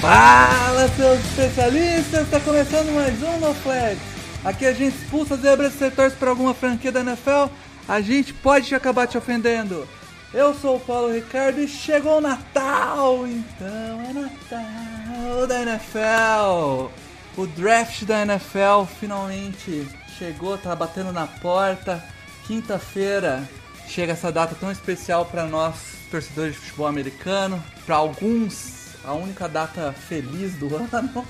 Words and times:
Fala, 0.00 0.86
seus 0.96 1.18
especialistas! 1.18 2.22
Está 2.22 2.38
começando 2.38 2.94
mais 2.94 3.20
um 3.20 3.38
No 3.38 3.52
Flags. 3.52 4.00
Aqui 4.44 4.64
a 4.64 4.72
gente 4.72 4.96
expulsa 4.96 5.36
zebras 5.36 5.74
e 5.74 5.78
setores 5.78 6.14
para 6.14 6.30
alguma 6.30 6.54
franquia 6.54 6.92
da 6.92 7.00
NFL. 7.00 7.46
A 7.88 8.00
gente 8.00 8.32
pode 8.32 8.72
acabar 8.76 9.08
te 9.08 9.18
ofendendo. 9.18 9.88
Eu 10.32 10.54
sou 10.54 10.76
o 10.76 10.80
Paulo 10.80 11.12
Ricardo 11.12 11.60
e 11.60 11.66
chegou 11.66 12.18
o 12.18 12.20
Natal! 12.20 13.26
Então 13.26 14.00
é 14.08 14.12
Natal 14.12 15.46
da 15.48 15.62
NFL! 15.62 16.92
O 17.36 17.46
draft 17.56 18.04
da 18.04 18.22
NFL 18.22 18.84
finalmente 19.00 19.84
chegou, 20.16 20.56
tá 20.56 20.76
batendo 20.76 21.12
na 21.12 21.26
porta. 21.26 22.04
Quinta-feira 22.46 23.42
chega 23.88 24.12
essa 24.12 24.30
data 24.30 24.54
tão 24.54 24.70
especial 24.70 25.26
para 25.26 25.44
nós, 25.44 25.74
torcedores 26.08 26.54
de 26.54 26.60
futebol 26.60 26.86
americano. 26.86 27.60
Para 27.84 27.96
alguns, 27.96 28.77
a 29.08 29.14
única 29.14 29.48
data 29.48 29.92
feliz 29.92 30.54
do 30.54 30.66
ano. 30.76 31.26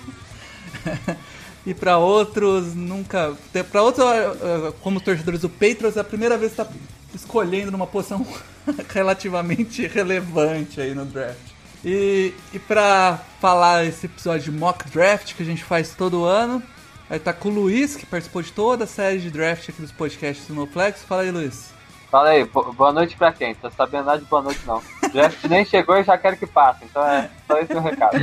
e 1.67 1.75
para 1.75 1.99
outros, 1.99 2.75
nunca. 2.75 3.35
Para 3.71 3.83
outros, 3.83 4.05
como 4.83 5.01
torcedores 5.01 5.41
do 5.41 5.49
Patriots, 5.49 5.97
é 5.97 6.01
a 6.01 6.05
primeira 6.05 6.37
vez 6.37 6.53
que 6.55 6.61
está 6.63 6.73
escolhendo 7.15 7.71
numa 7.71 7.87
posição 7.87 8.27
relativamente 8.93 9.87
relevante 9.87 10.81
aí 10.81 10.95
no 10.95 11.05
draft. 11.05 11.39
E, 11.85 12.35
e 12.53 12.59
para 12.59 13.21
falar 13.41 13.85
esse 13.87 14.07
episódio 14.07 14.51
de 14.53 14.59
mock 14.59 14.89
draft 14.91 15.35
que 15.35 15.43
a 15.43 15.47
gente 15.47 15.63
faz 15.63 15.91
todo 15.95 16.25
ano, 16.25 16.63
aí 17.09 17.19
tá 17.21 17.33
com 17.33 17.49
o 17.49 17.53
Luiz, 17.53 17.95
que 17.95 18.05
participou 18.05 18.43
de 18.43 18.53
toda 18.53 18.85
a 18.85 18.87
série 18.87 19.21
de 19.21 19.31
draft 19.31 19.69
aqui 19.69 19.81
dos 19.81 19.93
podcasts 19.93 20.47
do 20.49 20.55
NoFlex. 20.55 21.05
Fala 21.05 21.23
aí, 21.23 21.31
Luiz. 21.31 21.71
Fala 22.11 22.31
aí, 22.31 22.45
bo- 22.45 22.73
boa 22.73 22.93
noite 22.93 23.17
pra 23.17 23.33
quem? 23.33 23.55
Tô 23.55 23.71
sabendo 23.71 24.07
nada 24.07 24.19
de 24.19 24.25
boa 24.25 24.43
noite 24.43 24.61
não. 24.67 24.83
Draft 25.13 25.45
nem 25.45 25.65
chegou 25.65 25.97
e 25.97 26.05
já 26.05 26.17
quero 26.19 26.37
que 26.37 26.47
passe, 26.47 26.85
então 26.85 27.03
é 27.05 27.31
só 27.47 27.59
esse 27.59 27.73
o 27.73 27.81
recado. 27.81 28.19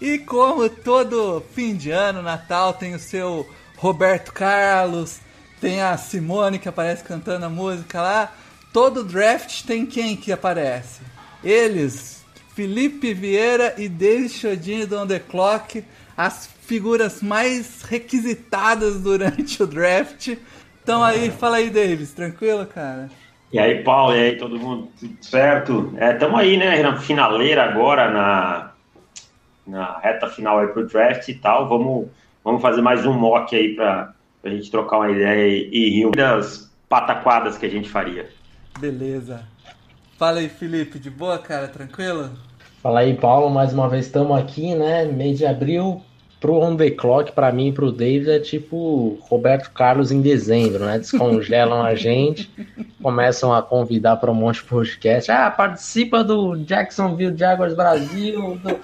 E 0.00 0.18
como 0.18 0.68
todo 0.68 1.42
fim 1.54 1.74
de 1.74 1.90
ano, 1.90 2.20
Natal, 2.20 2.74
tem 2.74 2.94
o 2.94 2.98
seu 2.98 3.48
Roberto 3.76 4.32
Carlos, 4.32 5.20
tem 5.60 5.80
a 5.80 5.96
Simone 5.96 6.58
que 6.58 6.68
aparece 6.68 7.02
cantando 7.02 7.46
a 7.46 7.50
música 7.50 8.02
lá. 8.02 8.32
Todo 8.72 9.02
draft 9.02 9.64
tem 9.64 9.86
quem 9.86 10.14
que 10.14 10.30
aparece? 10.30 11.00
Eles, 11.42 12.24
Felipe 12.54 13.14
Vieira 13.14 13.74
e 13.78 13.88
David 13.88 14.28
Chodini 14.28 14.84
do 14.84 14.98
On 14.98 15.06
The 15.06 15.18
Clock, 15.18 15.82
as 16.14 16.48
figuras 16.62 17.22
mais 17.22 17.82
requisitadas 17.82 19.00
durante 19.00 19.62
o 19.62 19.66
draft. 19.66 20.36
Então 20.82 21.02
aí, 21.02 21.30
fala 21.30 21.56
aí, 21.56 21.70
Davis, 21.70 22.12
tranquilo, 22.12 22.66
cara? 22.66 23.10
E 23.52 23.58
aí, 23.58 23.82
Paulo, 23.82 24.14
e 24.14 24.20
aí, 24.20 24.36
todo 24.36 24.58
mundo 24.58 24.88
tudo 24.98 25.16
certo? 25.20 25.92
Estamos 25.98 26.40
aí, 26.40 26.56
né, 26.56 26.82
na 26.82 26.96
finaleira 26.96 27.64
agora, 27.64 28.10
na, 28.10 28.72
na 29.66 29.98
reta 30.00 30.28
final 30.28 30.58
aí 30.58 30.66
pro 30.68 30.86
draft 30.86 31.28
e 31.28 31.34
tal. 31.34 31.68
Vamos, 31.68 32.08
vamos 32.42 32.60
fazer 32.60 32.82
mais 32.82 33.06
um 33.06 33.12
mock 33.12 33.54
aí 33.54 33.74
para 33.74 34.14
a 34.44 34.48
gente 34.48 34.70
trocar 34.70 34.98
uma 34.98 35.10
ideia 35.10 35.46
e, 35.46 35.70
e 35.72 35.90
rir 35.90 36.10
das 36.10 36.70
pataquadas 36.88 37.56
que 37.56 37.66
a 37.66 37.70
gente 37.70 37.88
faria. 37.88 38.28
Beleza. 38.78 39.44
Fala 40.18 40.40
aí, 40.40 40.48
Felipe, 40.48 40.98
de 40.98 41.10
boa, 41.10 41.38
cara? 41.38 41.68
Tranquilo? 41.68 42.30
Fala 42.82 43.00
aí, 43.00 43.14
Paulo, 43.14 43.48
mais 43.48 43.72
uma 43.72 43.88
vez 43.88 44.06
estamos 44.06 44.38
aqui, 44.38 44.74
né? 44.74 45.04
Mês 45.04 45.38
de 45.38 45.46
abril, 45.46 46.02
pro 46.40 46.60
On 46.60 46.76
The 46.76 46.90
Clock, 46.90 47.32
pra 47.32 47.50
mim 47.50 47.68
e 47.68 47.72
pro 47.72 47.90
David, 47.90 48.30
é 48.30 48.38
tipo 48.38 49.18
Roberto 49.22 49.70
Carlos 49.70 50.12
em 50.12 50.20
dezembro, 50.20 50.84
né? 50.84 50.98
Descongelam 50.98 51.82
a 51.82 51.94
gente, 51.94 52.50
começam 53.02 53.52
a 53.52 53.62
convidar 53.62 54.16
para 54.16 54.30
um 54.30 54.34
monte 54.34 54.56
de 54.56 54.64
podcast. 54.64 55.30
Ah, 55.30 55.50
participa 55.50 56.22
do 56.22 56.56
Jacksonville 56.56 57.36
Jaguars 57.36 57.74
Brasil, 57.74 58.60
do 58.62 58.78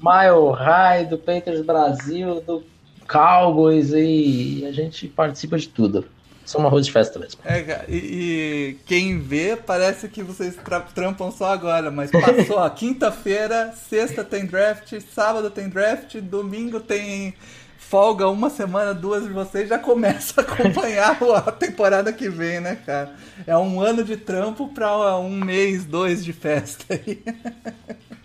Mile 0.00 0.52
High, 0.56 1.06
do 1.06 1.18
Panthers 1.18 1.64
Brasil, 1.64 2.42
do 2.46 2.62
Cowboys 3.08 3.92
e 3.92 4.64
a 4.68 4.72
gente 4.72 5.08
participa 5.08 5.58
de 5.58 5.68
tudo. 5.68 6.04
Só 6.50 6.58
um 6.60 6.66
arroz 6.66 6.84
de 6.86 6.90
festa 6.92 7.16
mesmo. 7.16 7.40
É, 7.44 7.62
cara, 7.62 7.84
e, 7.88 7.96
e 7.96 8.78
quem 8.84 9.20
vê 9.20 9.56
parece 9.56 10.08
que 10.08 10.20
vocês 10.20 10.56
tra- 10.56 10.80
trampam 10.80 11.30
só 11.30 11.52
agora, 11.52 11.92
mas 11.92 12.10
passou 12.10 12.58
a 12.58 12.68
quinta-feira, 12.74 13.72
sexta 13.72 14.24
tem 14.24 14.44
draft, 14.46 14.92
sábado 15.14 15.48
tem 15.48 15.68
draft, 15.68 16.16
domingo 16.16 16.80
tem 16.80 17.34
folga 17.78 18.28
uma 18.28 18.50
semana, 18.50 18.92
duas 18.92 19.24
de 19.24 19.30
vocês 19.30 19.68
já 19.68 19.78
começa 19.78 20.40
a 20.40 20.44
acompanhar 20.44 21.18
a 21.46 21.52
temporada 21.52 22.12
que 22.12 22.28
vem, 22.28 22.60
né, 22.60 22.76
cara? 22.84 23.14
É 23.46 23.56
um 23.56 23.80
ano 23.80 24.02
de 24.02 24.16
trampo 24.16 24.68
pra 24.74 25.16
um 25.18 25.30
mês, 25.30 25.84
dois 25.84 26.24
de 26.24 26.32
festa 26.32 26.84
aí. 26.94 27.22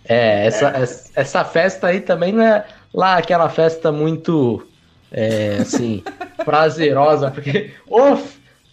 É, 0.07 0.45
essa, 0.45 0.67
essa, 0.69 1.11
essa 1.15 1.45
festa 1.45 1.87
aí 1.87 1.99
também 1.99 2.31
não 2.31 2.43
é 2.43 2.65
lá 2.93 3.17
aquela 3.17 3.49
festa 3.49 3.91
muito, 3.91 4.67
é, 5.11 5.57
assim, 5.61 6.03
prazerosa, 6.43 7.31
porque 7.31 7.71
o 7.87 8.17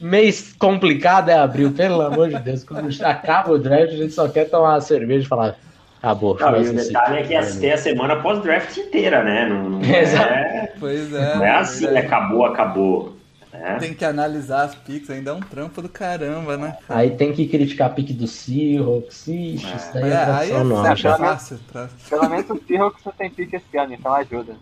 mês 0.00 0.52
complicado 0.58 1.28
é 1.30 1.34
abril, 1.34 1.72
pelo 1.72 2.00
amor 2.02 2.28
de 2.28 2.38
Deus. 2.38 2.64
Quando 2.64 2.88
acaba 3.04 3.52
o 3.52 3.58
draft, 3.58 3.92
a 3.92 3.96
gente 3.96 4.12
só 4.12 4.28
quer 4.28 4.48
tomar 4.50 4.74
uma 4.74 4.80
cerveja 4.80 5.24
e 5.24 5.28
falar, 5.28 5.56
acabou. 5.98 6.36
Não, 6.38 6.56
e 6.56 6.60
o 6.60 6.62
esse 6.62 6.88
detalhe 6.88 7.18
é 7.18 7.22
que 7.42 7.58
tem 7.58 7.72
a 7.72 7.76
semana 7.78 8.16
pós-draft 8.16 8.76
inteira, 8.76 9.22
né? 9.22 9.48
Não, 9.48 9.70
não 9.70 9.80
Exato. 9.84 10.32
é, 10.32 10.72
Pois 10.80 11.12
é. 11.12 11.36
não 11.36 11.44
é 11.44 11.50
assim, 11.50 11.84
verdade. 11.86 12.06
acabou, 12.06 12.44
acabou. 12.44 13.16
né? 13.52 13.76
Tem 13.78 13.94
que 13.94 14.04
analisar 14.04 14.64
as 14.64 14.74
picks, 14.74 15.08
ainda 15.10 15.30
é 15.30 15.34
um 15.34 15.40
trampo 15.40 15.80
do 15.80 15.88
caramba, 15.88 16.56
né? 16.56 16.76
Aí 16.88 17.10
tem 17.10 17.32
que 17.32 17.46
criticar 17.46 17.88
a 17.88 17.90
pique 17.94 18.12
do 18.12 18.26
Seahawks, 18.26 19.28
ixi, 19.28 19.76
isso 19.76 19.92
daí 19.94 20.10
é, 20.10 20.14
É, 20.14 20.24
aí 20.24 20.50
é 20.50 20.62
nossa. 20.64 21.16
fácil. 21.16 21.60
Pelo 22.08 22.28
menos 22.28 22.50
o 22.50 22.60
Seahawks 22.66 23.04
não 23.04 23.12
tem 23.12 23.30
pique 23.30 23.54
esse 23.56 23.78
ano, 23.78 23.94
então 23.94 24.12
ajuda. 24.14 24.54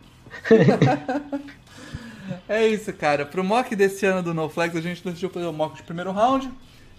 É 2.49 2.67
isso, 2.67 2.93
cara. 2.93 3.27
Pro 3.27 3.43
mock 3.43 3.75
desse 3.75 4.07
ano 4.07 4.23
do 4.23 4.35
NoFlex, 4.35 4.77
a 4.77 4.81
gente 4.81 5.03
decidiu 5.03 5.31
fazer 5.31 5.47
o 5.47 5.53
mock 5.53 5.77
de 5.77 5.83
primeiro 5.83 6.13
round 6.13 6.51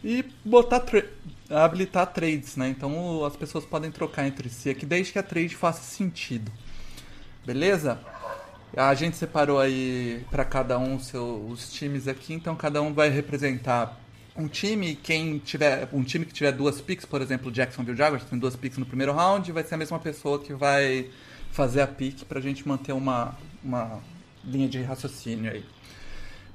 e 0.04 0.26
botar 0.44 0.80
tra- 0.82 1.06
habilitar 1.50 2.08
trades, 2.08 2.56
né? 2.56 2.70
Então 2.70 3.24
as 3.26 3.36
pessoas 3.36 3.66
podem 3.66 3.92
trocar 3.92 4.28
entre 4.28 4.50
si 4.50 4.70
aqui, 4.70 4.86
desde 4.86 5.14
que 5.14 5.20
a 5.20 5.24
trade 5.24 5.56
faça 5.56 5.82
sentido. 5.82 6.52
Beleza? 7.46 8.00
A 8.76 8.94
gente 8.94 9.18
separou 9.18 9.60
aí 9.60 10.26
pra 10.32 10.46
cada 10.46 10.78
um 10.80 10.98
seu, 11.00 11.46
os 11.50 11.72
times 11.74 12.08
aqui, 12.08 12.34
então 12.34 12.56
cada 12.56 12.82
um 12.82 12.94
vai 12.94 13.10
representar 13.10 14.00
um 14.36 14.48
time, 14.48 14.96
quem 14.96 15.40
tiver 15.40 15.90
um 15.92 16.04
time 16.04 16.26
que 16.26 16.34
tiver 16.34 16.54
duas 16.54 16.80
picks, 16.80 17.06
por 17.06 17.22
exemplo, 17.22 17.52
Jacksonville 17.52 17.98
Jaguars 17.98 18.24
tem 18.24 18.40
duas 18.40 18.56
picks 18.56 18.78
no 18.78 18.86
primeiro 18.86 19.12
round, 19.12 19.52
vai 19.52 19.64
ser 19.64 19.76
a 19.76 19.78
mesma 19.78 20.00
pessoa 20.00 20.40
que 20.40 20.54
vai 20.54 21.10
fazer 21.52 21.82
a 21.82 21.88
pick 21.88 22.24
pra 22.26 22.40
gente 22.40 22.68
manter 22.68 22.94
uma, 22.94 23.36
uma 23.64 24.00
linha 24.44 24.68
de 24.68 24.82
raciocínio 24.82 25.52
aí. 25.52 25.64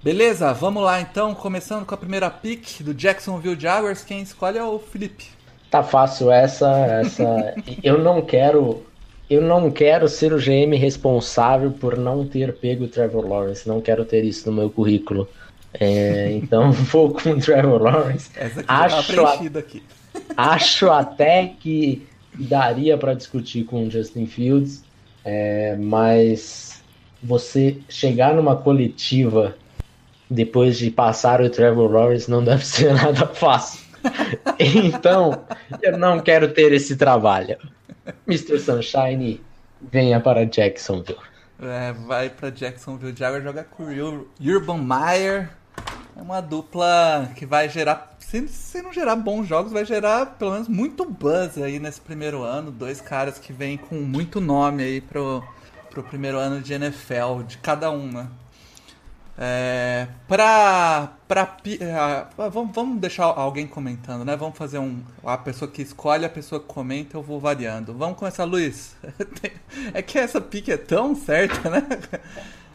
Beleza, 0.02 0.52
vamos 0.52 0.82
lá 0.82 1.00
então, 1.00 1.34
começando 1.34 1.84
com 1.84 1.94
a 1.94 1.98
primeira 1.98 2.30
pick 2.30 2.80
do 2.82 2.94
Jacksonville 2.94 3.58
Jaguars, 3.58 4.04
quem 4.04 4.20
escolhe 4.20 4.58
é 4.58 4.62
o 4.64 4.78
Felipe. 4.78 5.24
Tá 5.70 5.82
fácil 5.82 6.30
essa, 6.30 6.70
essa. 6.86 7.54
Eu 7.82 7.98
não 7.98 8.22
quero. 8.22 8.84
Eu 9.28 9.42
não 9.42 9.70
quero 9.72 10.08
ser 10.08 10.32
o 10.32 10.38
GM 10.38 10.76
responsável 10.78 11.72
por 11.72 11.98
não 11.98 12.24
ter 12.24 12.54
pego 12.54 12.84
o 12.84 12.88
Trevor 12.88 13.26
Lawrence. 13.26 13.66
Não 13.66 13.80
quero 13.80 14.04
ter 14.04 14.22
isso 14.24 14.48
no 14.48 14.56
meu 14.56 14.70
currículo. 14.70 15.28
É, 15.74 16.30
então 16.40 16.70
vou 16.70 17.10
com 17.12 17.30
o 17.30 17.40
Trevor 17.40 17.82
Lawrence. 17.82 18.30
Essa 18.36 18.60
aqui 18.60 18.68
tá 18.68 18.84
Acho 18.84 18.96
a- 18.96 19.02
preenchida 19.02 19.58
aqui. 19.58 19.82
Acho 20.36 20.90
até 20.90 21.52
que 21.58 22.06
daria 22.32 22.96
para 22.96 23.14
discutir 23.14 23.64
com 23.64 23.86
o 23.86 23.90
Justin 23.90 24.26
Fields, 24.26 24.84
é, 25.26 25.76
mas 25.76 26.80
você 27.22 27.78
chegar 27.88 28.32
numa 28.34 28.54
coletiva 28.56 29.56
depois 30.30 30.78
de 30.78 30.90
passar 30.90 31.40
o 31.40 31.50
Trevor 31.50 31.90
Lawrence 31.90 32.30
não 32.30 32.42
deve 32.42 32.64
ser 32.66 32.94
nada 32.94 33.26
fácil. 33.26 33.84
Então, 34.58 35.44
eu 35.82 35.98
não 35.98 36.20
quero 36.20 36.52
ter 36.54 36.72
esse 36.72 36.96
trabalho. 36.96 37.56
Mr. 38.26 38.58
Sunshine, 38.60 39.40
venha 39.90 40.20
para 40.20 40.46
Jacksonville. 40.46 41.18
É, 41.60 41.92
vai 41.92 42.30
pra 42.30 42.50
Jacksonville 42.50 43.16
Jaguars 43.16 43.42
jogar 43.42 43.64
com 43.64 43.84
o 43.84 43.88
Ur- 43.88 44.28
Urban 44.40 44.78
Meyer. 44.78 45.50
É 46.16 46.22
uma 46.22 46.40
dupla 46.40 47.30
que 47.34 47.44
vai 47.44 47.68
gerar 47.68 48.15
se, 48.28 48.48
se 48.48 48.82
não 48.82 48.92
gerar 48.92 49.14
bons 49.14 49.46
jogos, 49.46 49.72
vai 49.72 49.84
gerar 49.84 50.26
pelo 50.26 50.50
menos 50.50 50.66
muito 50.66 51.04
buzz 51.04 51.58
aí 51.58 51.78
nesse 51.78 52.00
primeiro 52.00 52.42
ano. 52.42 52.72
Dois 52.72 53.00
caras 53.00 53.38
que 53.38 53.52
vêm 53.52 53.76
com 53.76 53.96
muito 53.96 54.40
nome 54.40 54.82
aí 54.82 55.00
pro, 55.00 55.44
pro 55.90 56.02
primeiro 56.02 56.36
ano 56.36 56.60
de 56.60 56.72
NFL, 56.74 57.42
de 57.46 57.58
cada 57.58 57.88
um, 57.90 58.10
né? 58.10 58.28
É, 59.38 60.08
pra. 60.26 61.12
pra 61.28 61.56
uh, 61.66 62.50
vamos, 62.50 62.74
vamos 62.74 63.00
deixar 63.00 63.26
alguém 63.26 63.66
comentando, 63.66 64.24
né? 64.24 64.34
Vamos 64.34 64.58
fazer 64.58 64.78
um. 64.78 65.02
A 65.24 65.38
pessoa 65.38 65.70
que 65.70 65.82
escolhe, 65.82 66.24
a 66.24 66.28
pessoa 66.28 66.60
que 66.60 66.66
comenta, 66.66 67.16
eu 67.16 67.22
vou 67.22 67.38
variando. 67.38 67.94
Vamos 67.94 68.18
começar, 68.18 68.44
Luiz. 68.44 68.96
é 69.94 70.02
que 70.02 70.18
essa 70.18 70.40
pique 70.40 70.72
é 70.72 70.76
tão 70.76 71.14
certa, 71.14 71.70
né? 71.70 71.86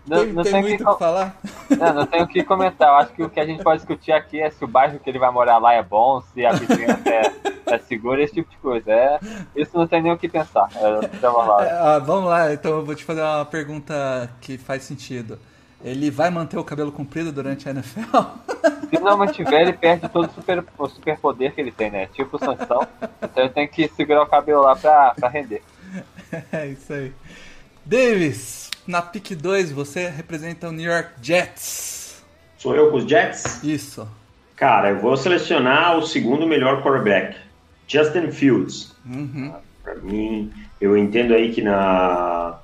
Não, 0.06 0.18
tem, 0.18 0.34
não 0.34 0.44
tem 0.44 0.52
tem 0.54 0.62
muito 0.62 0.84
o 0.84 0.94
que 0.94 1.00
falar. 1.00 1.36
Não, 1.72 1.94
não 1.94 2.06
tenho 2.06 2.26
o 2.26 2.28
que 2.28 2.44
comentar. 2.44 2.90
Eu 2.90 2.96
acho 2.96 3.14
que 3.14 3.24
o 3.24 3.30
que 3.30 3.40
a 3.40 3.46
gente 3.46 3.64
pode 3.64 3.78
discutir 3.78 4.12
aqui 4.12 4.42
é 4.42 4.50
se 4.50 4.64
o 4.64 4.68
bairro 4.68 5.00
que 5.00 5.10
ele 5.10 5.18
vai 5.18 5.32
morar 5.32 5.58
lá 5.58 5.74
é 5.74 5.82
bom, 5.82 6.22
se 6.22 6.46
a 6.46 6.52
vizinhança 6.52 7.10
é, 7.10 7.32
é 7.66 7.78
segura, 7.80 8.22
esse 8.22 8.34
tipo 8.34 8.52
de 8.52 8.58
coisa. 8.58 8.92
É, 8.92 9.20
isso 9.56 9.78
não 9.78 9.88
tem 9.88 10.02
nem 10.02 10.12
o 10.12 10.18
que 10.18 10.28
pensar. 10.28 10.68
É, 10.76 11.08
vamos 11.18 11.48
lá. 11.48 11.66
É, 11.66 11.72
ah, 11.72 12.00
vamos 12.00 12.30
lá, 12.30 12.54
então 12.54 12.72
eu 12.72 12.86
vou 12.86 12.94
te 12.94 13.06
fazer 13.06 13.22
uma 13.22 13.46
pergunta 13.46 14.30
que 14.42 14.58
faz 14.58 14.84
sentido. 14.84 15.40
Ele 15.84 16.12
vai 16.12 16.30
manter 16.30 16.58
o 16.58 16.64
cabelo 16.64 16.92
comprido 16.92 17.32
durante 17.32 17.68
a 17.68 17.72
NFL? 17.72 18.18
Se 18.92 19.00
não 19.00 19.18
mantiver, 19.18 19.62
ele 19.62 19.74
perde 19.74 20.10
todo 20.10 20.28
o 20.28 20.32
super, 20.32 20.64
o 20.78 20.90
super 20.90 21.18
poder 21.18 21.54
que 21.54 21.62
ele 21.62 21.72
tem, 21.72 21.90
né? 21.90 22.08
Tipo 22.08 22.36
o 22.36 22.40
Sansão. 22.40 22.86
Então 23.22 23.44
ele 23.44 23.50
tem 23.50 23.68
que 23.68 23.88
segurar 23.88 24.24
o 24.24 24.28
cabelo 24.28 24.62
lá 24.62 24.76
pra, 24.76 25.14
pra 25.16 25.30
render. 25.30 25.64
É 26.52 26.68
isso 26.68 26.92
aí. 26.94 27.14
Davis, 27.86 28.71
na 28.88 29.02
pick 29.02 29.36
2 29.36 29.72
você 29.72 30.10
representa 30.10 30.70
o 30.70 30.72
New 30.72 30.90
York 30.90 31.12
Jets. 31.22 32.24
Sou 32.58 32.76
eu 32.76 32.92
com 32.92 32.98
os 32.98 33.06
Jets? 33.06 33.64
Isso. 33.64 34.08
Cara, 34.56 34.92
eu 34.92 35.00
vou 35.00 35.18
selecionar 35.18 35.98
o 35.98 36.06
segundo 36.06 36.46
melhor 36.46 36.84
quarterback, 36.84 37.36
Justin 37.88 38.32
Fields. 38.32 38.96
Uhum. 39.06 39.54
Pra 39.84 39.96
mim, 39.96 40.52
eu 40.80 40.96
entendo 40.96 41.34
aí 41.34 41.52
que 41.52 41.62
na 41.62 42.60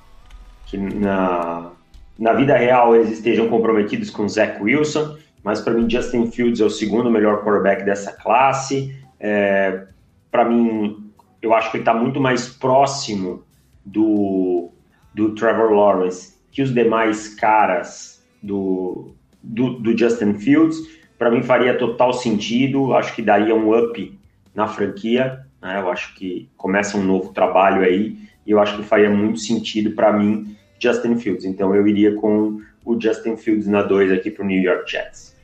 que 0.66 0.76
na 0.76 1.72
na 2.18 2.32
vida 2.32 2.56
real 2.56 2.94
eles 2.94 3.10
estejam 3.10 3.48
comprometidos 3.48 4.10
com 4.10 4.28
Zach 4.28 4.62
Wilson, 4.62 5.16
mas 5.42 5.60
para 5.60 5.74
mim 5.74 5.88
Justin 5.88 6.30
Fields 6.30 6.60
é 6.60 6.64
o 6.64 6.70
segundo 6.70 7.10
melhor 7.10 7.42
quarterback 7.42 7.84
dessa 7.84 8.12
classe. 8.12 8.96
É, 9.20 9.86
para 10.30 10.44
mim, 10.44 11.10
eu 11.40 11.54
acho 11.54 11.70
que 11.70 11.78
ele 11.78 11.82
está 11.82 11.94
muito 11.94 12.20
mais 12.20 12.48
próximo 12.48 13.42
do, 13.84 14.70
do 15.18 15.34
Trevor 15.34 15.72
Lawrence 15.72 16.38
que 16.52 16.62
os 16.62 16.72
demais 16.72 17.34
caras 17.34 18.24
do, 18.40 19.10
do, 19.42 19.80
do 19.80 19.98
Justin 19.98 20.34
Fields. 20.34 20.78
Para 21.18 21.28
mim 21.28 21.42
faria 21.42 21.76
total 21.76 22.12
sentido, 22.12 22.94
acho 22.94 23.12
que 23.16 23.20
daria 23.20 23.52
um 23.52 23.76
up 23.76 24.18
na 24.54 24.68
franquia. 24.68 25.44
Né? 25.60 25.80
Eu 25.80 25.90
acho 25.90 26.14
que 26.14 26.48
começa 26.56 26.96
um 26.96 27.02
novo 27.02 27.32
trabalho 27.32 27.82
aí 27.82 28.16
e 28.46 28.52
eu 28.52 28.60
acho 28.60 28.76
que 28.76 28.84
faria 28.84 29.10
muito 29.10 29.40
sentido 29.40 29.90
para 29.90 30.12
mim 30.12 30.56
Justin 30.78 31.16
Fields. 31.16 31.44
Então 31.44 31.74
eu 31.74 31.84
iria 31.88 32.14
com 32.14 32.60
o 32.84 33.00
Justin 33.00 33.36
Fields 33.36 33.66
na 33.66 33.82
2 33.82 34.12
aqui 34.12 34.30
para 34.30 34.44
o 34.44 34.46
New 34.46 34.62
York 34.62 34.88
Jets. 34.88 35.36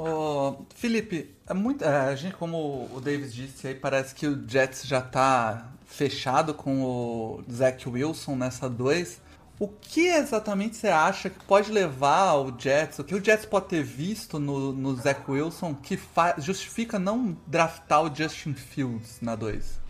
Oh, 0.00 0.54
Felipe, 0.76 1.34
é 1.44 1.52
muito, 1.52 1.84
é, 1.84 1.88
a 1.88 2.14
gente, 2.14 2.36
como 2.36 2.88
o 2.94 3.00
Davis 3.00 3.34
disse 3.34 3.66
aí, 3.66 3.74
parece 3.74 4.14
que 4.14 4.28
o 4.28 4.48
Jets 4.48 4.86
já 4.86 5.00
está 5.00 5.72
fechado 5.86 6.54
com 6.54 6.84
o 6.84 7.42
Zach 7.50 7.88
Wilson 7.88 8.36
nessa 8.36 8.70
2. 8.70 9.20
O 9.58 9.66
que 9.66 10.06
exatamente 10.06 10.76
você 10.76 10.86
acha 10.86 11.28
que 11.28 11.44
pode 11.44 11.72
levar 11.72 12.34
o 12.34 12.54
Jets, 12.56 13.00
o 13.00 13.04
que 13.04 13.12
o 13.12 13.24
Jets 13.24 13.44
pode 13.44 13.66
ter 13.66 13.82
visto 13.82 14.38
no, 14.38 14.72
no 14.72 14.94
Zach 14.94 15.28
Wilson 15.28 15.74
que 15.74 15.98
justifica 16.38 16.96
não 16.96 17.36
draftar 17.44 18.04
o 18.04 18.14
Justin 18.14 18.54
Fields 18.54 19.18
na 19.20 19.34
2? 19.34 19.80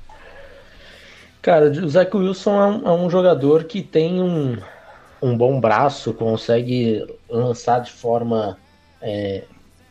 Cara, 1.42 1.66
o 1.66 1.88
Zach 1.88 2.16
Wilson 2.16 2.62
é 2.62 2.66
um, 2.66 2.88
é 2.88 2.92
um, 2.92 3.10
jogador 3.10 3.64
que 3.64 3.82
tem 3.82 4.22
um, 4.22 4.56
um 5.20 5.36
bom 5.36 5.60
braço, 5.60 6.14
consegue 6.14 7.06
lançar 7.28 7.80
de 7.80 7.92
forma 7.92 8.56
é, 9.02 9.44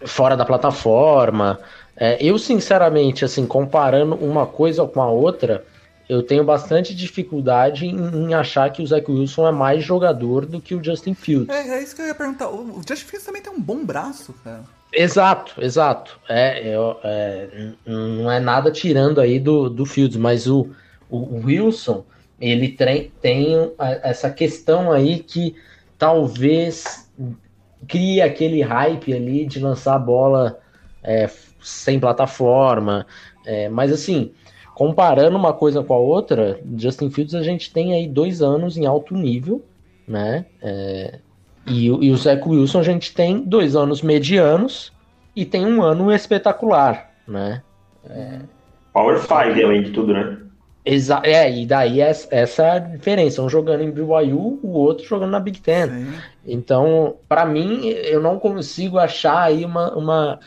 fora 0.05 0.35
da 0.35 0.45
plataforma. 0.45 1.59
É, 1.95 2.17
eu, 2.23 2.37
sinceramente, 2.37 3.25
assim, 3.25 3.45
comparando 3.45 4.15
uma 4.15 4.45
coisa 4.45 4.85
com 4.85 5.01
a 5.01 5.09
outra, 5.09 5.65
eu 6.07 6.23
tenho 6.23 6.43
bastante 6.43 6.95
dificuldade 6.95 7.85
em, 7.85 7.97
em, 7.97 8.33
achar 8.33 8.71
que 8.71 8.81
o 8.81 8.87
Zach 8.87 9.09
Wilson 9.09 9.47
é 9.47 9.51
mais 9.51 9.83
jogador 9.83 10.45
do 10.45 10.61
que 10.61 10.75
o 10.75 10.83
Justin 10.83 11.13
Fields. 11.13 11.49
É, 11.49 11.67
é 11.67 11.83
isso 11.83 11.95
que 11.95 12.01
eu 12.01 12.07
ia 12.07 12.15
perguntar. 12.15 12.49
O, 12.49 12.81
Justin 12.87 13.05
Fields 13.05 13.25
também 13.25 13.41
tem 13.41 13.51
um 13.51 13.59
bom 13.59 13.83
braço, 13.83 14.33
cara. 14.43 14.63
Exato, 14.93 15.61
exato. 15.61 16.17
É, 16.29 16.77
é, 17.03 17.71
não 17.85 18.31
é 18.31 18.39
nada 18.39 18.71
tirando 18.71 19.19
aí 19.19 19.39
do, 19.39 19.69
do 19.69 19.85
Fields, 19.85 20.17
mas 20.17 20.47
o, 20.47 20.69
o 21.09 21.45
Wilson, 21.45 22.05
ele 22.39 22.69
tem, 22.69 23.11
tem 23.21 23.71
essa 24.01 24.29
questão 24.29 24.91
aí 24.91 25.19
que 25.19 25.55
talvez 25.97 27.06
crie 27.87 28.21
aquele 28.21 28.61
hype 28.61 29.13
ali 29.13 29.45
de 29.45 29.59
lançar 29.59 29.95
a 29.95 29.99
bola 29.99 30.59
é, 31.03 31.29
sem 31.61 31.99
plataforma. 31.99 33.05
É, 33.45 33.69
mas 33.69 33.91
assim, 33.91 34.31
comparando 34.75 35.37
uma 35.37 35.53
coisa 35.53 35.83
com 35.83 35.93
a 35.93 35.97
outra, 35.97 36.59
Justin 36.77 37.09
Fields 37.09 37.35
a 37.35 37.43
gente 37.43 37.71
tem 37.71 37.93
aí 37.93 38.07
dois 38.07 38.41
anos 38.41 38.77
em 38.77 38.85
alto 38.85 39.13
nível, 39.13 39.63
né? 40.07 40.45
É, 40.61 41.19
e, 41.65 41.85
e 41.87 42.11
o 42.11 42.17
Zach 42.17 42.47
Wilson 42.47 42.79
a 42.79 42.83
gente 42.83 43.13
tem 43.13 43.41
dois 43.41 43.75
anos 43.75 44.01
medianos 44.01 44.93
e 45.35 45.45
tem 45.45 45.65
um 45.65 45.81
ano 45.81 46.11
espetacular, 46.11 47.11
né? 47.27 47.61
Power 48.93 49.19
5, 49.19 49.33
além 49.33 49.83
de 49.83 49.91
tudo, 49.91 50.13
né? 50.13 50.37
Exa 50.87 51.21
é, 51.23 51.51
e 51.51 51.65
daí 51.65 51.99
essa, 51.99 52.27
essa 52.31 52.63
é 52.63 52.71
a 52.71 52.79
diferença. 52.79 53.41
Um 53.41 53.49
jogando 53.49 53.83
em 53.83 53.91
BYU, 53.91 54.59
o 54.63 54.69
outro 54.69 55.05
jogando 55.05 55.31
na 55.31 55.39
Big 55.39 55.59
Ten. 55.59 55.87
Sim. 55.87 56.13
Então, 56.45 57.17
para 57.27 57.45
mim, 57.45 57.87
eu 57.87 58.21
não 58.21 58.39
consigo 58.39 58.97
achar 58.97 59.43
aí 59.43 59.65
uma, 59.65 59.93
uma, 59.93 60.39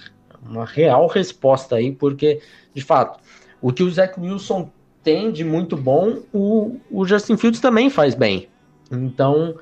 uma 0.43 0.65
real 0.65 1.07
resposta 1.09 1.77
aí, 1.77 1.93
porque, 1.93 2.41
de 2.75 2.83
fato, 2.83 3.21
o 3.61 3.71
que 3.71 3.83
o 3.83 3.91
Zach 3.91 4.19
Wilson 4.19 4.71
tem 5.05 5.31
de 5.31 5.45
muito 5.45 5.77
bom, 5.77 6.21
o, 6.33 6.79
o 6.91 7.05
Justin 7.05 7.37
Fields 7.37 7.61
também 7.61 7.91
faz 7.91 8.15
bem. 8.15 8.49
Então, 8.91 9.55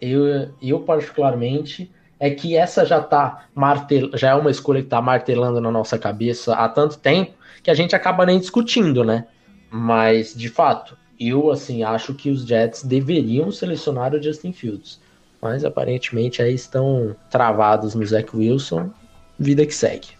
eu, 0.00 0.50
eu 0.60 0.80
particularmente, 0.80 1.90
é 2.18 2.30
que 2.30 2.56
essa 2.56 2.84
já 2.84 3.00
tá 3.00 3.46
martel, 3.54 4.10
já 4.14 4.30
é 4.30 4.34
uma 4.34 4.50
escolha 4.50 4.82
que 4.82 4.88
tá 4.88 5.00
martelando 5.00 5.60
na 5.60 5.70
nossa 5.70 5.96
cabeça 5.96 6.54
há 6.54 6.68
tanto 6.68 6.98
tempo 6.98 7.34
que 7.62 7.70
a 7.70 7.74
gente 7.74 7.94
acaba 7.94 8.26
nem 8.26 8.38
discutindo, 8.38 9.04
né? 9.04 9.26
Mas, 9.76 10.32
de 10.32 10.48
fato, 10.48 10.96
eu 11.18 11.50
assim 11.50 11.82
acho 11.82 12.14
que 12.14 12.30
os 12.30 12.46
Jets 12.46 12.84
deveriam 12.84 13.50
selecionar 13.50 14.14
o 14.14 14.22
Justin 14.22 14.52
Fields. 14.52 15.00
Mas 15.42 15.64
aparentemente 15.64 16.40
aí 16.40 16.54
estão 16.54 17.16
travados 17.28 17.92
no 17.92 18.06
Zach 18.06 18.36
Wilson. 18.36 18.90
Vida 19.36 19.66
que 19.66 19.74
segue. 19.74 20.10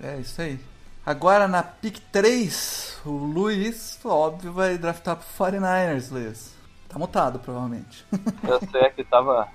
É 0.00 0.18
isso 0.18 0.40
aí. 0.40 0.60
Agora 1.04 1.48
na 1.48 1.64
pick 1.64 1.98
3, 2.12 3.00
o 3.04 3.10
Luiz, 3.10 3.98
óbvio, 4.04 4.52
vai 4.52 4.78
draftar 4.78 5.16
pro 5.16 5.46
49ers, 5.46 6.12
Luiz. 6.12 6.54
Tá 6.88 6.96
mutado, 6.96 7.40
provavelmente. 7.40 8.06
Eu 8.46 8.60
sei 8.70 8.88
que 8.90 9.02
tava. 9.02 9.48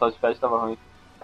O 0.00 0.10
de 0.10 0.38
tava 0.38 0.58
ruim. 0.58 0.78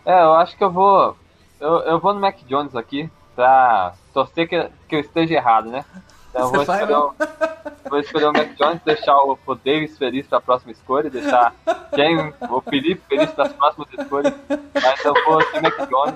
É, 0.04 0.20
eu 0.20 0.34
acho 0.34 0.56
que 0.58 0.64
eu 0.64 0.70
vou. 0.70 1.16
Eu, 1.60 1.78
eu 1.82 2.00
vou 2.00 2.12
no 2.12 2.20
Mac 2.20 2.36
Jones 2.48 2.74
aqui 2.74 3.08
pra 3.36 3.94
torcer 4.12 4.48
que, 4.48 4.68
que 4.88 4.96
eu 4.96 5.00
esteja 5.00 5.34
errado, 5.34 5.70
né? 5.70 5.84
Então 6.32 6.50
vou 6.50 6.62
escolher, 6.62 6.96
o, 6.96 7.14
vou 7.90 7.98
escolher 8.00 8.26
o 8.26 8.32
Mac 8.32 8.54
Jones, 8.54 8.80
deixar 8.84 9.16
o, 9.18 9.38
o 9.46 9.54
Davis 9.54 9.98
feliz 9.98 10.26
para 10.26 10.38
a 10.38 10.40
próxima 10.40 10.72
escolha, 10.72 11.10
deixar 11.10 11.54
quem, 11.94 12.32
o 12.50 12.60
Felipe 12.62 13.02
feliz 13.06 13.30
para 13.32 13.44
as 13.44 13.52
próximas 13.52 13.88
escolhas. 13.92 14.34
Mas 14.48 15.04
eu 15.04 15.14
vou 15.26 15.38
de 15.38 15.60
Mac 15.60 15.88
Jones 15.90 16.14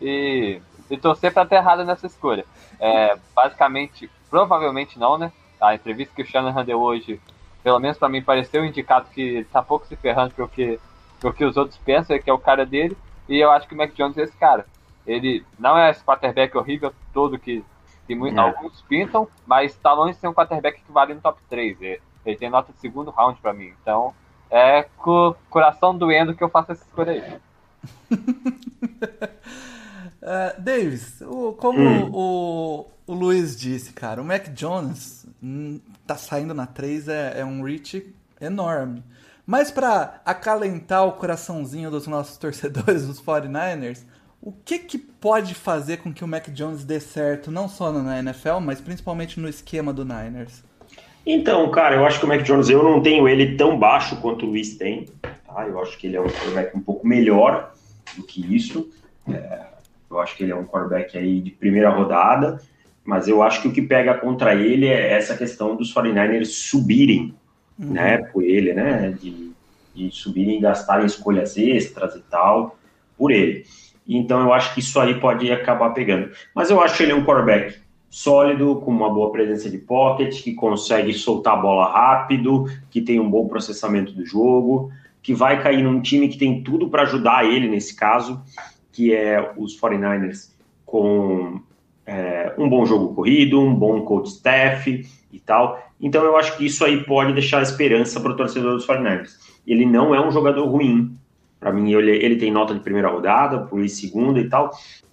e, 0.00 0.62
e 0.88 0.96
torcer 0.96 1.32
para 1.34 1.44
ter 1.44 1.56
errado 1.56 1.84
nessa 1.84 2.06
escolha. 2.06 2.44
É, 2.78 3.18
basicamente, 3.34 4.08
provavelmente 4.30 4.96
não, 4.96 5.18
né? 5.18 5.32
A 5.60 5.74
entrevista 5.74 6.14
que 6.14 6.22
o 6.22 6.26
Shanahan 6.26 6.64
deu 6.64 6.80
hoje, 6.80 7.20
pelo 7.64 7.80
menos 7.80 7.98
para 7.98 8.08
mim, 8.08 8.22
pareceu 8.22 8.64
indicado 8.64 9.08
que 9.10 9.20
ele 9.20 9.44
tá 9.44 9.60
pouco 9.60 9.88
se 9.88 9.96
ferrando 9.96 10.32
pro 10.34 10.48
que, 10.48 10.78
pro 11.18 11.32
que 11.32 11.44
os 11.44 11.56
outros 11.56 11.78
pensam, 11.78 12.16
que 12.16 12.30
é 12.30 12.32
o 12.32 12.38
cara 12.38 12.64
dele. 12.64 12.96
E 13.28 13.38
eu 13.38 13.50
acho 13.50 13.66
que 13.66 13.74
o 13.74 13.76
Mac 13.76 13.92
Jones 13.94 14.16
é 14.16 14.22
esse 14.22 14.36
cara. 14.36 14.64
Ele 15.04 15.44
não 15.58 15.76
é 15.76 15.90
esse 15.90 16.04
quarterback 16.04 16.56
horrível 16.56 16.92
todo 17.12 17.38
que 17.38 17.64
muito, 18.14 18.38
é. 18.38 18.40
alguns 18.40 18.80
pintam, 18.82 19.28
mas 19.46 19.74
tá 19.76 19.92
longe 19.92 20.14
de 20.14 20.20
ser 20.20 20.28
um 20.28 20.34
quarterback 20.34 20.80
que 20.82 20.92
vale 20.92 21.14
no 21.14 21.20
top 21.20 21.40
3. 21.48 21.80
Ele 21.80 22.36
tem 22.36 22.50
nota 22.50 22.72
de 22.72 22.78
segundo 22.78 23.10
round 23.10 23.40
para 23.40 23.52
mim. 23.52 23.72
Então, 23.80 24.14
é 24.50 24.82
com 24.96 25.28
o 25.28 25.34
coração 25.50 25.96
doendo 25.96 26.34
que 26.34 26.42
eu 26.42 26.48
faço 26.48 26.72
essa 26.72 26.84
escolha 26.84 27.12
aí. 27.12 27.40
uh, 30.22 30.60
Davis, 30.60 31.20
o, 31.22 31.52
como 31.52 31.80
hum. 31.80 32.10
o, 32.12 32.86
o 33.06 33.14
Luiz 33.14 33.58
disse, 33.58 33.92
cara, 33.92 34.20
o 34.20 34.24
Mac 34.24 34.48
Jones 34.48 35.26
hum, 35.42 35.80
tá 36.06 36.16
saindo 36.16 36.54
na 36.54 36.66
3 36.66 37.08
é, 37.08 37.40
é 37.40 37.44
um 37.44 37.62
reach 37.62 38.14
enorme. 38.40 39.02
Mas 39.46 39.70
para 39.70 40.20
acalentar 40.26 41.06
o 41.06 41.12
coraçãozinho 41.12 41.90
dos 41.90 42.06
nossos 42.06 42.36
torcedores 42.36 43.06
dos 43.08 43.20
49ers, 43.20 44.04
O 44.40 44.52
que, 44.52 44.78
que 44.78 44.98
pode 44.98 45.54
fazer 45.54 45.98
com 45.98 46.12
que 46.12 46.24
o 46.24 46.28
Mac 46.28 46.48
Jones 46.50 46.84
dê 46.84 47.00
certo, 47.00 47.50
não 47.50 47.68
só 47.68 47.92
na 47.92 48.18
NFL, 48.18 48.60
mas 48.60 48.80
principalmente 48.80 49.40
no 49.40 49.48
esquema 49.48 49.92
do 49.92 50.04
Niners? 50.04 50.62
Então, 51.26 51.70
cara, 51.70 51.96
eu 51.96 52.06
acho 52.06 52.20
que 52.20 52.24
o 52.24 52.28
Mac 52.28 52.42
Jones, 52.42 52.70
eu 52.70 52.82
não 52.82 53.02
tenho 53.02 53.28
ele 53.28 53.56
tão 53.56 53.78
baixo 53.78 54.16
quanto 54.20 54.46
o 54.46 54.48
Luiz 54.48 54.76
tem. 54.76 55.06
Tá? 55.20 55.66
Eu 55.66 55.80
acho 55.82 55.98
que 55.98 56.06
ele 56.06 56.16
é 56.16 56.20
um 56.20 56.28
quarterback 56.28 56.76
um 56.76 56.80
pouco 56.80 57.06
melhor 57.06 57.74
do 58.16 58.22
que 58.22 58.54
isso. 58.54 58.88
É, 59.28 59.66
eu 60.10 60.18
acho 60.20 60.36
que 60.36 60.44
ele 60.44 60.52
é 60.52 60.56
um 60.56 60.64
quarterback 60.64 61.18
aí 61.18 61.40
de 61.40 61.50
primeira 61.50 61.90
rodada. 61.90 62.62
Mas 63.04 63.26
eu 63.26 63.42
acho 63.42 63.62
que 63.62 63.68
o 63.68 63.72
que 63.72 63.82
pega 63.82 64.14
contra 64.14 64.54
ele 64.54 64.86
é 64.86 65.12
essa 65.12 65.36
questão 65.36 65.74
dos 65.74 65.92
49ers 65.92 66.46
subirem 66.46 67.34
uhum. 67.78 67.92
né, 67.92 68.18
por 68.18 68.42
ele, 68.42 68.72
né? 68.72 69.14
De, 69.20 69.50
de 69.94 70.10
subirem 70.10 70.58
e 70.58 70.60
gastarem 70.60 71.06
escolhas 71.06 71.56
extras 71.56 72.14
e 72.14 72.20
tal 72.20 72.78
por 73.16 73.32
ele. 73.32 73.66
Então 74.08 74.40
eu 74.40 74.52
acho 74.52 74.72
que 74.72 74.80
isso 74.80 74.98
aí 74.98 75.20
pode 75.20 75.50
acabar 75.52 75.90
pegando. 75.90 76.30
Mas 76.54 76.70
eu 76.70 76.80
acho 76.80 77.02
ele 77.02 77.12
é 77.12 77.14
um 77.14 77.24
quarterback 77.24 77.76
sólido, 78.08 78.76
com 78.76 78.90
uma 78.90 79.12
boa 79.12 79.30
presença 79.30 79.68
de 79.68 79.78
pocket, 79.78 80.42
que 80.42 80.54
consegue 80.54 81.12
soltar 81.12 81.54
a 81.54 81.60
bola 81.60 81.92
rápido, 81.92 82.64
que 82.90 83.02
tem 83.02 83.20
um 83.20 83.30
bom 83.30 83.46
processamento 83.46 84.12
do 84.12 84.24
jogo, 84.24 84.90
que 85.22 85.34
vai 85.34 85.62
cair 85.62 85.82
num 85.82 86.00
time 86.00 86.28
que 86.28 86.38
tem 86.38 86.62
tudo 86.62 86.88
para 86.88 87.02
ajudar 87.02 87.44
ele 87.44 87.68
nesse 87.68 87.94
caso, 87.94 88.40
que 88.90 89.14
é 89.14 89.52
os 89.56 89.78
49ers 89.78 90.50
com 90.86 91.60
é, 92.06 92.54
um 92.56 92.66
bom 92.66 92.86
jogo 92.86 93.14
corrido, 93.14 93.60
um 93.60 93.74
bom 93.74 94.00
coach 94.02 94.28
staff 94.28 95.06
e 95.30 95.38
tal. 95.38 95.78
Então 96.00 96.24
eu 96.24 96.36
acho 96.36 96.56
que 96.56 96.64
isso 96.64 96.82
aí 96.84 97.04
pode 97.04 97.34
deixar 97.34 97.62
esperança 97.62 98.18
para 98.20 98.32
o 98.32 98.36
torcedor 98.36 98.74
dos 98.74 98.86
49ers. 98.86 99.32
Ele 99.66 99.84
não 99.84 100.14
é 100.14 100.26
um 100.26 100.30
jogador 100.30 100.66
ruim, 100.66 101.17
para 101.58 101.72
mim, 101.72 101.92
ele, 101.92 102.12
ele 102.12 102.36
tem 102.36 102.50
nota 102.50 102.74
de 102.74 102.80
primeira 102.80 103.08
rodada, 103.08 103.58
por 103.60 103.80
ir 103.84 103.88
segunda 103.88 104.38
e 104.38 104.48
tal, 104.48 104.70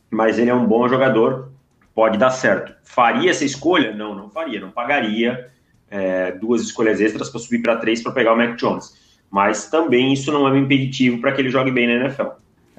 mas 0.10 0.38
ele 0.38 0.50
é 0.50 0.54
um 0.54 0.66
bom 0.66 0.88
jogador, 0.88 1.52
pode 1.94 2.18
dar 2.18 2.32
certo. 2.32 2.74
Faria 2.84 3.32
essa 3.32 3.44
escolha? 3.44 3.94
Não, 3.96 4.14
não 4.14 4.30
faria, 4.30 4.60
não 4.60 4.72
pagaria 4.72 5.50
é, 5.90 6.32
duas 6.34 6.62
escolhas 6.62 7.00
extras 7.00 7.30
para 7.30 7.40
subir 7.40 7.62
para 7.62 7.78
três 7.78 8.02
para 8.02 8.12
pegar 8.12 8.34
o 8.34 8.38
Mac 8.38 8.56
Jones. 8.56 8.94
Mas 9.30 9.70
também 9.70 10.14
isso 10.14 10.32
não 10.32 10.48
é 10.48 10.52
um 10.52 10.58
impeditivo 10.58 11.20
para 11.20 11.32
que 11.32 11.42
ele 11.42 11.50
jogue 11.50 11.72
bem 11.72 11.88
na 11.88 12.06
NFL. 12.06 12.30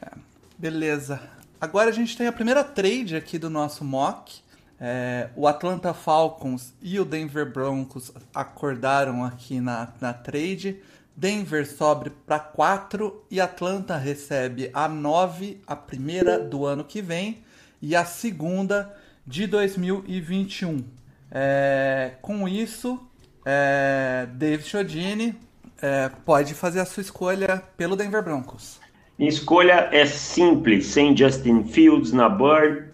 É, 0.00 0.10
beleza. 0.56 1.20
Agora 1.60 1.90
a 1.90 1.92
gente 1.92 2.16
tem 2.16 2.26
a 2.26 2.32
primeira 2.32 2.62
trade 2.62 3.16
aqui 3.16 3.38
do 3.38 3.50
nosso 3.50 3.84
mock. 3.84 4.40
É, 4.78 5.30
o 5.34 5.48
Atlanta 5.48 5.94
Falcons 5.94 6.74
e 6.82 7.00
o 7.00 7.04
Denver 7.04 7.50
Broncos 7.50 8.12
acordaram 8.34 9.24
aqui 9.24 9.60
na, 9.60 9.88
na 10.00 10.12
trade. 10.12 10.76
Denver 11.16 11.66
sobe 11.66 12.10
para 12.10 12.38
4 12.38 13.24
e 13.30 13.40
Atlanta 13.40 13.96
recebe 13.96 14.70
a 14.74 14.86
9, 14.86 15.62
a 15.66 15.74
primeira 15.74 16.38
do 16.38 16.66
ano 16.66 16.84
que 16.84 17.00
vem, 17.00 17.42
e 17.80 17.96
a 17.96 18.04
segunda 18.04 18.94
de 19.26 19.46
2021. 19.46 20.84
É, 21.30 22.12
com 22.20 22.46
isso, 22.46 23.00
é, 23.46 24.28
David 24.34 24.68
Chodini 24.68 25.34
é, 25.80 26.10
pode 26.26 26.52
fazer 26.52 26.80
a 26.80 26.84
sua 26.84 27.00
escolha 27.00 27.62
pelo 27.78 27.96
Denver 27.96 28.22
Broncos. 28.22 28.78
Minha 29.18 29.30
escolha 29.30 29.88
é 29.92 30.04
simples, 30.04 30.86
sem 30.86 31.16
Justin 31.16 31.64
Fields 31.64 32.12
na 32.12 32.28
Bird, 32.28 32.90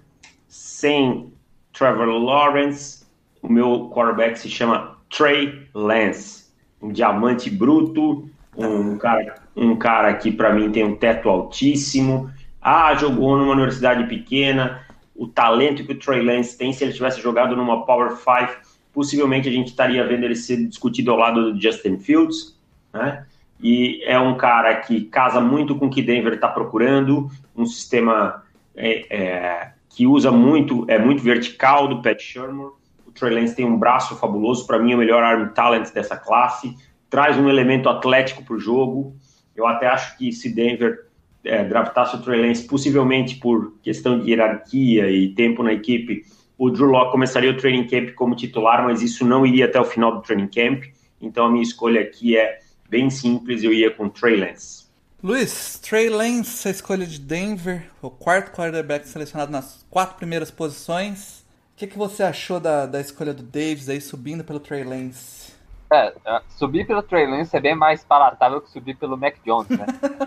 sem 0.47 1.33
Trevor 1.73 2.07
Lawrence, 2.07 3.03
o 3.43 3.53
meu 3.53 3.91
quarterback 3.91 4.39
se 4.39 4.49
chama 4.49 4.97
Trey 5.11 5.69
Lance 5.75 6.42
um 6.83 6.91
diamante 6.91 7.49
bruto, 7.49 8.29
um 8.57 8.99
cara, 8.99 9.37
um 9.57 9.77
cara 9.77 10.13
que 10.15 10.33
para 10.33 10.53
mim 10.53 10.71
tem 10.71 10.85
um 10.85 10.97
teto 10.97 11.29
altíssimo. 11.29 12.31
Ah, 12.61 12.95
jogou 12.95 13.37
numa 13.37 13.53
universidade 13.53 14.05
pequena. 14.09 14.85
O 15.15 15.27
talento 15.27 15.85
que 15.85 15.93
o 15.93 15.99
Trey 15.99 16.23
Lance 16.23 16.59
tem, 16.59 16.73
se 16.73 16.83
ele 16.83 16.93
tivesse 16.93 17.21
jogado 17.21 17.55
numa 17.55 17.87
Power 17.87 18.17
5, 18.17 18.61
possivelmente 18.93 19.49
a 19.49 19.53
gente 19.53 19.69
estaria 19.69 20.07
vendo 20.07 20.25
ele 20.25 20.35
ser 20.35 20.57
discutido 20.67 21.13
ao 21.13 21.19
lado 21.19 21.53
do 21.53 21.61
Justin 21.61 21.99
Fields, 21.99 22.59
né? 22.93 23.25
E 23.63 24.03
é 24.05 24.19
um 24.19 24.37
cara 24.37 24.75
que 24.77 25.03
casa 25.03 25.41
muito 25.41 25.77
com 25.77 25.87
o 25.87 25.91
que 25.91 26.03
Denver 26.03 26.33
está 26.33 26.49
procurando, 26.49 27.31
um 27.57 27.65
sistema 27.65 28.43
é, 28.75 29.07
é, 29.09 29.73
que 29.89 30.05
usa 30.05 30.33
muito, 30.33 30.85
é 30.89 30.99
muito 30.99 31.23
vertical 31.23 31.87
do 31.87 32.03
Pat 32.03 32.21
Shermer, 32.21 32.71
o 33.13 33.19
Trey 33.19 33.35
Lance 33.35 33.55
tem 33.55 33.65
um 33.65 33.79
braço 33.79 34.17
fabuloso, 34.17 34.67
para 34.67 34.79
mim 34.79 34.93
é 34.93 34.95
o 34.95 34.99
melhor 34.99 35.23
arm 35.23 35.49
talent 35.51 35.93
dessa 35.93 36.17
classe, 36.17 36.75
traz 37.11 37.37
um 37.37 37.49
elemento 37.49 37.89
atlético 37.89 38.43
para 38.43 38.55
o 38.55 38.59
jogo. 38.59 39.15
Eu 39.55 39.67
até 39.67 39.87
acho 39.87 40.17
que 40.17 40.33
se 40.33 40.49
Denver 40.49 41.07
é, 41.45 41.63
draftasse 41.63 42.17
o 42.17 42.23
Trey 42.23 42.41
Lance, 42.41 42.67
possivelmente 42.67 43.37
por 43.37 43.75
questão 43.83 44.19
de 44.19 44.31
hierarquia 44.31 45.11
e 45.11 45.29
tempo 45.35 45.63
na 45.63 45.75
equipe, 45.75 46.25
o 46.57 46.71
Drew 46.71 46.87
Locke 46.87 47.13
começaria 47.13 47.51
o 47.51 47.57
training 47.57 47.87
camp 47.87 48.15
como 48.15 48.35
titular, 48.35 48.85
mas 48.85 49.03
isso 49.03 49.27
não 49.27 49.45
iria 49.45 49.67
até 49.67 49.81
o 49.81 49.85
final 49.85 50.15
do 50.15 50.23
training 50.23 50.49
camp. 50.49 50.85
Então 51.21 51.47
a 51.47 51.51
minha 51.51 51.63
escolha 51.63 52.01
aqui 52.01 52.37
é 52.37 52.61
bem 52.89 53.11
simples, 53.11 53.63
eu 53.63 53.73
ia 53.73 53.91
com 53.91 54.09
Trey 54.09 54.37
Lance. 54.37 54.87
Luiz, 55.23 55.79
Trey 55.79 56.09
Lance, 56.09 56.67
a 56.67 56.71
escolha 56.71 57.07
de 57.07 57.19
Denver, 57.19 57.91
o 58.01 58.11
quarto 58.11 58.53
quarterback 58.53 59.07
selecionado 59.07 59.53
nas 59.53 59.85
quatro 59.91 60.17
primeiras 60.17 60.51
posições 60.51 61.42
que, 61.83 61.89
que 61.89 61.99
você 61.99 62.23
achou 62.23 62.61
da, 62.61 62.87
da 62.87 63.01
escolha 63.01 63.35
do 63.35 63.43
Davis 63.43 63.89
aí 63.89 64.01
subindo 64.01 64.45
pelo 64.45 64.61
Trey 64.61 64.85
Lance? 64.85 65.53
É, 65.93 66.15
é, 66.25 66.41
subir 66.49 66.87
pelo 66.87 67.03
Trey 67.03 67.27
Lance 67.27 67.57
é 67.57 67.61
bem 67.61 67.75
mais 67.75 68.05
palatável 68.05 68.61
que 68.61 68.71
subir 68.71 68.97
pelo 68.97 69.17
Mac 69.17 69.35
Jones, 69.45 69.69
né? 69.69 69.87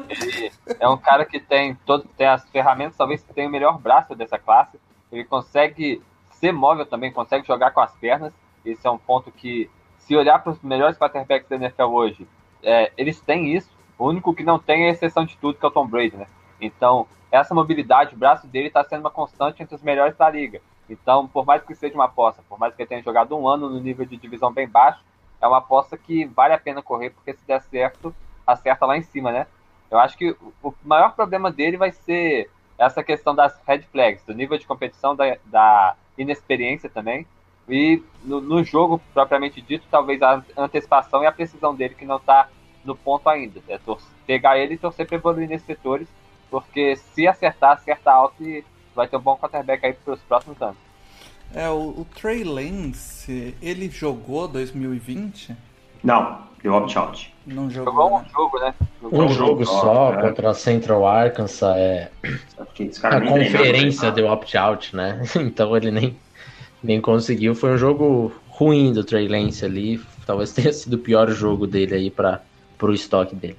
Ele 0.10 0.52
é 0.80 0.88
um 0.90 0.98
cara 0.98 1.26
que 1.26 1.40
tem, 1.40 1.74
todo, 1.86 2.06
tem 2.18 2.28
as 2.28 2.48
ferramentas, 2.50 2.98
talvez 2.98 3.24
tenha 3.24 3.48
o 3.48 3.52
melhor 3.52 3.80
braço 3.80 4.14
dessa 4.16 4.38
classe. 4.38 4.78
Ele 5.10 5.24
consegue 5.24 6.02
ser 6.34 6.52
móvel 6.52 6.86
também, 6.86 7.12
consegue 7.12 7.48
jogar 7.48 7.72
com 7.72 7.80
as 7.80 7.96
pernas. 7.96 8.34
Esse 8.66 8.86
é 8.86 8.92
um 8.92 8.98
ponto 8.98 9.32
que, 9.32 9.70
se 10.00 10.16
olhar 10.16 10.40
para 10.40 10.52
os 10.52 10.62
melhores 10.62 10.98
quarterbacks 10.98 11.48
da 11.48 11.56
NFL 11.56 11.84
hoje, 11.84 12.28
é, 12.62 12.92
eles 12.98 13.22
têm 13.22 13.56
isso. 13.56 13.72
O 13.98 14.10
único 14.10 14.36
que 14.36 14.44
não 14.44 14.60
tem 14.60 14.86
é 14.86 14.90
a 14.90 14.92
exceção 14.92 15.26
de 15.26 15.38
tudo, 15.38 15.58
que 15.58 15.66
é 15.66 15.70
o 15.70 15.72
Tom 15.72 15.88
Brady, 15.88 16.18
né? 16.18 16.28
Então, 16.60 17.08
essa 17.32 17.56
mobilidade, 17.56 18.14
o 18.14 18.18
braço 18.18 18.46
dele 18.46 18.68
está 18.68 18.84
sendo 18.84 19.00
uma 19.00 19.10
constante 19.10 19.64
entre 19.64 19.74
os 19.74 19.82
melhores 19.82 20.18
da 20.18 20.30
liga. 20.30 20.62
Então, 20.90 21.28
por 21.28 21.46
mais 21.46 21.64
que 21.64 21.74
seja 21.76 21.96
uma 21.96 22.06
aposta, 22.06 22.44
por 22.48 22.60
mais 22.60 22.76
que 22.76 22.82
ele 22.82 22.90
tenha 22.90 23.02
jogado 23.02 23.36
um 23.36 23.48
ano 23.48 23.70
no 23.70 23.80
nível 23.80 24.06
de 24.06 24.18
divisão 24.18 24.52
bem 24.52 24.68
baixo, 24.68 25.04
é 25.42 25.48
uma 25.48 25.58
aposta 25.58 25.98
que 25.98 26.26
vale 26.26 26.54
a 26.54 26.60
pena 26.60 26.82
correr, 26.82 27.10
porque 27.10 27.34
se 27.34 27.46
der 27.46 27.62
certo, 27.62 28.16
acerta 28.46 28.86
lá 28.86 28.98
em 28.98 29.02
cima, 29.02 29.32
né? 29.32 29.48
Eu 29.90 30.00
acho 30.00 30.18
que 30.18 30.36
o 30.64 30.74
maior 30.84 31.14
problema 31.14 31.52
dele 31.52 31.78
vai 31.78 31.92
ser 31.92 32.50
essa 32.78 33.04
questão 33.04 33.34
das 33.34 33.60
red 33.66 33.82
flags, 33.84 34.24
do 34.26 34.34
nível 34.34 34.58
de 34.58 34.66
competição, 34.66 35.16
da, 35.16 35.38
da 35.46 35.96
inexperiência 36.18 36.90
também. 36.90 37.26
E 37.68 38.04
no, 38.24 38.42
no, 38.42 38.64
jogo, 38.64 39.02
propriamente 39.14 39.62
dito, 39.62 39.86
talvez 39.90 40.22
a 40.22 40.44
antecipação 40.58 41.24
e 41.24 41.26
a 41.26 41.32
precisão 41.32 41.74
dele 41.74 41.96
que 41.96 42.06
não 42.06 42.18
está 42.18 42.50
no 42.84 42.96
ponto 42.96 43.28
ainda. 43.28 43.60
É 43.68 43.80
pegar 44.26 44.58
ele 44.58 44.76
e 44.76 44.78
torcer 44.78 45.08
para 45.08 45.18
evoluir 45.18 45.48
nesses 45.48 45.66
setores, 45.66 46.08
porque 46.50 46.96
se 46.96 47.28
acertar, 47.28 47.72
acerta 47.72 48.12
alto 48.12 48.44
e 48.44 48.64
vai 48.96 49.08
ter 49.08 49.18
um 49.18 49.22
bom 49.22 49.38
quarterback 49.38 49.86
aí 49.86 49.94
para 49.94 50.14
os 50.14 50.20
próximos 50.22 50.62
anos. 50.62 50.78
É, 51.54 51.70
o, 51.70 51.90
o 52.00 52.08
Trey 52.16 52.44
Lance, 52.44 53.56
ele 53.62 53.90
jogou 53.90 54.48
2020? 54.48 55.56
Não, 56.04 56.40
deu 56.62 56.74
opt-out. 56.74 57.34
Não 57.46 57.70
jogou. 57.70 57.94
Jogou 57.94 58.20
um 58.20 58.26
jogo, 58.30 58.60
né? 58.60 58.74
Jogou 59.02 59.24
um, 59.24 59.30
jogo, 59.30 59.66
só 59.66 60.14
é. 60.14 60.22
contra 60.22 60.50
a 60.50 60.54
Central 60.54 61.08
Arkansas. 61.08 61.76
É... 61.78 62.12
A 63.04 63.22
conferência 63.22 64.12
deu 64.12 64.28
opt-out, 64.28 64.96
né? 64.96 65.22
então 65.38 65.76
ele 65.78 65.92
nem, 65.92 66.18
nem 66.82 67.00
conseguiu. 67.00 67.54
Foi 67.54 67.72
um 67.72 67.78
jogo 67.78 68.32
ruim 68.48 68.92
do 68.92 69.04
Trey 69.04 69.28
Lance 69.28 69.64
ali. 69.64 70.02
Talvez 70.26 70.52
tenha 70.54 70.74
sido 70.74 70.96
o 70.96 71.00
pior 71.00 71.30
jogo 71.30 71.68
dele 71.68 71.96
aí 71.96 72.12
para 72.12 72.42
o 72.82 72.92
estoque 72.92 73.36
dele. 73.36 73.58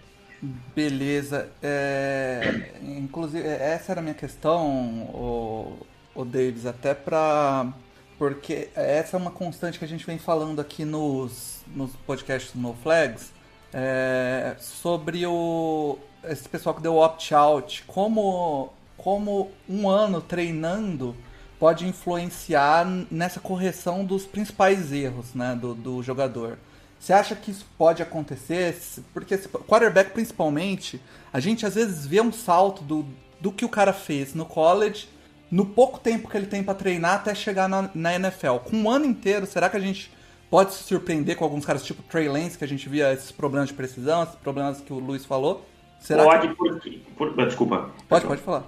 Beleza. 0.75 1.49
É, 1.63 2.73
inclusive, 2.83 3.47
essa 3.47 3.93
era 3.93 4.01
a 4.01 4.03
minha 4.03 4.15
questão, 4.15 4.67
o, 5.13 5.77
o 6.15 6.25
Davis, 6.25 6.67
até 6.67 6.95
para. 6.95 7.73
Porque 8.19 8.71
essa 8.75 9.17
é 9.17 9.21
uma 9.21 9.31
constante 9.31 9.79
que 9.79 9.85
a 9.85 9.89
gente 9.89 10.07
vem 10.07 10.19
falando 10.19 10.61
aqui 10.61 10.85
nos, 10.87 11.61
nos 11.67 11.95
podcasts 12.07 12.55
No 12.55 12.73
Flags 12.73 13.31
é, 13.75 14.57
sobre 14.59 15.27
o, 15.27 15.99
esse 16.25 16.49
pessoal 16.49 16.75
que 16.75 16.81
deu 16.81 16.97
opt-out. 16.97 17.85
Como, 17.87 18.73
como 18.97 19.51
um 19.69 19.89
ano 19.89 20.23
treinando 20.23 21.15
pode 21.59 21.87
influenciar 21.87 22.87
nessa 23.11 23.41
correção 23.41 24.05
dos 24.05 24.25
principais 24.25 24.93
erros 24.93 25.35
né, 25.35 25.55
do, 25.55 25.75
do 25.75 26.03
jogador. 26.03 26.59
Você 26.99 27.13
acha 27.13 27.37
que 27.37 27.51
isso 27.51 27.67
pode 27.79 28.03
acontecer? 28.03 28.77
Porque 29.13 29.37
quarterback 29.37 30.11
principalmente, 30.11 31.01
a 31.33 31.41
gente 31.41 31.65
às 31.65 31.75
vezes 31.75 32.07
vê 32.07 32.21
um 32.21 32.33
salto 32.33 32.83
do, 32.83 33.07
do 33.41 33.53
que 33.53 33.65
o 33.65 33.69
cara 33.69 33.93
fez 33.93 34.35
no 34.35 34.45
college, 34.45 35.09
no 35.51 35.67
pouco 35.67 35.99
tempo 35.99 36.29
que 36.29 36.37
ele 36.37 36.47
tem 36.47 36.63
para 36.63 36.75
treinar 36.75 37.17
até 37.17 37.35
chegar 37.35 37.69
na, 37.69 37.91
na, 37.95 38.15
NFL. 38.15 38.57
Com 38.65 38.77
um 38.77 38.91
ano 38.91 39.05
inteiro, 39.05 39.47
será 39.47 39.69
que 39.69 39.77
a 39.77 39.81
gente 39.81 40.11
pode 40.51 40.75
se 40.75 40.83
surpreender 40.85 41.37
com 41.37 41.45
alguns 41.45 41.65
caras 41.65 41.85
tipo 41.85 42.03
Trey 42.03 42.29
Lance, 42.29 42.59
que 42.59 42.65
a 42.65 42.69
gente 42.69 42.89
via 42.89 43.13
esses 43.13 43.31
problemas 43.31 43.69
de 43.69 43.75
precisão, 43.75 44.23
esses 44.23 44.35
problemas 44.37 44.81
que 44.81 44.93
o 44.93 44.99
Luiz 44.99 45.25
falou? 45.25 45.65
Será 46.01 46.25
pode, 46.25 46.49
que... 46.49 46.55
porque... 46.55 47.01
Por... 47.17 47.37
Desculpa. 47.37 47.91
Pode, 48.09 48.27
pode 48.27 48.43
falar. 48.43 48.65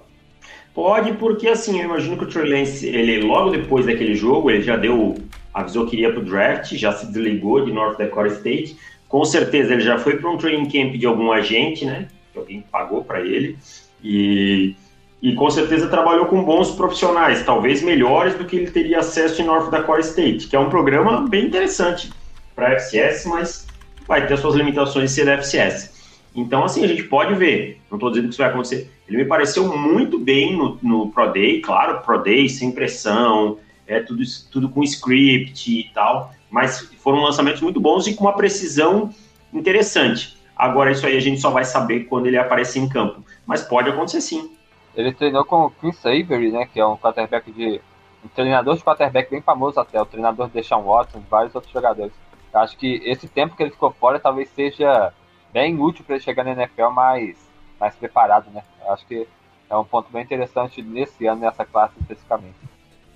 Pode, 0.73 1.13
porque 1.13 1.47
assim, 1.47 1.79
eu 1.79 1.85
imagino 1.85 2.17
que 2.17 2.23
o 2.23 2.27
Trey 2.27 2.49
Lance, 2.49 2.87
ele 2.87 3.21
logo 3.21 3.49
depois 3.49 3.85
daquele 3.85 4.15
jogo, 4.15 4.49
ele 4.49 4.61
já 4.61 4.77
deu, 4.77 5.15
avisou 5.53 5.85
que 5.85 5.95
iria 5.95 6.11
pro 6.11 6.23
draft, 6.23 6.73
já 6.73 6.91
se 6.93 7.07
desligou 7.07 7.63
de 7.65 7.71
North 7.71 7.97
Dakota 7.97 8.27
State. 8.29 8.77
Com 9.07 9.25
certeza 9.25 9.73
ele 9.73 9.81
já 9.81 9.97
foi 9.97 10.17
para 10.17 10.29
um 10.29 10.37
training 10.37 10.69
camp 10.69 10.95
de 10.95 11.05
algum 11.05 11.31
agente, 11.31 11.85
né? 11.85 12.07
Que 12.31 12.39
alguém 12.39 12.63
pagou 12.71 13.03
para 13.03 13.21
ele. 13.21 13.57
E, 14.03 14.75
e 15.21 15.33
com 15.33 15.49
certeza 15.49 15.87
trabalhou 15.87 16.27
com 16.27 16.43
bons 16.43 16.71
profissionais, 16.71 17.43
talvez 17.43 17.81
melhores 17.81 18.35
do 18.35 18.45
que 18.45 18.55
ele 18.55 18.71
teria 18.71 18.99
acesso 18.99 19.41
em 19.41 19.45
North 19.45 19.69
Dakota 19.69 20.01
State, 20.01 20.47
que 20.47 20.55
é 20.55 20.59
um 20.59 20.69
programa 20.69 21.27
bem 21.27 21.45
interessante 21.45 22.09
para 22.55 22.73
FCS, 22.73 23.25
mas 23.25 23.67
vai 24.07 24.25
ter 24.25 24.37
suas 24.37 24.55
limitações 24.55 25.11
ser 25.11 25.27
FCS. 25.27 25.99
Então, 26.35 26.63
assim, 26.63 26.83
a 26.83 26.87
gente 26.87 27.03
pode 27.03 27.33
ver, 27.35 27.81
não 27.89 27.97
estou 27.97 28.09
dizendo 28.09 28.25
que 28.25 28.31
isso 28.31 28.41
vai 28.41 28.49
acontecer. 28.49 28.89
Ele 29.07 29.17
me 29.17 29.25
pareceu 29.25 29.75
muito 29.75 30.19
bem 30.19 30.55
no, 30.55 30.77
no 30.81 31.09
Pro 31.09 31.31
Day, 31.31 31.61
claro, 31.61 32.01
Pro 32.01 32.21
Day, 32.21 32.47
sem 32.47 32.71
pressão, 32.71 33.57
é 33.89 33.99
tudo, 34.01 34.23
tudo 34.51 34.69
com 34.69 34.83
script 34.83 35.79
e 35.79 35.91
tal, 35.93 36.31
mas 36.49 36.81
foram 36.99 37.19
lançamentos 37.19 37.61
muito 37.61 37.81
bons 37.81 38.05
e 38.07 38.13
com 38.13 38.23
uma 38.23 38.35
precisão 38.35 39.09
interessante. 39.51 40.37
Agora, 40.55 40.91
isso 40.91 41.05
aí 41.05 41.17
a 41.17 41.19
gente 41.19 41.41
só 41.41 41.49
vai 41.49 41.65
saber 41.65 42.01
quando 42.01 42.27
ele 42.27 42.37
aparecer 42.37 42.79
em 42.79 42.87
campo, 42.87 43.23
mas 43.45 43.63
pode 43.63 43.89
acontecer 43.89 44.21
sim. 44.21 44.55
Ele 44.95 45.11
treinou 45.11 45.43
com 45.43 45.65
o 45.65 45.69
Chris 45.71 46.05
Avery, 46.05 46.51
né, 46.51 46.67
que 46.71 46.79
é 46.79 46.85
um 46.85 46.97
quarterback 46.97 47.51
de 47.51 47.81
um 48.23 48.27
treinador 48.27 48.75
de 48.75 48.83
quarterback 48.83 49.31
bem 49.31 49.41
famoso 49.41 49.79
até, 49.79 49.99
o 49.99 50.05
treinador 50.05 50.47
de 50.47 50.53
Deshaun 50.53 50.83
Watson, 50.83 51.23
vários 51.29 51.55
outros 51.55 51.73
jogadores. 51.73 52.13
Eu 52.53 52.59
acho 52.59 52.77
que 52.77 53.01
esse 53.05 53.27
tempo 53.27 53.55
que 53.55 53.63
ele 53.63 53.71
ficou 53.71 53.91
fora 53.91 54.19
talvez 54.19 54.49
seja 54.49 55.13
bem 55.51 55.79
útil 55.79 56.03
para 56.05 56.15
ele 56.15 56.23
chegar 56.23 56.43
na 56.43 56.51
NFL 56.51 56.89
mais, 56.89 57.37
mais 57.79 57.95
preparado, 57.95 58.51
né? 58.51 58.63
Eu 58.85 58.93
acho 58.93 59.05
que 59.07 59.27
é 59.69 59.77
um 59.77 59.85
ponto 59.85 60.11
bem 60.11 60.23
interessante 60.23 60.81
nesse 60.81 61.25
ano, 61.25 61.41
nessa 61.41 61.63
classe 61.63 61.93
especificamente. 61.99 62.68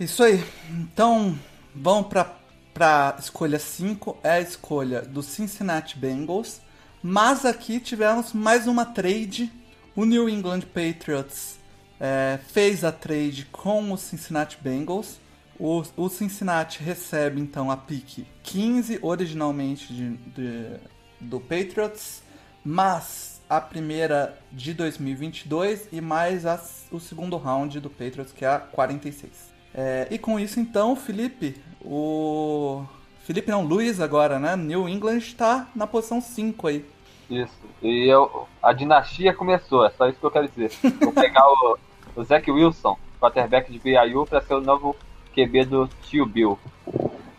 Isso 0.03 0.21
aí. 0.21 0.43
Então, 0.69 1.37
vamos 1.73 2.07
para 2.07 2.35
para 2.73 3.15
escolha 3.19 3.59
5 3.59 4.17
é 4.23 4.31
a 4.31 4.41
escolha 4.41 5.03
do 5.03 5.21
Cincinnati 5.21 5.97
Bengals, 5.97 6.59
mas 7.03 7.45
aqui 7.45 7.79
tivemos 7.79 8.33
mais 8.33 8.67
uma 8.67 8.83
trade. 8.83 9.49
O 9.95 10.03
New 10.03 10.27
England 10.27 10.61
Patriots 10.61 11.57
é, 11.99 12.39
fez 12.51 12.83
a 12.83 12.91
trade 12.91 13.47
com 13.51 13.93
o 13.93 13.97
Cincinnati 13.97 14.57
Bengals. 14.59 15.19
O, 15.57 15.83
o 15.95 16.09
Cincinnati 16.09 16.83
recebe 16.83 17.39
então 17.39 17.71
a 17.71 17.77
pick 17.77 18.25
15 18.41 18.99
originalmente 19.01 19.93
de, 19.93 20.17
de, 20.17 20.79
do 21.21 21.39
Patriots 21.39 22.23
mas 22.65 23.41
a 23.49 23.59
primeira 23.59 24.37
de 24.51 24.73
2022 24.73 25.89
e 25.91 25.99
mais 25.99 26.45
a, 26.45 26.61
o 26.91 26.99
segundo 26.99 27.35
round 27.37 27.79
do 27.79 27.89
Patriots, 27.89 28.31
que 28.31 28.45
é 28.45 28.47
a 28.47 28.59
46. 28.59 29.52
É, 29.73 30.07
e 30.11 30.17
com 30.17 30.39
isso, 30.39 30.59
então, 30.59 30.95
Felipe, 30.95 31.59
o. 31.83 32.83
Felipe 33.23 33.49
não, 33.49 33.63
Luiz 33.63 33.99
agora, 33.99 34.37
né? 34.37 34.55
New 34.55 34.87
England 34.87 35.17
está 35.17 35.67
na 35.75 35.87
posição 35.87 36.21
5 36.21 36.67
aí. 36.67 36.85
Isso. 37.29 37.53
E 37.81 38.07
eu, 38.07 38.47
a 38.61 38.73
dinastia 38.73 39.33
começou, 39.33 39.85
é 39.85 39.89
só 39.91 40.07
isso 40.07 40.19
que 40.19 40.25
eu 40.25 40.31
quero 40.31 40.47
dizer. 40.47 40.71
Vou 41.01 41.13
pegar 41.13 41.47
o, 41.47 41.77
o 42.15 42.23
Zach 42.23 42.49
Wilson, 42.49 42.97
quarterback 43.19 43.71
de 43.71 43.79
BYU, 43.79 44.25
para 44.25 44.41
ser 44.41 44.53
o 44.55 44.61
novo 44.61 44.95
QB 45.33 45.65
do 45.65 45.87
tio 46.03 46.25
Bill. 46.25 46.59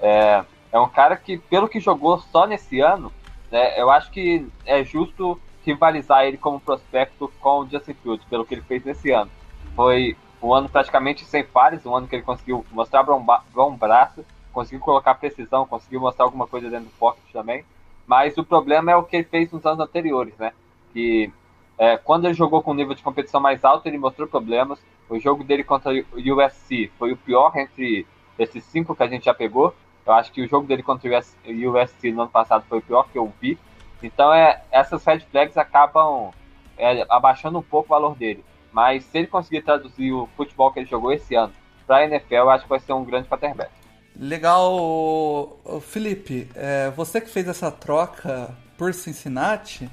É, 0.01 0.45
é 0.73 0.81
um 0.81 0.89
cara 0.89 1.17
que, 1.17 1.39
pelo 1.39 1.69
que 1.69 1.81
jogou 1.81 2.19
só 2.19 2.47
nesse 2.47 2.81
ano, 2.81 3.13
né, 3.51 3.81
eu 3.81 3.91
acho 3.91 4.11
que 4.11 4.47
é 4.67 4.83
justo 4.83 5.41
rivalizar 5.65 6.25
ele 6.25 6.37
como 6.37 6.61
prospecto 6.61 7.33
com 7.41 7.61
o 7.61 7.69
Justin 7.69 7.95
Fields, 7.95 8.27
pelo 8.29 8.45
que 8.45 8.55
ele 8.55 8.63
fez 8.63 8.85
nesse 8.85 9.11
ano. 9.11 9.31
Foi 9.77 10.17
um 10.45 10.53
ano 10.53 10.69
praticamente 10.69 11.25
sem 11.25 11.43
falhas, 11.43 11.87
um 11.87 11.97
ano 11.97 12.07
que 12.07 12.15
ele 12.15 12.23
conseguiu 12.23 12.67
mostrar 12.71 13.03
bom, 13.03 13.75
braço, 13.75 14.23
conseguiu 14.53 14.81
colocar 14.81 15.15
precisão, 15.15 15.67
conseguiu 15.67 16.01
mostrar 16.01 16.27
alguma 16.27 16.47
coisa 16.47 16.69
dentro 16.69 16.85
do 16.85 16.99
pocket 16.99 17.25
também. 17.33 17.65
Mas 18.07 18.37
o 18.37 18.45
problema 18.45 18.93
é 18.93 18.97
o 18.97 19.03
que 19.03 19.17
ele 19.17 19.25
fez 19.25 19.51
nos 19.51 19.65
anos 19.65 19.81
anteriores, 19.81 20.37
né? 20.37 20.53
Que 20.93 21.33
é, 21.79 21.97
quando 21.97 22.27
ele 22.27 22.35
jogou 22.35 22.63
com 22.63 22.73
um 22.73 22.75
nível 22.75 22.95
de 22.95 23.03
competição 23.03 23.41
mais 23.41 23.65
alto, 23.65 23.89
ele 23.89 23.97
mostrou 23.97 24.29
problemas. 24.29 24.79
O 25.09 25.19
jogo 25.19 25.43
dele 25.43 25.65
contra 25.65 25.91
o 25.91 26.35
USC 26.35 26.93
foi 26.99 27.13
o 27.13 27.17
pior 27.17 27.57
entre 27.57 28.07
esses 28.39 28.63
cinco 28.65 28.95
que 28.95 29.03
a 29.03 29.09
gente 29.09 29.25
já 29.25 29.33
pegou. 29.33 29.75
Eu 30.07 30.13
acho 30.13 30.31
que 30.31 30.43
o 30.43 30.47
jogo 30.47 30.67
dele 30.67 30.83
contra 30.83 31.09
o 31.09 31.71
USC 31.73 32.13
no 32.13 32.23
ano 32.23 32.31
passado 32.31 32.67
foi 32.69 32.79
o 32.79 32.83
pior 32.83 33.09
que 33.11 33.17
eu 33.17 33.33
vi. 33.41 33.59
Então 34.03 34.33
é, 34.33 34.63
essas 34.71 35.03
red 35.07 35.21
flags 35.21 35.57
acabam 35.57 36.31
é, 36.77 37.07
abaixando 37.09 37.59
um 37.59 37.63
pouco 37.63 37.87
o 37.87 37.99
valor 37.99 38.15
dele. 38.15 38.45
Mas 38.75 39.05
se 39.05 39.19
ele 39.19 39.29
conseguir 39.29 39.63
traduzir 39.63 40.13
o 40.13 40.29
futebol 40.37 40.73
que 40.73 40.81
ele 40.81 40.87
jogou 40.87 41.13
esse 41.13 41.37
ano 41.37 41.53
para 41.87 41.99
a 41.99 42.05
NFL, 42.07 42.35
eu 42.35 42.51
acho 42.51 42.65
que 42.65 42.71
vai 42.71 42.81
ser 42.81 42.93
um 42.93 43.05
grande 43.05 43.29
quarterback. 43.29 43.71
Legal, 44.19 45.61
Felipe. 45.81 46.49
É, 46.57 46.91
você 46.91 47.21
que 47.21 47.31
fez 47.31 47.47
essa 47.47 47.71
troca 47.71 48.53
por 48.77 48.93
Cincinnati, 48.93 49.89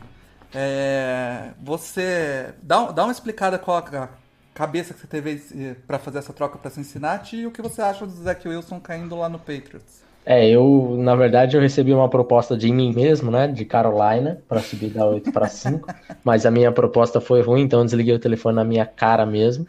é, 0.52 1.52
você 1.62 2.56
dá, 2.64 2.92
dá 2.92 3.04
uma 3.04 3.12
explicada 3.12 3.60
qual 3.60 3.78
a 3.78 4.10
cabeça 4.54 4.96
que 4.96 5.00
você 5.00 5.08
teve 5.08 5.44
eh, 5.56 5.76
para 5.88 5.98
fazer 5.98 6.18
essa 6.18 6.34
troca 6.34 6.58
para 6.58 6.70
Cincinnati 6.72 7.38
e 7.38 7.48
o 7.48 7.52
que 7.52 7.62
você 7.62 7.82
acha 7.82 8.06
do 8.06 8.12
Zach 8.12 8.46
Wilson 8.48 8.80
caindo 8.80 9.16
lá 9.16 9.30
no 9.30 9.40
Patriots? 9.40 10.04
É, 10.26 10.48
eu, 10.48 10.96
na 11.00 11.16
verdade, 11.16 11.58
eu 11.58 11.62
recebi 11.62 11.94
uma 11.94 12.08
proposta 12.08 12.56
de 12.56 12.72
mim 12.72 12.94
mesmo, 12.94 13.32
né, 13.32 13.48
de 13.48 13.66
Carolina, 13.66 14.40
para 14.48 14.60
subir 14.60 14.90
da 14.90 15.06
8 15.06 15.32
para 15.32 15.48
5, 15.48 15.88
mas 16.24 16.46
a 16.46 16.52
minha 16.52 16.72
proposta 16.72 17.20
foi 17.20 17.42
ruim, 17.42 17.62
então 17.62 17.80
eu 17.80 17.86
desliguei 17.86 18.14
o 18.14 18.20
telefone 18.20 18.56
na 18.56 18.64
minha 18.64 18.86
cara 18.86 19.26
mesmo. 19.26 19.66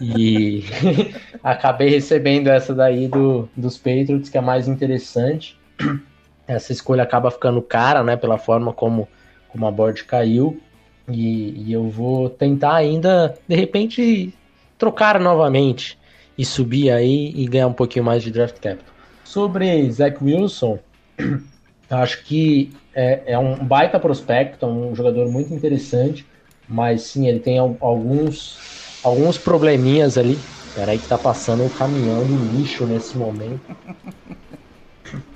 E 0.00 0.64
acabei 1.42 1.88
recebendo 1.88 2.48
essa 2.48 2.74
daí 2.74 3.08
do, 3.08 3.48
dos 3.56 3.76
Patriots, 3.76 4.28
que 4.28 4.38
é 4.38 4.40
mais 4.40 4.68
interessante. 4.68 5.58
Essa 6.46 6.72
escolha 6.72 7.02
acaba 7.02 7.30
ficando 7.30 7.60
cara, 7.60 8.04
né, 8.04 8.16
pela 8.16 8.38
forma 8.38 8.72
como, 8.72 9.08
como 9.48 9.66
a 9.66 9.70
board 9.70 10.04
caiu. 10.04 10.60
E, 11.08 11.64
e 11.66 11.72
eu 11.72 11.88
vou 11.88 12.30
tentar 12.30 12.74
ainda, 12.74 13.34
de 13.48 13.56
repente, 13.56 14.32
trocar 14.78 15.18
novamente 15.18 15.98
e 16.38 16.44
subir 16.44 16.90
aí 16.90 17.32
e 17.34 17.46
ganhar 17.46 17.66
um 17.66 17.72
pouquinho 17.72 18.04
mais 18.04 18.22
de 18.22 18.30
draft 18.30 18.58
capital. 18.60 18.91
Sobre 19.32 19.90
Zach 19.90 20.22
Wilson, 20.22 20.78
acho 21.88 22.22
que 22.22 22.70
é, 22.94 23.32
é, 23.32 23.38
um 23.38 23.64
baita 23.64 23.98
prospecto, 23.98 24.66
é 24.66 24.68
um 24.68 24.94
jogador 24.94 25.26
muito 25.30 25.54
interessante, 25.54 26.26
mas 26.68 27.00
sim, 27.00 27.26
ele 27.26 27.40
tem 27.40 27.56
alguns, 27.58 28.58
alguns 29.02 29.38
probleminhas 29.38 30.18
ali. 30.18 30.38
Peraí 30.74 30.98
que 30.98 31.08
tá 31.08 31.16
passando 31.16 31.64
um 31.64 31.70
caminhão 31.70 32.26
de 32.26 32.36
lixo 32.36 32.84
nesse 32.84 33.16
momento. 33.16 33.62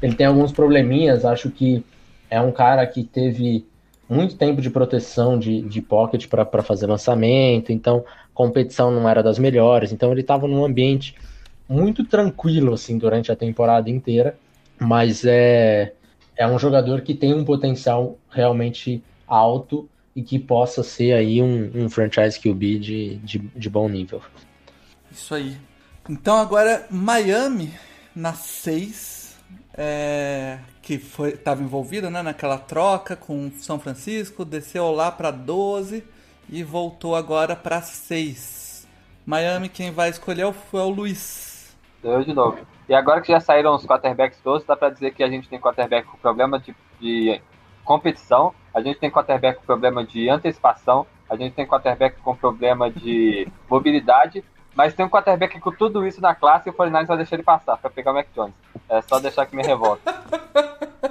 Ele 0.00 0.14
tem 0.14 0.26
alguns 0.26 0.52
probleminhas, 0.52 1.24
acho 1.24 1.50
que 1.50 1.84
é 2.30 2.40
um 2.40 2.52
cara 2.52 2.84
que 2.86 3.02
teve 3.04 3.64
muito 4.08 4.36
tempo 4.36 4.60
de 4.60 4.70
proteção 4.70 5.36
de, 5.36 5.62
de 5.62 5.80
pocket 5.82 6.28
para 6.28 6.62
fazer 6.62 6.86
lançamento, 6.86 7.72
então 7.72 8.04
competição 8.32 8.90
não 8.90 9.08
era 9.08 9.22
das 9.22 9.38
melhores, 9.38 9.92
então 9.92 10.10
ele 10.10 10.20
estava 10.20 10.48
num 10.48 10.64
ambiente 10.64 11.14
muito 11.68 12.04
tranquilo 12.04 12.74
assim 12.74 12.98
durante 12.98 13.30
a 13.30 13.36
temporada 13.36 13.88
inteira, 13.90 14.38
mas 14.78 15.24
é 15.24 15.94
é 16.36 16.46
um 16.46 16.58
jogador 16.58 17.02
que 17.02 17.14
tem 17.14 17.34
um 17.34 17.44
potencial 17.44 18.18
realmente 18.30 19.02
alto 19.26 19.88
e 20.14 20.22
que 20.22 20.38
possa 20.38 20.82
ser 20.82 21.12
aí 21.12 21.42
um, 21.42 21.70
um 21.74 21.90
franchise 21.90 22.38
QB 22.38 22.78
de, 22.78 23.16
de, 23.16 23.38
de 23.38 23.70
bom 23.70 23.88
nível. 23.88 24.22
Isso 25.10 25.34
aí. 25.34 25.56
Então 26.08 26.36
agora 26.36 26.86
Miami 26.90 27.72
na 28.14 28.32
6 28.32 29.36
é, 29.74 30.58
que 30.82 30.94
estava 30.94 31.62
envolvida 31.62 32.10
né, 32.10 32.22
naquela 32.22 32.58
troca 32.58 33.16
com 33.16 33.50
São 33.58 33.78
Francisco, 33.78 34.44
desceu 34.44 34.90
lá 34.90 35.10
para 35.10 35.30
12 35.30 36.04
e 36.48 36.62
voltou 36.62 37.14
agora 37.14 37.56
para 37.56 37.80
6. 37.80 38.86
Miami, 39.24 39.68
quem 39.68 39.90
vai 39.90 40.10
escolher 40.10 40.42
é 40.42 40.46
o 40.46 40.88
Luiz. 40.88 41.51
Eu 42.02 42.22
de 42.22 42.32
novo. 42.32 42.58
E 42.88 42.94
agora 42.94 43.20
que 43.20 43.32
já 43.32 43.40
saíram 43.40 43.74
os 43.74 43.86
quarterbacks 43.86 44.40
todos, 44.40 44.64
dá 44.64 44.76
para 44.76 44.90
dizer 44.90 45.12
que 45.12 45.22
a 45.22 45.28
gente 45.28 45.48
tem 45.48 45.60
quarterback 45.60 46.06
com 46.06 46.18
problema 46.18 46.58
de, 46.58 46.74
de 47.00 47.40
competição, 47.84 48.54
a 48.74 48.80
gente 48.80 48.98
tem 48.98 49.10
quarterback 49.10 49.58
com 49.58 49.66
problema 49.66 50.04
de 50.04 50.28
antecipação, 50.28 51.06
a 51.28 51.36
gente 51.36 51.54
tem 51.54 51.66
quarterback 51.66 52.20
com 52.20 52.34
problema 52.34 52.90
de 52.90 53.46
mobilidade 53.70 54.44
mas 54.74 54.94
tem 54.94 55.04
um 55.04 55.08
quarterback 55.08 55.60
com 55.60 55.70
tudo 55.70 56.06
isso 56.06 56.20
na 56.20 56.34
classe 56.34 56.68
e 56.68 56.70
o 56.70 56.72
49 56.72 57.06
vai 57.06 57.16
deixar 57.18 57.36
ele 57.36 57.42
passar 57.42 57.76
para 57.76 57.90
pegar 57.90 58.12
o 58.12 58.14
Mac 58.14 58.26
Jones. 58.34 58.54
É 58.88 59.02
só 59.02 59.18
deixar 59.20 59.46
que 59.46 59.54
me 59.54 59.62
revolta. 59.62 60.14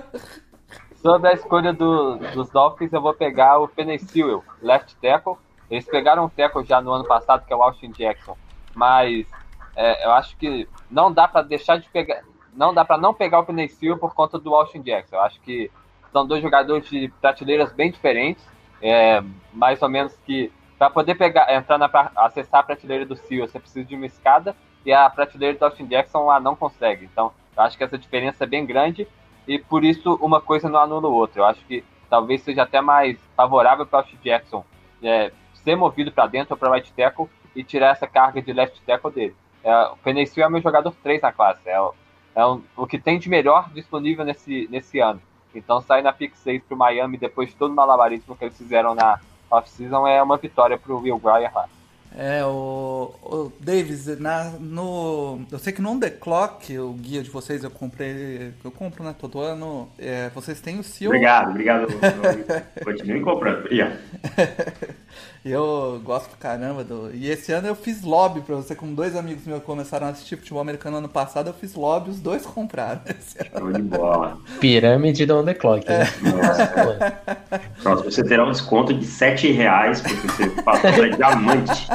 Sobre 0.98 1.30
a 1.30 1.34
escolha 1.34 1.74
do, 1.74 2.18
dos 2.18 2.50
Dolphins, 2.50 2.94
eu 2.94 3.02
vou 3.02 3.14
pegar 3.14 3.60
o 3.60 3.68
Penny 3.68 3.98
Sewell, 4.00 4.44
left 4.62 4.96
tackle. 4.98 5.36
Eles 5.70 5.86
pegaram 5.86 6.26
um 6.26 6.30
tackle 6.30 6.64
já 6.64 6.82
no 6.82 6.92
ano 6.92 7.06
passado, 7.06 7.46
que 7.46 7.54
é 7.54 7.56
o 7.56 7.64
Austin 7.64 7.92
Jackson. 7.92 8.38
Mas 8.76 9.28
é, 9.76 10.06
eu 10.06 10.12
acho 10.12 10.36
que 10.38 10.68
não 10.90 11.12
dá 11.12 11.28
para 11.28 11.42
deixar 11.42 11.78
de 11.78 11.90
pegar. 11.90 12.22
Não 12.54 12.74
dá 12.74 12.84
para 12.84 12.98
não 12.98 13.14
pegar 13.14 13.40
o 13.40 13.46
Sewell 13.70 13.98
por 13.98 14.14
conta 14.14 14.38
do 14.38 14.54
Austin 14.54 14.82
Jackson. 14.82 15.16
Eu 15.16 15.22
acho 15.22 15.40
que 15.42 15.72
são 16.12 16.28
dois 16.28 16.42
jogadores 16.42 16.90
de 16.90 17.08
prateleiras 17.22 17.72
bem 17.72 17.92
diferentes. 17.92 18.46
É, 18.82 19.24
mais 19.54 19.82
ou 19.82 19.90
menos 19.90 20.14
que 20.26 20.52
para 20.78 20.90
poder 20.90 21.14
pegar, 21.14 21.54
entrar 21.54 21.78
na 21.78 21.90
acessar 22.16 22.62
a 22.62 22.64
prateleira 22.64 23.06
do 23.06 23.16
Seal, 23.16 23.48
você 23.48 23.60
precisa 23.60 23.86
de 23.86 23.96
uma 23.96 24.08
escada 24.08 24.56
e 24.84 24.92
a 24.92 25.08
prateleira 25.10 25.56
do 25.56 25.64
Austin 25.64 25.86
Jackson 25.86 26.26
lá 26.26 26.40
não 26.40 26.56
consegue. 26.56 27.06
Então, 27.06 27.32
eu 27.56 27.64
acho 27.64 27.78
que 27.78 27.84
essa 27.84 28.00
diferença 28.00 28.44
é 28.44 28.48
bem 28.48 28.66
grande 28.66 29.08
e 29.48 29.60
por 29.60 29.84
isso 29.84 30.16
uma 30.16 30.42
coisa 30.42 30.68
não 30.68 30.80
anula 30.80 31.08
o 31.08 31.14
outro. 31.14 31.42
Eu 31.42 31.46
acho 31.46 31.64
que 31.66 31.84
talvez 32.10 32.42
seja 32.42 32.64
até 32.64 32.82
mais 32.82 33.18
favorável 33.38 33.86
para 33.86 33.98
o 33.98 34.02
Austin 34.02 34.18
Jackson 34.24 34.66
é, 35.04 35.32
ser 35.54 35.76
movido 35.76 36.12
para 36.12 36.26
dentro 36.26 36.54
ou 36.54 36.58
para 36.58 36.72
right 36.72 36.92
tackle 36.94 37.30
e 37.56 37.64
tirar 37.64 37.92
essa 37.92 38.08
carga 38.08 38.42
de 38.42 38.52
left 38.52 38.82
tackle 38.82 39.12
dele. 39.12 39.36
É, 39.64 39.74
o 39.88 39.98
Penicil 39.98 40.44
é 40.44 40.50
meu 40.50 40.62
jogador 40.62 40.94
3 41.04 41.22
na 41.22 41.32
classe, 41.32 41.62
é, 41.68 41.78
é 42.36 42.46
um, 42.46 42.62
o 42.76 42.88
que 42.88 42.98
tem 42.98 43.20
de 43.20 43.30
melhor 43.30 43.70
disponível 43.74 44.26
nesse, 44.26 44.68
nesse 44.72 45.00
ano. 45.00 45.22
Então 45.54 45.82
sair 45.82 46.02
na 46.02 46.14
pick 46.14 46.36
6 46.36 46.64
para 46.64 46.76
o 46.76 46.78
Miami 46.78 47.18
depois 47.18 47.50
de 47.50 47.56
todo 47.56 47.72
o 47.72 47.76
malabarismo 47.76 48.36
que 48.36 48.46
eles 48.46 48.58
fizeram 48.58 48.96
na 48.96 49.20
off-season 49.50 50.08
é 50.08 50.24
uma 50.24 50.38
vitória 50.38 50.78
para 50.78 50.94
o 50.94 51.02
Will 51.02 51.20
Grier 51.20 51.52
lá. 51.54 51.68
É, 52.18 52.44
o, 52.46 53.14
o 53.22 53.54
Davis, 53.58 54.20
na, 54.20 54.52
no, 54.60 55.46
eu 55.50 55.58
sei 55.58 55.72
que 55.72 55.82
no 55.82 55.92
On 55.92 56.00
The 56.00 56.10
Clock, 56.10 56.78
o 56.78 56.92
guia 56.92 57.24
de 57.24 57.30
vocês, 57.30 57.64
eu 57.64 57.72
comprei, 57.72 58.54
eu 58.66 58.70
compro, 58.72 59.02
né, 59.02 59.16
todo 59.18 59.40
ano, 59.40 59.90
é, 59.98 60.30
vocês 60.30 60.60
têm 60.60 60.78
o 60.78 60.84
seu... 60.84 61.10
Obrigado, 61.10 61.52
obrigado. 61.52 61.88
Continue 62.84 63.22
comprando, 63.22 63.60
obrigado. 63.60 63.98
Eu 65.44 66.00
gosto 66.04 66.30
pra 66.30 66.38
caramba 66.38 66.84
do. 66.84 67.10
E 67.16 67.28
esse 67.28 67.52
ano 67.52 67.68
eu 67.68 67.74
fiz 67.74 68.04
lobby 68.04 68.42
pra 68.42 68.56
você, 68.56 68.76
com 68.76 68.94
dois 68.94 69.16
amigos 69.16 69.44
meus 69.46 69.60
que 69.60 69.66
começaram 69.66 70.06
a 70.06 70.12
assistir 70.12 70.38
futebol 70.38 70.62
americano 70.62 70.98
ano 70.98 71.10
passado, 71.10 71.48
eu 71.48 71.54
fiz 71.54 71.74
lobby, 71.74 72.12
os 72.12 72.20
dois 72.20 72.46
compraram. 72.46 73.02
Show 73.58 73.74
de 73.74 73.82
bola. 73.82 74.38
Pirâmide 74.60 75.26
do 75.26 75.38
On 75.38 75.44
The 75.44 75.56
Clock, 75.56 75.90
né? 75.90 76.04
É. 76.04 77.84
Nossa. 77.84 78.04
você 78.04 78.24
terá 78.24 78.46
um 78.46 78.52
desconto 78.52 78.94
de 78.94 79.06
7 79.06 79.52
reais 79.52 80.02
porque 80.02 80.28
você 80.28 80.50
passou 80.62 81.10
diamante. 81.10 81.88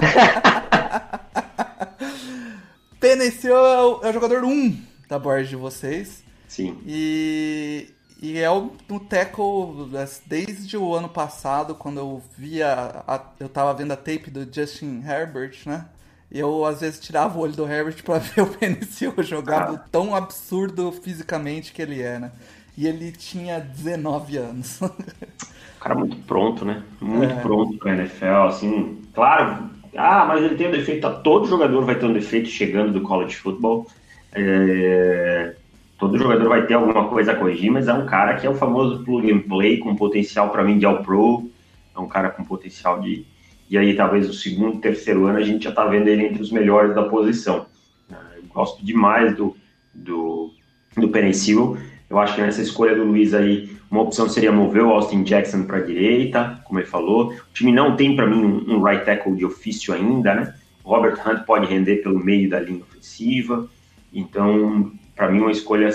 Peneceu 2.99 3.57
é 3.57 3.83
o, 3.85 4.01
é 4.03 4.11
o 4.11 4.13
jogador 4.13 4.43
1 4.43 4.49
um 4.49 4.77
da 5.09 5.21
board 5.21 5.49
de 5.49 5.55
vocês. 5.55 6.25
Sim. 6.49 6.79
E 6.85 7.95
e 8.21 8.39
é 8.39 8.51
o, 8.51 8.71
tackle 9.09 9.89
desde 10.27 10.77
o 10.77 10.95
ano 10.95 11.09
passado, 11.09 11.75
quando 11.75 11.99
eu 11.99 12.23
via. 12.37 13.03
A, 13.07 13.21
eu 13.39 13.49
tava 13.49 13.75
vendo 13.75 13.93
a 13.93 13.97
tape 13.97 14.31
do 14.31 14.47
Justin 14.51 15.03
Herbert, 15.07 15.59
né? 15.67 15.87
Eu 16.31 16.65
às 16.65 16.81
vezes 16.81 16.99
tirava 16.99 17.39
o 17.39 17.43
olho 17.43 17.53
do 17.53 17.71
Herbert 17.71 18.03
pra 18.03 18.19
ver 18.19 18.41
o 18.41 18.47
Penicil 18.47 19.15
jogar 19.19 19.71
ah. 19.71 19.85
tão 19.91 20.15
absurdo 20.15 20.91
fisicamente 20.91 21.73
que 21.73 21.83
ele 21.83 22.03
é, 22.03 22.19
né? 22.19 22.33
E 22.77 22.87
ele 22.87 23.13
tinha 23.13 23.61
19 23.61 24.37
anos. 24.37 24.81
cara 25.87 25.95
muito 25.95 26.17
pronto, 26.27 26.65
né? 26.65 26.83
Muito 27.01 27.33
é. 27.33 27.41
pronto 27.41 27.79
pra 27.79 27.95
NFL, 27.95 28.49
assim. 28.49 29.03
Claro, 29.15 29.71
ah, 29.97 30.25
mas 30.27 30.43
ele 30.43 30.57
tem 30.57 30.69
um 30.69 30.73
defeito. 30.73 31.03
Tá, 31.03 31.11
todo 31.11 31.47
jogador 31.47 31.85
vai 31.85 31.95
ter 31.95 32.07
um 32.07 32.13
defeito 32.13 32.49
chegando 32.49 32.93
do 32.93 33.03
college 33.03 33.37
football. 33.37 33.87
É, 34.33 35.55
todo 35.99 36.19
jogador 36.19 36.49
vai 36.49 36.67
ter 36.67 36.75
alguma 36.75 37.09
coisa 37.09 37.33
a 37.33 37.37
corrigir, 37.37 37.71
mas 37.71 37.89
é 37.89 37.93
um 37.93 38.07
cara 38.07 38.37
que 38.37 38.47
é 38.47 38.51
o 38.51 38.55
famoso 38.55 39.05
plug 39.05 39.33
and 39.33 39.41
play, 39.41 39.79
com 39.79 39.97
potencial 39.97 40.51
para 40.51 40.63
mim 40.63 40.79
de 40.79 40.87
All 40.87 41.03
Pro, 41.03 41.51
é 41.95 42.01
um 42.01 42.09
cara 42.09 42.31
com 42.31 42.45
potencial 42.45 43.01
de. 43.01 43.25
E 43.69 43.77
aí, 43.77 43.97
talvez 43.97 44.29
o 44.29 44.33
segundo, 44.33 44.79
terceiro 44.79 45.27
ano, 45.27 45.39
a 45.39 45.43
gente 45.43 45.65
já 45.65 45.71
está 45.71 45.85
vendo 45.87 46.07
ele 46.07 46.27
entre 46.27 46.41
os 46.41 46.53
melhores 46.53 46.95
da 46.95 47.03
posição. 47.03 47.67
Eu 48.11 48.43
gosto 48.55 48.85
demais 48.85 49.35
do, 49.35 49.57
do, 49.93 50.53
do 50.97 51.09
Penicil. 51.09 51.77
Eu 52.09 52.19
acho 52.19 52.37
que 52.37 52.41
nessa 52.41 52.63
escolha 52.63 52.95
do 52.95 53.03
Luiz 53.03 53.35
aí, 53.35 53.77
uma 53.91 54.03
opção 54.03 54.29
seria 54.29 54.53
mover 54.53 54.83
o 54.83 54.91
Austin 54.91 55.25
Jackson 55.25 55.65
para 55.65 55.79
a 55.79 55.83
direita, 55.83 56.61
como 56.65 56.79
ele 56.79 56.87
falou. 56.87 57.33
O 57.33 57.55
time 57.55 57.73
não 57.73 57.97
tem, 57.97 58.15
para 58.15 58.27
mim, 58.27 58.45
um, 58.45 58.77
um 58.77 58.83
right 58.83 59.05
tackle 59.05 59.35
de 59.35 59.45
ofício 59.45 59.93
ainda, 59.93 60.35
né? 60.35 60.55
Robert 60.85 61.19
Hunt 61.27 61.45
pode 61.45 61.67
render 61.67 61.97
pelo 61.97 62.23
meio 62.23 62.49
da 62.49 62.61
linha 62.61 62.83
ofensiva. 62.83 63.69
Então, 64.13 64.93
para 65.17 65.31
mim, 65.31 65.41
uma 65.41 65.51
escolha 65.51 65.89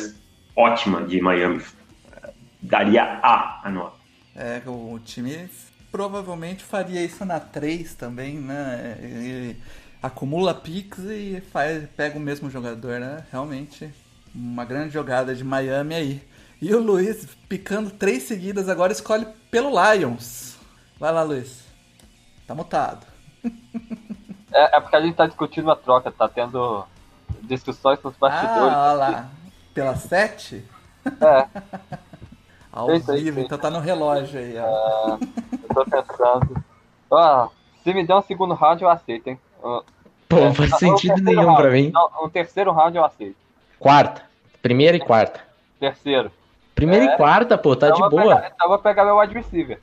ótima 0.55 1.03
de 1.03 1.21
Miami. 1.21 1.63
Daria 2.61 3.03
A 3.23 3.61
a 3.63 3.69
nota. 3.69 3.95
É, 4.35 4.61
o 4.65 4.99
time 4.99 5.49
provavelmente 5.91 6.63
faria 6.63 7.03
isso 7.03 7.23
na 7.23 7.39
3 7.39 7.95
também, 7.95 8.39
né? 8.39 8.97
Ele 8.99 9.61
acumula 10.01 10.53
picks 10.53 11.03
e 11.05 11.41
faz, 11.51 11.87
pega 11.95 12.17
o 12.17 12.21
mesmo 12.21 12.49
jogador, 12.49 12.99
né? 12.99 13.25
Realmente, 13.31 13.93
uma 14.33 14.65
grande 14.65 14.93
jogada 14.93 15.35
de 15.35 15.43
Miami 15.43 15.95
aí. 15.95 16.21
E 16.61 16.73
o 16.73 16.79
Luiz, 16.79 17.27
picando 17.47 17.89
três 17.89 18.23
seguidas, 18.23 18.69
agora 18.69 18.91
escolhe 18.91 19.25
pelo 19.49 19.69
Lions. 19.69 20.57
Vai 20.99 21.11
lá, 21.11 21.23
Luiz. 21.23 21.65
Tá 22.47 22.55
mutado. 22.55 23.05
É, 24.53 24.75
é 24.75 24.81
porque 24.81 24.97
a 24.97 25.01
gente 25.01 25.15
tá 25.15 25.25
discutindo 25.25 25.71
a 25.71 25.77
troca, 25.77 26.11
tá 26.11 26.27
tendo 26.27 26.85
discussões 27.41 28.01
nos 28.03 28.15
bastidores. 28.15 28.73
Ah, 28.73 28.89
olha 28.89 28.93
lá. 28.93 29.29
Pela 29.73 29.95
7? 29.95 30.63
É. 31.05 31.47
Ao 32.71 32.87
vivo, 32.87 33.41
então 33.41 33.57
tá 33.57 33.69
no 33.69 33.79
relógio 33.79 34.39
aí, 34.39 34.55
ó. 34.57 34.63
É, 34.63 35.19
eu 35.51 35.75
tô 35.75 35.83
pensando. 35.83 36.63
Ó, 37.09 37.49
se 37.83 37.93
me 37.93 38.05
der 38.05 38.15
um 38.15 38.21
segundo 38.21 38.53
round, 38.53 38.81
eu 38.81 38.89
aceito, 38.89 39.27
hein? 39.27 39.39
Pô, 39.61 39.85
não 40.29 40.53
faz 40.53 40.77
sentido 40.77 41.21
nenhum 41.21 41.47
round. 41.47 41.61
pra 41.61 41.71
mim. 41.71 41.91
Não, 41.93 42.09
um 42.23 42.29
terceiro 42.29 42.71
round 42.71 42.95
eu 42.95 43.03
aceito. 43.03 43.35
Quarta. 43.77 44.23
Primeira 44.61 44.95
e 44.95 45.01
quarta. 45.01 45.41
Terceiro. 45.79 46.31
Primeira 46.73 47.05
é. 47.05 47.13
e 47.13 47.17
quarta, 47.17 47.57
pô, 47.57 47.75
tá 47.75 47.89
então 47.89 48.07
de 48.07 48.15
boa. 48.15 48.35
Pegar, 48.35 48.51
então 48.55 48.65
eu 48.65 48.69
vou 48.69 48.79
pegar 48.79 49.03
meu 49.03 49.17
wide 49.17 49.33
receiver. 49.33 49.79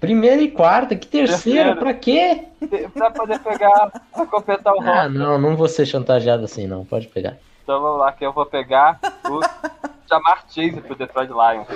Primeira 0.00 0.42
e 0.42 0.50
quarta, 0.50 0.94
que 0.96 1.06
terceira? 1.06 1.74
Terceiro. 1.74 1.76
Pra 1.78 1.94
quê? 1.94 2.44
Pra 2.92 3.10
poder 3.10 3.38
pegar, 3.40 3.90
pra 4.12 4.26
completar 4.26 4.74
o 4.74 4.80
Ah, 4.80 5.08
não, 5.08 5.38
não 5.38 5.56
vou 5.56 5.68
ser 5.68 5.86
chantageado 5.86 6.44
assim, 6.44 6.66
não. 6.66 6.84
Pode 6.84 7.08
pegar. 7.08 7.36
Então 7.62 7.80
vamos 7.80 8.00
lá, 8.00 8.12
que 8.12 8.24
eu 8.24 8.32
vou 8.32 8.46
pegar 8.46 8.98
o 9.28 9.40
Jamar 10.08 10.44
Chase 10.48 10.80
pro 10.80 10.94
Detroit 10.94 11.30
Lions. 11.30 11.68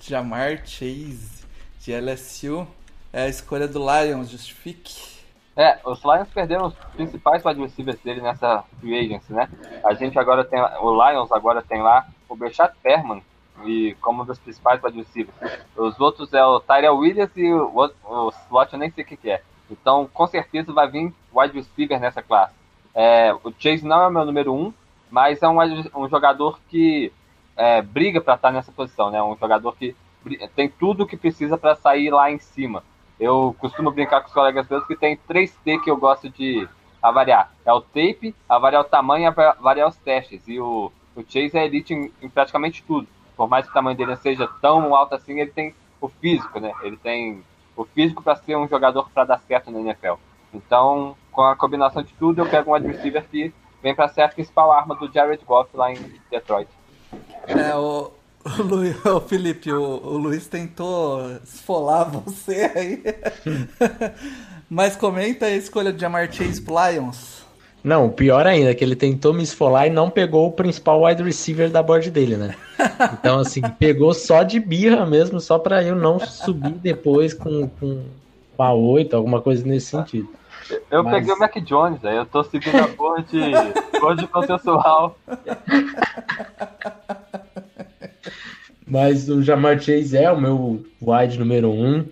Jamar 0.00 0.58
Chase, 0.66 1.44
de 1.80 1.92
LSU. 1.92 2.66
É 3.12 3.22
a 3.22 3.28
escolha 3.28 3.66
do 3.66 3.78
Lions, 3.78 4.28
justifique. 4.28 5.18
É, 5.56 5.78
os 5.84 6.02
Lions 6.04 6.28
perderam 6.28 6.66
os 6.66 6.74
principais 6.94 7.44
wide 7.44 7.60
receivers 7.60 7.98
dele 8.00 8.20
nessa 8.20 8.62
free 8.80 8.98
agency, 8.98 9.32
né? 9.32 9.48
A 9.84 9.92
gente 9.94 10.18
agora 10.18 10.44
tem, 10.44 10.60
o 10.60 11.10
Lions 11.10 11.32
agora 11.32 11.62
tem 11.62 11.82
lá 11.82 12.06
o 12.28 12.36
Bechat 12.36 12.72
Perman, 12.82 13.22
e 13.64 13.96
como 14.00 14.22
um 14.22 14.26
dos 14.26 14.38
principais 14.38 14.82
wide 14.82 14.98
receivers. 14.98 15.36
Os 15.76 15.98
outros 16.00 16.32
é 16.32 16.44
o 16.44 16.60
Tyrell 16.60 16.96
Williams 16.96 17.30
e 17.36 17.52
o, 17.52 17.90
o, 18.04 18.26
o 18.26 18.28
slot 18.46 18.72
eu 18.72 18.78
nem 18.78 18.90
sei 18.90 19.04
o 19.04 19.06
que, 19.06 19.16
que, 19.16 19.30
é. 19.30 19.42
Então, 19.70 20.08
com 20.12 20.26
certeza 20.26 20.72
vai 20.72 20.88
vir 20.88 21.12
wide 21.32 21.54
receiver 21.54 22.00
nessa 22.00 22.22
classe. 22.22 22.54
É, 22.94 23.32
o 23.44 23.52
Chase 23.58 23.84
não 23.84 24.02
é 24.02 24.08
o 24.08 24.10
meu 24.10 24.24
número 24.24 24.54
um, 24.54 24.72
mas 25.10 25.42
é 25.42 25.48
um, 25.48 25.58
um 25.94 26.08
jogador 26.08 26.58
que 26.68 27.12
é, 27.56 27.82
briga 27.82 28.20
para 28.20 28.34
estar 28.34 28.50
nessa 28.50 28.72
posição, 28.72 29.10
né? 29.10 29.22
Um 29.22 29.36
jogador 29.36 29.76
que 29.76 29.94
tem 30.54 30.68
tudo 30.68 31.04
o 31.04 31.06
que 31.06 31.16
precisa 31.16 31.56
para 31.56 31.76
sair 31.76 32.10
lá 32.10 32.30
em 32.30 32.38
cima. 32.38 32.82
Eu 33.20 33.54
costumo 33.58 33.90
brincar 33.90 34.20
com 34.20 34.28
os 34.28 34.32
colegas 34.32 34.68
meus 34.68 34.86
que 34.86 34.96
tem 34.96 35.16
três 35.16 35.54
T 35.64 35.78
que 35.78 35.90
eu 35.90 35.96
gosto 35.96 36.28
de 36.30 36.68
avaliar. 37.02 37.52
É 37.64 37.72
o 37.72 37.80
tape, 37.80 38.34
avaliar 38.48 38.82
o 38.82 38.88
tamanho 38.88 39.24
e 39.24 39.26
avaliar 39.26 39.88
os 39.88 39.96
testes. 39.96 40.46
E 40.46 40.60
o, 40.60 40.92
o 41.14 41.22
Chase 41.22 41.56
é 41.56 41.64
elite 41.64 41.94
em, 41.94 42.12
em 42.22 42.28
praticamente 42.28 42.82
tudo 42.82 43.08
por 43.38 43.48
mais 43.48 43.64
que 43.64 43.70
o 43.70 43.74
tamanho 43.74 43.96
dele 43.96 44.10
não 44.10 44.16
seja 44.16 44.48
tão 44.60 44.92
alto 44.96 45.14
assim, 45.14 45.38
ele 45.38 45.52
tem 45.52 45.72
o 46.00 46.08
físico, 46.08 46.58
né? 46.58 46.72
Ele 46.82 46.96
tem 46.96 47.40
o 47.76 47.84
físico 47.84 48.20
para 48.20 48.34
ser 48.34 48.56
um 48.56 48.66
jogador 48.66 49.08
para 49.10 49.24
dar 49.24 49.38
certo 49.38 49.70
na 49.70 49.78
NFL. 49.78 50.14
Então, 50.52 51.16
com 51.30 51.42
a 51.42 51.54
combinação 51.54 52.02
de 52.02 52.12
tudo, 52.14 52.42
eu 52.42 52.50
pego 52.50 52.72
um 52.72 52.74
wide 52.74 52.88
receiver 52.88 53.24
que 53.30 53.54
vem 53.80 53.94
para 53.94 54.08
ser 54.08 54.22
a 54.22 54.28
principal 54.28 54.72
arma 54.72 54.96
do 54.96 55.10
Jared 55.12 55.44
Goff 55.44 55.70
lá 55.76 55.92
em 55.92 56.20
Detroit. 56.28 56.68
É, 57.46 57.76
o, 57.76 58.10
o, 58.58 58.62
Luiz, 58.64 59.04
o 59.04 59.20
Felipe, 59.20 59.72
o, 59.72 59.82
o 59.82 60.18
Luiz 60.18 60.48
tentou 60.48 61.30
esfolar 61.44 62.10
você 62.10 62.72
aí. 62.74 63.02
Mas 64.68 64.96
comenta 64.96 65.46
a 65.46 65.50
escolha 65.50 65.92
de 65.92 66.00
Jamar 66.00 66.30
Chase 66.32 66.60
Lions. 66.60 67.46
Não, 67.82 68.10
pior 68.10 68.46
ainda, 68.46 68.74
que 68.74 68.84
ele 68.84 68.96
tentou 68.96 69.32
me 69.32 69.42
esfolar 69.42 69.86
e 69.86 69.90
não 69.90 70.10
pegou 70.10 70.48
o 70.48 70.52
principal 70.52 71.04
wide 71.04 71.22
receiver 71.22 71.70
da 71.70 71.82
board 71.82 72.10
dele, 72.10 72.36
né? 72.36 72.54
Então, 73.14 73.38
assim, 73.38 73.62
pegou 73.78 74.12
só 74.12 74.42
de 74.42 74.58
birra 74.58 75.06
mesmo, 75.06 75.40
só 75.40 75.58
para 75.58 75.82
eu 75.82 75.94
não 75.94 76.18
subir 76.18 76.72
depois 76.72 77.32
com, 77.32 77.68
com 77.68 78.02
a 78.58 78.72
8, 78.72 79.14
alguma 79.16 79.40
coisa 79.40 79.64
nesse 79.64 79.86
sentido. 79.86 80.28
Eu 80.90 81.02
Mas... 81.02 81.14
peguei 81.14 81.32
o 81.32 81.38
Mac 81.38 81.56
Jones, 81.58 82.04
aí 82.04 82.16
eu 82.16 82.26
tô 82.26 82.42
seguindo 82.44 82.76
a 82.76 82.88
board, 82.88 83.30
board 84.00 84.26
consensual. 84.26 85.16
Mas 88.86 89.28
o 89.28 89.42
Jamar 89.42 89.80
Chase 89.80 90.16
é 90.16 90.30
o 90.30 90.40
meu 90.40 90.84
wide 91.00 91.38
número 91.38 91.70
1. 91.70 91.72
Um. 91.72 92.04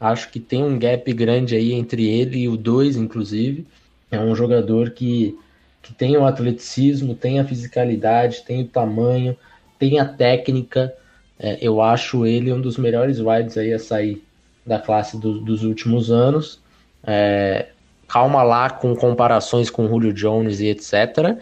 Acho 0.00 0.30
que 0.30 0.40
tem 0.40 0.64
um 0.64 0.78
gap 0.78 1.10
grande 1.12 1.54
aí 1.54 1.72
entre 1.72 2.08
ele 2.08 2.40
e 2.40 2.48
o 2.48 2.56
2, 2.56 2.96
inclusive. 2.96 3.66
É 4.12 4.20
um 4.20 4.34
jogador 4.34 4.90
que, 4.90 5.36
que 5.80 5.94
tem 5.94 6.16
o 6.18 6.26
atleticismo, 6.26 7.14
tem 7.14 7.40
a 7.40 7.44
fisicalidade, 7.44 8.42
tem 8.42 8.62
o 8.62 8.68
tamanho, 8.68 9.36
tem 9.78 9.98
a 9.98 10.04
técnica. 10.04 10.94
É, 11.38 11.58
eu 11.60 11.80
acho 11.80 12.26
ele 12.26 12.52
um 12.52 12.60
dos 12.60 12.76
melhores 12.76 13.18
wides 13.18 13.56
aí 13.56 13.72
a 13.72 13.78
sair 13.78 14.22
da 14.66 14.78
classe 14.78 15.18
do, 15.18 15.40
dos 15.40 15.64
últimos 15.64 16.10
anos. 16.10 16.60
É, 17.02 17.70
calma 18.06 18.42
lá 18.42 18.68
com 18.68 18.94
comparações 18.94 19.70
com 19.70 19.88
Julio 19.88 20.12
Jones 20.12 20.60
e 20.60 20.66
etc. 20.66 21.38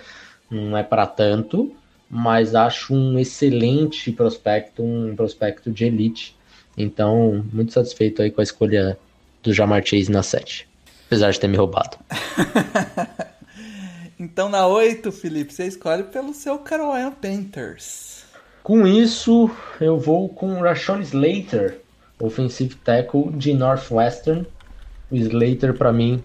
Não 0.48 0.78
é 0.78 0.84
para 0.84 1.06
tanto, 1.06 1.74
mas 2.08 2.54
acho 2.54 2.94
um 2.94 3.18
excelente 3.18 4.12
prospecto, 4.12 4.80
um 4.80 5.16
prospecto 5.16 5.72
de 5.72 5.86
elite. 5.86 6.36
Então, 6.78 7.44
muito 7.52 7.72
satisfeito 7.72 8.22
aí 8.22 8.30
com 8.30 8.40
a 8.40 8.44
escolha 8.44 8.96
do 9.42 9.52
Jamar 9.52 9.84
Chase 9.84 10.10
na 10.10 10.22
7. 10.22 10.69
Apesar 11.10 11.32
de 11.32 11.40
ter 11.40 11.48
me 11.48 11.56
roubado. 11.56 11.96
então, 14.16 14.48
na 14.48 14.64
8, 14.68 15.10
Felipe, 15.10 15.52
você 15.52 15.66
escolhe 15.66 16.04
pelo 16.04 16.32
seu 16.32 16.56
Carolina 16.58 17.10
Panthers. 17.10 18.24
Com 18.62 18.86
isso, 18.86 19.50
eu 19.80 19.98
vou 19.98 20.28
com 20.28 20.52
o 20.52 20.62
Rashawn 20.62 21.00
Slater, 21.00 21.80
offensive 22.20 22.76
tackle 22.76 23.32
de 23.32 23.52
Northwestern. 23.52 24.46
O 25.10 25.16
Slater, 25.16 25.74
para 25.74 25.92
mim, 25.92 26.22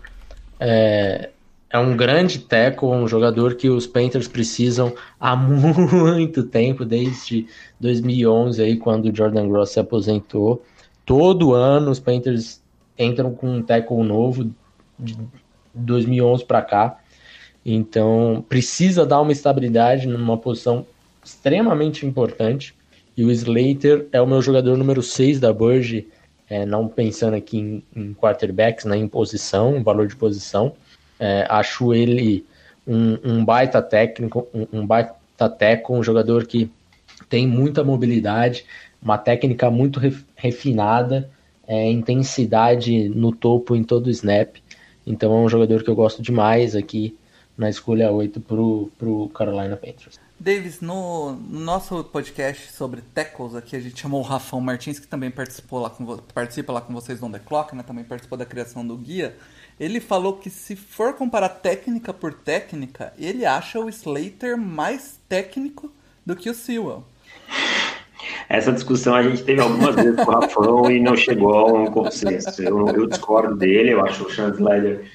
é, 0.60 1.32
é 1.72 1.80
um 1.80 1.98
grande 1.98 2.38
tackle, 2.38 2.90
um 2.90 3.08
jogador 3.08 3.56
que 3.56 3.68
os 3.68 3.88
Panthers 3.88 4.28
precisam 4.28 4.94
há 5.20 5.34
muito 5.36 6.44
tempo, 6.44 6.86
desde 6.86 7.48
2011, 7.80 8.62
aí, 8.62 8.78
quando 8.78 9.10
o 9.10 9.16
Jordan 9.16 9.50
Gross 9.50 9.72
se 9.72 9.80
aposentou. 9.80 10.64
Todo 11.04 11.56
ano 11.56 11.90
os 11.90 12.00
Panthers 12.00 12.62
entram 13.00 13.34
com 13.34 13.50
um 13.50 13.64
tackle 13.64 14.04
novo, 14.04 14.54
de 15.00 15.18
2011 15.74 16.46
para 16.46 16.62
cá. 16.62 17.00
Então, 17.66 18.46
precisa 18.48 19.06
dar 19.06 19.22
uma 19.22 19.32
estabilidade 19.32 20.08
numa 20.08 20.38
posição 20.38 20.86
extremamente 21.24 22.06
importante. 22.06 22.76
E 23.18 23.24
o 23.24 23.32
Slater 23.32 24.08
é 24.12 24.22
o 24.22 24.28
meu 24.28 24.42
jogador 24.42 24.78
número 24.78 25.02
6 25.02 25.40
da 25.40 25.52
Burge, 25.52 26.08
é, 26.50 26.66
não 26.66 26.88
pensando 26.88 27.36
aqui 27.36 27.58
em, 27.58 27.84
em 27.96 28.14
quarterbacks, 28.14 28.86
né, 28.86 28.98
em 28.98 29.08
posição, 29.08 29.82
valor 29.84 30.08
de 30.08 30.16
posição. 30.16 30.74
É, 31.20 31.48
acho 31.50 31.94
ele 31.94 32.46
um, 32.86 33.18
um, 33.24 33.46
baita 33.46 33.82
técnico, 33.82 34.48
um, 34.54 34.80
um 34.80 34.86
baita 34.86 35.50
teco, 35.50 35.96
um 35.96 36.04
jogador 36.04 36.46
que 36.46 36.70
tem 37.30 37.48
muita 37.48 37.84
mobilidade, 37.84 38.66
uma 39.02 39.18
técnica 39.18 39.72
muito 39.72 40.00
refinada, 40.36 41.30
é, 41.68 41.90
intensidade 41.90 43.10
no 43.10 43.32
topo 43.32 43.76
em 43.76 43.84
todo 43.84 44.08
o 44.08 44.12
snap. 44.12 44.58
Então 45.06 45.34
é 45.34 45.38
um 45.38 45.50
jogador 45.50 45.84
que 45.84 45.90
eu 45.90 45.96
gosto 45.96 46.22
demais 46.22 46.76
aqui 46.76 47.18
na 47.58 47.70
escolha 47.70 48.12
8 48.12 48.42
para 48.42 48.60
o 49.10 49.30
Carolina 49.34 49.78
Panthers. 49.78 50.20
Davis, 50.38 50.82
no, 50.82 51.32
no, 51.32 51.60
nosso 51.62 52.04
podcast 52.04 52.74
sobre 52.74 53.02
tackles 53.14 53.56
aqui, 53.56 53.76
a 53.76 53.80
gente 53.80 54.02
chamou 54.02 54.20
o 54.20 54.24
Rafão 54.24 54.60
Martins, 54.60 55.00
que 55.00 55.08
também 55.08 55.32
participou 55.32 55.80
lá 55.80 55.90
com, 55.90 56.18
participa 56.34 56.74
lá 56.74 56.82
com 56.82 56.94
vocês 56.94 57.22
no 57.22 57.32
The 57.32 57.40
Clock, 57.40 57.74
né? 57.74 57.84
também 57.84 58.04
participou 58.04 58.38
da 58.38 58.46
criação 58.46 58.86
do 58.86 58.98
guia. 58.98 59.38
Ele 59.80 60.02
falou 60.02 60.38
que 60.38 60.50
se 60.50 60.76
for 60.76 61.14
comparar 61.14 61.50
técnica 61.50 62.14
por 62.14 62.34
técnica, 62.34 63.14
ele 63.18 63.46
acha 63.46 63.80
o 63.80 63.90
Slater 63.90 64.58
mais 64.58 65.20
técnico 65.30 65.92
do 66.26 66.36
que 66.36 66.50
o 66.50 66.54
Sewell. 66.54 67.04
Essa 68.50 68.72
discussão 68.72 69.16
a 69.16 69.24
gente 69.24 69.44
teve 69.44 69.62
algumas 69.62 69.96
vezes 69.96 70.24
com 70.24 70.32
o 70.32 70.40
Rafão 70.40 70.92
e 70.92 71.00
não 71.00 71.16
chegou 71.16 71.54
a 71.54 71.74
um 71.74 71.86
consenso. 71.88 72.62
Eu, 72.62 72.88
eu 72.88 73.08
discordo 73.08 73.56
dele, 73.56 73.94
eu 73.94 74.06
acho 74.06 74.26
o 74.26 74.32
Sean 74.32 74.50
Slater 74.50 75.06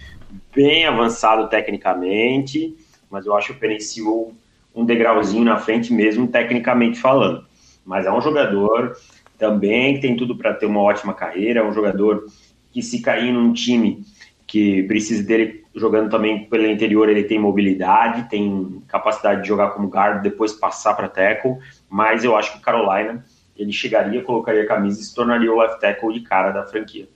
bem 0.55 0.85
avançado 0.85 1.49
tecnicamente, 1.49 2.77
mas 3.11 3.27
eu 3.27 3.35
acho 3.35 3.53
o 3.53 3.81
Sewell 3.81 4.35
um 4.75 4.85
degrauzinho 4.85 5.45
na 5.45 5.59
frente 5.59 5.93
mesmo, 5.93 6.29
tecnicamente 6.29 7.01
falando. 7.01 7.45
Mas 7.85 8.07
é 8.07 8.13
um 8.13 8.21
jogador 8.21 8.97
também 9.39 9.95
que 9.95 10.01
tem 10.01 10.17
tudo 10.17 10.37
para 10.37 10.55
ter 10.55 10.67
uma 10.67 10.81
ótima 10.81 11.15
carreira, 11.15 11.61
é 11.61 11.65
um 11.65 11.73
jogador 11.73 12.27
que 12.73 12.83
se 12.83 13.01
cair 13.01 13.33
num 13.33 13.53
time 13.53 14.05
que 14.47 14.83
precisa 14.85 15.23
dele 15.23 15.60
jogando 15.75 16.11
também 16.11 16.45
pelo 16.47 16.67
interior, 16.67 17.09
ele 17.09 17.25
tem 17.25 17.39
mobilidade, 17.39 18.29
tem 18.29 18.83
capacidade 18.89 19.43
de 19.43 19.49
jogar 19.49 19.71
como 19.71 19.89
guard, 19.89 20.23
depois 20.23 20.53
passar 20.53 20.95
para 20.95 21.09
tackle, 21.09 21.59
mas 21.89 22.25
eu 22.25 22.37
acho 22.37 22.53
que 22.53 22.59
o 22.59 22.63
Carolina, 22.63 23.25
ele 23.57 23.73
chegaria, 23.73 24.23
colocaria 24.23 24.63
a 24.63 24.67
camisa 24.67 25.01
e 25.01 25.05
se 25.05 25.15
tornaria 25.15 25.53
o 25.53 25.59
left 25.59 25.81
tackle 25.81 26.13
de 26.13 26.21
cara 26.21 26.51
da 26.51 26.67
franquia. 26.67 27.09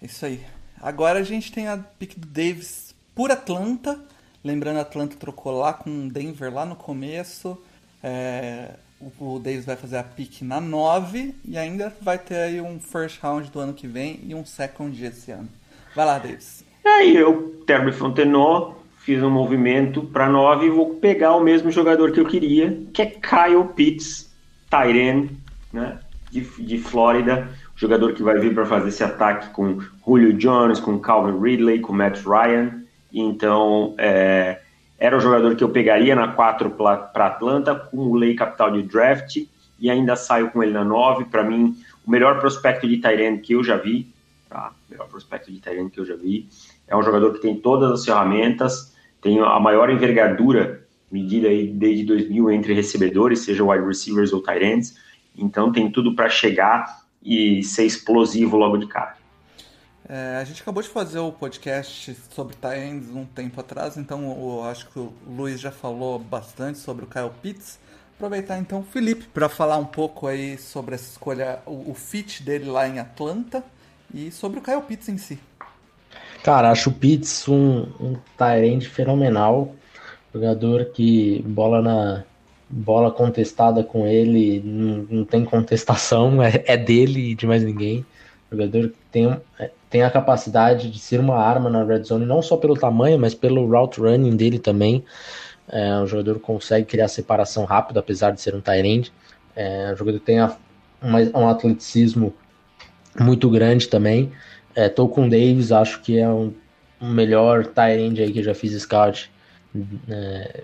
Isso 0.00 0.24
aí. 0.24 0.40
Agora 0.80 1.18
a 1.18 1.22
gente 1.22 1.50
tem 1.50 1.66
a 1.68 1.76
pick 1.76 2.18
do 2.18 2.26
Davis 2.26 2.94
por 3.14 3.30
Atlanta, 3.30 3.98
Lembrando, 4.46 4.78
Atlanta 4.78 5.16
trocou 5.16 5.58
lá 5.58 5.72
com 5.72 6.06
Denver 6.06 6.54
lá 6.54 6.64
no 6.64 6.76
começo. 6.76 7.60
É, 8.00 8.74
o 9.18 9.40
Davis 9.40 9.64
vai 9.64 9.74
fazer 9.74 9.96
a 9.96 10.04
pick 10.04 10.42
na 10.42 10.60
9 10.60 11.34
e 11.44 11.58
ainda 11.58 11.92
vai 12.00 12.16
ter 12.16 12.36
aí 12.36 12.60
um 12.60 12.78
first 12.78 13.20
round 13.20 13.50
do 13.50 13.58
ano 13.58 13.74
que 13.74 13.88
vem 13.88 14.20
e 14.22 14.36
um 14.36 14.46
second 14.46 15.04
esse 15.04 15.32
ano. 15.32 15.48
Vai 15.96 16.06
lá, 16.06 16.20
Davis. 16.20 16.64
Aí 16.86 17.16
eu, 17.16 17.62
Terry 17.66 17.92
Fontenot, 17.92 18.76
fiz 18.98 19.22
um 19.22 19.30
movimento 19.30 20.02
para 20.02 20.28
9 20.28 20.66
e 20.66 20.70
vou 20.70 20.94
pegar 20.94 21.36
o 21.36 21.40
mesmo 21.40 21.70
jogador 21.70 22.12
que 22.12 22.20
eu 22.20 22.26
queria, 22.26 22.76
que 22.92 23.02
é 23.02 23.06
Kyle 23.06 23.64
Pitts, 23.74 24.34
Tyren, 24.70 25.28
né, 25.72 25.98
de, 26.30 26.40
de 26.40 26.78
Flórida. 26.78 27.48
Jogador 27.76 28.14
que 28.14 28.22
vai 28.22 28.38
vir 28.38 28.54
para 28.54 28.64
fazer 28.64 28.88
esse 28.88 29.04
ataque 29.04 29.50
com 29.50 29.80
Julio 30.04 30.32
Jones, 30.32 30.80
com 30.80 30.98
Calvin 30.98 31.38
Ridley, 31.38 31.80
com 31.80 31.92
Matt 31.92 32.24
Ryan. 32.24 32.82
Então, 33.12 33.94
é, 33.98 34.60
era 34.98 35.16
o 35.16 35.20
jogador 35.20 35.54
que 35.54 35.62
eu 35.62 35.68
pegaria 35.68 36.16
na 36.16 36.28
4 36.28 36.70
para 36.70 37.26
Atlanta, 37.26 37.74
com 37.74 37.98
o 37.98 38.14
lei 38.16 38.34
capital 38.34 38.70
de 38.70 38.82
draft, 38.82 39.36
e 39.78 39.90
ainda 39.90 40.16
saio 40.16 40.50
com 40.50 40.62
ele 40.62 40.72
na 40.72 40.84
9. 40.84 41.26
Para 41.26 41.44
mim, 41.44 41.76
o 42.06 42.10
melhor 42.10 42.40
prospecto 42.40 42.88
de 42.88 42.96
Tyrene 42.96 43.38
que 43.38 43.52
eu 43.52 43.62
já 43.62 43.76
vi, 43.76 44.12
tá? 44.48 44.72
Melhor 44.88 45.06
prospecto 45.08 45.52
de 45.52 45.60
Tyrene 45.60 45.90
que 45.90 46.00
eu 46.00 46.06
já 46.06 46.16
vi. 46.16 46.48
É 46.88 46.96
um 46.96 47.02
jogador 47.02 47.32
que 47.32 47.40
tem 47.40 47.56
todas 47.56 47.90
as 47.90 48.04
ferramentas, 48.04 48.94
tem 49.20 49.40
a 49.40 49.58
maior 49.58 49.90
envergadura 49.90 50.86
medida 51.10 51.48
aí 51.48 51.68
desde 51.68 52.04
2000 52.04 52.50
entre 52.50 52.74
recebedores, 52.74 53.40
seja 53.40 53.64
wide 53.64 53.86
receivers 53.86 54.32
ou 54.32 54.42
tight 54.42 54.64
ends. 54.64 54.96
Então 55.36 55.72
tem 55.72 55.90
tudo 55.90 56.14
para 56.14 56.28
chegar 56.28 57.04
e 57.22 57.62
ser 57.62 57.84
explosivo 57.84 58.56
logo 58.56 58.76
de 58.76 58.86
cara. 58.86 59.16
É, 60.08 60.38
a 60.40 60.44
gente 60.44 60.62
acabou 60.62 60.82
de 60.82 60.88
fazer 60.88 61.18
o 61.18 61.32
podcast 61.32 62.16
sobre 62.30 62.54
Tyrants 62.54 63.10
um 63.10 63.24
tempo 63.24 63.60
atrás, 63.60 63.96
então 63.96 64.24
eu 64.38 64.62
acho 64.62 64.88
que 64.88 64.98
o 65.00 65.12
Luiz 65.26 65.60
já 65.60 65.72
falou 65.72 66.18
bastante 66.18 66.78
sobre 66.78 67.04
o 67.04 67.08
Kyle 67.08 67.30
Pitts. 67.42 67.80
Aproveitar 68.14 68.58
então 68.58 68.80
o 68.80 68.84
Felipe 68.84 69.26
para 69.26 69.48
falar 69.48 69.76
um 69.78 69.84
pouco 69.84 70.28
aí 70.28 70.56
sobre 70.56 70.94
essa 70.94 71.10
escolha, 71.10 71.58
o, 71.66 71.90
o, 71.90 71.94
fit 71.94 72.42
dele 72.42 72.64
lá 72.66 72.88
em 72.88 72.98
Atlanta 72.98 73.64
e 74.14 74.30
sobre 74.30 74.60
o 74.60 74.62
Kyle 74.62 74.80
Pitts 74.80 75.08
em 75.08 75.18
si. 75.18 75.38
Cara, 76.42 76.70
acho 76.70 76.90
o 76.90 76.92
Pitts 76.92 77.48
um, 77.48 77.86
um 78.00 78.16
Tyrant 78.36 78.84
fenomenal, 78.84 79.74
jogador 80.32 80.86
que 80.86 81.42
bola 81.46 81.82
na 81.82 82.24
bola 82.68 83.10
contestada 83.10 83.82
com 83.84 84.06
ele, 84.06 84.60
não, 84.64 85.06
não 85.10 85.24
tem 85.24 85.44
contestação, 85.44 86.40
é, 86.42 86.62
é 86.66 86.76
dele 86.76 87.30
e 87.30 87.34
de 87.34 87.46
mais 87.46 87.62
ninguém. 87.62 88.04
Jogador 88.50 88.88
que 88.88 88.96
tem, 89.10 89.40
tem 89.90 90.02
a 90.02 90.10
capacidade 90.10 90.90
de 90.90 90.98
ser 90.98 91.18
uma 91.18 91.36
arma 91.36 91.68
na 91.68 91.82
red 91.82 92.04
zone, 92.04 92.24
não 92.24 92.40
só 92.42 92.56
pelo 92.56 92.76
tamanho, 92.76 93.18
mas 93.18 93.34
pelo 93.34 93.66
route 93.66 94.00
running 94.00 94.36
dele 94.36 94.58
também. 94.58 95.04
É 95.68 95.96
um 95.96 96.06
jogador 96.06 96.34
que 96.34 96.40
consegue 96.40 96.86
criar 96.86 97.08
separação 97.08 97.64
rápida, 97.64 97.98
apesar 97.98 98.30
de 98.30 98.40
ser 98.40 98.54
um 98.54 98.62
end. 98.72 99.12
É 99.54 99.92
um 99.92 99.96
jogador 99.96 100.20
que 100.20 100.26
tem 100.26 100.38
a, 100.38 100.56
um, 101.02 101.40
um 101.40 101.48
atleticismo 101.48 102.32
muito 103.18 103.50
grande 103.50 103.88
também. 103.88 104.30
É, 104.76 104.90
tô 104.90 105.08
com 105.08 105.26
o 105.26 105.30
Davis, 105.30 105.72
acho 105.72 106.02
que 106.02 106.18
é 106.18 106.28
um, 106.28 106.52
um 107.00 107.10
melhor 107.10 107.64
tight 107.64 107.98
end 107.98 108.22
aí 108.22 108.30
que 108.30 108.40
eu 108.40 108.44
já 108.44 108.54
fiz 108.54 108.78
scout 108.82 109.30
é, 110.08 110.62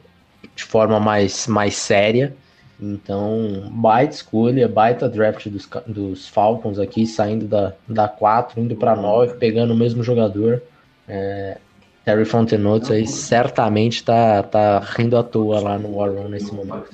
de 0.54 0.64
forma 0.64 1.00
mais, 1.00 1.46
mais 1.46 1.74
séria. 1.76 2.34
Então, 2.78 3.70
baita 3.70 4.14
escolha, 4.14 4.68
baita 4.68 5.08
draft 5.08 5.48
dos, 5.48 5.68
dos 5.86 6.28
Falcons 6.28 6.78
aqui, 6.78 7.06
saindo 7.06 7.46
da, 7.46 7.72
da 7.88 8.06
4, 8.06 8.60
indo 8.60 8.76
para 8.76 8.94
9, 8.94 9.34
pegando 9.38 9.72
o 9.72 9.76
mesmo 9.76 10.02
jogador. 10.02 10.62
É, 11.08 11.56
Terry 12.04 12.24
Fontenot 12.24 12.92
aí 12.92 13.06
certamente 13.06 14.02
tá, 14.02 14.42
tá 14.42 14.80
rindo 14.80 15.16
à 15.16 15.22
toa 15.22 15.60
lá 15.60 15.78
no 15.78 15.96
War 15.96 16.10
Room 16.10 16.28
nesse 16.28 16.52
momento. 16.52 16.88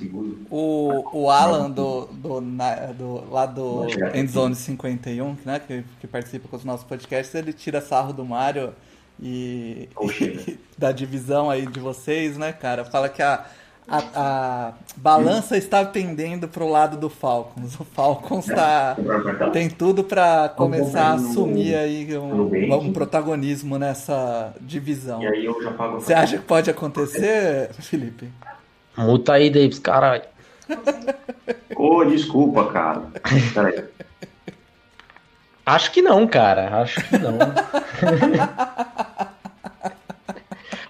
O, 0.51 1.03
o 1.11 1.29
Alan 1.31 1.69
do, 1.69 2.05
do, 2.05 2.39
do, 2.39 3.31
lá 3.31 3.45
do 3.47 3.87
Endzone 4.13 4.53
51, 4.53 5.37
né, 5.43 5.59
que, 5.59 5.83
que 5.99 6.07
participa 6.07 6.47
com 6.47 6.55
os 6.55 6.63
nossos 6.63 6.85
podcasts, 6.85 7.33
ele 7.33 7.53
tira 7.53 7.81
sarro 7.81 8.13
do 8.13 8.23
Mario 8.23 8.73
e, 9.19 9.89
e 10.21 10.59
da 10.77 10.91
divisão 10.91 11.49
aí 11.49 11.65
de 11.65 11.79
vocês, 11.79 12.37
né, 12.37 12.53
cara? 12.53 12.85
Fala 12.85 13.09
que 13.09 13.21
a 13.21 13.45
a, 13.89 14.03
a 14.15 14.73
balança 14.95 15.57
está 15.57 15.83
pendendo 15.83 16.47
para 16.47 16.63
o 16.63 16.69
lado 16.69 16.97
do 16.97 17.09
Falcons. 17.09 17.79
O 17.79 17.83
Falcons 17.83 18.45
tá, 18.45 18.95
tem 19.51 19.69
tudo 19.69 20.03
para 20.03 20.49
começar 20.49 21.07
a 21.07 21.13
assumir 21.13 21.75
aí 21.75 22.17
um, 22.17 22.75
um, 22.75 22.93
protagonismo 22.93 23.79
nessa 23.79 24.53
divisão. 24.61 25.21
Você 25.95 26.13
acha 26.13 26.37
que 26.37 26.43
pode 26.43 26.69
acontecer, 26.69 27.71
Felipe? 27.73 28.29
Muta 28.97 29.33
aí, 29.33 29.49
Davis, 29.49 29.79
caralho. 29.79 30.23
Ô, 31.75 31.97
oh, 31.97 32.05
desculpa, 32.05 32.65
cara. 32.65 33.03
Peraí. 33.53 33.85
Acho 35.65 35.91
que 35.91 36.01
não, 36.01 36.27
cara. 36.27 36.81
Acho 36.81 37.01
que 37.07 37.17
não. 37.17 37.37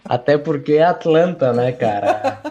Até 0.09 0.37
porque 0.39 0.73
é 0.73 0.83
Atlanta, 0.83 1.53
né, 1.53 1.71
cara? 1.71 2.41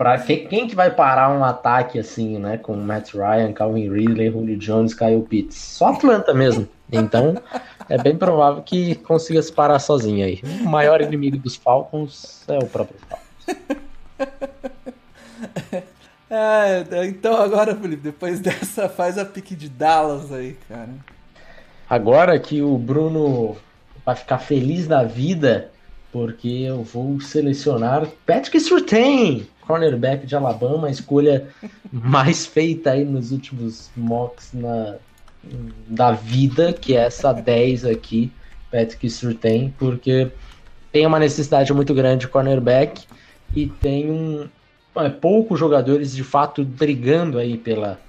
Pra 0.00 0.16
quem, 0.16 0.46
quem 0.46 0.66
que 0.66 0.74
vai 0.74 0.90
parar 0.90 1.30
um 1.30 1.44
ataque 1.44 1.98
assim, 1.98 2.38
né? 2.38 2.56
Com 2.56 2.74
Matt 2.74 3.12
Ryan, 3.12 3.52
Calvin 3.52 3.92
Ridley, 3.92 4.30
Julio 4.30 4.56
Jones, 4.56 4.94
Kyle 4.94 5.20
Pitts? 5.20 5.58
Só 5.58 5.88
Atlanta 5.88 6.32
mesmo. 6.32 6.66
Então, 6.90 7.34
é 7.86 7.98
bem 7.98 8.16
provável 8.16 8.62
que 8.62 8.94
consiga 8.94 9.42
se 9.42 9.52
parar 9.52 9.78
sozinho 9.78 10.24
aí. 10.24 10.40
O 10.62 10.64
maior 10.70 11.02
inimigo 11.02 11.36
dos 11.36 11.54
Falcons 11.54 12.48
é 12.48 12.56
o 12.56 12.64
próprio 12.64 12.98
Falcons. 13.06 13.60
É, 16.32 16.86
então 17.06 17.34
agora, 17.42 17.74
Felipe, 17.74 18.04
depois 18.04 18.38
dessa, 18.38 18.88
faz 18.88 19.18
a 19.18 19.24
pique 19.24 19.56
de 19.56 19.68
Dallas 19.68 20.32
aí, 20.32 20.56
cara. 20.68 20.90
Agora 21.88 22.38
que 22.38 22.62
o 22.62 22.78
Bruno 22.78 23.56
vai 24.06 24.14
ficar 24.14 24.38
feliz 24.38 24.86
da 24.86 25.02
vida, 25.02 25.72
porque 26.12 26.46
eu 26.46 26.84
vou 26.84 27.20
selecionar 27.20 28.06
Patrick 28.24 28.60
Surtain, 28.60 29.48
cornerback 29.70 30.26
de 30.26 30.34
Alabama, 30.34 30.88
a 30.88 30.90
escolha 30.90 31.48
mais 31.92 32.44
feita 32.44 32.90
aí 32.90 33.04
nos 33.04 33.30
últimos 33.30 33.90
mocks 33.96 34.50
na, 34.52 34.96
da 35.86 36.10
vida, 36.12 36.72
que 36.72 36.96
é 36.96 37.04
essa 37.06 37.32
10 37.32 37.84
aqui, 37.84 38.32
Patrick 38.70 39.08
Surtain, 39.08 39.72
porque 39.78 40.30
tem 40.90 41.06
uma 41.06 41.18
necessidade 41.18 41.72
muito 41.72 41.94
grande 41.94 42.22
de 42.22 42.28
cornerback 42.28 43.04
e 43.54 43.66
tem 43.66 44.10
um, 44.10 44.48
é, 44.96 45.08
poucos 45.08 45.58
jogadores 45.58 46.14
de 46.14 46.24
fato 46.24 46.64
brigando 46.64 47.38
aí 47.38 47.56
pela, 47.56 48.00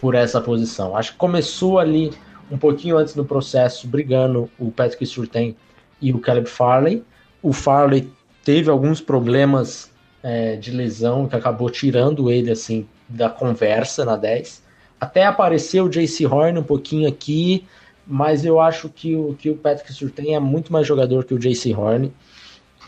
por 0.00 0.14
essa 0.14 0.40
posição. 0.40 0.96
Acho 0.96 1.12
que 1.12 1.18
começou 1.18 1.78
ali 1.78 2.12
um 2.50 2.58
pouquinho 2.58 2.98
antes 2.98 3.14
do 3.14 3.24
processo, 3.24 3.86
brigando 3.86 4.50
o 4.58 4.72
Patrick 4.72 5.06
Surtain 5.06 5.54
e 6.02 6.12
o 6.12 6.18
Caleb 6.18 6.48
Farley. 6.48 7.04
O 7.40 7.52
Farley 7.52 8.10
teve 8.44 8.68
alguns 8.68 9.00
problemas 9.00 9.89
é, 10.22 10.56
de 10.56 10.70
lesão 10.70 11.26
que 11.26 11.36
acabou 11.36 11.70
tirando 11.70 12.30
ele 12.30 12.50
assim 12.50 12.86
da 13.08 13.28
conversa 13.28 14.04
na 14.04 14.16
10. 14.16 14.62
Até 15.00 15.24
apareceu 15.24 15.84
o 15.84 15.88
JC 15.88 16.26
Horn 16.26 16.58
um 16.58 16.62
pouquinho 16.62 17.08
aqui, 17.08 17.66
mas 18.06 18.44
eu 18.44 18.60
acho 18.60 18.88
que 18.88 19.16
o, 19.16 19.34
que 19.34 19.50
o 19.50 19.56
Patrick 19.56 19.92
Surtain 19.92 20.34
é 20.34 20.40
muito 20.40 20.72
mais 20.72 20.86
jogador 20.86 21.24
que 21.24 21.34
o 21.34 21.38
JC 21.38 21.74
Horn. 21.74 22.12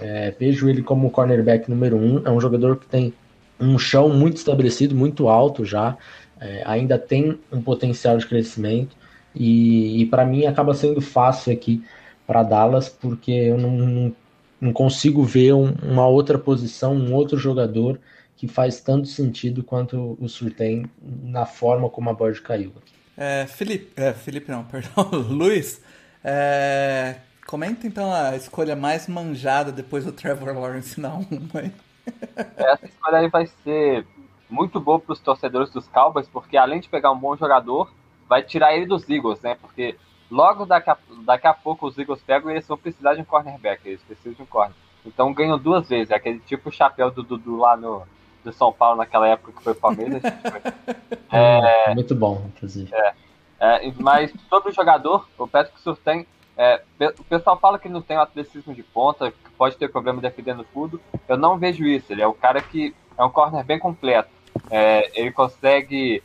É, 0.00 0.34
vejo 0.38 0.68
ele 0.68 0.82
como 0.82 1.10
cornerback 1.10 1.70
número 1.70 1.96
um. 1.96 2.22
É 2.26 2.30
um 2.30 2.40
jogador 2.40 2.76
que 2.76 2.86
tem 2.86 3.14
um 3.58 3.78
chão 3.78 4.08
muito 4.08 4.36
estabelecido, 4.36 4.94
muito 4.94 5.28
alto 5.28 5.64
já. 5.64 5.96
É, 6.40 6.62
ainda 6.66 6.98
tem 6.98 7.38
um 7.50 7.62
potencial 7.62 8.18
de 8.18 8.26
crescimento. 8.26 8.96
E, 9.34 10.02
e 10.02 10.06
para 10.06 10.24
mim 10.24 10.44
acaba 10.44 10.74
sendo 10.74 11.00
fácil 11.00 11.52
aqui 11.52 11.82
para 12.26 12.42
Dallas, 12.42 12.88
porque 12.88 13.30
eu 13.30 13.58
não, 13.58 13.70
não, 13.70 14.16
não 14.62 14.72
consigo 14.72 15.24
ver 15.24 15.52
um, 15.52 15.74
uma 15.82 16.06
outra 16.06 16.38
posição, 16.38 16.94
um 16.94 17.12
outro 17.12 17.36
jogador 17.36 18.00
que 18.36 18.46
faz 18.46 18.80
tanto 18.80 19.08
sentido 19.08 19.62
quanto 19.62 20.16
o 20.20 20.28
Surtain 20.28 20.84
na 21.00 21.44
forma 21.44 21.90
como 21.90 22.08
a 22.08 22.12
board 22.12 22.40
caiu. 22.40 22.72
É, 23.16 23.46
Felipe, 23.46 23.92
é, 23.96 24.12
Felipe 24.12 24.50
não, 24.50 24.64
perdão, 24.70 25.10
Luiz, 25.28 25.82
é, 26.24 27.16
Comenta 27.46 27.86
então 27.86 28.12
a 28.12 28.36
escolha 28.36 28.76
mais 28.76 29.08
manjada 29.08 29.72
depois 29.72 30.04
do 30.04 30.12
Trevor 30.12 30.56
Lawrence 30.56 30.98
na 31.00 31.14
1. 31.14 31.26
Essa 32.56 32.86
escolha 32.86 33.18
aí 33.18 33.28
vai 33.28 33.46
ser 33.62 34.06
muito 34.48 34.80
boa 34.80 34.98
para 34.98 35.12
os 35.12 35.20
torcedores 35.20 35.70
dos 35.70 35.88
Cowboys, 35.88 36.28
porque 36.28 36.56
além 36.56 36.80
de 36.80 36.88
pegar 36.88 37.10
um 37.10 37.18
bom 37.18 37.36
jogador, 37.36 37.92
vai 38.28 38.42
tirar 38.42 38.74
ele 38.74 38.86
dos 38.86 39.08
Eagles, 39.10 39.40
né? 39.40 39.56
Porque 39.60 39.96
logo 40.32 40.64
daqui 40.64 40.88
a, 40.88 40.96
daqui 41.24 41.46
a 41.46 41.52
pouco 41.52 41.86
os 41.86 41.98
Eagles 41.98 42.22
pegam 42.22 42.50
e 42.50 42.54
eles 42.54 42.66
vão 42.66 42.78
precisar 42.78 43.14
de 43.14 43.20
um 43.20 43.24
cornerback, 43.24 43.86
eles 43.86 44.02
precisam 44.02 44.32
de 44.32 44.42
um 44.42 44.46
corner. 44.46 44.74
Então 45.04 45.32
ganham 45.34 45.58
duas 45.58 45.86
vezes, 45.88 46.10
é 46.10 46.16
aquele 46.16 46.38
tipo 46.40 46.72
chapéu 46.72 47.10
do 47.10 47.22
Dudu 47.22 47.58
lá 47.58 47.76
no 47.76 48.02
do 48.42 48.52
São 48.52 48.72
Paulo 48.72 48.96
naquela 48.96 49.28
época 49.28 49.52
que 49.52 49.62
foi 49.62 49.74
Palmeiras. 49.74 50.22
é, 51.30 51.94
muito 51.94 52.12
bom, 52.14 52.44
inclusive. 52.48 52.90
É, 52.92 53.14
é, 53.60 53.92
mas 54.00 54.32
todo 54.50 54.72
jogador, 54.72 55.28
o 55.38 55.46
Patrick 55.46 55.80
Surtain, 55.80 56.26
é, 56.56 56.82
o 57.18 57.24
pessoal 57.24 57.56
fala 57.58 57.78
que 57.78 57.88
não 57.88 58.02
tem 58.02 58.16
o 58.16 58.20
atleticismo 58.20 58.74
de 58.74 58.82
ponta, 58.82 59.30
que 59.30 59.50
pode 59.56 59.76
ter 59.76 59.88
problema 59.88 60.20
defendendo 60.20 60.66
tudo. 60.72 61.00
Eu 61.28 61.36
não 61.36 61.56
vejo 61.56 61.84
isso. 61.84 62.12
Ele 62.12 62.22
é 62.22 62.26
o 62.26 62.34
cara 62.34 62.60
que 62.60 62.92
é 63.16 63.22
um 63.22 63.30
corner 63.30 63.64
bem 63.64 63.78
completo. 63.78 64.30
É, 64.68 65.08
ele 65.14 65.30
consegue 65.30 66.20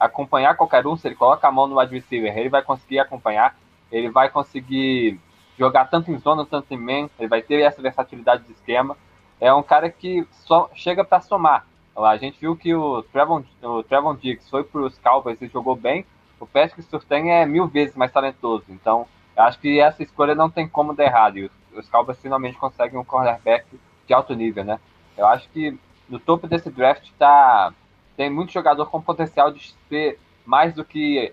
acompanhar 0.00 0.56
qualquer 0.56 0.86
um. 0.86 0.96
Se 0.96 1.06
ele 1.06 1.14
coloca 1.14 1.46
a 1.46 1.52
mão 1.52 1.66
no 1.66 1.78
wide 1.78 1.94
receiver, 1.94 2.36
ele 2.36 2.48
vai 2.48 2.62
conseguir 2.62 2.98
acompanhar. 2.98 3.54
Ele 3.92 4.08
vai 4.08 4.30
conseguir 4.30 5.20
jogar 5.58 5.84
tanto 5.84 6.10
em 6.10 6.18
zona, 6.18 6.46
tanto 6.46 6.72
em 6.72 6.78
man. 6.78 7.10
Ele 7.18 7.28
vai 7.28 7.42
ter 7.42 7.60
essa 7.60 7.82
versatilidade 7.82 8.44
de 8.44 8.52
esquema. 8.52 8.96
É 9.38 9.52
um 9.52 9.62
cara 9.62 9.90
que 9.90 10.26
só 10.30 10.70
chega 10.74 11.04
para 11.04 11.20
somar. 11.20 11.66
A 11.96 12.16
gente 12.16 12.40
viu 12.40 12.56
que 12.56 12.74
o 12.74 13.02
Trevon, 13.02 13.42
o 13.62 13.82
Trevon 13.82 14.14
Diggs 14.14 14.48
foi 14.48 14.64
para 14.64 14.80
os 14.80 14.98
Cowboys 14.98 15.40
e 15.42 15.48
jogou 15.48 15.76
bem. 15.76 16.06
O 16.38 16.46
Patrick 16.46 16.82
Surtain 16.82 17.30
é 17.30 17.44
mil 17.44 17.66
vezes 17.66 17.94
mais 17.94 18.10
talentoso. 18.10 18.64
Então, 18.70 19.06
acho 19.36 19.58
que 19.58 19.78
essa 19.78 20.02
escolha 20.02 20.34
não 20.34 20.48
tem 20.48 20.66
como 20.66 20.94
dar 20.94 21.04
errado. 21.04 21.38
E 21.38 21.44
os, 21.44 21.52
os 21.76 21.88
Cowboys 21.90 22.18
finalmente 22.20 22.56
conseguem 22.56 22.98
um 22.98 23.04
cornerback 23.04 23.66
de 24.06 24.14
alto 24.14 24.34
nível, 24.34 24.64
né? 24.64 24.80
Eu 25.16 25.26
acho 25.26 25.48
que 25.50 25.78
no 26.08 26.18
topo 26.18 26.48
desse 26.48 26.70
draft 26.70 27.10
tá, 27.18 27.72
tem 28.16 28.30
muito 28.30 28.52
jogador 28.52 28.86
com 28.86 29.00
potencial 29.00 29.52
de 29.52 29.74
ser 29.88 30.18
mais 30.44 30.74
do 30.74 30.84
que 30.84 31.32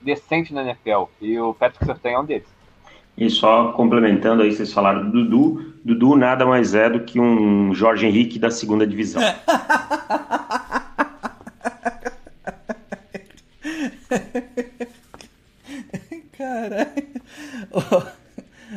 decente 0.00 0.52
na 0.52 0.62
NFL. 0.62 1.04
E 1.20 1.38
o 1.38 1.54
Patrick 1.54 1.84
Surtain 1.84 2.12
é 2.14 2.18
um 2.18 2.24
deles. 2.24 2.48
E 3.16 3.30
só 3.30 3.70
complementando 3.72 4.42
aí, 4.42 4.52
vocês 4.52 4.72
falaram 4.72 5.08
do 5.08 5.24
Dudu. 5.24 5.74
Dudu 5.84 6.16
nada 6.16 6.44
mais 6.44 6.74
é 6.74 6.90
do 6.90 7.04
que 7.04 7.20
um 7.20 7.72
Jorge 7.72 8.06
Henrique 8.06 8.38
da 8.38 8.50
segunda 8.50 8.84
divisão. 8.86 9.22
Caralho. 16.36 17.04
Oh, 17.70 18.02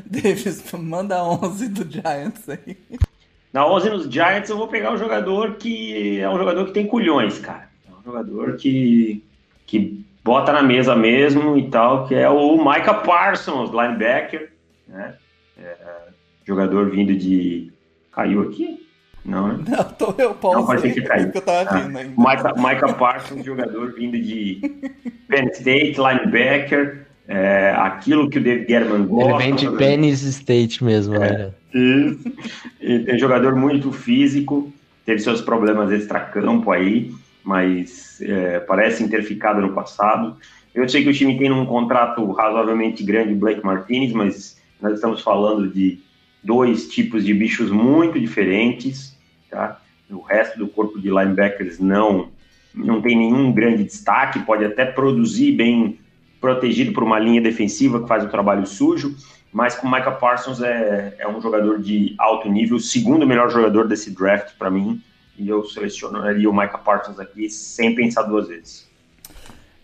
Davis, 0.06 0.72
manda 0.74 1.24
11 1.24 1.70
do 1.70 1.92
Giants 1.92 2.48
aí. 2.48 2.78
Na 3.58 3.66
11 3.66 3.90
nos 3.90 4.06
Giants 4.06 4.52
eu 4.52 4.56
vou 4.56 4.68
pegar 4.68 4.94
um 4.94 5.00
jogador 5.00 5.56
que 5.56 6.20
é 6.20 6.30
um 6.30 6.38
jogador 6.38 6.64
que 6.66 6.74
tem 6.74 6.86
culhões, 6.86 7.40
cara. 7.40 7.68
É 7.90 7.92
um 7.92 8.04
jogador 8.06 8.56
que, 8.56 9.26
que 9.66 10.06
bota 10.24 10.54
na 10.54 10.62
mesa 10.62 10.96
mesmo 10.96 11.58
e 11.58 11.68
tal, 11.68 12.08
que 12.08 12.14
é 12.14 12.30
o 12.30 12.56
Micah 12.56 12.94
Parsons, 12.94 13.72
linebacker, 13.72 14.52
né? 14.88 15.16
É, 15.58 15.76
jogador 16.46 16.92
vindo 16.92 17.16
de... 17.16 17.74
Caiu 18.12 18.44
aqui? 18.44 18.88
Não, 19.26 19.48
né? 19.48 19.64
Não, 19.68 19.84
tô 19.86 20.14
eu, 20.20 20.36
Paulo. 20.36 20.60
Não, 20.60 20.66
pode 20.68 20.94
que 20.94 21.02
caiu. 21.02 21.32
Que 21.32 21.40
eu 21.40 21.42
tava 21.42 21.68
ah, 21.68 21.80
vindo 21.80 21.98
ainda. 21.98 22.16
Micah, 22.16 22.54
Micah 22.56 22.94
Parsons, 22.94 23.44
jogador 23.44 23.92
vindo 23.94 24.22
de 24.22 24.62
Penn 25.28 25.48
State, 25.48 25.96
linebacker, 25.98 27.07
é, 27.28 27.74
aquilo 27.78 28.30
que 28.30 28.38
o 28.38 28.44
David 28.44 28.66
Guerman 28.66 29.06
gosta. 29.06 29.44
Ele 29.44 29.44
vem 29.44 29.56
de 29.56 29.78
Pennis 29.78 30.22
State 30.24 30.84
mesmo, 30.84 31.16
é, 31.16 31.20
né? 31.20 31.52
Tem 31.72 33.16
um 33.16 33.20
jogador 33.20 33.56
muito 33.56 33.92
físico, 33.92 34.72
teve 35.06 35.20
seus 35.20 35.42
problemas 35.42 35.92
extra-campo 35.92 36.72
aí, 36.72 37.12
mas 37.44 38.22
é, 38.22 38.60
parece 38.60 39.08
ter 39.10 39.24
ficado 39.24 39.62
no 39.62 39.74
passado. 39.74 40.38
Eu 40.74 40.88
sei 40.88 41.04
que 41.04 41.10
o 41.10 41.14
time 41.14 41.38
tem 41.38 41.52
um 41.52 41.66
contrato 41.66 42.30
razoavelmente 42.32 43.04
grande 43.04 43.34
Blake 43.34 43.66
Martinez, 43.66 44.14
mas 44.14 44.58
nós 44.82 44.94
estamos 44.94 45.22
falando 45.22 45.68
de 45.70 46.00
dois 46.44 46.88
tipos 46.88 47.26
de 47.26 47.34
bichos 47.34 47.70
muito 47.70 48.20
diferentes, 48.20 49.18
tá? 49.50 49.82
O 50.10 50.22
resto 50.22 50.58
do 50.58 50.68
corpo 50.68 51.00
de 51.00 51.10
linebackers 51.10 51.80
não 51.80 52.30
não 52.74 53.02
tem 53.02 53.18
nenhum 53.18 53.52
grande 53.52 53.84
destaque, 53.84 54.40
pode 54.40 54.64
até 54.64 54.86
produzir 54.86 55.54
bem 55.54 55.98
protegido 56.40 56.94
por 56.94 57.04
uma 57.04 57.20
linha 57.20 57.42
defensiva 57.42 58.02
que 58.02 58.08
faz 58.08 58.24
o 58.24 58.30
trabalho 58.30 58.66
sujo, 58.66 59.16
mas 59.52 59.76
com 59.76 59.88
o 59.88 59.92
Micah 59.92 60.12
Parsons 60.12 60.62
é, 60.62 61.16
é 61.18 61.28
um 61.28 61.42
jogador 61.42 61.80
de 61.80 62.16
alto 62.18 62.50
nível, 62.50 62.78
o 62.78 62.80
segundo 62.80 63.26
melhor 63.26 63.50
jogador 63.50 63.88
desse 63.88 64.12
draft 64.12 64.56
para 64.58 64.70
mim, 64.70 65.02
e 65.38 65.48
eu 65.48 65.64
selecionaria 65.66 66.50
o 66.50 66.54
Micah 66.54 66.78
Parsons 66.78 67.20
aqui 67.20 67.50
sem 67.50 67.96
pensar 67.96 68.24
duas 68.24 68.48
vezes. 68.48 68.88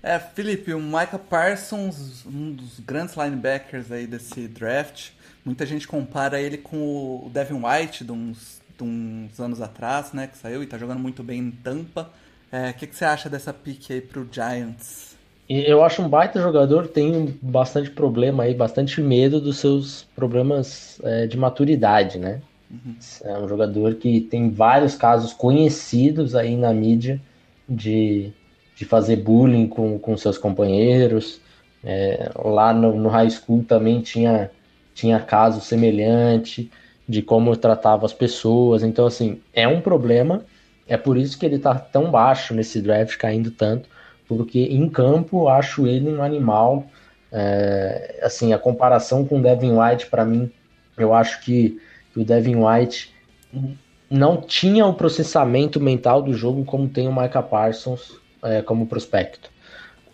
É, 0.02 0.20
Felipe, 0.20 0.74
o 0.74 0.82
Micah 0.82 1.18
Parsons, 1.18 2.26
um 2.26 2.52
dos 2.52 2.80
grandes 2.82 3.16
linebackers 3.16 3.92
aí 3.92 4.06
desse 4.06 4.48
draft, 4.48 5.12
muita 5.46 5.66
gente 5.66 5.88
compara 5.88 6.42
ele 6.42 6.58
com 6.58 6.78
o 6.78 7.32
Devin 7.34 7.62
White 7.64 8.04
de 8.04 8.12
uns, 8.12 8.62
de 8.78 8.84
uns 8.84 9.40
anos 9.40 9.62
atrás, 9.62 10.12
né, 10.12 10.28
que 10.28 10.38
saiu 10.38 10.62
e 10.62 10.68
tá 10.68 10.78
jogando 10.78 11.00
muito 11.00 11.24
bem 11.24 11.40
em 11.40 11.52
Tampa. 11.52 12.12
O 12.52 12.56
é, 12.56 12.74
que, 12.74 12.86
que 12.86 12.96
você 12.96 13.06
acha 13.06 13.30
dessa 13.30 13.54
pick 13.54 13.92
aí 13.92 14.02
pro 14.02 14.28
Giants? 14.30 15.13
Eu 15.48 15.84
acho 15.84 16.02
um 16.02 16.10
baita 16.10 16.42
jogador, 16.42 16.88
tem 16.88 17.38
bastante 17.42 17.92
problema 17.92 18.44
aí, 18.44 18.56
bastante 18.56 19.02
medo 19.02 19.42
dos 19.42 19.58
seus 19.60 20.04
problemas 20.16 21.00
é, 21.04 21.28
de 21.28 21.38
maturidade, 21.38 22.18
né? 22.18 22.44
Uhum. 22.70 22.96
É 23.24 23.38
um 23.40 23.48
jogador 23.48 23.96
que 23.96 24.22
tem 24.22 24.52
vários 24.52 24.96
casos 24.96 25.34
conhecidos 25.34 26.36
aí 26.36 26.56
na 26.58 26.74
mídia 26.74 27.22
de, 27.68 28.36
de 28.76 28.86
fazer 28.86 29.18
bullying 29.18 29.68
com, 29.68 30.00
com 30.00 30.18
seus 30.18 30.38
companheiros, 30.38 31.42
É, 31.84 32.32
lá 32.36 32.74
no, 32.74 32.98
no 32.98 33.10
high 33.10 33.30
school 33.30 33.66
também 33.66 34.02
tinha, 34.02 34.52
tinha 34.94 35.20
caso 35.20 35.62
semelhante 35.62 36.72
de 37.08 37.22
como 37.22 37.56
tratava 37.58 38.06
as 38.06 38.14
pessoas. 38.14 38.84
Então, 38.84 39.06
assim, 39.06 39.44
é 39.54 39.68
um 39.68 39.82
problema. 39.82 40.46
É 40.88 40.98
por 40.98 41.18
isso 41.18 41.38
que 41.38 41.46
ele 41.46 41.60
tá 41.60 41.78
tão 41.80 42.10
baixo 42.12 42.54
nesse 42.54 42.82
draft, 42.82 43.18
caindo 43.18 43.52
tanto. 43.52 43.90
Porque 44.36 44.60
em 44.60 44.90
campo 44.90 45.48
acho 45.48 45.88
ele 45.88 46.10
um 46.10 46.22
animal. 46.22 46.86
É, 47.32 48.20
assim, 48.22 48.54
a 48.54 48.60
comparação 48.60 49.26
com 49.26 49.40
o 49.40 49.42
Devin 49.42 49.72
White, 49.72 50.08
para 50.08 50.24
mim, 50.24 50.52
eu 50.98 51.14
acho 51.14 51.42
que, 51.42 51.80
que 52.14 52.20
o 52.20 52.26
Devin 52.26 52.58
White 52.58 53.12
não 54.10 54.38
tinha 54.38 54.86
o 54.86 54.94
processamento 54.94 55.80
mental 55.80 56.22
do 56.22 56.34
jogo 56.34 56.64
como 56.64 56.88
tem 56.88 57.08
o 57.08 57.16
Micah 57.16 57.42
Parsons 57.42 58.16
é, 58.44 58.62
como 58.62 58.86
prospecto. 58.86 59.50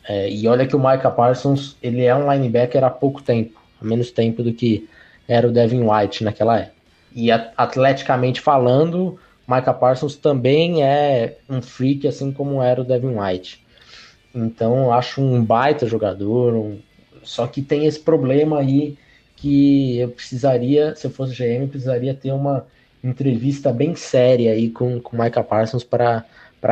É, 0.07 0.29
e 0.29 0.47
olha 0.47 0.65
que 0.65 0.75
o 0.75 0.79
Micah 0.79 1.11
Parsons 1.11 1.75
ele 1.83 2.03
é 2.03 2.15
um 2.15 2.31
linebacker 2.31 2.83
há 2.83 2.89
pouco 2.89 3.21
tempo, 3.21 3.59
há 3.81 3.85
menos 3.85 4.11
tempo 4.11 4.41
do 4.41 4.53
que 4.53 4.87
era 5.27 5.47
o 5.47 5.51
Devin 5.51 5.83
White 5.83 6.23
naquela 6.23 6.59
época. 6.59 6.79
E 7.13 7.29
atleticamente 7.31 8.39
falando, 8.39 9.19
Micah 9.47 9.73
Parsons 9.73 10.15
também 10.15 10.83
é 10.83 11.37
um 11.49 11.61
freak, 11.61 12.07
assim 12.07 12.31
como 12.31 12.61
era 12.61 12.81
o 12.81 12.83
Devin 12.83 13.17
White. 13.19 13.63
Então, 14.33 14.83
eu 14.83 14.93
acho 14.93 15.21
um 15.21 15.43
baita 15.43 15.87
jogador, 15.87 16.53
um... 16.53 16.79
só 17.23 17.47
que 17.47 17.61
tem 17.61 17.85
esse 17.85 17.99
problema 17.99 18.59
aí 18.59 18.97
que 19.35 19.97
eu 19.99 20.09
precisaria, 20.09 20.95
se 20.95 21.07
eu 21.07 21.11
fosse 21.11 21.33
GM, 21.33 21.67
precisaria 21.67 22.13
ter 22.13 22.31
uma 22.31 22.65
entrevista 23.03 23.71
bem 23.71 23.95
séria 23.95 24.51
aí 24.51 24.69
com 24.69 24.97
o 24.97 25.01
Micah 25.13 25.43
Parsons 25.43 25.83
para 25.83 26.25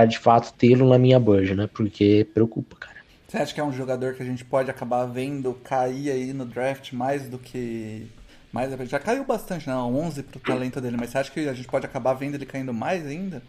de 0.07 0.19
fato 0.19 0.53
tê-lo 0.53 0.87
na 0.87 0.97
minha 0.97 1.19
budget, 1.19 1.55
né? 1.55 1.69
Porque 1.73 2.27
preocupa, 2.33 2.75
cara. 2.75 2.97
Você 3.27 3.37
acha 3.37 3.53
que 3.53 3.59
é 3.59 3.63
um 3.63 3.73
jogador 3.73 4.13
que 4.13 4.23
a 4.23 4.25
gente 4.25 4.43
pode 4.43 4.69
acabar 4.69 5.05
vendo 5.05 5.53
cair 5.53 6.11
aí 6.11 6.33
no 6.33 6.45
draft 6.45 6.93
mais 6.93 7.27
do 7.27 7.37
que 7.37 8.07
mais 8.51 8.71
já 8.89 8.99
caiu 8.99 9.23
bastante, 9.25 9.67
não, 9.67 9.93
11 9.95 10.23
pro 10.23 10.39
talento 10.39 10.79
dele, 10.81 10.97
mas 10.97 11.09
você 11.09 11.17
acha 11.17 11.31
que 11.31 11.47
a 11.47 11.53
gente 11.53 11.67
pode 11.67 11.85
acabar 11.85 12.13
vendo 12.13 12.35
ele 12.35 12.45
caindo 12.45 12.73
mais 12.73 13.05
ainda? 13.05 13.41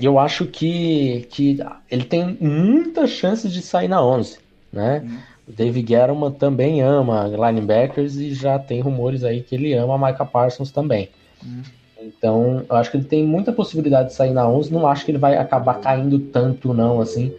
Eu 0.00 0.18
acho 0.18 0.46
que, 0.46 1.26
que 1.30 1.58
ele 1.90 2.04
tem 2.04 2.36
muita 2.40 3.06
chance 3.06 3.48
de 3.48 3.60
sair 3.62 3.88
na 3.88 4.02
11, 4.02 4.38
né? 4.72 5.02
Hum. 5.04 5.18
O 5.48 5.52
David 5.52 5.84
Guerrero 5.84 6.30
também 6.30 6.80
ama 6.80 7.26
linebackers 7.26 8.16
e 8.16 8.32
já 8.32 8.58
tem 8.58 8.80
rumores 8.80 9.24
aí 9.24 9.42
que 9.42 9.54
ele 9.54 9.74
ama 9.74 9.94
a 9.94 10.10
Micah 10.10 10.24
Parsons 10.24 10.70
também. 10.70 11.08
Hum. 11.44 11.62
Então, 12.00 12.64
eu 12.68 12.76
acho 12.76 12.90
que 12.90 12.96
ele 12.96 13.04
tem 13.04 13.24
muita 13.24 13.52
possibilidade 13.52 14.08
de 14.08 14.14
sair 14.14 14.32
na 14.32 14.48
11. 14.48 14.72
Não 14.72 14.86
acho 14.86 15.04
que 15.04 15.10
ele 15.10 15.18
vai 15.18 15.36
acabar 15.36 15.80
caindo 15.80 16.18
tanto, 16.18 16.72
não, 16.72 17.00
assim. 17.00 17.34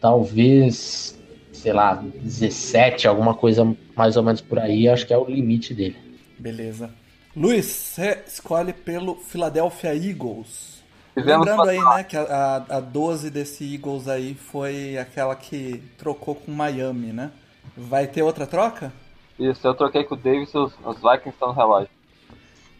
Talvez, 0.00 1.18
sei 1.52 1.72
lá, 1.72 2.02
17, 2.22 3.06
alguma 3.06 3.34
coisa 3.34 3.76
mais 3.94 4.16
ou 4.16 4.22
menos 4.22 4.40
por 4.40 4.58
aí. 4.58 4.88
Acho 4.88 5.06
que 5.06 5.12
é 5.12 5.18
o 5.18 5.26
limite 5.26 5.74
dele. 5.74 5.96
Beleza. 6.38 6.90
Luiz, 7.36 7.66
você 7.66 8.22
escolhe 8.26 8.72
pelo 8.72 9.16
Philadelphia 9.16 9.94
Eagles. 9.94 10.77
Lembrando 11.24 11.62
aí, 11.62 11.80
né, 11.80 12.04
que 12.04 12.16
a, 12.16 12.64
a 12.68 12.80
12 12.80 13.30
desse 13.30 13.74
Eagles 13.74 14.08
aí 14.08 14.34
foi 14.34 14.96
aquela 14.98 15.34
que 15.34 15.82
trocou 15.96 16.34
com 16.34 16.50
Miami, 16.52 17.12
né? 17.12 17.30
Vai 17.76 18.06
ter 18.06 18.22
outra 18.22 18.46
troca? 18.46 18.92
Isso, 19.38 19.66
eu 19.66 19.74
troquei 19.74 20.04
com 20.04 20.14
o 20.14 20.18
Davis 20.18 20.52
os, 20.54 20.72
os 20.84 20.96
Vikings 20.96 21.28
estão 21.28 21.48
no 21.48 21.54
relógio. 21.54 21.88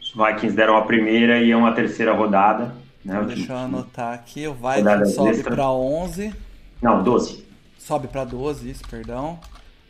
Os 0.01 0.12
Vikings 0.12 0.57
deram 0.57 0.76
a 0.76 0.82
primeira 0.82 1.41
e 1.41 1.55
uma 1.55 1.72
terceira 1.72 2.12
rodada. 2.12 2.74
Né, 3.05 3.22
Deixa 3.26 3.53
eu 3.53 3.57
anotar 3.57 4.14
aqui. 4.14 4.47
O 4.47 4.55
Vikings 4.55 5.14
sobe 5.14 5.43
para 5.43 5.70
11. 5.70 6.34
Não, 6.82 7.03
12. 7.03 7.47
Sobe 7.78 8.09
para 8.09 8.24
12, 8.24 8.70
isso, 8.70 8.82
perdão. 8.89 9.39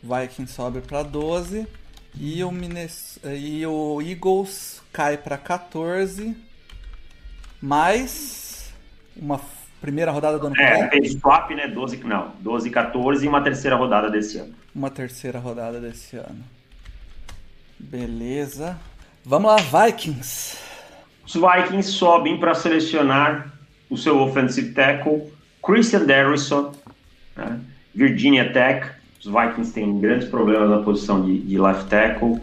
Vikings 0.03 0.53
sobe 0.53 0.81
para 0.81 1.03
12. 1.03 1.67
E 2.15 2.43
o, 2.43 2.51
Minnes... 2.51 3.19
e 3.23 3.65
o 3.65 4.01
Eagles 4.01 4.81
cai 4.91 5.17
para 5.17 5.37
14. 5.37 6.35
Mais 7.61 8.71
uma 9.15 9.39
primeira 9.81 10.11
rodada 10.11 10.39
do 10.39 10.47
ano 10.47 10.55
É, 10.57 10.89
fez 10.89 11.13
swap, 11.13 11.51
né? 11.51 11.67
12, 11.67 11.97
não, 12.05 12.31
12 12.39 12.69
14 12.69 13.25
e 13.25 13.27
uma 13.27 13.41
terceira 13.41 13.75
rodada 13.75 14.09
desse 14.09 14.37
ano. 14.37 14.53
Uma 14.73 14.89
terceira 14.89 15.39
rodada 15.39 15.79
desse 15.79 16.15
ano. 16.15 16.43
Beleza. 17.77 18.77
Vamos 19.25 19.51
lá, 19.51 19.57
Vikings. 19.87 20.57
Os 21.25 21.33
Vikings 21.33 21.91
sobem 21.91 22.39
para 22.39 22.53
selecionar 22.53 23.53
o 23.89 23.97
seu 23.97 24.19
offensive 24.19 24.73
tackle, 24.73 25.31
Christian 25.61 26.05
Derrisson, 26.05 26.73
né? 27.35 27.59
Virginia 27.93 28.51
Tech. 28.53 28.89
Os 29.19 29.25
Vikings 29.25 29.73
têm 29.73 29.99
grandes 29.99 30.29
problemas 30.29 30.69
na 30.69 30.79
posição 30.79 31.25
de, 31.25 31.39
de 31.39 31.57
left 31.59 31.89
tackle. 31.89 32.39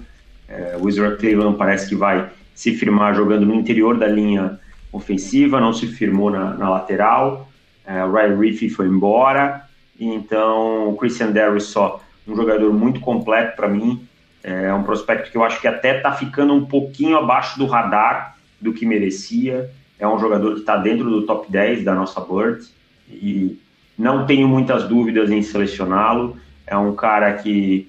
É, 0.49 0.77
o 0.79 0.89
Israel 0.89 1.17
Taylor 1.17 1.55
parece 1.55 1.89
que 1.89 1.97
vai 1.97 2.31
se 2.55 2.75
firmar 2.75 3.15
jogando 3.15 3.47
no 3.47 3.55
interior 3.55 3.99
da 3.99 4.07
linha 4.07 4.61
ofensiva, 4.97 5.61
não 5.61 5.73
se 5.73 5.87
firmou 5.87 6.31
na, 6.31 6.55
na 6.55 6.71
lateral. 6.71 7.49
É, 7.87 8.05
o 8.05 8.13
Ryan 8.13 8.39
Riffey 8.39 8.69
foi 8.69 8.87
embora. 8.87 9.65
Então, 9.99 10.91
o 10.91 10.97
Christian 10.97 11.31
Derrisson, 11.31 12.01
um 12.27 12.37
jogador 12.37 12.73
muito 12.73 13.01
completo 13.01 13.57
para 13.57 13.69
mim. 13.69 14.07
É 14.43 14.73
um 14.73 14.83
prospecto 14.83 15.31
que 15.31 15.37
eu 15.37 15.45
acho 15.45 15.61
que 15.61 15.67
até 15.67 15.97
está 15.97 16.13
ficando 16.13 16.55
um 16.55 16.65
pouquinho 16.65 17.17
abaixo 17.17 17.59
do 17.59 17.67
radar 17.67 18.37
do 18.61 18.73
que 18.73 18.87
merecia. 18.87 19.71
É 19.99 20.07
um 20.07 20.19
jogador 20.19 20.55
que 20.55 20.61
está 20.61 20.77
dentro 20.77 21.09
do 21.09 21.23
top 21.23 21.51
10 21.51 21.85
da 21.85 21.95
nossa 21.95 22.21
Bird 22.21 22.65
e 23.09 23.59
não 23.99 24.27
tenho 24.27 24.47
muitas 24.47 24.85
dúvidas 24.85 25.31
em 25.31 25.43
selecioná-lo. 25.43 26.37
É 26.67 26.77
um 26.77 26.95
cara 26.95 27.33
que 27.33 27.89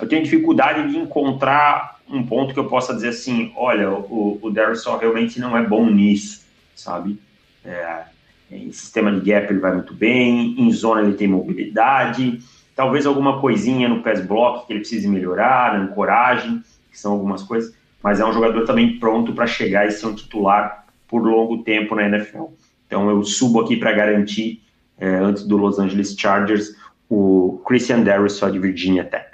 eu 0.00 0.06
tenho 0.06 0.22
dificuldade 0.22 0.90
de 0.90 0.98
encontrar 0.98 1.96
um 2.08 2.24
ponto 2.24 2.54
que 2.54 2.60
eu 2.60 2.66
possa 2.66 2.94
dizer 2.94 3.08
assim: 3.08 3.52
olha, 3.56 3.90
o, 3.90 4.38
o 4.40 4.50
Darrison 4.50 4.96
realmente 4.96 5.40
não 5.40 5.56
é 5.56 5.62
bom 5.62 5.88
nisso, 5.90 6.45
sabe? 6.76 7.18
É, 7.64 8.04
em 8.50 8.70
sistema 8.70 9.10
de 9.10 9.20
gap 9.28 9.50
ele 9.50 9.58
vai 9.58 9.74
muito 9.74 9.92
bem, 9.92 10.54
em 10.56 10.70
zona 10.70 11.00
ele 11.00 11.14
tem 11.14 11.26
mobilidade 11.26 12.40
Talvez 12.76 13.06
alguma 13.06 13.40
coisinha 13.40 13.88
no 13.88 14.02
pass 14.02 14.20
block 14.20 14.66
que 14.66 14.72
ele 14.74 14.80
precise 14.80 15.08
melhorar, 15.08 15.72
na 15.72 15.84
ancoragem, 15.84 16.62
que 16.90 16.98
são 16.98 17.12
algumas 17.12 17.42
coisas, 17.42 17.74
mas 18.02 18.20
é 18.20 18.26
um 18.26 18.34
jogador 18.34 18.66
também 18.66 18.98
pronto 18.98 19.32
para 19.32 19.46
chegar 19.46 19.86
e 19.86 19.90
ser 19.90 20.06
um 20.06 20.14
titular 20.14 20.84
por 21.08 21.22
longo 21.22 21.64
tempo 21.64 21.94
na 21.94 22.06
NFL. 22.06 22.48
Então 22.86 23.08
eu 23.08 23.24
subo 23.24 23.62
aqui 23.62 23.78
para 23.78 23.92
garantir, 23.92 24.62
é, 24.98 25.08
antes 25.08 25.44
do 25.44 25.56
Los 25.56 25.78
Angeles 25.78 26.14
Chargers, 26.16 26.76
o 27.08 27.62
Christian 27.66 28.02
Darrisaw 28.02 28.50
de 28.50 28.58
Virginia 28.58 29.04
Tech. 29.04 29.26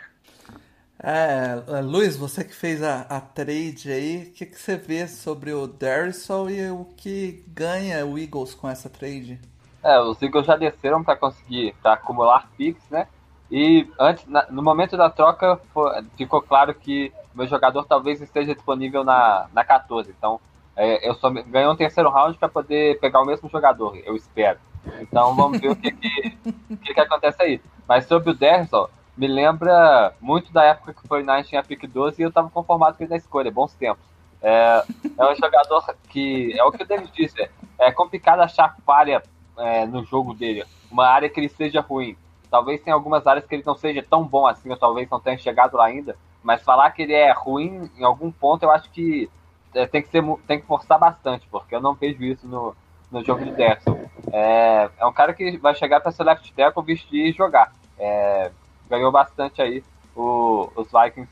É, 1.03 1.61
é, 1.67 1.81
Luiz, 1.81 2.17
você 2.17 2.45
que 2.45 2.55
fez 2.55 2.81
a, 2.81 3.01
a 3.01 3.21
trade 3.21 3.91
aí, 3.91 4.29
o 4.29 4.33
que, 4.33 4.47
que, 4.47 4.59
você 4.59 4.77
vê 4.77 5.09
sobre 5.09 5.53
o 5.53 5.67
Darrisaw 5.67 6.49
e 6.49 6.71
o 6.71 6.85
que 6.97 7.45
ganha 7.49 8.07
o 8.07 8.17
Eagles 8.17 8.55
com 8.55 8.69
essa 8.69 8.89
trade? 8.89 9.41
É, 9.83 9.99
os 9.99 10.23
Eagles 10.23 10.47
já 10.47 10.57
desceram 10.57 11.03
para 11.03 11.17
conseguir, 11.17 11.75
para 11.83 11.95
acumular 11.95 12.49
picks, 12.57 12.89
né? 12.89 13.09
E 13.51 13.87
antes, 13.99 14.25
na, 14.29 14.47
no 14.49 14.63
momento 14.63 14.97
da 14.97 15.11
troca, 15.11 15.61
foi, 15.75 16.05
ficou 16.17 16.41
claro 16.41 16.73
que 16.73 17.13
meu 17.35 17.49
jogador 17.49 17.85
talvez 17.85 18.21
esteja 18.21 18.55
disponível 18.55 19.03
na, 19.03 19.49
na 19.53 19.65
14. 19.65 20.15
Então, 20.17 20.41
é, 20.77 21.07
eu 21.07 21.15
só 21.15 21.31
ganhei 21.31 21.69
um 21.69 21.77
terceiro 21.77 22.11
round 22.11 22.39
para 22.39 22.49
poder 22.49 23.01
pegar 23.01 23.21
o 23.21 23.27
mesmo 23.27 23.49
jogador, 23.49 23.97
eu 24.05 24.15
espero. 24.15 24.61
Então, 25.01 25.35
vamos 25.35 25.61
ver 25.61 25.71
o 25.71 25.77
que, 25.77 25.91
que, 25.91 26.31
que, 26.31 26.95
que 26.95 27.01
acontece 27.01 27.43
aí. 27.43 27.61
Mas 27.89 28.07
sobre 28.07 28.31
o 28.31 28.35
Derson, 28.35 28.89
me 29.17 29.27
lembra 29.27 30.15
muito 30.21 30.53
da 30.53 30.65
época 30.65 30.95
que 30.95 31.07
foi 31.07 31.23
na 31.23 31.43
tinha 31.43 31.61
a 31.61 31.65
pick 31.65 31.87
12 31.87 32.21
e 32.21 32.25
eu 32.25 32.29
estava 32.29 32.49
conformado 32.51 32.97
com 32.97 33.05
ele 33.05 33.11
na 33.11 33.17
escolha, 33.17 33.51
bons 33.51 33.75
tempos. 33.75 34.05
É, 34.41 34.85
é 35.19 35.31
um 35.31 35.37
jogador 35.37 35.95
que, 36.09 36.59
é 36.59 36.65
o 36.65 36.73
que 36.73 36.83
o 36.83 36.87
David 36.87 37.11
disse, 37.15 37.49
é 37.79 37.93
complicado 37.93 38.41
achar 38.41 38.77
falha 38.85 39.23
é, 39.57 39.87
no 39.87 40.05
jogo 40.05 40.35
dele, 40.35 40.65
uma 40.91 41.07
área 41.07 41.29
que 41.29 41.39
ele 41.39 41.49
seja 41.49 41.81
ruim. 41.81 42.17
Talvez 42.51 42.83
tenha 42.83 42.95
algumas 42.95 43.27
áreas 43.27 43.47
que 43.47 43.55
ele 43.55 43.63
não 43.65 43.75
seja 43.75 44.05
tão 44.09 44.25
bom 44.25 44.47
assim, 44.47 44.71
ou 44.71 44.77
talvez 44.77 45.09
não 45.09 45.21
tenha 45.21 45.39
chegado 45.39 45.77
lá 45.77 45.87
ainda. 45.87 46.17
Mas 46.43 46.63
falar 46.63 46.91
que 46.91 47.03
ele 47.03 47.15
é 47.15 47.33
ruim 47.33 47.89
em 47.97 48.05
algum 48.05 48.31
ponto, 48.31 48.65
eu 48.65 48.71
acho 48.71 48.91
que 48.91 49.31
é, 49.75 49.87
tem, 49.87 50.03
que 50.03 50.09
ser, 50.09 50.23
tem 50.47 50.61
que 50.61 50.67
forçar 50.67 50.99
bastante, 50.99 51.47
porque 51.51 51.75
eu 51.75 51.81
não 51.81 51.95
vejo 51.95 52.23
isso 52.23 52.47
no, 52.47 52.75
no 53.11 53.25
jogo 53.25 53.45
de 53.45 53.53
Derson. 53.53 53.99
É, 54.33 54.91
é 54.99 55.07
um 55.07 55.13
cara 55.13 55.33
que 55.33 55.57
vai 55.59 55.75
chegar 55.75 56.01
para 56.01 56.11
ser 56.11 56.25
left 56.25 56.53
tackle, 56.53 56.83
vestir 56.83 57.27
e 57.29 57.33
jogar. 57.33 57.73
É, 57.99 58.51
ganhou 58.93 59.11
bastante 59.11 59.63
aí 59.63 59.83
o, 60.15 60.71
os 60.77 60.89
Vikings 60.89 61.31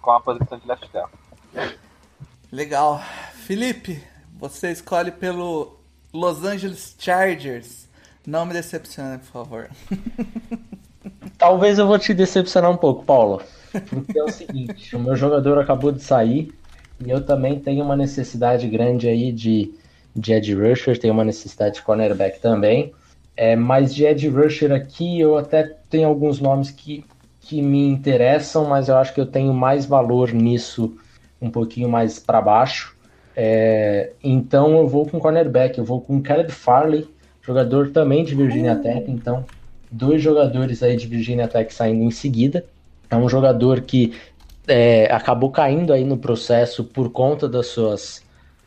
com 0.00 0.10
a 0.12 0.20
posição 0.20 0.58
de 0.58 0.66
left 0.66 0.88
tackle. 0.88 1.18
Legal. 2.50 3.00
Felipe, 3.34 4.02
você 4.38 4.72
escolhe 4.72 5.10
pelo 5.10 5.78
Los 6.12 6.42
Angeles 6.44 6.96
Chargers. 6.98 7.88
Não 8.26 8.46
me 8.46 8.54
decepcione, 8.54 9.18
por 9.18 9.26
favor. 9.26 9.70
Talvez 11.36 11.78
eu 11.78 11.86
vou 11.86 11.98
te 11.98 12.14
decepcionar 12.14 12.70
um 12.70 12.76
pouco, 12.76 13.04
Paulo. 13.04 13.42
Porque 13.88 14.18
é 14.18 14.22
o 14.22 14.30
seguinte, 14.30 14.94
o 14.94 15.00
meu 15.00 15.16
jogador 15.16 15.58
acabou 15.58 15.92
de 15.92 16.02
sair 16.02 16.54
e 17.04 17.10
eu 17.10 17.24
também 17.24 17.58
tenho 17.58 17.84
uma 17.84 17.96
necessidade 17.96 18.68
grande 18.68 19.08
aí 19.08 19.32
de, 19.32 19.74
de 20.14 20.32
Ed 20.32 20.54
Rusher, 20.54 20.98
tenho 20.98 21.12
uma 21.12 21.24
necessidade 21.24 21.76
de 21.76 21.82
cornerback 21.82 22.40
também. 22.40 22.94
É, 23.36 23.56
mas 23.56 23.94
de 23.94 24.04
Ed 24.04 24.28
Rusher 24.28 24.72
aqui 24.72 25.20
eu 25.20 25.38
até 25.38 25.62
tenho 25.88 26.08
alguns 26.08 26.40
nomes 26.40 26.70
que 26.70 27.04
que 27.42 27.60
me 27.60 27.88
interessam, 27.88 28.64
mas 28.66 28.88
eu 28.88 28.96
acho 28.96 29.12
que 29.12 29.20
eu 29.20 29.26
tenho 29.26 29.52
mais 29.52 29.84
valor 29.84 30.32
nisso 30.32 30.96
um 31.40 31.50
pouquinho 31.50 31.88
mais 31.88 32.18
para 32.18 32.40
baixo. 32.40 32.96
É, 33.36 34.12
então 34.22 34.76
eu 34.76 34.86
vou 34.86 35.06
com 35.06 35.18
cornerback, 35.18 35.76
eu 35.76 35.84
vou 35.84 36.00
com 36.00 36.22
Caleb 36.22 36.52
Farley, 36.52 37.08
jogador 37.42 37.90
também 37.90 38.24
de 38.24 38.34
Virginia 38.34 38.76
Tech, 38.76 39.10
então 39.10 39.44
dois 39.90 40.22
jogadores 40.22 40.82
aí 40.82 40.96
de 40.96 41.06
Virginia 41.06 41.48
Tech 41.48 41.74
saindo 41.74 42.04
em 42.04 42.10
seguida. 42.10 42.64
É 43.10 43.16
um 43.16 43.28
jogador 43.28 43.80
que 43.80 44.14
é, 44.68 45.12
acabou 45.12 45.50
caindo 45.50 45.92
aí 45.92 46.04
no 46.04 46.16
processo 46.16 46.84
por 46.84 47.10
conta 47.10 47.48
das 47.48 47.66
suas, 47.66 48.22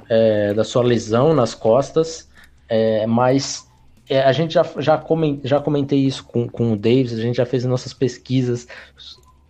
é, 0.10 0.54
da 0.54 0.64
sua 0.64 0.84
lesão 0.84 1.34
nas 1.34 1.56
costas, 1.56 2.30
é, 2.68 3.08
mas 3.08 3.66
é, 4.10 4.22
a 4.22 4.32
gente 4.32 4.54
já, 4.54 4.64
já, 4.78 5.04
já 5.44 5.60
comentei 5.60 6.00
isso 6.00 6.24
com, 6.24 6.48
com 6.48 6.74
o 6.74 6.78
Davis, 6.78 7.14
a 7.14 7.22
gente 7.22 7.38
já 7.38 7.46
fez 7.46 7.66
nossas 7.66 7.94
pesquisas 7.94 8.68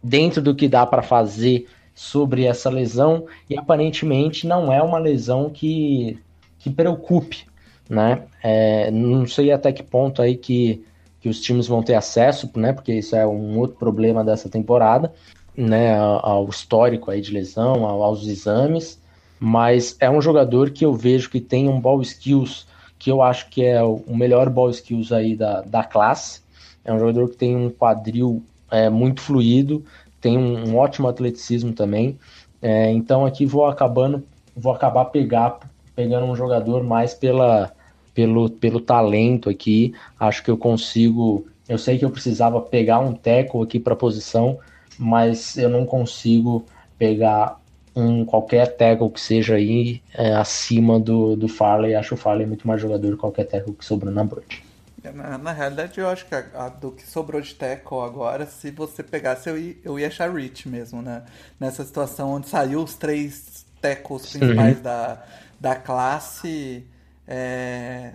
dentro 0.02 0.42
do 0.42 0.56
que 0.56 0.68
dá 0.68 0.86
para 0.86 1.02
fazer 1.02 1.68
sobre 1.94 2.46
essa 2.46 2.70
lesão 2.70 3.26
e 3.50 3.58
aparentemente 3.58 4.48
não 4.48 4.72
é 4.72 4.82
uma 4.82 5.00
lesão 5.00 5.50
que, 5.50 6.20
que 6.60 6.70
preocupe, 6.70 7.46
né? 7.90 8.24
É, 8.44 8.92
não 8.92 9.26
sei 9.26 9.52
até 9.52 9.72
que 9.72 9.84
ponto 9.84 10.22
aí 10.22 10.36
que, 10.36 10.84
que 11.20 11.30
os 11.30 11.42
times 11.42 11.68
vão 11.68 11.82
ter 11.82 11.96
acesso, 11.96 12.50
né? 12.56 12.74
Porque 12.74 12.94
isso 12.94 13.16
é 13.16 13.26
um 13.26 13.58
outro 13.58 13.78
problema 13.78 14.24
dessa 14.24 14.50
temporada, 14.50 15.14
né? 15.56 15.98
Ao 15.98 16.48
histórico 16.50 17.12
aí 17.12 17.22
de 17.22 17.32
lesão, 17.32 17.86
aos 17.86 18.28
exames, 18.28 19.02
mas 19.40 19.96
é 20.00 20.10
um 20.10 20.22
jogador 20.22 20.70
que 20.70 20.86
eu 20.86 20.94
vejo 20.94 21.30
que 21.30 21.42
tem 21.42 21.68
um 21.68 21.80
ball 21.80 22.02
skills 22.02 22.68
que 23.06 23.12
eu 23.12 23.22
acho 23.22 23.52
que 23.52 23.64
é 23.64 23.84
o 23.84 24.02
melhor 24.18 24.50
ball 24.50 24.72
skills 24.72 25.12
aí 25.12 25.36
da, 25.36 25.62
da 25.62 25.84
classe. 25.84 26.42
É 26.84 26.92
um 26.92 26.98
jogador 26.98 27.30
que 27.30 27.38
tem 27.38 27.56
um 27.56 27.70
quadril 27.70 28.42
é, 28.72 28.90
muito 28.90 29.22
fluido, 29.22 29.86
tem 30.20 30.36
um, 30.40 30.70
um 30.70 30.78
ótimo 30.78 31.08
atleticismo 31.08 31.72
também. 31.72 32.18
É, 32.60 32.92
então 32.92 33.24
aqui 33.24 33.46
vou 33.46 33.68
acabando, 33.68 34.24
vou 34.58 34.74
acabar 34.74 35.06
pegar, 35.06 35.60
pegando 35.96 36.26
um 36.26 36.36
jogador 36.36 36.84
mais 36.84 37.14
pela, 37.14 37.72
pelo, 38.12 38.50
pelo 38.50 38.82
talento 38.82 39.52
aqui. 39.52 39.94
Acho 40.20 40.44
que 40.44 40.50
eu 40.50 40.58
consigo. 40.58 41.46
Eu 41.70 41.78
sei 41.78 42.00
que 42.00 42.06
eu 42.06 42.10
precisava 42.10 42.60
pegar 42.60 42.98
um 42.98 43.14
teco 43.14 43.62
aqui 43.62 43.80
para 43.80 43.96
posição, 43.96 44.58
mas 44.98 45.58
eu 45.58 45.70
não 45.70 45.86
consigo 45.86 46.66
pegar 46.98 47.62
um 47.96 48.26
qualquer 48.26 48.76
tackle 48.76 49.10
que 49.10 49.22
seja 49.22 49.56
aí 49.56 50.02
é, 50.14 50.34
acima 50.36 51.00
do, 51.00 51.36
do 51.36 51.48
Farley. 51.48 51.96
Acho 51.96 52.16
o 52.16 52.18
Farley 52.18 52.46
muito 52.46 52.68
mais 52.68 52.82
jogador 52.82 53.12
que 53.12 53.18
qualquer 53.18 53.46
tackle 53.46 53.74
que 53.74 53.86
sobrou 53.86 54.12
na 54.12 54.24
Bird. 54.24 54.64
É, 55.04 55.12
na, 55.12 55.38
na, 55.38 55.52
realidade, 55.52 56.00
eu 56.00 56.08
acho 56.10 56.26
que 56.26 56.36
a, 56.36 56.46
a, 56.56 56.70
do 56.70 56.92
que 56.92 57.08
sobrou 57.08 57.40
de 57.40 57.54
tackle 57.56 58.02
agora, 58.02 58.46
se 58.46 58.72
você 58.72 59.02
pegasse, 59.02 59.50
eu 59.50 59.58
ia, 59.58 59.76
eu 59.84 60.00
ia 60.00 60.08
achar 60.08 60.34
Rich 60.34 60.68
mesmo, 60.68 61.02
né? 61.02 61.24
Nessa 61.60 61.84
situação 61.84 62.32
onde 62.32 62.50
saiu 62.50 62.82
os 62.82 62.96
três 62.96 63.66
tackles 63.80 64.32
principais 64.32 64.82
da, 64.82 65.24
da 65.60 65.76
classe, 65.76 66.86
é, 67.28 68.12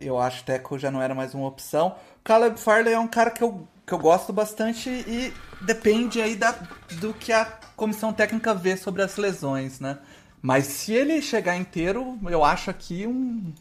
eu 0.00 0.18
acho 0.18 0.40
que 0.40 0.46
tackle 0.46 0.78
já 0.78 0.90
não 0.90 1.02
era 1.02 1.14
mais 1.14 1.34
uma 1.34 1.48
opção. 1.48 1.96
Caleb 2.22 2.60
Farley 2.60 2.92
é 2.92 2.98
um 2.98 3.08
cara 3.08 3.30
que 3.30 3.42
eu, 3.42 3.66
que 3.86 3.92
eu 3.92 3.98
gosto 3.98 4.32
bastante 4.32 4.90
e 4.90 5.32
depende 5.62 6.20
aí 6.20 6.36
da, 6.36 6.54
do 7.00 7.14
que 7.14 7.32
a 7.32 7.44
comissão 7.76 8.12
técnica 8.12 8.54
vê 8.54 8.76
sobre 8.76 9.02
as 9.02 9.16
lesões, 9.16 9.78
né? 9.78 9.98
Mas 10.40 10.66
se 10.66 10.92
ele 10.92 11.20
chegar 11.20 11.56
inteiro, 11.56 12.18
eu 12.28 12.44
acho 12.44 12.70
aqui 12.70 13.06
um 13.06 13.52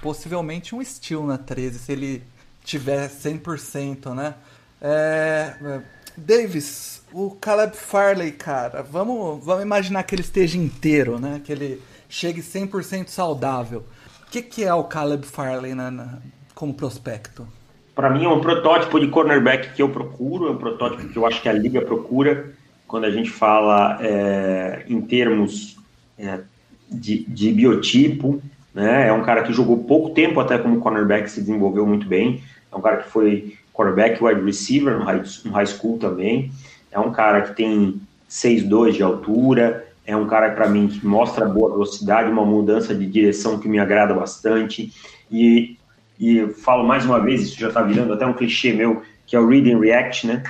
possivelmente 0.00 0.74
um 0.74 0.82
steal 0.82 1.26
na 1.26 1.36
13, 1.36 1.78
se 1.78 1.92
ele 1.92 2.22
tiver 2.64 3.08
100%, 3.08 4.14
né? 4.14 4.34
É, 4.80 5.82
Davis, 6.16 7.02
o 7.12 7.30
Caleb 7.30 7.76
Farley, 7.76 8.32
cara, 8.32 8.82
vamos, 8.82 9.44
vamos 9.44 9.62
imaginar 9.62 10.02
que 10.02 10.14
ele 10.14 10.22
esteja 10.22 10.56
inteiro, 10.56 11.18
né? 11.18 11.40
Que 11.44 11.52
ele 11.52 11.82
chegue 12.08 12.40
100% 12.40 13.08
saudável. 13.08 13.84
O 14.26 14.30
que, 14.30 14.42
que 14.42 14.64
é 14.64 14.72
o 14.72 14.84
Caleb 14.84 15.26
Farley 15.26 15.74
na, 15.74 15.90
na 15.90 16.18
como 16.54 16.74
prospecto? 16.74 17.46
Para 17.94 18.10
mim 18.10 18.24
é 18.24 18.28
um 18.28 18.40
protótipo 18.40 19.00
de 19.00 19.08
cornerback 19.08 19.74
que 19.74 19.82
eu 19.82 19.88
procuro, 19.88 20.48
é 20.48 20.50
um 20.50 20.56
protótipo 20.56 21.08
que 21.08 21.16
eu 21.16 21.26
acho 21.26 21.42
que 21.42 21.48
a 21.48 21.52
liga 21.52 21.80
procura 21.82 22.52
quando 22.88 23.04
a 23.04 23.10
gente 23.10 23.30
fala 23.30 23.98
é, 24.00 24.84
em 24.88 25.00
termos 25.02 25.76
é, 26.18 26.40
de, 26.90 27.22
de, 27.28 27.52
biotipo, 27.52 28.42
né? 28.74 29.08
É 29.08 29.12
um 29.12 29.22
cara 29.22 29.42
que 29.42 29.52
jogou 29.52 29.84
pouco 29.84 30.10
tempo 30.10 30.40
até 30.40 30.56
como 30.56 30.80
cornerback, 30.80 31.30
se 31.30 31.40
desenvolveu 31.40 31.86
muito 31.86 32.08
bem. 32.08 32.42
É 32.72 32.76
um 32.76 32.80
cara 32.80 32.96
que 32.96 33.10
foi 33.10 33.56
cornerback 33.74 34.24
wide 34.24 34.40
receiver 34.40 34.98
no 34.98 35.04
high, 35.04 35.22
no 35.44 35.52
high 35.52 35.66
school 35.66 35.98
também. 35.98 36.50
É 36.90 36.98
um 36.98 37.12
cara 37.12 37.42
que 37.42 37.54
tem 37.54 38.00
6'2 38.28 38.92
de 38.92 39.02
altura, 39.02 39.86
é 40.06 40.16
um 40.16 40.26
cara 40.26 40.50
para 40.52 40.66
mim 40.66 40.88
que 40.88 41.06
mostra 41.06 41.44
boa 41.44 41.70
velocidade, 41.70 42.30
uma 42.30 42.44
mudança 42.44 42.94
de 42.94 43.06
direção 43.06 43.58
que 43.58 43.68
me 43.68 43.78
agrada 43.78 44.14
bastante. 44.14 44.92
E, 45.30 45.76
e 46.18 46.46
falo 46.64 46.84
mais 46.84 47.04
uma 47.04 47.20
vez, 47.20 47.42
isso 47.42 47.60
já 47.60 47.68
está 47.68 47.82
virando 47.82 48.14
até 48.14 48.24
um 48.24 48.32
clichê 48.32 48.72
meu, 48.72 49.02
que 49.26 49.36
é 49.36 49.40
o 49.40 49.46
read 49.46 49.70
and 49.70 49.78
react, 49.78 50.26
né? 50.26 50.42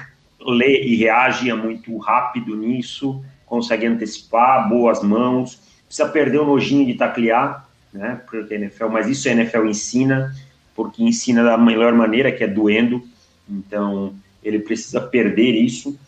Lê 0.51 0.83
e 0.85 0.97
reage 0.97 1.51
é 1.51 1.55
muito 1.55 1.97
rápido 1.99 2.57
nisso, 2.57 3.23
consegue 3.47 3.87
antecipar, 3.87 4.69
boas 4.69 5.03
mãos, 5.03 5.61
precisa 5.87 6.09
perder 6.09 6.39
o 6.39 6.47
nojinho 6.47 6.87
de 6.87 6.95
taclear, 6.95 7.67
né? 7.93 8.21
Porque 8.29 8.55
NFL, 8.55 8.89
mas 8.89 9.09
isso 9.09 9.29
a 9.29 9.33
NFL 9.33 9.67
ensina, 9.67 10.35
porque 10.75 11.03
ensina 11.03 11.43
da 11.43 11.57
melhor 11.57 11.93
maneira, 11.93 12.31
que 12.31 12.45
é 12.45 12.49
doendo. 12.49 13.03
Então, 13.49 14.15
ele 14.43 14.59
precisa 14.59 15.01
perder 15.01 15.53
isso. 15.53 15.99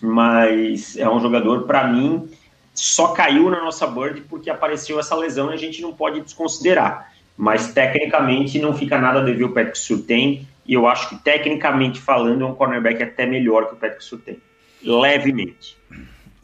Mas 0.00 0.96
é 0.96 1.08
um 1.08 1.20
jogador, 1.20 1.62
para 1.62 1.86
mim, 1.86 2.28
só 2.74 3.08
caiu 3.08 3.48
na 3.50 3.62
nossa 3.62 3.86
bird 3.86 4.22
porque 4.22 4.50
apareceu 4.50 4.98
essa 4.98 5.14
lesão 5.14 5.50
e 5.50 5.54
a 5.54 5.58
gente 5.58 5.80
não 5.80 5.92
pode 5.92 6.20
desconsiderar. 6.20 7.12
Mas 7.36 7.72
tecnicamente 7.72 8.58
não 8.58 8.74
fica 8.74 8.98
nada 8.98 9.20
a 9.20 9.22
dever 9.22 9.44
o 9.44 9.52
Patrick 9.52 9.78
Surtain. 9.78 10.46
E 10.66 10.74
eu 10.74 10.86
acho 10.86 11.08
que 11.08 11.16
tecnicamente 11.16 12.00
falando 12.00 12.42
é 12.42 12.46
um 12.46 12.54
cornerback 12.54 13.02
até 13.02 13.26
melhor 13.26 13.68
que 13.68 13.74
o 13.74 13.76
Patrick 13.76 14.02
Surtain. 14.04 14.38
Levemente. 14.82 15.76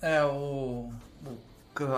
É, 0.02 0.22
o 0.24 0.90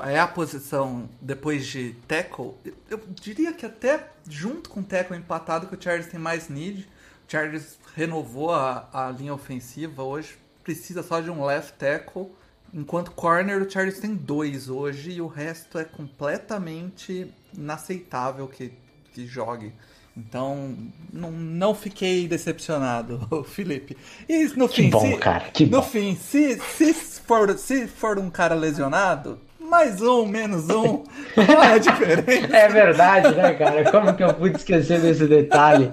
é 0.05 0.19
a 0.19 0.27
posição 0.27 1.09
depois 1.21 1.67
de 1.67 1.95
tackle, 2.07 2.55
eu 2.89 3.01
diria 3.09 3.53
que 3.53 3.67
até 3.67 4.09
junto 4.29 4.71
com 4.71 4.81
o 4.81 4.85
tackle 4.85 5.17
empatado 5.17 5.67
que 5.67 5.75
o 5.75 5.83
Chargers 5.83 6.07
tem 6.07 6.21
mais 6.21 6.49
need. 6.49 6.89
O 7.27 7.31
Chargers 7.31 7.79
renovou 7.95 8.53
a, 8.53 8.89
a 8.93 9.11
linha 9.11 9.35
ofensiva 9.35 10.03
hoje, 10.03 10.37
precisa 10.63 11.03
só 11.03 11.21
de 11.21 11.31
um 11.31 11.45
left 11.45 11.75
tackle, 11.79 12.31
enquanto 12.73 13.11
corner 13.13 13.63
o 13.63 13.71
Chargers 13.71 13.99
tem 13.99 14.15
dois 14.15 14.69
hoje 14.69 15.13
e 15.13 15.21
o 15.21 15.27
resto 15.27 15.79
é 15.79 15.85
completamente 15.85 17.33
inaceitável 17.53 18.47
que, 18.47 18.73
que 19.13 19.27
jogue. 19.27 19.73
Então, 20.17 20.75
não, 21.13 21.31
não 21.31 21.75
fiquei 21.75 22.29
decepcionado, 22.29 23.45
Felipe. 23.49 23.97
E 24.29 24.45
no 24.57 24.69
que 24.69 24.83
fim, 24.83 24.91
bom, 24.91 25.01
se, 25.01 25.17
cara, 25.17 25.45
que 25.53 25.65
no 25.65 25.79
bom. 25.79 25.83
fim, 25.83 26.15
se, 26.15 26.61
se, 26.61 26.93
for, 26.93 27.57
se 27.57 27.87
for 27.87 28.19
um 28.19 28.29
cara 28.29 28.55
lesionado, 28.55 29.39
mais 29.59 30.03
um, 30.03 30.27
menos 30.27 30.69
um, 30.69 31.03
qual 31.35 31.63
é 31.65 31.73
a 31.73 31.79
diferença? 31.79 32.57
É 32.57 32.69
verdade, 32.69 33.35
né, 33.35 33.55
cara? 33.55 33.91
Como 33.91 34.13
que 34.15 34.23
eu 34.23 34.35
pude 34.35 34.59
esquecer 34.59 35.01
desse 35.01 35.27
detalhe? 35.27 35.91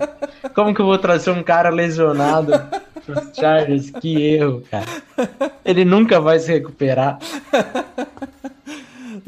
Como 0.53 0.75
que 0.75 0.81
eu 0.81 0.85
vou 0.85 0.97
trazer 0.97 1.31
um 1.31 1.41
cara 1.41 1.69
lesionado 1.69 2.51
pros 3.05 3.29
Chargers? 3.33 3.89
Que 3.89 4.35
erro, 4.35 4.63
cara. 4.69 4.85
Ele 5.63 5.85
nunca 5.85 6.19
vai 6.19 6.39
se 6.39 6.51
recuperar. 6.51 7.19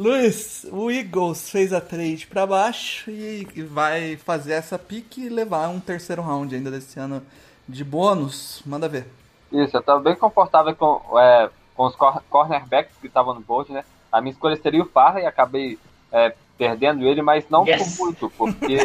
Luiz, 0.02 0.66
o 0.72 0.90
Eagles 0.90 1.52
fez 1.52 1.72
a 1.72 1.80
trade 1.80 2.26
para 2.26 2.48
baixo 2.48 3.12
e 3.12 3.46
vai 3.72 4.18
fazer 4.18 4.54
essa 4.54 4.80
pique 4.80 5.28
e 5.28 5.30
levar 5.30 5.70
um 5.70 5.80
terceiro 5.80 6.24
round 6.24 6.56
ainda 6.56 6.72
desse 6.72 7.00
ano 7.00 7.22
de 7.70 7.84
bônus. 7.84 8.64
Manda 8.66 8.90
ver. 8.90 9.06
Isso, 9.52 9.78
eu 9.78 9.84
tava 9.84 10.00
bem 10.00 10.16
confortável 10.16 10.76
com, 10.76 11.20
é, 11.20 11.52
com 11.76 11.86
os 11.86 11.96
cornerbacks 12.32 12.98
que 13.00 13.06
estavam 13.06 13.36
no 13.36 13.42
board, 13.42 13.72
né? 13.72 13.86
A 14.12 14.20
minha 14.20 14.32
escolha 14.32 14.56
seria 14.56 14.82
o 14.82 14.88
Farra 14.88 15.22
e 15.22 15.26
acabei 15.28 15.78
é, 16.12 16.34
perdendo 16.58 17.06
ele, 17.06 17.22
mas 17.22 17.48
não 17.48 17.64
yes. 17.64 17.96
por 17.96 18.06
muito, 18.06 18.30
porque. 18.32 18.78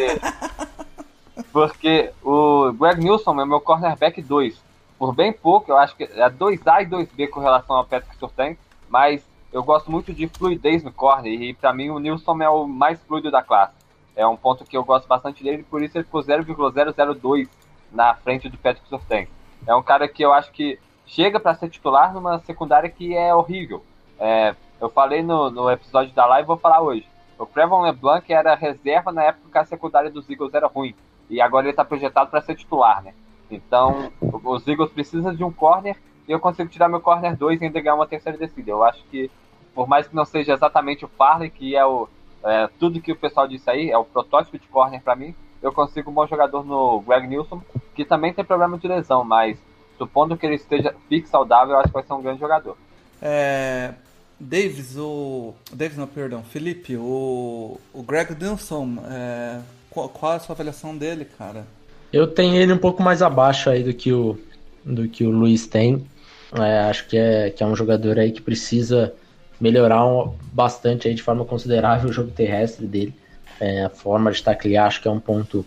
porque 1.51 2.11
o 2.23 2.71
Greg 2.73 3.03
Nilsson 3.03 3.41
é 3.41 3.45
meu 3.45 3.59
cornerback 3.59 4.21
2. 4.21 4.55
Por 4.99 5.15
bem 5.15 5.33
pouco, 5.33 5.71
eu 5.71 5.77
acho 5.77 5.95
que 5.95 6.03
é 6.03 6.29
2A 6.29 6.83
e 6.83 6.85
2B 6.85 7.27
com 7.31 7.39
relação 7.39 7.75
ao 7.75 7.85
Patrick 7.85 8.15
Surtain, 8.17 8.55
mas 8.87 9.23
eu 9.51 9.63
gosto 9.63 9.91
muito 9.91 10.13
de 10.13 10.27
fluidez 10.27 10.83
no 10.83 10.91
corner 10.91 11.31
e 11.31 11.53
para 11.53 11.73
mim 11.73 11.89
o 11.89 11.99
Nilsson 11.99 12.41
é 12.41 12.49
o 12.49 12.67
mais 12.67 13.01
fluido 13.03 13.31
da 13.31 13.41
classe. 13.41 13.73
É 14.15 14.25
um 14.27 14.35
ponto 14.35 14.65
que 14.65 14.75
eu 14.75 14.83
gosto 14.83 15.07
bastante 15.07 15.43
dele, 15.43 15.63
por 15.63 15.81
isso 15.81 15.97
ele 15.97 16.05
ficou 16.05 16.21
0,002 16.21 17.47
na 17.91 18.15
frente 18.15 18.49
do 18.49 18.57
Patrick 18.57 18.87
Surtain. 18.89 19.27
É 19.65 19.75
um 19.75 19.83
cara 19.83 20.07
que 20.07 20.23
eu 20.23 20.33
acho 20.33 20.51
que 20.51 20.79
chega 21.05 21.39
para 21.39 21.55
ser 21.55 21.69
titular 21.69 22.13
numa 22.13 22.39
secundária 22.39 22.89
que 22.89 23.15
é 23.15 23.33
horrível. 23.33 23.83
É, 24.19 24.55
eu 24.81 24.89
falei 24.89 25.21
no, 25.21 25.49
no 25.49 25.69
episódio 25.69 26.13
da 26.13 26.25
live 26.25 26.47
vou 26.47 26.57
falar 26.57 26.81
hoje. 26.81 27.07
O 27.37 27.45
Prevon 27.45 27.81
LeBlanc 27.81 28.31
era 28.31 28.55
reserva 28.55 29.11
na 29.11 29.23
época 29.23 29.51
que 29.51 29.57
a 29.57 29.65
secundária 29.65 30.09
dos 30.09 30.29
Eagles 30.29 30.53
era 30.53 30.67
ruim. 30.67 30.95
E 31.29 31.39
agora 31.39 31.65
ele 31.65 31.71
está 31.71 31.85
projetado 31.85 32.29
para 32.29 32.41
ser 32.41 32.55
titular, 32.55 33.03
né? 33.03 33.13
Então, 33.49 34.11
os 34.21 34.67
Eagles 34.67 34.91
precisam 34.91 35.33
de 35.33 35.43
um 35.43 35.51
corner 35.51 35.95
e 36.27 36.31
eu 36.31 36.39
consigo 36.39 36.69
tirar 36.69 36.89
meu 36.89 36.99
corner 36.99 37.35
2 37.35 37.61
e 37.61 37.65
ainda 37.65 37.79
ganhar 37.79 37.95
uma 37.95 38.07
terceira 38.07 38.37
descida. 38.37 38.71
Eu 38.71 38.83
acho 38.83 39.03
que, 39.05 39.31
por 39.73 39.87
mais 39.87 40.07
que 40.07 40.15
não 40.15 40.25
seja 40.25 40.53
exatamente 40.53 41.05
o 41.05 41.07
Farley, 41.07 41.49
que 41.49 41.75
é 41.75 41.85
o 41.85 42.07
é, 42.43 42.69
tudo 42.79 43.01
que 43.01 43.11
o 43.11 43.15
pessoal 43.15 43.47
disse 43.47 43.69
aí, 43.69 43.89
é 43.89 43.97
o 43.97 44.05
protótipo 44.05 44.57
de 44.57 44.67
corner 44.67 45.01
para 45.01 45.15
mim, 45.15 45.33
eu 45.61 45.71
consigo 45.71 46.11
um 46.11 46.13
bom 46.13 46.27
jogador 46.27 46.63
no 46.63 47.01
Greg 47.01 47.27
Nilsson, 47.27 47.61
que 47.95 48.05
também 48.05 48.33
tem 48.33 48.45
problema 48.45 48.77
de 48.77 48.87
lesão, 48.87 49.23
mas 49.23 49.57
supondo 49.97 50.37
que 50.37 50.45
ele 50.45 50.55
esteja 50.55 50.93
fixo 51.09 51.31
saudável, 51.31 51.73
eu 51.73 51.79
acho 51.79 51.87
que 51.87 51.93
vai 51.93 52.03
ser 52.03 52.13
um 52.13 52.21
grande 52.21 52.39
jogador. 52.39 52.77
É, 53.21 53.93
Davis, 54.39 54.95
o. 54.97 55.53
Davis 55.73 55.97
não, 55.97 56.07
perdão, 56.07 56.43
Felipe, 56.43 56.95
o, 56.95 57.79
o 57.93 58.03
Greg 58.03 58.35
Nilsson, 58.35 58.97
é, 59.09 59.59
qual, 59.89 60.09
qual, 60.09 60.33
é 60.33 60.35
a 60.35 60.39
sua 60.39 60.53
avaliação 60.53 60.95
dele, 60.95 61.25
cara? 61.25 61.65
Eu 62.13 62.27
tenho 62.27 62.55
ele 62.55 62.71
um 62.71 62.77
pouco 62.77 63.01
mais 63.01 63.21
abaixo 63.21 63.69
aí 63.69 63.83
do 63.83 63.93
que 63.93 64.13
o, 64.13 64.37
do 64.85 65.09
que 65.09 65.25
o 65.25 65.31
Luiz 65.31 65.65
tem. 65.65 66.05
É, 66.53 66.79
acho 66.89 67.07
que 67.07 67.17
é, 67.17 67.49
que 67.49 67.61
é 67.61 67.65
um 67.65 67.75
jogador 67.75 68.17
aí 68.19 68.31
que 68.31 68.41
precisa 68.41 69.13
melhorar 69.59 70.05
um, 70.05 70.33
bastante 70.53 71.07
aí 71.07 71.13
de 71.13 71.21
forma 71.21 71.43
considerável 71.43 72.09
o 72.09 72.13
jogo 72.13 72.31
terrestre 72.31 72.85
dele. 72.85 73.13
É, 73.59 73.85
a 73.85 73.89
forma 73.89 74.31
de 74.31 74.41
taclear 74.41 74.85
acho 74.85 75.01
que 75.01 75.07
é 75.07 75.11
um 75.11 75.19
ponto 75.19 75.65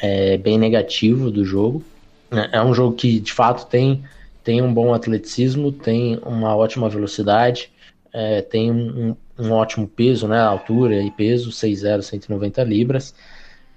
é, 0.00 0.36
bem 0.36 0.58
negativo 0.58 1.30
do 1.30 1.44
jogo. 1.44 1.82
É, 2.30 2.58
é 2.58 2.62
um 2.62 2.74
jogo 2.74 2.94
que 2.94 3.18
de 3.20 3.32
fato 3.32 3.66
tem, 3.66 4.04
tem 4.44 4.62
um 4.62 4.72
bom 4.72 4.94
atleticismo, 4.94 5.72
tem 5.72 6.18
uma 6.24 6.54
ótima 6.54 6.88
velocidade, 6.88 7.70
é, 8.12 8.42
tem 8.42 8.70
um, 8.70 9.16
um, 9.38 9.52
ótimo 9.52 9.88
peso, 9.88 10.28
né? 10.28 10.40
Altura 10.40 11.02
e 11.02 11.10
peso, 11.10 11.50
6'0, 11.50 12.02
190 12.02 12.62
libras. 12.64 13.14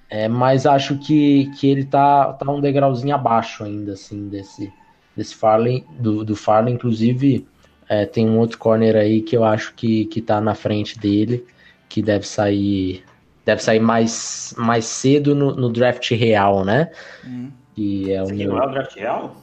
É, 0.09 0.27
mas 0.27 0.65
acho 0.65 0.97
que, 0.99 1.51
que 1.57 1.67
ele 1.67 1.85
tá, 1.85 2.33
tá 2.33 2.51
um 2.51 2.61
degrauzinho 2.61 3.15
abaixo 3.15 3.63
ainda, 3.63 3.93
assim, 3.93 4.29
desse, 4.29 4.71
desse 5.15 5.35
Farley, 5.35 5.85
do, 5.99 6.23
do 6.23 6.35
Farley, 6.35 6.73
inclusive 6.73 7.47
é, 7.87 8.05
tem 8.05 8.27
um 8.29 8.39
outro 8.39 8.57
corner 8.57 8.95
aí 8.95 9.21
que 9.21 9.35
eu 9.35 9.43
acho 9.43 9.73
que, 9.73 10.05
que 10.05 10.21
tá 10.21 10.41
na 10.41 10.55
frente 10.55 10.99
dele, 10.99 11.45
que 11.87 12.01
deve 12.01 12.27
sair 12.27 13.03
deve 13.45 13.61
sair 13.61 13.79
mais, 13.79 14.55
mais 14.57 14.85
cedo 14.85 15.35
no, 15.35 15.55
no 15.55 15.71
draft 15.71 16.09
real, 16.11 16.65
né? 16.65 16.89
Hum. 17.23 17.51
Que 17.75 18.11
é 18.11 18.23
o 18.23 18.27
meu... 18.27 18.53
não 18.53 18.63
é 18.63 18.65
o 18.65 18.71
draft 18.71 18.95
real? 18.95 19.35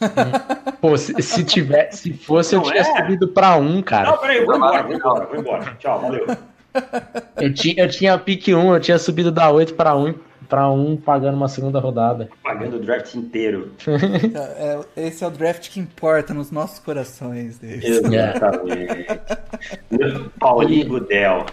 Pô, 0.80 0.96
se, 0.96 1.22
se, 1.22 1.44
tiver, 1.44 1.92
se 1.92 2.12
fosse, 2.12 2.56
não 2.56 2.64
eu 2.64 2.70
tinha 2.70 2.80
é? 2.80 2.84
subido 2.84 3.28
pra 3.28 3.56
um, 3.56 3.80
cara. 3.80 4.10
Não, 4.10 4.18
peraí, 4.18 4.44
vou 4.44 4.56
embora, 4.56 4.82
vou 4.82 4.94
embora, 4.96 5.26
vou 5.26 5.38
embora. 5.38 5.76
Tchau, 5.78 6.00
valeu. 6.00 6.26
Eu 7.40 7.54
tinha, 7.54 7.84
eu 7.84 7.88
tinha 7.88 8.18
pique 8.18 8.52
1, 8.52 8.74
eu 8.74 8.80
tinha 8.80 8.98
subido 8.98 9.30
da 9.30 9.48
8 9.50 9.74
pra 9.74 9.94
1 9.94 10.14
para 10.48 10.70
um 10.70 10.96
pagando 10.96 11.36
uma 11.36 11.48
segunda 11.48 11.78
rodada. 11.78 12.28
Pagando 12.42 12.76
o 12.76 12.80
draft 12.80 13.14
inteiro. 13.14 13.72
é, 13.86 14.80
esse 14.96 15.24
é 15.24 15.26
o 15.26 15.30
draft 15.30 15.70
que 15.70 15.80
importa 15.80 16.32
nos 16.32 16.50
nossos 16.50 16.78
corações. 16.78 17.58
Deles. 17.58 17.84
Exatamente. 17.84 19.06
Paulinho 20.38 20.88
Budel. 20.88 21.46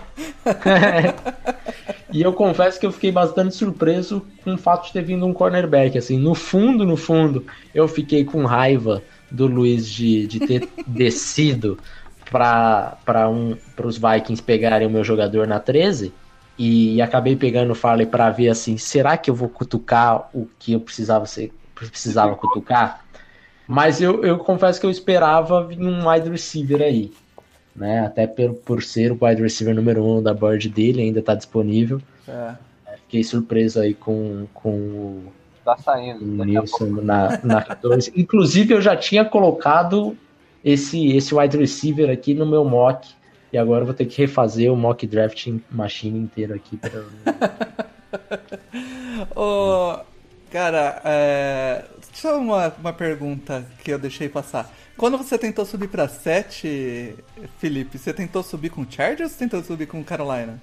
e 2.11 2.21
eu 2.21 2.33
confesso 2.33 2.79
que 2.79 2.85
eu 2.85 2.91
fiquei 2.91 3.11
bastante 3.11 3.55
surpreso 3.55 4.25
com 4.43 4.53
o 4.53 4.57
fato 4.57 4.87
de 4.87 4.93
ter 4.93 5.03
vindo 5.03 5.25
um 5.25 5.33
cornerback. 5.33 5.97
Assim, 5.97 6.17
no 6.17 6.35
fundo, 6.35 6.85
no 6.85 6.97
fundo, 6.97 7.45
eu 7.73 7.87
fiquei 7.87 8.23
com 8.23 8.45
raiva 8.45 9.01
do 9.29 9.47
Luiz 9.47 9.87
de, 9.87 10.27
de 10.27 10.39
ter 10.39 10.67
descido 10.85 11.77
para 12.29 13.29
um, 13.29 13.57
os 13.83 13.97
Vikings 13.97 14.41
pegarem 14.41 14.87
o 14.87 14.89
meu 14.89 15.03
jogador 15.03 15.45
na 15.45 15.59
13 15.59 16.13
e 16.63 17.01
acabei 17.01 17.35
pegando 17.35 17.71
o 17.71 17.75
Farley 17.75 18.05
para 18.05 18.29
ver 18.29 18.49
assim, 18.49 18.77
será 18.77 19.17
que 19.17 19.31
eu 19.31 19.33
vou 19.33 19.49
cutucar 19.49 20.29
o 20.31 20.47
que 20.59 20.73
eu 20.73 20.79
precisava 20.79 21.25
ser, 21.25 21.51
precisava 21.73 22.35
cutucar? 22.35 23.03
Mas 23.67 23.99
eu, 23.99 24.23
eu 24.23 24.37
confesso 24.37 24.79
que 24.79 24.85
eu 24.85 24.91
esperava 24.91 25.65
vir 25.65 25.79
um 25.79 26.07
wide 26.07 26.29
receiver 26.29 26.81
aí, 26.83 27.11
né? 27.75 28.05
Até 28.05 28.27
por, 28.27 28.53
por 28.53 28.83
ser 28.83 29.11
o 29.11 29.17
wide 29.19 29.41
receiver 29.41 29.73
número 29.73 30.05
um 30.05 30.21
da 30.21 30.35
board 30.35 30.69
dele, 30.69 31.01
ainda 31.01 31.19
está 31.19 31.33
disponível. 31.33 31.99
É. 32.27 32.53
Fiquei 33.03 33.23
surpreso 33.23 33.79
aí 33.79 33.95
com, 33.95 34.45
com 34.53 34.69
o 34.69 35.33
Tá 35.65 35.77
saindo. 35.77 36.23
O 36.23 36.45
Nilson 36.45 36.85
na, 37.01 37.39
na 37.43 37.61
14. 37.63 38.11
Inclusive, 38.15 38.73
eu 38.73 38.81
já 38.81 38.95
tinha 38.95 39.25
colocado 39.25 40.15
esse, 40.63 41.15
esse 41.15 41.33
wide 41.33 41.57
receiver 41.57 42.09
aqui 42.11 42.35
no 42.35 42.45
meu 42.45 42.63
mock 42.63 43.07
e 43.51 43.57
agora 43.57 43.81
eu 43.81 43.85
vou 43.85 43.93
ter 43.93 44.05
que 44.05 44.21
refazer 44.21 44.71
o 44.71 44.75
mock 44.75 45.05
drafting 45.05 45.61
machine 45.69 46.19
inteiro 46.19 46.53
aqui. 46.53 46.77
Pra... 46.77 47.03
oh, 49.35 49.99
cara, 50.51 51.01
é... 51.03 51.83
só 52.13 52.39
uma, 52.39 52.73
uma 52.79 52.93
pergunta 52.93 53.65
que 53.83 53.91
eu 53.91 53.99
deixei 53.99 54.29
passar. 54.29 54.71
Quando 54.97 55.17
você 55.17 55.37
tentou 55.37 55.65
subir 55.65 55.87
para 55.87 56.07
7, 56.07 57.15
Felipe, 57.57 57.97
você 57.97 58.13
tentou 58.13 58.43
subir 58.43 58.69
com 58.69 58.85
Chargers 58.89 59.21
ou 59.21 59.29
você 59.29 59.37
tentou 59.37 59.63
subir 59.63 59.87
com 59.87 60.03
Carolina? 60.03 60.61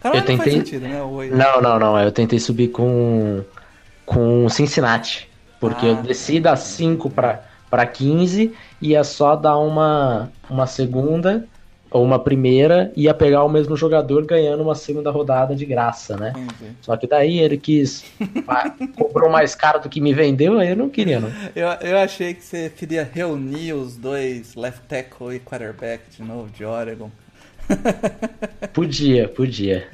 Carolina 0.00 0.22
eu 0.22 0.26
tentei... 0.26 0.36
não 0.36 0.44
faz 0.44 0.52
sentido, 0.52 0.82
né? 0.82 1.36
Não, 1.36 1.60
não, 1.60 1.78
não. 1.78 1.98
Eu 1.98 2.12
tentei 2.12 2.38
subir 2.38 2.68
com, 2.68 3.42
com 4.04 4.48
Cincinnati. 4.48 5.28
Porque 5.58 5.86
ah, 5.86 5.88
eu 5.88 5.96
desci 5.96 6.38
da 6.38 6.54
5 6.54 7.10
para 7.10 7.86
15 7.86 8.54
e 8.80 8.94
é 8.94 9.02
só 9.02 9.34
dar 9.34 9.58
uma, 9.58 10.30
uma 10.48 10.66
segunda 10.66 11.48
ou 11.90 12.04
uma 12.04 12.18
primeira 12.18 12.92
ia 12.96 13.14
pegar 13.14 13.44
o 13.44 13.48
mesmo 13.48 13.76
jogador 13.76 14.24
ganhando 14.26 14.62
uma 14.62 14.74
segunda 14.74 15.10
rodada 15.10 15.54
de 15.54 15.64
graça, 15.64 16.16
né? 16.16 16.32
Entendi. 16.36 16.72
Só 16.80 16.96
que 16.96 17.06
daí 17.06 17.38
ele 17.38 17.56
quis. 17.56 18.04
comprou 18.96 19.30
mais 19.30 19.54
caro 19.54 19.80
do 19.80 19.88
que 19.88 20.00
me 20.00 20.12
vendeu, 20.12 20.58
aí 20.58 20.70
eu 20.70 20.76
não 20.76 20.90
queria, 20.90 21.20
não. 21.20 21.30
Eu, 21.54 21.68
eu 21.80 21.98
achei 21.98 22.34
que 22.34 22.44
você 22.44 22.70
queria 22.70 23.08
reunir 23.10 23.72
os 23.72 23.96
dois 23.96 24.54
left 24.54 24.82
tackle 24.86 25.34
e 25.34 25.40
quarterback 25.40 26.04
de 26.10 26.22
novo 26.22 26.50
de 26.50 26.64
Oregon. 26.64 27.10
podia, 28.72 29.28
podia. 29.28 29.88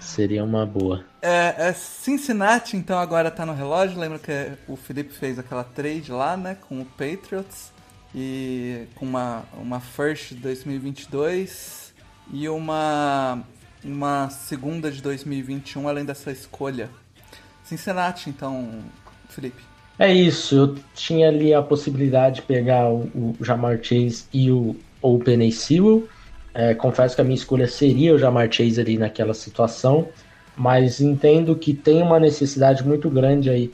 Seria 0.00 0.44
uma 0.44 0.66
boa. 0.66 1.04
É, 1.22 1.54
é, 1.56 1.72
Cincinnati, 1.72 2.76
então, 2.76 2.98
agora 2.98 3.30
tá 3.30 3.46
no 3.46 3.54
relógio. 3.54 3.98
Lembra 3.98 4.18
que 4.18 4.32
o 4.68 4.76
Felipe 4.76 5.14
fez 5.14 5.38
aquela 5.38 5.64
trade 5.64 6.10
lá, 6.10 6.36
né? 6.36 6.56
Com 6.68 6.80
o 6.80 6.84
Patriots 6.84 7.72
e 8.14 8.84
com 8.94 9.06
uma, 9.06 9.44
uma 9.54 9.80
first 9.80 10.34
2022 10.34 11.94
e 12.32 12.48
uma, 12.48 13.42
uma 13.84 14.30
segunda 14.30 14.90
de 14.90 15.02
2021 15.02 15.88
além 15.88 16.04
dessa 16.04 16.30
escolha. 16.30 16.90
Cincinnati, 17.64 18.28
então, 18.28 18.80
Felipe. 19.28 19.62
É 19.98 20.12
isso, 20.12 20.56
eu 20.56 20.74
tinha 20.94 21.28
ali 21.28 21.54
a 21.54 21.62
possibilidade 21.62 22.36
de 22.36 22.42
pegar 22.42 22.88
o, 22.88 23.04
o 23.14 23.36
Jamar 23.40 23.78
Chase 23.82 24.24
e 24.32 24.50
o 24.50 24.76
Open 25.00 25.50
Sewell. 25.50 26.08
É, 26.54 26.74
confesso 26.74 27.14
que 27.14 27.20
a 27.20 27.24
minha 27.24 27.36
escolha 27.36 27.66
seria 27.66 28.14
o 28.14 28.18
Jamar 28.18 28.50
Chase 28.50 28.80
ali 28.80 28.98
naquela 28.98 29.34
situação, 29.34 30.08
mas 30.56 31.00
entendo 31.00 31.56
que 31.56 31.72
tem 31.72 32.02
uma 32.02 32.20
necessidade 32.20 32.86
muito 32.86 33.08
grande 33.08 33.48
aí 33.48 33.72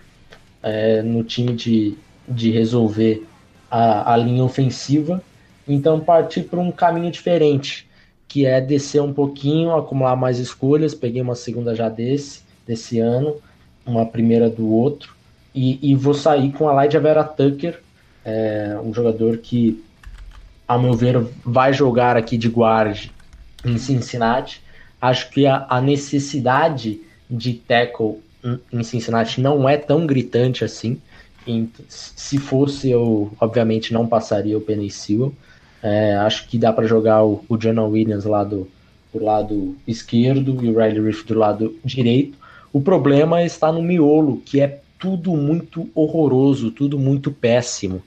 é, 0.62 1.03
no 1.03 1.24
time 1.24 1.55
de, 1.55 1.97
de 2.28 2.51
resolver 2.51 3.26
a, 3.71 4.14
a 4.14 4.16
linha 4.16 4.45
ofensiva, 4.45 5.23
então 5.66 6.01
partir 6.01 6.43
para 6.43 6.61
um 6.61 6.71
caminho 6.71 7.11
diferente, 7.11 7.87
que 8.27 8.47
é 8.47 8.61
descer 8.61 9.03
um 9.03 9.12
pouquinho, 9.12 9.75
acumular 9.75 10.16
mais 10.16 10.39
escolhas. 10.39 10.95
Peguei 10.95 11.23
uma 11.23 11.35
segunda 11.35 11.75
já 11.75 11.89
desse, 11.89 12.43
desse 12.66 12.99
ano, 12.99 13.37
uma 13.87 14.05
primeira 14.05 14.51
do 14.51 14.69
outro, 14.69 15.14
e, 15.55 15.79
e 15.91 15.95
vou 15.95 16.14
sair 16.14 16.53
com 16.53 16.69
a 16.69 16.83
Lydia 16.83 17.01
Vera 17.01 17.25
Tucker, 17.25 17.81
é, 18.25 18.79
um 18.85 18.93
jogador 18.93 19.39
que, 19.39 19.83
a 20.66 20.79
meu 20.79 20.93
ver, 20.93 21.27
vai 21.45 21.73
jogar 21.73 22.16
aqui 22.16 22.37
de 22.37 22.49
guarde 22.49 23.11
em 23.64 23.79
Cincinnati. 23.79 24.62
Acho 25.01 25.31
que 25.31 25.47
a, 25.47 25.66
a 25.69 25.81
necessidade 25.81 27.01
de 27.31 27.55
tackle 27.55 28.21
em 28.73 28.83
Cincinnati 28.83 29.41
não 29.41 29.69
é 29.69 29.77
tão 29.77 30.07
gritante 30.07 30.64
assim 30.64 31.01
se 31.88 32.38
fosse, 32.38 32.90
eu 32.90 33.32
obviamente 33.40 33.92
não 33.92 34.07
passaria 34.07 34.57
o 34.57 34.61
Penny 34.61 34.90
Sewell. 34.90 35.32
É, 35.82 36.16
acho 36.16 36.49
que 36.49 36.59
dá 36.59 36.72
para 36.72 36.86
jogar 36.86 37.24
o, 37.24 37.44
o 37.49 37.57
John 37.57 37.80
Williams 37.88 38.24
lá 38.24 38.42
do, 38.42 38.68
do 39.12 39.22
lado 39.22 39.76
esquerdo 39.86 40.64
e 40.64 40.68
o 40.68 40.78
Riley 40.78 41.01
Riff 41.01 41.24
do 41.26 41.38
lado 41.38 41.74
direito. 41.84 42.36
O 42.72 42.80
problema 42.80 43.42
está 43.42 43.72
no 43.72 43.82
miolo, 43.82 44.42
que 44.44 44.61
é 44.61 44.80
tudo 44.99 45.36
muito 45.36 45.88
horroroso, 45.94 46.70
tudo 46.70 46.99
muito 46.99 47.30
péssimo, 47.30 48.03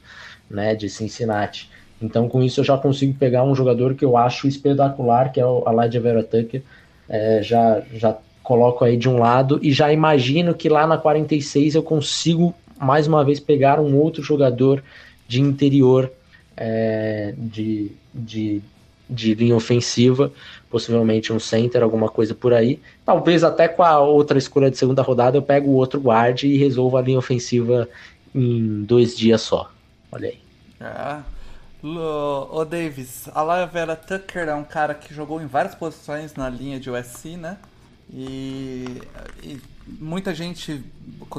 né, 0.50 0.76
de 0.76 0.90
Cincinnati. 0.90 1.70
Então, 2.02 2.28
com 2.28 2.44
isso, 2.44 2.60
eu 2.60 2.64
já 2.64 2.78
consigo 2.78 3.14
pegar 3.14 3.44
um 3.44 3.56
jogador 3.56 3.96
que 3.96 4.04
eu 4.04 4.18
acho 4.18 4.48
espetacular, 4.48 5.32
que 5.32 5.40
é 5.40 5.46
o 5.46 5.64
Elijah 5.68 6.00
Vera 6.00 6.24
Tucker. 6.24 6.62
É, 7.08 7.42
já, 7.44 7.82
já 7.94 8.18
coloco 8.44 8.84
aí 8.84 8.98
de 8.98 9.08
um 9.08 9.18
lado 9.18 9.60
e 9.62 9.72
já 9.72 9.94
imagino 9.94 10.54
que 10.54 10.68
lá 10.68 10.88
na 10.88 10.98
46 10.98 11.76
eu 11.76 11.84
consigo 11.84 12.54
mais 12.82 13.08
uma 13.08 13.24
vez 13.24 13.40
pegar 13.40 13.80
um 13.80 13.96
outro 13.96 14.24
jogador 14.24 14.84
de 15.28 15.40
interior 15.40 16.12
é, 16.58 17.34
de, 17.38 17.92
de, 18.14 18.62
de 19.10 19.34
linha 19.36 19.56
ofensiva, 19.56 20.32
possivelmente 20.70 21.32
um 21.32 21.40
center, 21.40 21.84
alguma 21.84 22.10
coisa 22.10 22.34
por 22.34 22.54
aí. 22.54 22.80
Talvez 23.06 23.44
até 23.44 23.68
com 23.68 23.84
a 23.84 24.00
outra 24.00 24.38
escolha 24.38 24.72
de 24.72 24.78
segunda 24.78 25.02
rodada 25.02 25.38
eu 25.38 25.42
pego 25.42 25.70
o 25.70 25.76
outro 25.76 26.00
guard 26.00 26.44
e 26.44 26.58
resolvo 26.58 26.98
a 26.98 27.02
linha 27.02 27.20
ofensiva 27.20 27.88
em 28.34 28.84
dois 28.84 29.16
dias 29.16 29.42
só. 29.42 29.72
Olha 30.12 30.30
aí. 30.30 30.40
É. 30.80 31.42
O 31.84 32.64
Davis, 32.64 33.28
a 33.34 33.66
Vera 33.66 33.96
Tucker 33.96 34.48
é 34.48 34.54
um 34.54 34.64
cara 34.64 34.94
que 34.94 35.14
jogou 35.14 35.42
em 35.42 35.48
várias 35.48 35.74
posições 35.74 36.36
na 36.36 36.48
linha 36.48 36.80
de 36.80 36.92
USC, 36.92 37.38
né? 37.38 37.58
E, 38.14 39.02
e 39.42 39.60
muita 40.00 40.34
gente 40.34 40.84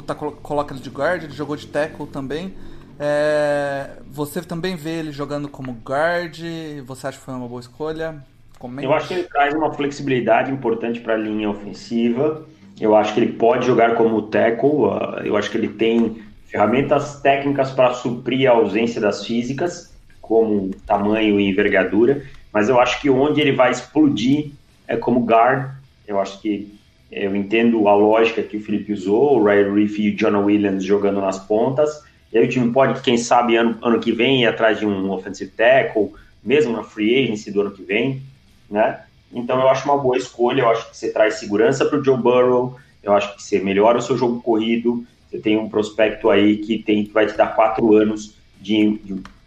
tá, 0.05 0.15
coloca 0.15 0.73
ele 0.73 0.81
de 0.81 0.89
guard, 0.89 1.23
ele 1.23 1.33
jogou 1.33 1.55
de 1.55 1.67
tackle 1.67 2.07
também. 2.07 2.53
É, 2.99 3.89
você 4.07 4.41
também 4.41 4.75
vê 4.75 4.99
ele 4.99 5.11
jogando 5.11 5.47
como 5.49 5.71
guard? 5.83 6.39
Você 6.85 7.07
acha 7.07 7.17
que 7.17 7.23
foi 7.23 7.33
uma 7.33 7.47
boa 7.47 7.61
escolha? 7.61 8.23
Comente. 8.59 8.85
Eu 8.85 8.93
acho 8.93 9.07
que 9.07 9.13
ele 9.15 9.23
traz 9.23 9.53
uma 9.53 9.73
flexibilidade 9.73 10.51
importante 10.51 10.99
para 10.99 11.15
a 11.15 11.17
linha 11.17 11.49
ofensiva. 11.49 12.45
Eu 12.79 12.95
acho 12.95 13.13
que 13.13 13.19
ele 13.19 13.33
pode 13.33 13.65
jogar 13.65 13.95
como 13.95 14.21
tackle. 14.23 14.69
Uh, 14.69 15.19
eu 15.23 15.35
acho 15.35 15.49
que 15.49 15.57
ele 15.57 15.69
tem 15.69 16.23
ferramentas 16.45 17.19
técnicas 17.19 17.71
para 17.71 17.93
suprir 17.93 18.49
a 18.49 18.53
ausência 18.53 19.01
das 19.01 19.25
físicas 19.25 19.91
como 20.21 20.69
tamanho 20.85 21.39
e 21.39 21.49
envergadura, 21.49 22.23
mas 22.51 22.69
eu 22.69 22.79
acho 22.79 23.01
que 23.01 23.09
onde 23.09 23.41
ele 23.41 23.51
vai 23.51 23.71
explodir 23.71 24.51
é 24.87 24.95
como 24.95 25.25
guard. 25.25 25.71
Eu 26.07 26.19
acho 26.19 26.39
que 26.39 26.73
eu 27.15 27.35
entendo 27.35 27.87
a 27.87 27.95
lógica 27.95 28.41
que 28.41 28.57
o 28.57 28.61
Felipe 28.61 28.93
usou, 28.93 29.39
o 29.39 29.43
Ray 29.43 29.63
Reef 29.63 29.99
e 29.99 30.09
o 30.09 30.15
John 30.15 30.43
Williams 30.43 30.83
jogando 30.83 31.21
nas 31.21 31.39
pontas. 31.39 32.03
E 32.31 32.37
aí 32.37 32.45
o 32.45 32.49
time 32.49 32.71
pode, 32.71 33.01
quem 33.01 33.17
sabe, 33.17 33.55
ano, 33.55 33.77
ano 33.81 33.99
que 33.99 34.11
vem 34.11 34.43
ir 34.43 34.47
atrás 34.47 34.79
de 34.79 34.85
um 34.85 35.11
offensive 35.11 35.51
tackle, 35.51 36.11
mesmo 36.43 36.73
na 36.73 36.83
free 36.83 37.23
agency 37.23 37.51
do 37.51 37.61
ano 37.61 37.71
que 37.71 37.83
vem, 37.83 38.21
né? 38.69 39.01
Então 39.31 39.59
eu 39.59 39.67
acho 39.69 39.85
uma 39.85 39.97
boa 39.97 40.17
escolha, 40.17 40.61
eu 40.61 40.69
acho 40.69 40.89
que 40.89 40.97
você 40.97 41.11
traz 41.11 41.35
segurança 41.35 41.85
para 41.85 41.99
o 41.99 42.03
Joe 42.03 42.17
Burrow, 42.17 42.77
eu 43.01 43.13
acho 43.13 43.35
que 43.35 43.43
você 43.43 43.59
melhora 43.59 43.97
o 43.97 44.01
seu 44.01 44.17
jogo 44.17 44.41
corrido, 44.41 45.05
você 45.29 45.37
tem 45.39 45.57
um 45.57 45.69
prospecto 45.69 46.29
aí 46.29 46.57
que 46.57 46.77
tem, 46.77 47.05
vai 47.05 47.25
te 47.25 47.35
dar 47.35 47.55
quatro 47.55 47.93
anos 47.95 48.35
de 48.61 48.99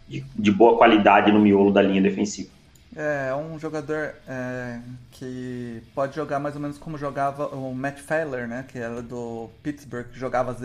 de, 0.07 0.23
de 0.35 0.51
boa 0.51 0.77
qualidade 0.77 1.31
no 1.31 1.39
miolo 1.39 1.71
da 1.71 1.81
linha 1.81 2.01
defensiva. 2.01 2.49
É, 2.97 3.27
é 3.29 3.35
um 3.35 3.59
jogador 3.59 4.15
é, 4.27 4.79
que 5.11 5.83
pode 5.93 6.15
jogar 6.15 6.39
mais 6.39 6.55
ou 6.55 6.61
menos 6.61 6.79
como 6.79 6.97
jogava 6.97 7.45
o 7.49 7.71
Matt 7.75 7.99
Fowler, 7.99 8.47
né? 8.47 8.65
Que 8.67 8.79
era 8.79 9.03
do 9.03 9.51
Pittsburgh, 9.61 10.07
que 10.11 10.17
jogava, 10.17 10.57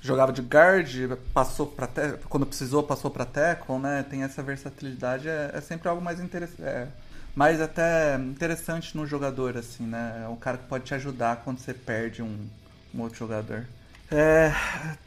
jogava 0.00 0.32
de 0.32 0.42
guard, 0.42 1.18
passou 1.34 1.66
para 1.66 1.88
quando 2.28 2.46
precisou 2.46 2.84
passou 2.84 3.10
para 3.10 3.24
tackle, 3.24 3.80
né? 3.80 4.04
Tem 4.08 4.22
essa 4.22 4.44
versatilidade, 4.44 5.28
é, 5.28 5.50
é 5.52 5.60
sempre 5.60 5.88
algo 5.88 6.00
mais 6.00 6.20
interessante, 6.20 6.62
é, 6.62 6.86
mais 7.34 7.60
até 7.60 8.14
interessante 8.14 8.96
no 8.96 9.04
jogador, 9.04 9.56
assim, 9.56 9.82
né? 9.82 10.22
É 10.24 10.28
um 10.28 10.36
cara 10.36 10.56
que 10.56 10.68
pode 10.68 10.84
te 10.84 10.94
ajudar 10.94 11.42
quando 11.44 11.58
você 11.58 11.74
perde 11.74 12.22
um, 12.22 12.46
um 12.94 13.00
outro 13.00 13.18
jogador. 13.18 13.66
É, 14.08 14.52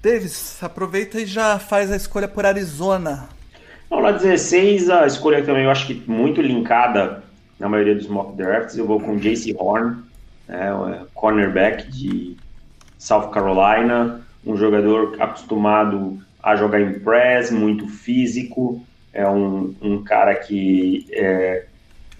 Davis, 0.01 0.61
aproveita 0.61 1.21
e 1.21 1.25
já 1.25 1.57
faz 1.57 1.89
a 1.89 1.95
escolha 1.95 2.27
por 2.27 2.45
Arizona. 2.45 3.29
Ao 3.93 3.99
lá 3.99 4.11
16, 4.11 4.89
a 4.89 5.05
escolha 5.05 5.43
também 5.43 5.65
eu 5.65 5.69
acho 5.69 5.85
que 5.85 5.93
muito 6.09 6.41
linkada 6.41 7.23
na 7.59 7.69
maioria 7.69 7.93
dos 7.93 8.07
mock 8.07 8.35
drafts. 8.35 8.75
Eu 8.75 8.87
vou 8.87 8.99
com 8.99 9.19
J.C. 9.19 9.55
Horn, 9.55 9.97
né, 10.47 11.05
cornerback 11.13 11.91
de 11.91 12.35
South 12.97 13.29
Carolina, 13.29 14.25
um 14.43 14.57
jogador 14.57 15.15
acostumado 15.19 16.19
a 16.41 16.55
jogar 16.55 16.81
em 16.81 16.99
press, 17.01 17.51
muito 17.51 17.87
físico, 17.87 18.83
é 19.13 19.29
um, 19.29 19.75
um 19.79 20.03
cara 20.03 20.33
que 20.33 21.05
é, 21.11 21.65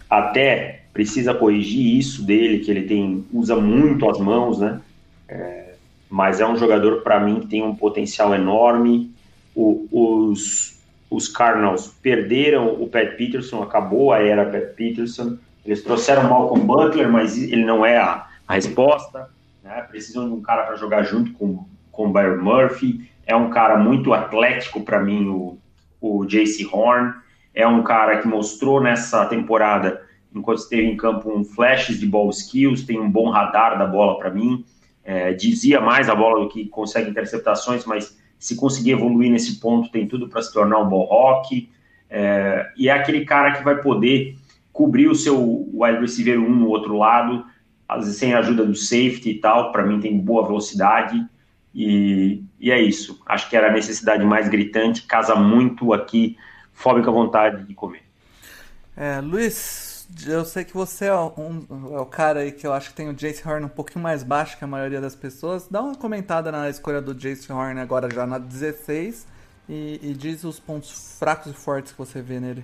até 0.08 0.84
precisa 0.94 1.34
corrigir 1.34 1.98
isso 1.98 2.24
dele, 2.24 2.60
que 2.60 2.70
ele 2.70 2.84
tem 2.84 3.26
usa 3.34 3.56
muito 3.56 4.08
as 4.08 4.20
mãos, 4.20 4.60
né? 4.60 4.80
É, 5.28 5.74
mas 6.08 6.40
é 6.40 6.48
um 6.48 6.56
jogador 6.56 7.02
para 7.02 7.20
mim 7.20 7.40
que 7.40 7.48
tem 7.48 7.64
um 7.64 7.74
potencial 7.74 8.32
enorme. 8.36 9.12
O, 9.56 9.88
os 9.92 10.73
os 11.14 11.28
Cardinals 11.28 11.88
perderam 12.02 12.82
o 12.82 12.88
Pat 12.88 13.16
Peterson, 13.16 13.62
acabou 13.62 14.12
a 14.12 14.20
era 14.20 14.46
Pat 14.46 14.76
Peterson. 14.76 15.38
Eles 15.64 15.84
trouxeram 15.84 16.24
Malcolm 16.24 16.66
Butler, 16.66 17.08
mas 17.08 17.38
ele 17.38 17.64
não 17.64 17.86
é 17.86 17.98
a, 17.98 18.26
a 18.48 18.54
resposta. 18.56 19.30
Né? 19.64 19.80
Precisam 19.90 20.28
de 20.28 20.34
um 20.34 20.42
cara 20.42 20.64
para 20.64 20.76
jogar 20.76 21.04
junto 21.04 21.32
com, 21.34 21.66
com 21.92 22.08
o 22.08 22.12
Byron 22.12 22.42
Murphy. 22.42 23.08
É 23.28 23.36
um 23.36 23.52
cara 23.52 23.78
muito 23.78 24.12
atlético 24.12 24.82
para 24.82 25.00
mim, 25.00 25.28
o, 25.28 25.60
o 26.02 26.26
JC 26.26 26.68
Horn. 26.72 27.14
É 27.54 27.68
um 27.68 27.84
cara 27.84 28.18
que 28.18 28.28
mostrou 28.28 28.82
nessa 28.82 29.24
temporada, 29.28 30.02
enquanto 30.34 30.58
esteve 30.58 30.88
em 30.88 30.98
campo, 30.98 31.32
um 31.32 31.46
flashes 31.46 32.00
de 32.00 32.08
ball 32.08 32.32
skills, 32.32 32.84
tem 32.84 33.00
um 33.00 33.10
bom 33.10 33.30
radar 33.30 33.78
da 33.78 33.86
bola 33.86 34.18
para 34.18 34.32
mim. 34.32 34.66
É, 35.04 35.32
dizia 35.34 35.80
mais 35.80 36.10
a 36.10 36.16
bola 36.16 36.44
do 36.44 36.50
que 36.50 36.66
consegue 36.70 37.12
interceptações, 37.12 37.86
mas 37.86 38.18
se 38.44 38.58
conseguir 38.58 38.92
evoluir 38.92 39.32
nesse 39.32 39.58
ponto, 39.58 39.90
tem 39.90 40.06
tudo 40.06 40.28
para 40.28 40.42
se 40.42 40.52
tornar 40.52 40.78
um 40.80 40.90
ball 40.90 41.06
rock. 41.06 41.70
É, 42.10 42.70
e 42.76 42.90
é 42.90 42.92
aquele 42.92 43.24
cara 43.24 43.54
que 43.54 43.64
vai 43.64 43.82
poder 43.82 44.36
cobrir 44.74 45.08
o 45.08 45.16
seu 45.16 45.66
wide 45.74 46.02
receiver 46.02 46.38
1 46.38 46.54
no 46.54 46.68
outro 46.68 46.98
lado, 46.98 47.46
às 47.88 48.04
vezes 48.04 48.20
sem 48.20 48.34
a 48.34 48.40
ajuda 48.40 48.66
do 48.66 48.76
safety 48.76 49.30
e 49.30 49.40
tal. 49.40 49.72
Para 49.72 49.86
mim, 49.86 50.02
tem 50.02 50.20
boa 50.20 50.46
velocidade. 50.46 51.26
E, 51.74 52.44
e 52.60 52.70
é 52.70 52.82
isso. 52.82 53.18
Acho 53.26 53.50
que 53.50 53.56
era 53.56 53.70
a 53.70 53.72
necessidade 53.72 54.26
mais 54.26 54.50
gritante, 54.50 55.04
casa 55.04 55.36
muito 55.36 55.94
aqui, 55.94 56.36
fome 56.74 57.02
com 57.02 57.12
a 57.12 57.14
vontade 57.14 57.64
de 57.64 57.74
comer. 57.74 58.04
É, 58.98 59.22
Luiz, 59.22 59.93
eu 60.28 60.46
sei 60.46 60.64
que 60.64 60.74
você 60.74 61.06
é, 61.06 61.16
um, 61.16 61.66
é 61.96 62.00
o 62.00 62.06
cara 62.06 62.42
aí 62.42 62.52
que 62.52 62.66
eu 62.66 62.74
acho 62.74 62.90
que 62.90 62.96
tem 62.96 63.10
o 63.10 63.14
Jace 63.14 63.48
Horn 63.48 63.66
um 63.66 63.70
pouquinho 63.70 64.02
mais 64.02 64.24
baixo 64.24 64.58
que 64.58 64.64
a 64.64 64.68
maioria 64.68 65.02
das 65.02 65.16
pessoas. 65.16 65.68
Dá 65.68 65.82
uma 65.82 65.96
comentada 65.96 66.52
na 66.52 66.70
escolha 66.70 67.02
do 67.02 67.14
Jace 67.14 67.52
Horn 67.52 67.80
agora 67.80 68.10
já 68.14 68.26
na 68.26 68.38
16 68.38 69.28
e, 69.68 70.00
e 70.02 70.14
diz 70.14 70.44
os 70.44 70.60
pontos 70.60 71.18
fracos 71.18 71.52
e 71.52 71.54
fortes 71.54 71.92
que 71.92 71.98
você 71.98 72.22
vê 72.22 72.40
nele. 72.40 72.64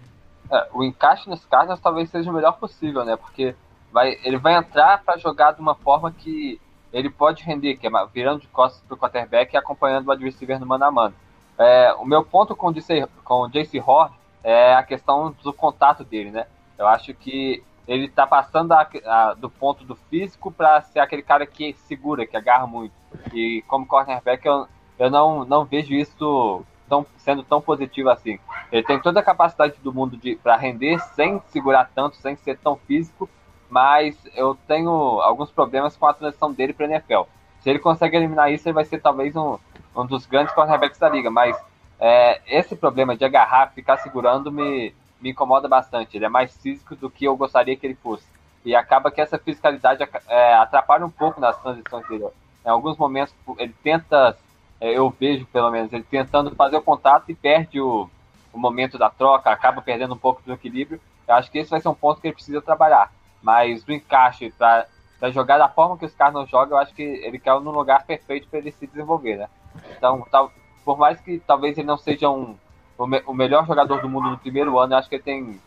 É, 0.51 0.67
o 0.73 0.83
encaixe 0.83 1.29
nos 1.29 1.45
Cardinals 1.45 1.79
talvez 1.79 2.09
seja 2.09 2.29
o 2.29 2.33
melhor 2.33 2.53
possível, 2.53 3.05
né? 3.05 3.15
Porque 3.15 3.55
vai, 3.91 4.17
ele 4.23 4.37
vai 4.37 4.55
entrar 4.55 5.03
para 5.03 5.17
jogar 5.17 5.53
de 5.53 5.61
uma 5.61 5.75
forma 5.75 6.11
que 6.11 6.59
ele 6.91 7.09
pode 7.09 7.43
render, 7.43 7.77
que 7.77 7.87
é 7.87 7.91
virando 8.13 8.41
de 8.41 8.47
costas 8.47 8.81
pro 8.87 8.97
quarterback 8.97 9.53
e 9.53 9.57
acompanhando 9.57 10.07
o 10.07 10.11
adversário 10.11 10.59
no 10.59 10.65
mano 10.65 10.85
a 10.85 10.91
mano. 10.91 11.15
É, 11.57 11.93
o 11.93 12.05
meu 12.05 12.23
ponto 12.23 12.55
com 12.55 12.67
o 12.67 12.73
JC, 12.73 13.07
com 13.23 13.41
o 13.41 13.49
JC 13.49 13.79
Horn 13.79 14.13
é 14.43 14.73
a 14.73 14.83
questão 14.83 15.35
do 15.43 15.53
contato 15.53 16.03
dele, 16.03 16.31
né? 16.31 16.47
Eu 16.79 16.87
acho 16.87 17.13
que 17.13 17.61
ele 17.85 18.05
está 18.05 18.25
passando 18.25 18.71
a, 18.71 18.87
a, 19.05 19.33
do 19.33 19.49
ponto 19.49 19.83
do 19.83 19.95
físico 19.95 20.49
para 20.49 20.81
ser 20.81 20.99
aquele 20.99 21.21
cara 21.21 21.45
que 21.45 21.73
segura, 21.73 22.25
que 22.25 22.37
agarra 22.37 22.65
muito. 22.65 22.93
E 23.33 23.63
como 23.67 23.85
cornerback, 23.85 24.45
eu, 24.45 24.65
eu 24.97 25.09
não, 25.11 25.43
não 25.43 25.65
vejo 25.65 25.93
isso 25.93 26.65
tão, 26.87 27.05
sendo 27.17 27.43
tão 27.43 27.59
positivo 27.59 28.09
assim. 28.09 28.39
Ele 28.71 28.83
tem 28.83 28.99
toda 28.99 29.19
a 29.19 29.23
capacidade 29.23 29.75
do 29.83 29.93
mundo 29.93 30.17
para 30.41 30.55
render 30.55 30.99
sem 31.15 31.41
segurar 31.49 31.91
tanto, 31.93 32.15
sem 32.17 32.35
ser 32.37 32.57
tão 32.59 32.77
físico, 32.77 33.29
mas 33.69 34.17
eu 34.33 34.57
tenho 34.67 34.89
alguns 35.21 35.51
problemas 35.51 35.97
com 35.97 36.05
a 36.05 36.13
transição 36.13 36.53
dele 36.53 36.73
para 36.73 36.85
NFL. 36.85 37.23
Se 37.59 37.69
ele 37.69 37.79
consegue 37.79 38.15
eliminar 38.15 38.51
isso, 38.51 38.67
ele 38.67 38.73
vai 38.73 38.85
ser 38.85 39.01
talvez 39.01 39.35
um, 39.35 39.57
um 39.95 40.05
dos 40.05 40.25
grandes 40.25 40.53
cornerbacks 40.53 40.97
da 40.97 41.09
liga, 41.09 41.29
mas 41.29 41.59
é, 41.99 42.39
esse 42.47 42.75
problema 42.75 43.17
de 43.17 43.25
agarrar, 43.25 43.71
ficar 43.73 43.97
segurando, 43.97 44.51
me, 44.51 44.93
me 45.21 45.31
incomoda 45.31 45.67
bastante. 45.67 46.17
Ele 46.17 46.25
é 46.25 46.29
mais 46.29 46.55
físico 46.57 46.95
do 46.95 47.09
que 47.09 47.25
eu 47.25 47.35
gostaria 47.35 47.75
que 47.75 47.85
ele 47.85 47.95
fosse. 47.95 48.25
E 48.63 48.75
acaba 48.75 49.11
que 49.11 49.21
essa 49.21 49.37
fisicalidade 49.37 50.07
é, 50.27 50.53
atrapalha 50.55 51.05
um 51.05 51.09
pouco 51.09 51.39
nas 51.39 51.57
transições 51.61 52.07
dele. 52.07 52.27
Em 52.65 52.69
alguns 52.69 52.97
momentos 52.97 53.33
ele 53.57 53.73
tenta, 53.83 54.37
é, 54.79 54.97
eu 54.97 55.09
vejo 55.09 55.45
pelo 55.47 55.71
menos, 55.71 55.91
ele 55.93 56.03
tentando 56.03 56.55
fazer 56.55 56.77
o 56.77 56.81
contato 56.81 57.29
e 57.29 57.35
perde 57.35 57.79
o, 57.79 58.09
o 58.51 58.59
momento 58.59 58.97
da 58.97 59.09
troca, 59.09 59.49
acaba 59.49 59.81
perdendo 59.81 60.13
um 60.13 60.17
pouco 60.17 60.41
do 60.45 60.53
equilíbrio. 60.53 60.99
Eu 61.27 61.35
acho 61.35 61.51
que 61.51 61.59
esse 61.59 61.69
vai 61.69 61.79
ser 61.79 61.89
um 61.89 61.93
ponto 61.93 62.19
que 62.19 62.27
ele 62.27 62.35
precisa 62.35 62.61
trabalhar. 62.61 63.11
Mas 63.41 63.85
o 63.87 63.91
encaixe 63.91 64.51
para 64.51 64.87
jogar 65.31 65.57
da 65.57 65.69
forma 65.69 65.97
que 65.97 66.05
os 66.05 66.13
caras 66.13 66.33
não 66.33 66.45
jogam, 66.45 66.77
eu 66.77 66.81
acho 66.81 66.93
que 66.93 67.01
ele 67.01 67.39
caiu 67.39 67.61
no 67.61 67.71
lugar 67.71 68.05
perfeito 68.05 68.47
para 68.49 68.59
ele 68.59 68.71
se 68.71 68.87
desenvolver, 68.87 69.37
né? 69.37 69.47
Então, 69.95 70.25
tal, 70.29 70.51
por 70.83 70.97
mais 70.97 71.19
que 71.21 71.39
talvez 71.39 71.77
ele 71.77 71.87
não 71.87 71.97
seja 71.97 72.29
um 72.29 72.57
o, 72.99 73.07
me, 73.07 73.23
o 73.25 73.33
melhor 73.33 73.65
jogador 73.65 74.01
do 74.01 74.09
mundo 74.09 74.29
no 74.29 74.37
primeiro 74.37 74.77
ano, 74.77 74.93
eu 74.93 74.97
acho 74.97 75.07
que 75.07 75.15
ele 75.15 75.23
tem 75.23 75.61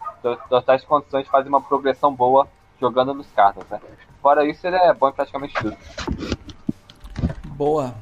totais 0.51 0.85
condições 0.85 1.25
de 1.25 1.31
fazer 1.31 1.49
uma 1.49 1.63
progressão 1.63 2.15
boa 2.15 2.47
jogando 2.79 3.15
nos 3.15 3.27
Cardinals, 3.29 3.69
né? 3.71 3.81
Fora 4.21 4.45
isso, 4.45 4.67
ele 4.67 4.77
é 4.77 4.93
bom 4.93 5.09
em 5.09 5.13
praticamente 5.13 5.55
tudo. 5.55 5.77
Boa. 7.47 7.95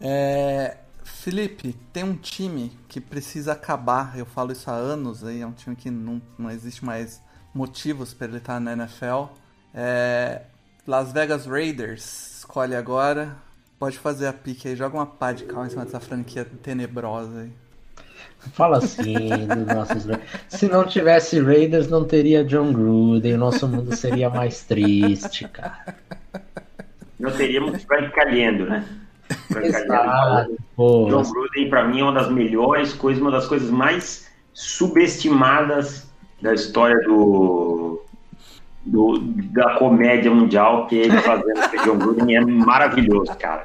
É... 0.00 0.76
Felipe, 1.04 1.72
tem 1.92 2.02
um 2.02 2.16
time 2.16 2.76
que 2.88 3.00
precisa 3.00 3.52
acabar, 3.52 4.18
eu 4.18 4.26
falo 4.26 4.50
isso 4.50 4.68
há 4.70 4.74
anos, 4.74 5.24
aí, 5.24 5.40
é 5.40 5.46
um 5.46 5.52
time 5.52 5.76
que 5.76 5.90
não, 5.90 6.20
não 6.36 6.50
existe 6.50 6.84
mais 6.84 7.22
motivos 7.54 8.12
para 8.12 8.26
ele 8.26 8.38
estar 8.38 8.58
na 8.58 8.72
NFL. 8.72 9.26
É... 9.72 10.42
Las 10.84 11.12
Vegas 11.12 11.46
Raiders 11.46 12.38
escolhe 12.38 12.74
agora. 12.74 13.36
Pode 13.78 13.96
fazer 13.96 14.26
a 14.26 14.32
pique 14.32 14.66
aí, 14.66 14.74
joga 14.74 14.96
uma 14.96 15.06
pá 15.06 15.30
de 15.30 15.44
cal 15.44 15.64
em 15.64 15.70
cima 15.70 15.84
dessa 15.84 16.00
franquia 16.00 16.44
tenebrosa 16.44 17.42
aí. 17.42 17.67
Fala 18.52 18.78
assim 18.78 19.14
dos 19.46 19.66
nossos. 19.74 20.06
Se 20.48 20.68
não 20.68 20.84
tivesse 20.84 21.40
Raiders, 21.40 21.88
não 21.88 22.04
teria 22.04 22.44
John 22.44 22.72
Gruden. 22.72 23.34
O 23.34 23.38
nosso 23.38 23.66
mundo 23.68 23.94
seria 23.94 24.30
mais 24.30 24.64
triste, 24.64 25.46
cara. 25.48 25.96
Não 27.18 27.30
teríamos 27.30 27.82
Frank 27.84 28.10
Calhendo, 28.12 28.66
né? 28.66 28.84
John 30.76 31.22
Gruden, 31.22 31.68
para 31.68 31.86
mim, 31.86 32.00
é 32.00 32.04
uma 32.04 32.12
das 32.12 32.30
melhores 32.30 32.92
coisas, 32.94 33.20
uma 33.20 33.30
das 33.30 33.46
coisas 33.46 33.70
mais 33.70 34.28
subestimadas 34.52 36.08
da 36.40 36.54
história 36.54 37.00
do, 37.04 37.87
do, 38.88 39.18
da 39.52 39.74
comédia 39.78 40.30
mundial 40.30 40.86
que 40.86 40.96
ele 40.96 41.16
fazendo 41.22 41.70
com 41.70 41.76
o 41.76 41.84
John 41.84 41.98
Gruden 41.98 42.36
é 42.36 42.40
maravilhoso, 42.40 43.34
cara. 43.36 43.64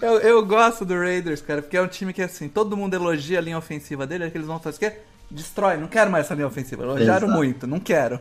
Eu, 0.00 0.18
eu 0.18 0.44
gosto 0.44 0.84
do 0.84 0.94
Raiders, 0.94 1.40
cara, 1.40 1.62
porque 1.62 1.76
é 1.76 1.82
um 1.82 1.88
time 1.88 2.12
que 2.12 2.22
assim, 2.22 2.48
todo 2.48 2.76
mundo 2.76 2.94
elogia 2.94 3.38
a 3.38 3.42
linha 3.42 3.58
ofensiva 3.58 4.06
dele, 4.06 4.24
é 4.24 4.30
que 4.30 4.36
eles 4.36 4.46
vão 4.46 4.58
fazer 4.58 4.76
o 4.76 4.80
quê? 4.80 4.98
Destrói, 5.30 5.76
não 5.76 5.88
quero 5.88 6.10
mais 6.10 6.26
essa 6.26 6.34
linha 6.34 6.46
ofensiva. 6.46 6.82
Elogiaram 6.82 7.26
Exato. 7.26 7.32
muito, 7.32 7.66
não 7.66 7.80
quero. 7.80 8.20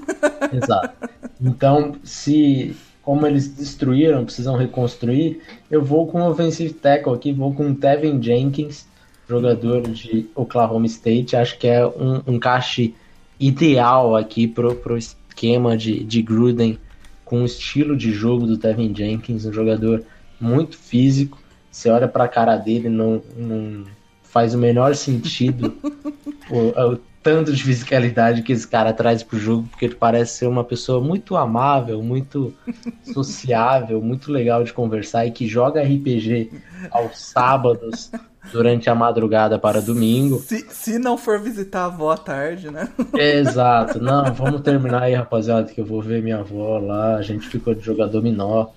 Exato. 0.52 1.08
Então, 1.40 1.96
se 2.02 2.76
como 3.02 3.24
eles 3.24 3.46
destruíram, 3.48 4.24
precisam 4.24 4.56
reconstruir, 4.56 5.40
eu 5.70 5.82
vou 5.82 6.08
com 6.08 6.20
o 6.20 6.28
offensive 6.28 6.74
tackle 6.74 7.14
aqui, 7.14 7.32
vou 7.32 7.54
com 7.54 7.70
o 7.70 7.74
Tevin 7.74 8.20
Jenkins, 8.20 8.86
jogador 9.28 9.82
de 9.82 10.28
Oklahoma 10.34 10.86
State. 10.86 11.36
Acho 11.36 11.56
que 11.56 11.68
é 11.68 11.86
um 11.86 12.20
encaixe 12.26 12.94
ideal 13.38 14.16
aqui 14.16 14.48
pro, 14.48 14.74
pro 14.74 14.98
esquema 15.36 15.76
de, 15.76 16.02
de 16.02 16.22
Gruden, 16.22 16.78
com 17.24 17.42
o 17.42 17.44
estilo 17.44 17.94
de 17.94 18.10
jogo 18.12 18.46
do 18.46 18.56
Tevin 18.56 18.94
Jenkins, 18.96 19.44
um 19.44 19.52
jogador 19.52 20.02
muito 20.40 20.78
físico. 20.78 21.38
Você 21.70 21.90
olha 21.90 22.08
para 22.08 22.24
a 22.24 22.28
cara 22.28 22.56
dele, 22.56 22.88
não, 22.88 23.22
não 23.36 23.84
faz 24.22 24.54
o 24.54 24.58
menor 24.58 24.94
sentido 24.94 25.76
o, 26.48 26.92
o, 26.92 26.98
tanto 27.22 27.52
de 27.52 27.62
fisicalidade 27.62 28.42
que 28.42 28.52
esse 28.52 28.66
cara 28.66 28.92
traz 28.94 29.22
pro 29.22 29.38
jogo, 29.38 29.68
porque 29.68 29.84
ele 29.84 29.94
parece 29.94 30.38
ser 30.38 30.46
uma 30.46 30.64
pessoa 30.64 31.04
muito 31.04 31.36
amável, 31.36 32.02
muito 32.02 32.54
sociável, 33.12 34.00
muito 34.00 34.32
legal 34.32 34.64
de 34.64 34.72
conversar 34.72 35.26
e 35.26 35.32
que 35.32 35.46
joga 35.46 35.82
RPG 35.82 36.50
aos 36.90 37.18
sábados 37.18 38.10
durante 38.52 38.88
a 38.88 38.94
madrugada 38.94 39.58
para 39.58 39.80
domingo. 39.80 40.40
Se, 40.40 40.66
se 40.70 40.98
não 40.98 41.16
for 41.16 41.40
visitar 41.40 41.82
a 41.82 41.86
avó 41.86 42.10
à 42.10 42.16
tarde, 42.16 42.70
né? 42.70 42.88
Exato. 43.14 44.00
Não, 44.00 44.32
vamos 44.32 44.60
terminar 44.62 45.02
aí, 45.02 45.14
rapaziada, 45.14 45.70
que 45.72 45.80
eu 45.80 45.84
vou 45.84 46.00
ver 46.00 46.22
minha 46.22 46.38
avó 46.38 46.78
lá, 46.78 47.16
a 47.16 47.22
gente 47.22 47.48
ficou 47.48 47.74
de 47.74 47.84
jogar 47.84 48.06
dominó. 48.06 48.68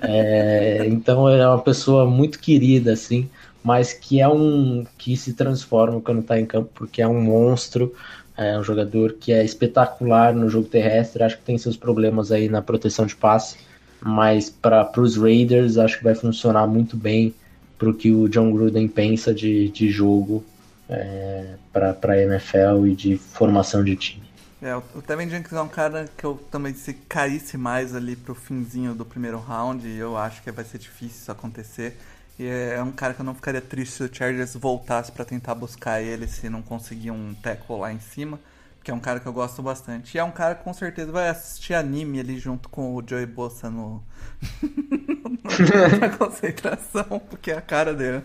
É, 0.00 0.86
então 0.86 1.28
é 1.28 1.46
uma 1.46 1.60
pessoa 1.60 2.06
muito 2.06 2.38
querida, 2.38 2.92
assim, 2.92 3.28
mas 3.62 3.92
que 3.92 4.20
é 4.20 4.28
um 4.28 4.86
que 4.96 5.16
se 5.16 5.34
transforma 5.34 6.00
quando 6.00 6.20
está 6.20 6.40
em 6.40 6.46
campo, 6.46 6.70
porque 6.74 7.02
é 7.02 7.08
um 7.08 7.20
monstro, 7.20 7.92
é 8.36 8.58
um 8.58 8.62
jogador 8.62 9.16
que 9.20 9.32
é 9.32 9.44
espetacular 9.44 10.34
no 10.34 10.48
jogo 10.48 10.68
terrestre. 10.68 11.22
Acho 11.22 11.36
que 11.36 11.44
tem 11.44 11.58
seus 11.58 11.76
problemas 11.76 12.32
aí 12.32 12.48
na 12.48 12.62
proteção 12.62 13.04
de 13.04 13.14
passe, 13.14 13.56
mas 14.00 14.48
para 14.48 14.90
os 14.96 15.16
Raiders 15.16 15.76
acho 15.76 15.98
que 15.98 16.04
vai 16.04 16.14
funcionar 16.14 16.66
muito 16.66 16.96
bem 16.96 17.34
para 17.78 17.88
o 17.88 17.94
que 17.94 18.10
o 18.10 18.28
John 18.28 18.52
Gruden 18.52 18.88
pensa 18.88 19.32
de, 19.32 19.68
de 19.68 19.88
jogo 19.88 20.44
é, 20.88 21.54
para 21.72 22.12
a 22.12 22.22
NFL 22.22 22.86
e 22.86 22.94
de 22.94 23.16
formação 23.16 23.84
de 23.84 23.94
time. 23.94 24.28
É, 24.60 24.74
o 24.74 25.00
Tevin 25.00 25.30
Jenkins 25.30 25.52
é 25.52 25.62
um 25.62 25.68
cara 25.68 26.08
que 26.16 26.24
eu 26.24 26.34
também 26.50 26.74
se 26.74 26.92
caísse 26.92 27.56
mais 27.56 27.94
ali 27.94 28.16
pro 28.16 28.34
finzinho 28.34 28.92
do 28.92 29.04
primeiro 29.04 29.38
round, 29.38 29.88
eu 29.88 30.16
acho 30.16 30.42
que 30.42 30.50
vai 30.50 30.64
ser 30.64 30.78
difícil 30.78 31.18
isso 31.20 31.30
acontecer. 31.30 31.96
E 32.38 32.46
é 32.46 32.82
um 32.82 32.90
cara 32.90 33.14
que 33.14 33.20
eu 33.20 33.24
não 33.24 33.34
ficaria 33.34 33.60
triste 33.60 33.94
se 33.94 34.02
o 34.02 34.10
Chargers 34.12 34.54
voltasse 34.54 35.10
para 35.12 35.24
tentar 35.24 35.54
buscar 35.54 36.00
ele 36.00 36.26
se 36.26 36.48
não 36.48 36.62
conseguir 36.62 37.10
um 37.10 37.34
tackle 37.34 37.78
lá 37.80 37.92
em 37.92 38.00
cima, 38.00 38.38
que 38.88 38.90
é 38.90 38.94
um 38.94 39.00
cara 39.00 39.20
que 39.20 39.26
eu 39.26 39.34
gosto 39.34 39.60
bastante. 39.60 40.14
E 40.14 40.18
é 40.18 40.24
um 40.24 40.30
cara 40.30 40.54
que 40.54 40.64
com 40.64 40.72
certeza 40.72 41.12
vai 41.12 41.28
assistir 41.28 41.74
anime 41.74 42.20
ali 42.20 42.38
junto 42.38 42.70
com 42.70 42.94
o 42.94 43.02
Joey 43.06 43.26
Bossa 43.26 43.68
no 43.68 44.02
na 46.00 46.08
concentração, 46.08 47.20
porque 47.28 47.50
é 47.50 47.58
a 47.58 47.60
cara 47.60 47.92
dele. 47.92 48.22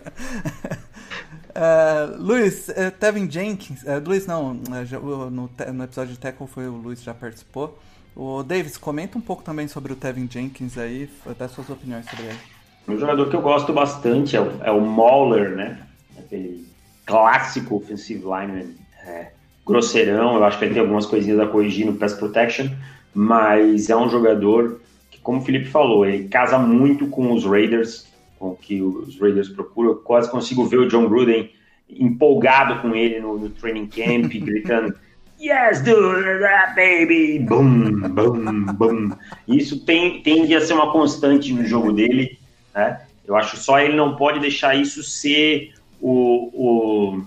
Uh, 1.50 2.16
Luiz, 2.18 2.70
uh, 2.70 2.92
Tevin 2.98 3.30
Jenkins, 3.30 3.84
uh, 3.84 4.02
Luiz 4.06 4.26
não, 4.26 4.54
uh, 4.54 4.86
já, 4.86 4.98
no, 4.98 5.30
no, 5.30 5.84
episódio 5.84 6.14
de 6.14 6.20
Tackle 6.20 6.48
foi 6.48 6.66
o 6.66 6.78
Luiz 6.78 7.04
já 7.04 7.14
participou. 7.14 7.78
O 8.16 8.42
Davis, 8.42 8.78
comenta 8.78 9.18
um 9.18 9.22
pouco 9.22 9.44
também 9.44 9.68
sobre 9.68 9.92
o 9.92 9.98
Tevin 9.98 10.30
Jenkins 10.32 10.78
aí, 10.78 11.10
dá 11.38 11.50
suas 11.50 11.70
opiniões 11.70 12.06
sobre 12.10 12.28
ele. 12.28 12.40
Um 12.88 12.98
jogador 12.98 13.30
que 13.30 13.36
eu 13.36 13.42
gosto 13.42 13.74
bastante 13.74 14.38
é 14.38 14.42
o, 14.42 14.64
é 14.64 14.72
o 14.72 14.80
Mauler, 14.80 15.58
né? 15.58 15.86
Aquele 16.18 16.66
clássico 17.06 17.76
offensive 17.76 18.24
lineman 18.24 18.76
é, 19.06 19.34
grosseirão. 19.66 20.36
Eu 20.36 20.44
acho 20.44 20.60
que 20.60 20.66
ele 20.66 20.74
tem 20.74 20.82
algumas 20.82 21.06
coisinhas 21.06 21.40
a 21.40 21.48
corrigir 21.48 21.86
no 21.86 21.94
pass 21.94 22.14
protection, 22.14 22.68
mas 23.14 23.90
é 23.90 23.96
um 23.96 24.10
jogador 24.10 24.80
que, 25.10 25.20
como 25.20 25.40
o 25.40 25.42
Felipe 25.42 25.66
falou, 25.66 26.06
ele 26.06 26.28
casa 26.28 26.58
muito 26.58 27.08
com 27.08 27.32
os 27.32 27.46
Raiders 27.46 28.12
com 28.38 28.56
que 28.56 28.82
os 28.82 29.18
Raiders 29.20 29.48
procuram. 29.48 29.92
Eu 29.92 29.96
quase 29.96 30.30
consigo 30.30 30.66
ver 30.66 30.78
o 30.78 30.88
John 30.88 31.08
Gruden 31.08 31.50
empolgado 31.90 32.82
com 32.82 32.94
ele 32.94 33.20
no, 33.20 33.38
no 33.38 33.50
training 33.50 33.88
camp, 33.88 34.32
gritando 34.44 34.94
Yes, 35.42 35.82
dude, 35.82 36.40
baby! 36.76 37.40
Boom, 37.40 38.00
boom, 38.10 38.66
boom. 38.74 39.12
Isso 39.48 39.84
tem, 39.84 40.22
tende 40.22 40.56
a 40.56 40.62
ser 40.62 40.74
uma 40.74 40.92
constante 40.92 41.52
no 41.52 41.66
jogo 41.66 41.92
dele. 41.92 42.40
Né? 42.74 43.02
Eu 43.26 43.36
acho 43.36 43.58
só 43.58 43.80
ele 43.80 43.96
não 43.96 44.16
pode 44.16 44.40
deixar 44.40 44.76
isso 44.76 45.04
ser 45.04 45.74
o, 46.00 46.50
o, 46.54 47.22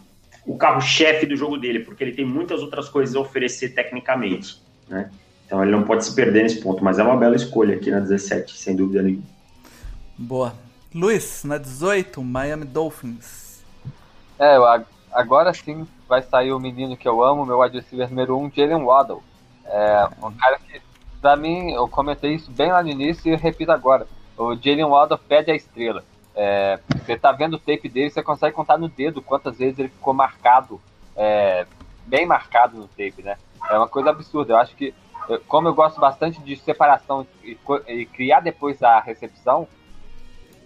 o 0.47 0.57
carro-chefe 0.57 1.27
do 1.27 1.37
jogo 1.37 1.59
dele, 1.59 1.81
porque 1.81 2.05
ele 2.05 2.13
tem 2.13 2.25
muitas 2.25 2.63
outras 2.63 2.89
coisas 2.89 3.17
a 3.17 3.21
oferecer 3.21 3.71
tecnicamente. 3.71 4.63
Né? 4.89 5.11
Então 5.45 5.63
ele 5.63 5.73
não 5.73 5.83
pode 5.83 6.05
se 6.05 6.15
perder 6.15 6.45
nesse 6.45 6.61
ponto, 6.61 6.83
mas 6.83 6.99
é 6.99 7.03
uma 7.03 7.17
bela 7.17 7.35
escolha 7.35 7.77
aqui 7.77 7.91
na 7.91 8.01
17, 8.01 8.57
sem 8.57 8.77
dúvida 8.77 9.03
nenhuma. 9.03 9.25
Boa. 10.17 10.55
Luiz, 10.95 11.45
na 11.45 11.59
18, 11.59 12.23
Miami 12.23 12.65
Dolphins. 12.65 13.63
É, 14.39 14.57
agora 15.13 15.53
sim 15.53 15.87
vai 16.09 16.23
sair 16.23 16.53
o 16.53 16.61
menino 16.61 16.97
que 16.97 17.09
eu 17.09 17.23
amo, 17.23 17.45
meu 17.45 17.61
receiver 17.61 18.09
número 18.09 18.39
1, 18.39 18.45
um, 18.45 18.51
Jalen 18.55 18.85
Waddle. 18.85 19.23
É 19.65 20.09
um 20.23 20.33
cara 20.33 20.59
que, 20.59 20.81
pra 21.21 21.37
mim, 21.37 21.73
eu 21.73 21.89
comentei 21.89 22.35
isso 22.35 22.51
bem 22.51 22.71
lá 22.71 22.83
no 22.83 22.89
início 22.89 23.33
e 23.33 23.37
repito 23.37 23.73
agora. 23.73 24.07
O 24.39 24.55
Jalen 24.55 24.85
Waddle 24.85 25.19
pede 25.19 25.51
a 25.51 25.57
estrela. 25.57 26.05
É, 26.37 26.79
você 26.95 27.17
tá 27.17 27.33
vendo 27.33 27.55
o 27.55 27.59
tape 27.59 27.89
dele, 27.89 28.11
você 28.11 28.23
consegue 28.23 28.55
contar 28.55 28.77
no 28.77 28.89
dedo 28.89 29.23
quantas 29.23 29.57
vezes 29.57 29.79
ele 29.79 29.89
ficou 29.89 30.13
marcado, 30.13 30.81
é, 31.17 31.67
bem 32.05 32.27
marcado 32.27 32.77
no 32.77 32.89
tape, 32.89 33.23
né? 33.23 33.37
É 33.71 33.79
uma 33.79 33.89
coisa 33.89 34.11
absurda. 34.11 34.53
Eu 34.53 34.59
acho 34.59 34.77
que, 34.77 34.95
como 35.49 35.69
eu 35.69 35.75
gosto 35.75 35.99
bastante 35.99 36.41
de 36.43 36.57
separação 36.57 37.27
e, 37.43 37.59
e 37.89 38.07
criar 38.07 38.41
depois 38.41 38.83
a 38.83 39.01
recepção, 39.01 39.67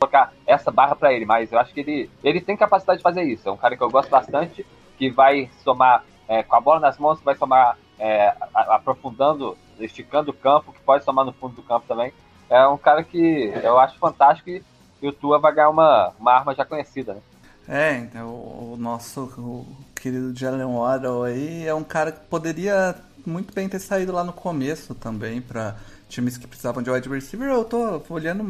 colocar 0.00 0.32
essa 0.46 0.70
barra 0.70 0.96
para 0.96 1.12
ele, 1.12 1.24
mas 1.24 1.52
eu 1.52 1.58
acho 1.58 1.72
que 1.72 1.80
ele, 1.80 2.10
ele 2.24 2.40
tem 2.40 2.56
capacidade 2.56 2.98
de 2.98 3.02
fazer 3.02 3.22
isso. 3.22 3.48
É 3.48 3.52
um 3.52 3.56
cara 3.56 3.76
que 3.76 3.82
eu 3.82 3.90
gosto 3.90 4.10
bastante, 4.10 4.66
que 4.98 5.10
vai 5.10 5.48
somar 5.62 6.04
é, 6.26 6.42
com 6.42 6.56
a 6.56 6.60
bola 6.60 6.80
nas 6.80 6.98
mãos, 6.98 7.20
vai 7.20 7.36
somar 7.36 7.76
é, 7.98 8.34
aprofundando, 8.54 9.56
esticando 9.78 10.30
o 10.30 10.34
campo, 10.34 10.72
que 10.72 10.80
pode 10.80 11.04
somar 11.04 11.24
no 11.24 11.32
fundo 11.32 11.54
do 11.54 11.62
campo 11.62 11.86
também. 11.86 12.12
É 12.48 12.66
um 12.66 12.78
cara 12.78 13.04
que 13.04 13.52
eu 13.62 13.78
acho 13.78 13.98
fantástico 13.98 14.50
e, 14.50 14.62
e 15.02 15.08
o 15.08 15.12
Tua 15.12 15.38
vai 15.38 15.54
ganhar 15.54 15.70
uma, 15.70 16.12
uma 16.18 16.32
arma 16.32 16.54
já 16.54 16.64
conhecida, 16.64 17.14
né? 17.14 17.20
É, 17.68 17.98
então, 17.98 18.28
o, 18.28 18.76
nosso 18.78 19.22
o 19.38 19.66
querido 19.94 20.36
Jalen 20.36 20.64
Waddle 20.64 21.22
aí 21.22 21.66
é 21.66 21.74
um 21.74 21.84
cara 21.84 22.10
que 22.10 22.20
poderia 22.26 22.96
muito 23.24 23.54
bem 23.54 23.68
ter 23.68 23.78
saído 23.78 24.12
lá 24.12 24.24
no 24.24 24.32
começo 24.32 24.94
também 24.94 25.40
para 25.40 25.76
times 26.08 26.36
que 26.36 26.46
precisavam 26.46 26.82
de 26.82 26.90
wide 26.90 27.08
receiver, 27.08 27.48
eu 27.48 27.64
tô 27.64 28.02
olhando, 28.08 28.44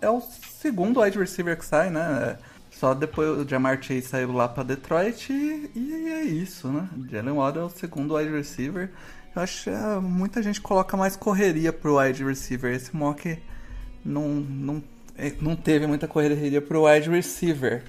é, 0.00 0.06
é 0.06 0.10
o 0.10 0.20
segundo 0.20 1.00
wide 1.00 1.18
receiver 1.18 1.58
que 1.58 1.64
sai, 1.64 1.90
né? 1.90 2.38
Só 2.70 2.94
depois 2.94 3.28
o 3.40 3.48
Jamar 3.48 3.82
Chase 3.82 4.02
saiu 4.02 4.32
lá 4.32 4.48
para 4.48 4.62
Detroit 4.62 5.32
e, 5.32 5.70
e, 5.74 6.08
é 6.12 6.22
isso, 6.22 6.68
né? 6.68 6.88
Jalen 7.10 7.34
Waddle 7.34 7.64
é 7.64 7.66
o 7.66 7.70
segundo 7.70 8.14
wide 8.14 8.30
receiver. 8.30 8.90
Eu 9.34 9.42
acho 9.42 9.64
que 9.64 9.70
é, 9.70 9.96
muita 10.00 10.42
gente 10.42 10.60
coloca 10.60 10.96
mais 10.96 11.16
correria 11.16 11.72
pro 11.72 11.98
wide 11.98 12.24
receiver. 12.24 12.72
Esse 12.72 12.94
mock 12.96 13.36
não, 14.04 14.28
não, 14.28 14.76
é, 14.76 14.80
não 15.40 15.56
teve 15.56 15.86
muita 15.86 16.06
correria 16.06 16.60
pro 16.60 16.84
wide 16.84 17.10
receiver. 17.10 17.82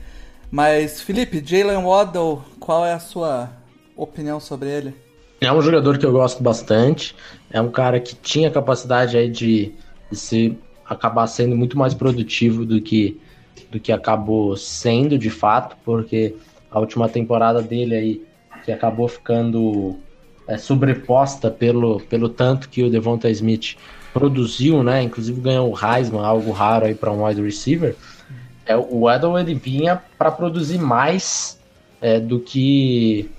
Mas, 0.52 1.02
Felipe, 1.02 1.44
Jalen 1.46 1.84
Waddle, 1.84 2.44
qual 2.60 2.86
é 2.86 2.94
a 2.94 3.00
sua 3.00 3.50
opinião 3.96 4.40
sobre 4.40 4.70
ele? 4.70 4.96
É 5.40 5.52
um 5.54 5.62
jogador 5.62 5.98
que 5.98 6.06
eu 6.06 6.12
gosto 6.12 6.42
bastante. 6.42 7.16
É 7.52 7.62
um 7.62 7.70
cara 7.70 8.00
que 8.00 8.16
tinha 8.16 8.50
capacidade 8.50 9.16
aí 9.16 9.30
de, 9.30 9.74
de 10.12 10.18
se 10.18 10.58
acabar 10.86 11.28
sendo 11.28 11.56
muito 11.56 11.78
mais 11.78 11.94
produtivo 11.94 12.66
do 12.66 12.82
que 12.82 13.20
do 13.70 13.80
que 13.80 13.92
acabou 13.92 14.58
sendo 14.58 15.18
de 15.18 15.30
fato, 15.30 15.78
porque 15.86 16.36
a 16.72 16.80
última 16.80 17.08
temporada 17.08 17.62
dele 17.62 17.96
aí 17.96 18.26
que 18.66 18.72
acabou 18.72 19.08
ficando 19.08 19.96
é, 20.48 20.58
sobreposta 20.58 21.52
pelo, 21.52 22.00
pelo 22.02 22.30
tanto 22.30 22.68
que 22.68 22.84
o 22.84 22.90
Devonta 22.90 23.30
Smith 23.30 23.76
produziu, 24.14 24.84
né? 24.84 25.04
Inclusive 25.04 25.40
ganhou 25.42 25.72
o 25.72 25.78
Heisman, 25.78 26.24
algo 26.24 26.52
raro 26.52 26.86
aí 26.86 26.96
para 26.96 27.12
um 27.12 27.26
wide 27.26 27.42
receiver. 27.42 27.96
É, 28.66 28.76
o 28.78 29.10
ele 29.38 29.56
vinha 29.56 30.02
para 30.18 30.32
produzir 30.32 30.78
mais 30.78 31.60
é, 32.02 32.20
do 32.20 32.40
que 32.40 33.30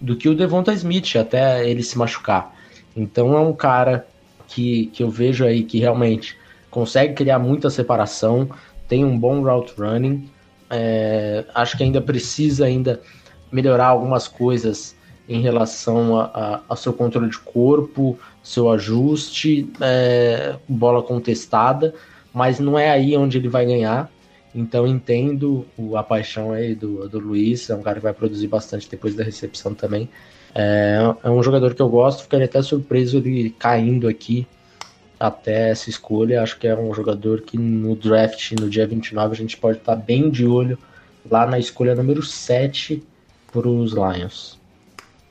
do 0.00 0.16
que 0.16 0.28
o 0.28 0.34
Devonta 0.34 0.72
Smith 0.72 1.16
até 1.16 1.68
ele 1.68 1.82
se 1.82 1.98
machucar. 1.98 2.54
Então 2.96 3.36
é 3.36 3.40
um 3.40 3.52
cara 3.52 4.06
que, 4.46 4.86
que 4.86 5.02
eu 5.02 5.10
vejo 5.10 5.44
aí 5.44 5.64
que 5.64 5.78
realmente 5.78 6.36
consegue 6.70 7.14
criar 7.14 7.38
muita 7.38 7.68
separação, 7.68 8.48
tem 8.88 9.04
um 9.04 9.18
bom 9.18 9.42
route 9.42 9.74
running. 9.76 10.30
É, 10.70 11.44
acho 11.54 11.76
que 11.76 11.82
ainda 11.82 12.00
precisa 12.00 12.66
ainda 12.66 13.00
melhorar 13.50 13.86
algumas 13.86 14.28
coisas 14.28 14.94
em 15.28 15.40
relação 15.40 16.30
ao 16.68 16.76
seu 16.76 16.92
controle 16.92 17.28
de 17.28 17.38
corpo, 17.38 18.18
seu 18.42 18.70
ajuste, 18.70 19.70
é, 19.80 20.56
bola 20.68 21.02
contestada, 21.02 21.94
mas 22.32 22.58
não 22.58 22.78
é 22.78 22.90
aí 22.90 23.16
onde 23.16 23.38
ele 23.38 23.48
vai 23.48 23.66
ganhar. 23.66 24.10
Então 24.54 24.86
entendo 24.86 25.66
a 25.94 26.02
paixão 26.02 26.52
aí 26.52 26.74
do, 26.74 27.08
do 27.08 27.18
Luiz, 27.18 27.68
é 27.68 27.74
um 27.74 27.82
cara 27.82 27.96
que 27.96 28.02
vai 28.02 28.14
produzir 28.14 28.48
bastante 28.48 28.88
depois 28.88 29.14
da 29.14 29.22
recepção 29.22 29.74
também. 29.74 30.08
É, 30.54 30.98
é 31.22 31.30
um 31.30 31.42
jogador 31.42 31.74
que 31.74 31.82
eu 31.82 31.88
gosto, 31.88 32.22
ficaria 32.22 32.46
até 32.46 32.60
surpreso 32.62 33.18
ele 33.18 33.50
caindo 33.50 34.08
aqui 34.08 34.46
até 35.18 35.70
essa 35.70 35.90
escolha. 35.90 36.42
Acho 36.42 36.58
que 36.58 36.66
é 36.66 36.76
um 36.76 36.92
jogador 36.94 37.42
que 37.42 37.58
no 37.58 37.94
draft, 37.94 38.52
no 38.52 38.68
dia 38.68 38.86
29, 38.86 39.32
a 39.32 39.36
gente 39.36 39.56
pode 39.56 39.78
estar 39.78 39.96
bem 39.96 40.30
de 40.30 40.46
olho 40.46 40.78
lá 41.30 41.46
na 41.46 41.58
escolha 41.58 41.94
número 41.94 42.22
7 42.22 43.02
para 43.52 43.68
os 43.68 43.92
Lions. 43.92 44.57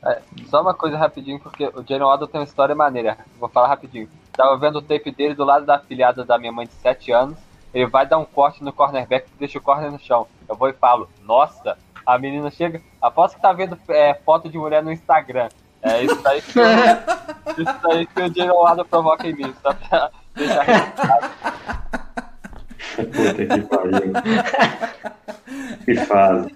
É, 0.08 0.22
só 0.50 0.62
uma 0.62 0.74
coisa 0.74 0.98
rapidinho, 0.98 1.38
porque 1.38 1.66
o 1.66 1.84
Jalen 1.86 2.08
Waddle 2.08 2.28
tem 2.30 2.40
uma 2.40 2.46
história 2.46 2.74
maneira. 2.74 3.18
Vou 3.38 3.50
falar 3.50 3.68
rapidinho. 3.68 4.10
Tava 4.32 4.56
vendo 4.58 4.78
o 4.78 4.82
tape 4.82 5.12
dele 5.12 5.34
do 5.34 5.44
lado 5.44 5.66
da 5.66 5.76
afilhada 5.76 6.24
da 6.24 6.38
minha 6.38 6.52
mãe 6.52 6.66
de 6.66 6.74
7 6.76 7.12
anos. 7.12 7.38
Ele 7.74 7.86
vai 7.86 8.08
dar 8.08 8.18
um 8.18 8.24
corte 8.24 8.64
no 8.64 8.72
cornerback 8.72 9.28
e 9.28 9.40
deixa 9.40 9.58
o 9.58 9.62
corner 9.62 9.92
no 9.92 10.00
chão. 10.00 10.26
Eu 10.48 10.56
vou 10.56 10.70
e 10.70 10.74
falo, 10.74 11.10
nossa, 11.24 11.78
a 12.06 12.18
menina 12.18 12.50
chega, 12.50 12.82
aposto 13.02 13.36
que 13.36 13.42
tá 13.42 13.52
vendo 13.52 13.78
é, 13.90 14.14
foto 14.14 14.50
de 14.50 14.58
mulher 14.58 14.82
no 14.82 14.94
Instagram. 14.94 15.50
É 15.82 16.02
isso 16.02 16.28
aí 16.28 16.42
que, 16.42 16.58
eu, 16.58 16.66
isso 17.58 17.88
aí 17.92 18.06
que 18.06 18.22
o 18.22 18.34
Jalen 18.34 18.56
Waddle 18.56 18.86
provoca 18.86 19.28
em 19.28 19.34
mim, 19.34 19.54
só 19.62 19.74
pra 19.74 20.10
deixar 20.34 20.64
registrado. 20.64 21.30
Puta 23.06 23.46
que 23.46 23.62
pariu. 23.62 24.14
Que 25.86 25.96
fase. 26.06 26.56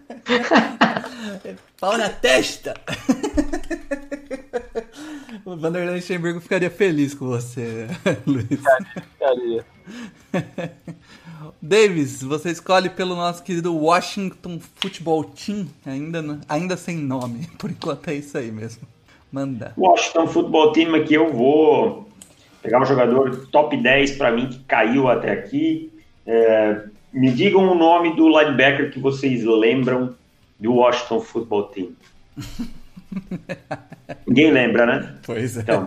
Pau 1.80 1.98
na 1.98 2.10
testa! 2.10 2.74
o 5.46 5.56
Vanderlei 5.56 5.96
Luxemburgo 5.96 6.40
ficaria 6.40 6.70
feliz 6.70 7.14
com 7.14 7.28
você, 7.28 7.88
Luiz. 8.26 8.48
Ficaria. 8.48 9.66
Davis, 11.62 12.22
você 12.24 12.52
escolhe 12.52 12.90
pelo 12.90 13.16
nosso 13.16 13.44
querido 13.44 13.76
Washington 13.76 14.60
Football 14.76 15.26
Team, 15.26 15.68
ainda, 15.86 16.40
ainda 16.48 16.78
sem 16.78 16.98
nome. 16.98 17.48
Por 17.58 17.70
enquanto 17.70 18.10
é 18.10 18.16
isso 18.16 18.38
aí 18.38 18.52
mesmo. 18.52 18.88
Manda. 19.32 19.74
Washington 19.78 20.28
Football 20.28 20.74
Team 20.74 20.96
aqui 20.96 21.14
eu 21.14 21.32
vou 21.32 22.10
pegar 22.62 22.82
um 22.82 22.86
jogador 22.86 23.48
top 23.48 23.78
10 23.78 24.18
para 24.18 24.32
mim 24.32 24.50
que 24.50 24.60
caiu 24.60 25.08
até 25.08 25.32
aqui. 25.32 25.92
É, 26.34 26.84
me 27.12 27.30
digam 27.30 27.70
o 27.70 27.76
nome 27.76 28.16
do 28.16 28.30
linebacker 28.30 28.90
que 28.90 29.00
vocês 29.00 29.44
lembram 29.44 30.16
do 30.58 30.76
Washington 30.76 31.20
Football 31.20 31.64
Team. 31.64 31.90
Ninguém 34.26 34.50
lembra, 34.50 34.86
né? 34.86 35.16
Pois 35.26 35.58
é. 35.58 35.60
Então, 35.60 35.86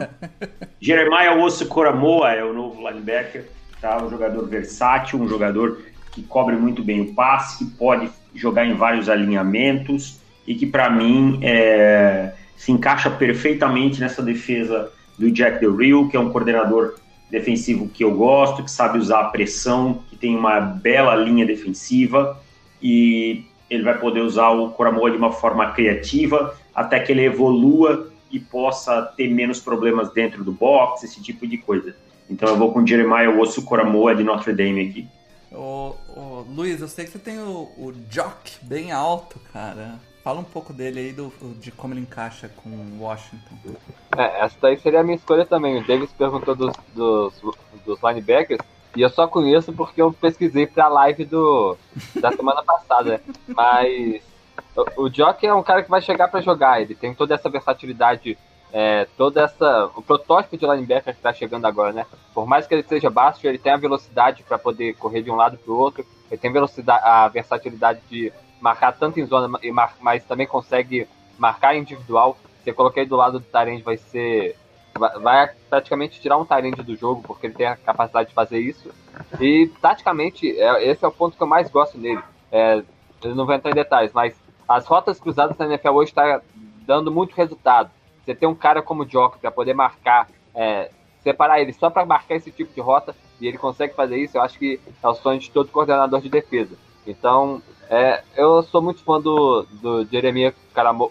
Jeremiah 0.78 1.34
Osso 1.42 1.66
Coramoa 1.66 2.30
é 2.30 2.44
o 2.44 2.52
novo 2.52 2.86
linebacker, 2.86 3.46
tá? 3.80 4.04
Um 4.04 4.10
jogador 4.10 4.46
versátil, 4.46 5.18
um 5.18 5.26
jogador 5.26 5.80
que 6.12 6.22
cobre 6.22 6.56
muito 6.56 6.84
bem 6.84 7.00
o 7.00 7.14
passe, 7.14 7.64
que 7.64 7.70
pode 7.70 8.10
jogar 8.34 8.66
em 8.66 8.74
vários 8.74 9.08
alinhamentos 9.08 10.20
e 10.46 10.54
que 10.54 10.66
para 10.66 10.90
mim 10.90 11.40
é, 11.42 12.34
se 12.54 12.70
encaixa 12.70 13.08
perfeitamente 13.08 13.98
nessa 13.98 14.22
defesa 14.22 14.92
do 15.18 15.30
Jack 15.30 15.58
Del 15.58 15.74
Rio, 15.74 16.08
que 16.10 16.18
é 16.18 16.20
um 16.20 16.30
coordenador 16.30 16.96
defensivo 17.34 17.88
que 17.88 18.04
eu 18.04 18.14
gosto, 18.14 18.62
que 18.62 18.70
sabe 18.70 18.96
usar 18.96 19.20
a 19.20 19.24
pressão, 19.24 20.04
que 20.08 20.16
tem 20.16 20.36
uma 20.36 20.60
bela 20.60 21.16
linha 21.16 21.44
defensiva 21.44 22.40
e 22.80 23.44
ele 23.68 23.82
vai 23.82 23.98
poder 23.98 24.20
usar 24.20 24.50
o 24.50 24.70
Coramoa 24.70 25.10
de 25.10 25.16
uma 25.16 25.32
forma 25.32 25.72
criativa 25.72 26.56
até 26.72 27.00
que 27.00 27.10
ele 27.10 27.24
evolua 27.24 28.08
e 28.30 28.38
possa 28.38 29.02
ter 29.16 29.28
menos 29.28 29.60
problemas 29.60 30.12
dentro 30.12 30.44
do 30.44 30.52
box, 30.52 31.02
esse 31.02 31.20
tipo 31.20 31.46
de 31.46 31.58
coisa. 31.58 31.96
Então 32.30 32.48
eu 32.48 32.56
vou 32.56 32.72
com 32.72 32.86
Jeremiah 32.86 33.30
Osso 33.30 33.64
Coramoa 33.64 34.14
de 34.14 34.22
Notre 34.22 34.52
Dame 34.52 34.88
aqui. 34.88 35.08
Ô, 35.52 35.94
ô, 36.16 36.44
Luiz, 36.48 36.80
eu 36.80 36.88
sei 36.88 37.04
que 37.04 37.10
você 37.10 37.18
tem 37.18 37.38
o, 37.40 37.68
o 37.76 37.92
Jock 38.10 38.58
bem 38.62 38.92
alto, 38.92 39.40
cara. 39.52 39.98
Fala 40.24 40.40
um 40.40 40.44
pouco 40.44 40.72
dele 40.72 41.00
aí, 41.00 41.12
do, 41.12 41.30
de 41.60 41.70
como 41.70 41.92
ele 41.92 42.00
encaixa 42.00 42.48
com 42.48 42.70
o 42.70 43.02
Washington. 43.02 43.56
É, 44.16 44.40
essa 44.42 44.56
daí 44.58 44.78
seria 44.78 45.00
a 45.00 45.04
minha 45.04 45.16
escolha 45.16 45.44
também. 45.44 45.76
O 45.76 45.86
Davis 45.86 46.10
perguntou 46.12 46.56
dos, 46.56 46.72
dos, 46.94 47.34
dos 47.84 48.02
linebackers. 48.02 48.66
E 48.96 49.02
eu 49.02 49.10
só 49.10 49.28
conheço 49.28 49.70
porque 49.74 50.00
eu 50.00 50.10
pesquisei 50.14 50.66
pra 50.66 50.88
live 50.88 51.26
do, 51.26 51.76
da 52.14 52.32
semana 52.32 52.62
passada. 52.64 53.20
Mas 53.46 54.22
o, 54.74 55.02
o 55.02 55.10
Jock 55.10 55.46
é 55.46 55.52
um 55.52 55.62
cara 55.62 55.82
que 55.82 55.90
vai 55.90 56.00
chegar 56.00 56.28
para 56.28 56.40
jogar. 56.40 56.80
Ele 56.80 56.94
tem 56.94 57.12
toda 57.12 57.34
essa 57.34 57.50
versatilidade, 57.50 58.38
é, 58.72 59.06
toda 59.18 59.42
essa. 59.42 59.90
O 59.94 60.00
protótipo 60.00 60.56
de 60.56 60.64
linebacker 60.64 61.14
que 61.14 61.20
tá 61.20 61.34
chegando 61.34 61.66
agora, 61.66 61.92
né? 61.92 62.06
Por 62.32 62.46
mais 62.46 62.66
que 62.66 62.72
ele 62.72 62.82
seja 62.84 63.10
baixo, 63.10 63.46
ele 63.46 63.58
tem 63.58 63.72
a 63.72 63.76
velocidade 63.76 64.42
para 64.42 64.58
poder 64.58 64.94
correr 64.94 65.20
de 65.20 65.30
um 65.30 65.36
lado 65.36 65.58
pro 65.58 65.76
outro. 65.76 66.02
Ele 66.30 66.40
tem 66.40 66.50
velocidade, 66.50 67.02
a 67.04 67.28
versatilidade 67.28 68.00
de 68.08 68.32
marcar 68.64 68.92
tanto 68.92 69.20
em 69.20 69.26
zona, 69.26 69.60
mas 70.00 70.24
também 70.24 70.46
consegue 70.46 71.06
marcar 71.38 71.76
individual. 71.76 72.38
Se 72.62 72.70
eu 72.70 72.74
coloquei 72.74 73.04
do 73.04 73.14
lado 73.14 73.38
do 73.38 73.44
Tyrande, 73.44 73.82
vai 73.82 73.98
ser 73.98 74.56
vai 75.20 75.50
praticamente 75.68 76.18
tirar 76.18 76.38
um 76.38 76.46
Tyrande 76.46 76.82
do 76.82 76.96
jogo, 76.96 77.22
porque 77.26 77.48
ele 77.48 77.54
tem 77.54 77.66
a 77.66 77.76
capacidade 77.76 78.30
de 78.30 78.34
fazer 78.34 78.58
isso. 78.58 78.90
E, 79.38 79.70
taticamente, 79.82 80.58
é, 80.58 80.88
esse 80.88 81.04
é 81.04 81.08
o 81.08 81.12
ponto 81.12 81.36
que 81.36 81.42
eu 81.42 81.46
mais 81.46 81.68
gosto 81.68 81.98
nele. 81.98 82.22
É, 82.50 82.82
eu 83.22 83.34
não 83.34 83.44
vou 83.44 83.54
entrar 83.54 83.70
em 83.70 83.74
detalhes, 83.74 84.12
mas 84.14 84.34
as 84.66 84.86
rotas 84.86 85.20
cruzadas 85.20 85.58
na 85.58 85.66
NFL 85.66 85.90
hoje 85.90 86.12
está 86.12 86.40
dando 86.86 87.10
muito 87.10 87.34
resultado. 87.34 87.90
Você 88.24 88.34
tem 88.34 88.48
um 88.48 88.54
cara 88.54 88.80
como 88.80 89.02
o 89.02 89.06
Jock 89.06 89.38
para 89.38 89.50
poder 89.50 89.74
marcar, 89.74 90.28
é, 90.54 90.90
separar 91.22 91.60
ele 91.60 91.72
só 91.74 91.90
para 91.90 92.06
marcar 92.06 92.36
esse 92.36 92.50
tipo 92.50 92.72
de 92.72 92.80
rota, 92.80 93.14
e 93.40 93.46
ele 93.46 93.58
consegue 93.58 93.94
fazer 93.94 94.16
isso, 94.16 94.38
eu 94.38 94.42
acho 94.42 94.58
que 94.58 94.80
é 95.02 95.08
o 95.08 95.14
sonho 95.14 95.40
de 95.40 95.50
todo 95.50 95.70
coordenador 95.70 96.20
de 96.20 96.30
defesa. 96.30 96.78
Então, 97.06 97.60
é, 97.90 98.22
eu 98.36 98.62
sou 98.62 98.82
muito 98.82 99.02
fã 99.02 99.20
do, 99.20 99.66
do 99.80 100.04
Jeremiah 100.10 100.54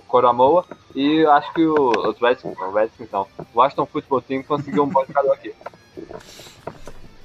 Coramoa 0.07 0.65
e 0.95 1.25
acho 1.25 1.53
que 1.53 1.65
o, 1.65 1.89
os 1.89 2.19
Redskins, 2.19 2.57
o 2.57 2.71
Redskins 2.71 3.09
não, 3.11 3.27
o 3.37 3.59
Washington 3.59 3.85
Football 3.85 4.21
Team 4.21 4.43
conseguiu 4.43 4.83
um 4.83 4.89
bom 4.89 5.05
jogador 5.05 5.33
aqui. 5.33 5.53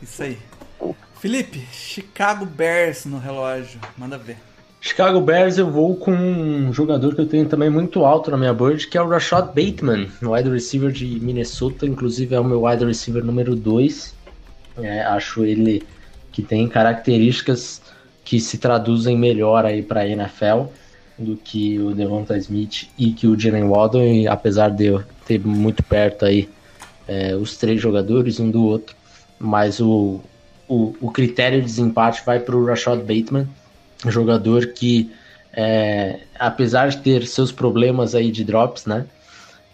Isso 0.02 0.22
aí. 0.22 0.38
Felipe, 1.20 1.66
Chicago 1.72 2.46
Bears 2.46 3.04
no 3.04 3.18
relógio, 3.18 3.80
manda 3.96 4.16
ver. 4.16 4.36
Chicago 4.80 5.20
Bears 5.20 5.58
eu 5.58 5.68
vou 5.70 5.96
com 5.96 6.12
um 6.12 6.72
jogador 6.72 7.14
que 7.14 7.20
eu 7.20 7.26
tenho 7.26 7.48
também 7.48 7.68
muito 7.68 8.04
alto 8.04 8.30
na 8.30 8.36
minha 8.36 8.54
board, 8.54 8.86
que 8.86 8.96
é 8.96 9.02
o 9.02 9.08
Rashad 9.08 9.46
Bateman, 9.48 10.08
wide 10.22 10.48
receiver 10.48 10.92
de 10.92 11.18
Minnesota, 11.20 11.84
inclusive 11.84 12.34
é 12.34 12.40
o 12.40 12.44
meu 12.44 12.62
wide 12.62 12.84
receiver 12.84 13.24
número 13.24 13.56
2. 13.56 14.14
É, 14.80 15.02
acho 15.02 15.44
ele 15.44 15.84
que 16.30 16.42
tem 16.42 16.68
características 16.68 17.82
que 18.28 18.38
se 18.38 18.58
traduzem 18.58 19.16
melhor 19.16 19.64
aí 19.64 19.82
para 19.82 20.00
a 20.00 20.06
NFL 20.06 20.64
do 21.18 21.34
que 21.34 21.78
o 21.78 21.94
Devonta 21.94 22.36
Smith 22.36 22.86
e 22.98 23.10
que 23.10 23.26
o 23.26 23.40
Jalen 23.40 23.70
Waddle, 23.70 24.28
apesar 24.28 24.68
de 24.68 24.84
eu 24.84 25.02
ter 25.26 25.40
muito 25.40 25.82
perto 25.82 26.26
aí 26.26 26.46
é, 27.08 27.34
os 27.34 27.56
três 27.56 27.80
jogadores 27.80 28.38
um 28.38 28.50
do 28.50 28.62
outro, 28.66 28.94
mas 29.38 29.80
o, 29.80 30.20
o, 30.68 30.94
o 31.00 31.10
critério 31.10 31.58
de 31.60 31.64
desempate 31.64 32.22
vai 32.22 32.38
para 32.38 32.54
o 32.54 32.66
Rashad 32.66 32.98
Bateman, 32.98 33.48
jogador 34.08 34.74
que 34.74 35.10
é, 35.50 36.20
apesar 36.38 36.90
de 36.90 36.98
ter 36.98 37.26
seus 37.26 37.50
problemas 37.50 38.14
aí 38.14 38.30
de 38.30 38.44
drops, 38.44 38.84
né? 38.84 39.06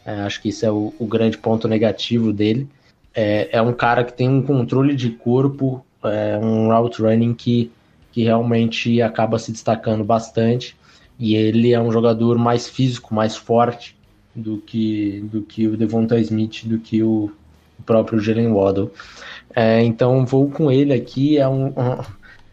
É, 0.07 0.21
acho 0.21 0.41
que 0.41 0.51
isso 0.51 0.65
é 0.65 0.71
o, 0.71 0.95
o 0.97 1.07
grande 1.07 1.37
ponto 1.39 1.67
negativo 1.67 2.33
dele. 2.33 2.69
É, 3.13 3.49
é, 3.51 3.61
um 3.61 3.73
cara 3.73 4.05
que 4.05 4.13
tem 4.13 4.29
um 4.29 4.43
controle 4.43 4.95
de 4.95 5.11
corpo, 5.11 5.85
é, 6.05 6.39
um 6.39 6.69
route 6.69 7.03
running 7.03 7.35
que 7.35 7.73
que 8.15 8.23
realmente 8.23 9.03
acaba 9.03 9.41
se 9.41 9.51
destacando 9.51 10.05
bastante. 10.05 10.77
E 11.19 11.35
ele 11.35 11.73
é 11.73 11.81
um 11.81 11.91
jogador 11.91 12.39
mais 12.39 12.69
físico, 12.69 13.13
mais 13.13 13.37
forte 13.37 13.97
do 14.33 14.59
que, 14.59 15.21
do 15.33 15.43
que 15.43 15.67
o 15.67 15.77
Devonta 15.77 16.17
Smith, 16.21 16.65
do 16.65 16.79
que 16.79 17.03
o, 17.03 17.33
próprio 17.85 18.21
Jalen 18.21 18.53
Waddle. 18.53 18.93
É, 19.55 19.83
então 19.83 20.25
vou 20.25 20.49
com 20.49 20.71
ele 20.71 20.95
aqui. 20.95 21.39
É 21.39 21.49
um, 21.49 21.75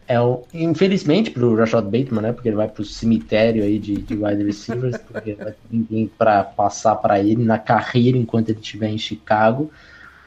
é 0.08 0.20
um, 0.20 0.42
infelizmente 0.52 1.30
para 1.30 1.46
o 1.46 1.54
Rashad 1.54 1.84
Bateman, 1.84 2.22
né? 2.22 2.32
Porque 2.32 2.48
ele 2.48 2.56
vai 2.56 2.66
para 2.66 2.82
o 2.82 2.84
cemitério 2.84 3.62
aí 3.62 3.78
de, 3.78 3.94
de 3.94 4.16
wide 4.16 4.42
receivers, 4.42 4.98
porque 4.98 5.38
ninguém 5.70 6.10
para 6.18 6.42
passar 6.42 6.96
para 6.96 7.20
ele 7.20 7.44
na 7.44 7.58
carreira 7.58 8.18
enquanto 8.18 8.48
ele 8.48 8.58
estiver 8.58 8.88
em 8.88 8.98
Chicago 8.98 9.70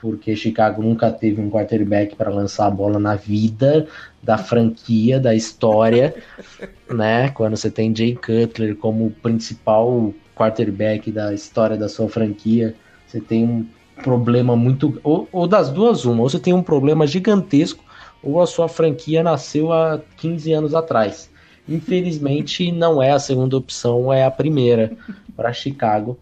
porque 0.05 0.35
Chicago 0.35 0.83
nunca 0.83 1.11
teve 1.11 1.41
um 1.41 1.49
quarterback 1.49 2.15
para 2.15 2.29
lançar 2.29 2.67
a 2.67 2.69
bola 2.69 2.99
na 2.99 3.15
vida 3.15 3.87
da 4.25 4.39
franquia, 4.39 5.19
da 5.19 5.35
história, 5.35 6.15
né? 6.89 7.29
Quando 7.29 7.55
você 7.55 7.69
tem 7.69 7.95
Jay 7.95 8.15
Cutler 8.15 8.75
como 8.75 9.11
principal 9.21 10.11
quarterback 10.35 11.11
da 11.11 11.33
história 11.33 11.77
da 11.77 11.87
sua 11.87 12.09
franquia, 12.09 12.75
você 13.07 13.21
tem 13.21 13.45
um 13.45 13.65
problema 14.01 14.55
muito. 14.55 14.99
Ou, 15.03 15.29
ou 15.31 15.47
das 15.47 15.69
duas, 15.69 16.03
uma, 16.05 16.23
ou 16.23 16.29
você 16.29 16.39
tem 16.39 16.53
um 16.53 16.63
problema 16.63 17.05
gigantesco, 17.05 17.83
ou 18.23 18.41
a 18.41 18.47
sua 18.47 18.67
franquia 18.67 19.21
nasceu 19.21 19.71
há 19.71 20.01
15 20.17 20.51
anos 20.51 20.73
atrás. 20.73 21.29
Infelizmente, 21.69 22.71
não 22.71 23.01
é 23.01 23.11
a 23.11 23.19
segunda 23.19 23.55
opção, 23.55 24.11
é 24.11 24.25
a 24.25 24.31
primeira 24.31 24.91
para 25.35 25.53
Chicago, 25.53 26.17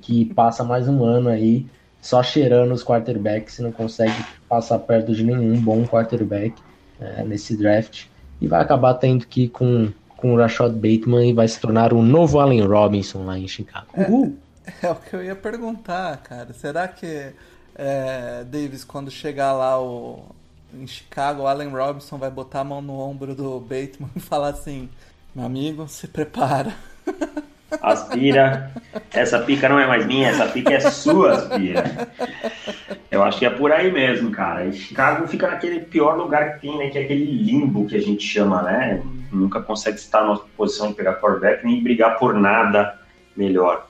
que 0.00 0.24
passa 0.24 0.62
mais 0.62 0.88
um 0.88 1.04
ano 1.04 1.28
aí 1.28 1.66
só 2.00 2.22
cheirando 2.22 2.72
os 2.72 2.84
quarterbacks 2.84 3.58
e 3.58 3.62
não 3.62 3.72
consegue 3.72 4.24
passar 4.48 4.78
perto 4.78 5.12
de 5.12 5.24
nenhum 5.24 5.60
bom 5.60 5.84
quarterback 5.84 6.54
é, 7.00 7.22
nesse 7.24 7.56
draft. 7.56 8.06
E 8.40 8.46
vai 8.46 8.60
acabar 8.60 8.94
tendo 8.94 9.26
que 9.26 9.44
ir 9.44 9.48
com, 9.48 9.92
com 10.16 10.34
o 10.34 10.36
Rashad 10.36 10.72
Bateman 10.72 11.28
e 11.28 11.32
vai 11.32 11.48
se 11.48 11.60
tornar 11.60 11.92
o 11.92 12.02
novo 12.02 12.38
Allen 12.38 12.64
Robinson 12.64 13.24
lá 13.24 13.38
em 13.38 13.48
Chicago. 13.48 13.86
É, 13.94 14.06
é 14.86 14.90
o 14.90 14.96
que 14.96 15.14
eu 15.14 15.24
ia 15.24 15.34
perguntar, 15.34 16.16
cara. 16.18 16.52
Será 16.52 16.86
que 16.86 17.32
é, 17.74 18.44
Davis, 18.44 18.84
quando 18.84 19.10
chegar 19.10 19.52
lá 19.52 19.80
o, 19.80 20.24
em 20.74 20.86
Chicago, 20.86 21.42
o 21.42 21.46
Allen 21.46 21.68
Robinson 21.68 22.18
vai 22.18 22.30
botar 22.30 22.60
a 22.60 22.64
mão 22.64 22.82
no 22.82 22.98
ombro 22.98 23.34
do 23.34 23.60
Bateman 23.60 24.10
e 24.16 24.20
falar 24.20 24.48
assim: 24.48 24.88
meu 25.34 25.46
amigo, 25.46 25.86
se 25.88 26.08
prepara. 26.08 26.74
Aspira. 27.82 28.72
Essa 29.12 29.40
pica 29.40 29.68
não 29.68 29.78
é 29.78 29.86
mais 29.86 30.06
minha, 30.06 30.28
essa 30.28 30.46
pica 30.46 30.72
é 30.72 30.80
sua, 30.80 31.32
Aspira. 31.32 32.08
Eu 33.10 33.22
acho 33.22 33.38
que 33.38 33.46
é 33.46 33.50
por 33.50 33.72
aí 33.72 33.92
mesmo, 33.92 34.30
cara. 34.30 34.66
E 34.66 34.72
Chicago 34.72 35.26
fica 35.26 35.48
naquele 35.48 35.80
pior 35.80 36.16
lugar 36.16 36.54
que 36.54 36.62
tem, 36.62 36.78
né? 36.78 36.88
Que 36.88 36.98
é 36.98 37.02
aquele 37.02 37.24
limbo 37.24 37.86
que 37.86 37.96
a 37.96 38.00
gente 38.00 38.22
chama, 38.22 38.62
né? 38.62 39.02
Nunca 39.32 39.60
consegue 39.60 39.98
estar 39.98 40.24
na 40.24 40.36
posição 40.56 40.88
de 40.88 40.94
pegar 40.94 41.14
quarterback 41.14 41.64
nem 41.64 41.82
brigar 41.82 42.18
por 42.18 42.34
nada 42.34 42.98
melhor. 43.36 43.86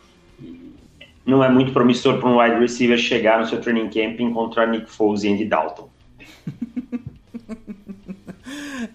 Não 1.24 1.44
é 1.44 1.48
muito 1.48 1.72
promissor 1.72 2.18
para 2.18 2.28
um 2.28 2.40
wide 2.40 2.58
receiver 2.58 2.96
chegar 2.96 3.38
no 3.38 3.46
seu 3.46 3.60
training 3.60 3.90
camp 3.90 4.18
e 4.18 4.22
encontrar 4.22 4.66
Nick 4.66 4.90
Foles 4.90 5.22
e 5.24 5.32
Andy 5.32 5.44
Dalton. 5.44 5.88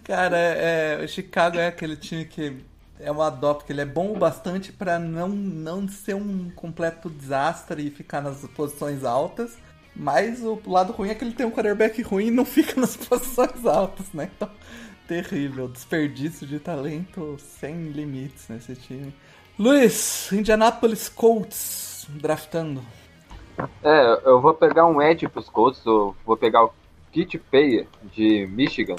Cara, 0.03 0.37
é, 0.37 0.99
o 1.03 1.07
Chicago 1.07 1.57
é 1.57 1.67
aquele 1.67 1.95
time 1.95 2.25
que 2.25 2.57
é 3.03 3.31
dó, 3.31 3.53
porque 3.53 3.71
ele 3.71 3.81
é 3.81 3.85
bom 3.85 4.13
o 4.13 4.17
bastante 4.17 4.71
para 4.71 4.97
não, 4.97 5.29
não 5.29 5.87
ser 5.87 6.15
um 6.15 6.49
completo 6.51 7.09
desastre 7.09 7.87
e 7.87 7.91
ficar 7.91 8.21
nas 8.21 8.45
posições 8.47 9.03
altas. 9.03 9.57
Mas 9.95 10.41
o 10.41 10.59
lado 10.65 10.91
ruim 10.91 11.09
é 11.09 11.15
que 11.15 11.23
ele 11.23 11.33
tem 11.33 11.45
um 11.45 11.51
quarterback 11.51 12.01
ruim 12.01 12.27
e 12.27 12.31
não 12.31 12.45
fica 12.45 12.79
nas 12.81 12.97
posições 12.97 13.65
altas, 13.65 14.11
né? 14.13 14.29
Então, 14.35 14.49
terrível. 15.07 15.67
Desperdício 15.67 16.47
de 16.47 16.59
talento 16.59 17.37
sem 17.39 17.89
limites 17.89 18.47
nesse 18.49 18.75
time. 18.75 19.13
Luiz, 19.57 20.31
Indianapolis 20.31 21.09
Colts 21.09 22.07
draftando. 22.09 22.81
É, 23.83 24.21
eu 24.25 24.41
vou 24.41 24.53
pegar 24.53 24.87
um 24.87 24.99
Edge 24.99 25.27
pros 25.27 25.47
Colts, 25.47 25.85
eu 25.85 26.15
vou 26.25 26.35
pegar 26.35 26.63
o 26.63 26.73
Kit 27.11 27.37
Payer 27.37 27.87
de 28.15 28.47
Michigan. 28.47 28.95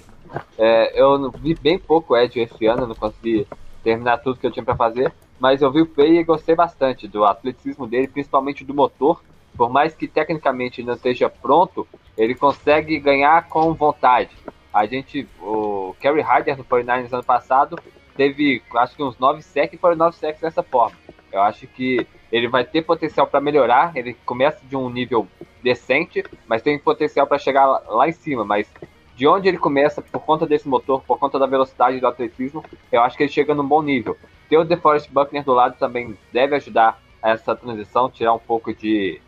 É, 0.56 1.00
eu 1.00 1.30
vi 1.32 1.54
bem 1.54 1.76
pouco 1.76 2.16
Edge 2.16 2.38
esse 2.38 2.66
ano, 2.66 2.86
não 2.86 2.94
consegui 2.94 3.46
terminar 3.84 4.18
tudo 4.18 4.40
que 4.40 4.46
eu 4.46 4.50
tinha 4.50 4.64
para 4.64 4.74
fazer, 4.74 5.12
mas 5.38 5.60
eu 5.60 5.70
vi 5.70 5.82
o 5.82 5.86
Pei 5.86 6.18
e 6.18 6.24
gostei 6.24 6.54
bastante 6.54 7.06
do 7.06 7.24
atleticismo 7.24 7.86
dele, 7.86 8.08
principalmente 8.08 8.64
do 8.64 8.74
motor. 8.74 9.22
Por 9.56 9.70
mais 9.70 9.94
que 9.94 10.08
tecnicamente 10.08 10.82
não 10.82 10.94
esteja 10.94 11.28
pronto, 11.28 11.86
ele 12.18 12.34
consegue 12.34 12.98
ganhar 12.98 13.48
com 13.48 13.72
vontade. 13.74 14.30
A 14.72 14.86
gente, 14.86 15.28
o 15.40 15.94
Kerry 16.00 16.22
Hyder 16.22 16.56
no 16.56 16.64
49ers 16.64 17.12
ano 17.12 17.22
passado, 17.22 17.78
teve 18.16 18.62
acho 18.74 18.96
que 18.96 19.02
uns 19.02 19.18
9 19.18 19.42
sacks 19.42 19.74
e 19.74 19.78
foram 19.78 19.94
9 19.94 20.16
sacks 20.16 20.40
dessa 20.40 20.62
forma. 20.62 20.96
Eu 21.30 21.42
acho 21.42 21.66
que 21.68 22.06
ele 22.32 22.48
vai 22.48 22.64
ter 22.64 22.82
potencial 22.82 23.26
para 23.26 23.40
melhorar. 23.40 23.96
Ele 23.96 24.14
começa 24.26 24.64
de 24.64 24.74
um 24.74 24.88
nível 24.88 25.28
decente, 25.62 26.24
mas 26.46 26.62
tem 26.62 26.78
potencial 26.78 27.26
para 27.26 27.38
chegar 27.38 27.66
lá 27.66 28.08
em 28.08 28.12
cima. 28.12 28.44
Mas 28.44 28.68
de 29.16 29.26
onde 29.26 29.48
ele 29.48 29.58
começa, 29.58 30.02
por 30.02 30.20
conta 30.20 30.46
desse 30.46 30.68
motor, 30.68 31.02
por 31.02 31.18
conta 31.18 31.38
da 31.38 31.46
velocidade 31.46 32.00
do 32.00 32.06
atletismo, 32.06 32.64
eu 32.90 33.00
acho 33.02 33.16
que 33.16 33.22
ele 33.22 33.32
chega 33.32 33.54
num 33.54 33.66
bom 33.66 33.82
nível. 33.82 34.16
Ter 34.48 34.58
o 34.58 34.64
DeForest 34.64 35.10
Buckner 35.10 35.44
do 35.44 35.52
lado 35.52 35.76
também 35.78 36.16
deve 36.32 36.56
ajudar 36.56 37.00
essa 37.22 37.54
transição, 37.54 38.10
tirar 38.10 38.34
um 38.34 38.38
pouco 38.38 38.74
de 38.74 39.20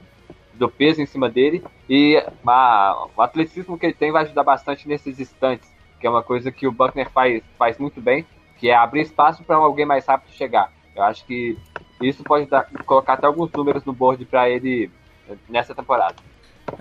do 0.55 0.71
peso 0.71 1.03
em 1.03 1.07
cima 1.07 1.29
dele 1.29 1.63
e 1.89 2.17
a, 2.47 3.07
o 3.15 3.21
atleticismo 3.21 3.79
que 3.79 3.87
ele 3.87 3.95
tem 3.95 4.11
vai 4.11 4.23
ajudar 4.25 4.43
bastante 4.43 4.89
nesses 4.89 5.21
instantes, 5.21 5.71
que 6.01 6.07
é 6.07 6.11
uma 6.11 6.23
coisa 6.23 6.51
que 6.51 6.67
o 6.67 6.73
Buckner 6.73 7.11
faz, 7.11 7.43
faz 7.59 7.79
muito 7.79 8.01
bem, 8.01 8.27
que 8.57 8.71
é 8.71 8.75
abrir 8.75 9.03
espaço 9.03 9.45
para 9.45 9.57
alguém 9.57 9.85
mais 9.85 10.07
rápido 10.07 10.33
chegar. 10.33 10.73
Eu 10.95 11.03
acho 11.03 11.27
que 11.27 11.59
isso 12.01 12.25
pode 12.25 12.47
dar, 12.47 12.71
colocar 12.87 13.15
até 13.15 13.27
alguns 13.27 13.53
números 13.53 13.85
no 13.85 13.93
board 13.93 14.25
para 14.25 14.49
ele 14.49 14.91
nessa 15.49 15.75
temporada. 15.75 16.17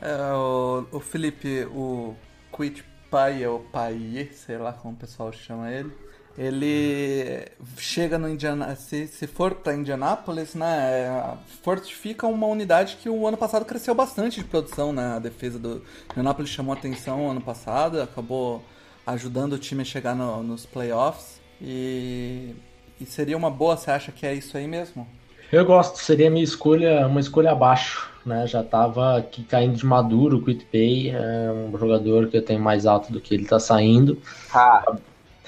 É, 0.02 0.34
o, 0.34 0.86
o 0.92 1.00
Felipe, 1.00 1.66
o 1.66 2.16
Quit 2.56 2.84
Pai 3.10 3.46
ou 3.46 3.60
Paier, 3.60 4.34
sei 4.34 4.58
lá 4.58 4.74
como 4.74 4.94
o 4.94 4.98
pessoal 4.98 5.32
chama 5.32 5.72
ele, 5.72 5.92
ele 6.38 7.48
chega 7.78 8.18
no 8.18 8.30
Indiana, 8.30 8.76
se, 8.76 9.08
se 9.08 9.26
for 9.26 9.56
para 9.56 9.74
Indianápolis, 9.74 10.54
né, 10.54 10.66
é, 10.66 11.34
fortifica 11.64 12.28
uma 12.28 12.46
unidade 12.48 12.98
que 13.02 13.10
o 13.10 13.26
ano 13.26 13.38
passado 13.38 13.64
cresceu 13.64 13.96
bastante 13.96 14.42
de 14.42 14.46
produção, 14.46 14.92
né, 14.92 15.16
a 15.16 15.20
defesa 15.20 15.58
do 15.58 15.82
Indianápolis 16.12 16.50
chamou 16.50 16.74
atenção 16.74 17.30
ano 17.32 17.42
passado, 17.42 18.02
acabou 18.02 18.62
ajudando 19.08 19.54
o 19.54 19.58
time 19.58 19.84
a 19.84 19.86
chegar 19.86 20.14
no, 20.14 20.44
nos 20.44 20.66
playoffs 20.66 21.40
e, 21.62 22.54
e 23.00 23.06
seria 23.06 23.38
uma 23.38 23.50
boa, 23.50 23.78
você 23.78 23.92
acha 23.92 24.12
que 24.12 24.26
é 24.26 24.34
isso 24.34 24.58
aí 24.58 24.68
mesmo? 24.68 25.08
Eu 25.52 25.64
gosto, 25.64 26.00
seria 26.00 26.30
minha 26.30 26.44
escolha, 26.44 27.08
uma 27.08 27.20
escolha 27.22 27.52
abaixo, 27.52 28.12
né? 28.26 28.48
Já 28.48 28.64
tava 28.64 29.18
aqui 29.18 29.44
caindo 29.44 29.76
de 29.76 29.86
maduro 29.86 30.38
o 30.38 30.42
Quit 30.44 30.66
Pay, 30.66 31.10
é 31.10 31.52
um 31.52 31.78
jogador 31.78 32.28
que 32.28 32.38
eu 32.38 32.42
tenho 32.42 32.60
mais 32.60 32.86
alto 32.86 33.12
do 33.12 33.22
que 33.22 33.34
ele 33.34 33.46
tá 33.46 33.60
saindo. 33.60 34.18
Ah. 34.54 34.98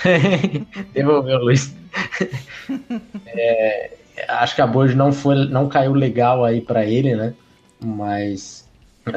Devolveu, 0.94 1.40
Luiz. 1.40 1.76
é, 3.26 3.92
acho 4.28 4.56
que 4.56 4.62
a 4.62 4.68
board 4.68 4.96
não 4.96 5.12
foi, 5.12 5.48
não 5.48 5.68
caiu 5.68 5.94
legal 5.94 6.46
aí 6.46 6.62
para 6.62 6.86
ele, 6.86 7.16
né? 7.16 7.34
Mas 7.84 8.68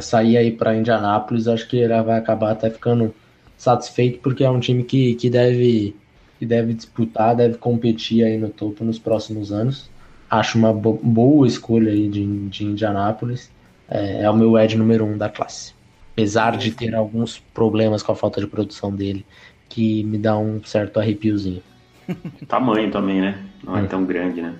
sair 0.01 0.37
aí 0.37 0.53
para 0.53 0.77
Indianápolis, 0.77 1.49
acho 1.49 1.69
que 1.69 1.77
ele 1.77 2.03
vai 2.03 2.19
acabar 2.19 2.53
até 2.53 2.71
ficando 2.71 3.15
satisfeito 3.59 4.21
porque 4.21 4.45
é 4.45 4.51
um 4.51 4.61
time 4.61 4.85
que, 4.85 5.15
que 5.17 5.29
deve 5.29 5.97
que 6.39 6.47
deve 6.47 6.73
disputar, 6.73 7.37
deve 7.37 7.59
competir 7.59 8.25
aí 8.25 8.39
no 8.39 8.49
topo 8.49 8.83
nos 8.83 8.99
próximos 8.99 9.53
anos 9.53 9.91
acho 10.31 10.57
uma 10.57 10.73
bo 10.73 10.99
boa 11.03 11.47
escolha 11.47 11.91
aí 11.91 12.09
de, 12.09 12.49
de 12.49 12.65
Indianápolis. 12.65 13.51
É, 13.89 14.23
é, 14.23 14.31
o 14.31 14.37
meu 14.37 14.57
edge 14.57 14.77
número 14.77 15.05
um 15.05 15.19
da 15.19 15.29
classe. 15.29 15.75
Apesar 16.13 16.57
de 16.57 16.71
ter 16.71 16.95
alguns 16.95 17.39
problemas 17.39 18.03
com 18.03 18.13
a 18.13 18.17
falta 18.17 18.41
de 18.41 18.47
produção 18.47 18.95
dele, 18.95 19.27
que 19.69 20.05
me 20.05 20.19
dá 20.19 20.39
um 20.39 20.63
certo 20.63 21.01
arrepiozinho. 21.01 21.63
Tamanho 22.47 22.91
também, 22.91 23.21
né? 23.21 23.45
Não 23.65 23.77
é, 23.77 23.85
é 23.85 23.87
tão 23.87 24.05
grande, 24.05 24.41
né? 24.41 24.55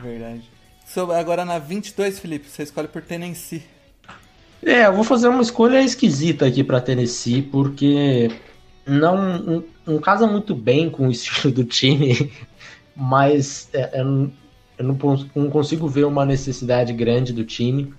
Verdade. 0.00 0.42
So, 0.86 1.12
agora 1.12 1.44
na 1.44 1.58
22, 1.58 2.18
Felipe, 2.18 2.48
você 2.48 2.62
escolhe 2.62 2.88
por 2.88 3.02
Tennessee. 3.02 3.62
É, 4.62 4.86
eu 4.86 4.92
vou 4.92 5.04
fazer 5.04 5.28
uma 5.28 5.42
escolha 5.42 5.82
esquisita 5.82 6.46
aqui 6.46 6.64
para 6.64 6.80
Tennessee, 6.80 7.42
porque 7.42 8.30
não, 8.86 9.38
não, 9.38 9.64
não, 9.86 9.98
casa 9.98 10.26
muito 10.26 10.54
bem 10.54 10.90
com 10.90 11.08
o 11.08 11.10
estilo 11.12 11.52
do 11.52 11.64
time, 11.64 12.32
mas 12.96 13.68
é, 13.72 14.00
é, 14.00 14.04
eu 14.78 14.84
não, 14.84 14.96
não 15.34 15.50
consigo 15.50 15.88
ver 15.88 16.04
uma 16.04 16.24
necessidade 16.24 16.92
grande 16.92 17.32
do 17.32 17.44
time 17.44 17.92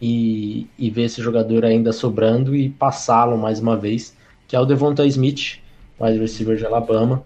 e, 0.00 0.68
e 0.78 0.88
ver 0.88 1.04
esse 1.04 1.20
jogador 1.20 1.64
ainda 1.64 1.92
sobrando 1.92 2.54
e 2.54 2.68
passá-lo 2.68 3.36
mais 3.36 3.58
uma 3.58 3.76
vez, 3.76 4.16
que 4.46 4.54
é 4.54 4.60
o 4.60 4.64
Devonta 4.64 5.04
Smith, 5.06 5.58
wide 6.00 6.18
receiver 6.18 6.56
de 6.56 6.64
Alabama. 6.64 7.22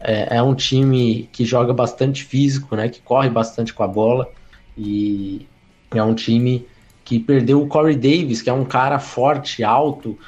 É, 0.00 0.36
é, 0.36 0.42
um 0.42 0.54
time 0.54 1.28
que 1.32 1.44
joga 1.44 1.72
bastante 1.72 2.24
físico, 2.24 2.74
né, 2.74 2.88
que 2.88 3.00
corre 3.00 3.30
bastante 3.30 3.72
com 3.72 3.84
a 3.84 3.88
bola 3.88 4.28
e 4.76 5.46
é 5.92 6.02
um 6.02 6.14
time 6.14 6.66
que 7.04 7.20
perdeu 7.20 7.62
o 7.62 7.68
Corey 7.68 7.94
Davis, 7.94 8.42
que 8.42 8.50
é 8.50 8.52
um 8.52 8.64
cara 8.64 8.98
forte, 8.98 9.62
alto, 9.62 10.18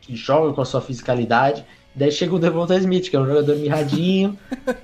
que 0.00 0.16
joga 0.16 0.54
com 0.54 0.62
a 0.62 0.64
sua 0.64 0.80
fisicalidade 0.80 1.64
Daí 1.98 2.12
chega 2.12 2.32
o 2.32 2.38
Devonta 2.38 2.76
Smith, 2.76 3.10
que 3.10 3.16
é 3.16 3.18
um 3.18 3.26
jogador 3.26 3.56
mirradinho, 3.56 4.38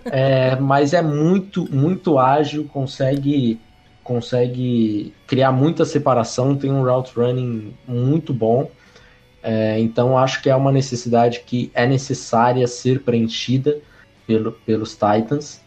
é, 0.05 0.57
mas 0.57 0.93
é 0.93 1.01
muito, 1.01 1.73
muito 1.73 2.19
ágil, 2.19 2.65
consegue, 2.65 3.61
consegue 4.03 5.15
criar 5.25 5.53
muita 5.53 5.85
separação, 5.85 6.57
tem 6.57 6.73
um 6.73 6.83
route 6.83 7.13
running 7.17 7.73
muito 7.87 8.35
bom. 8.35 8.69
É, 9.41 9.79
então 9.79 10.19
acho 10.19 10.43
que 10.43 10.51
é 10.51 10.57
uma 10.57 10.73
necessidade 10.73 11.45
que 11.47 11.71
é 11.73 11.87
necessária 11.87 12.67
ser 12.67 13.01
preenchida 13.03 13.79
pelo, 14.27 14.51
pelos 14.51 14.93
Titans. 14.95 15.61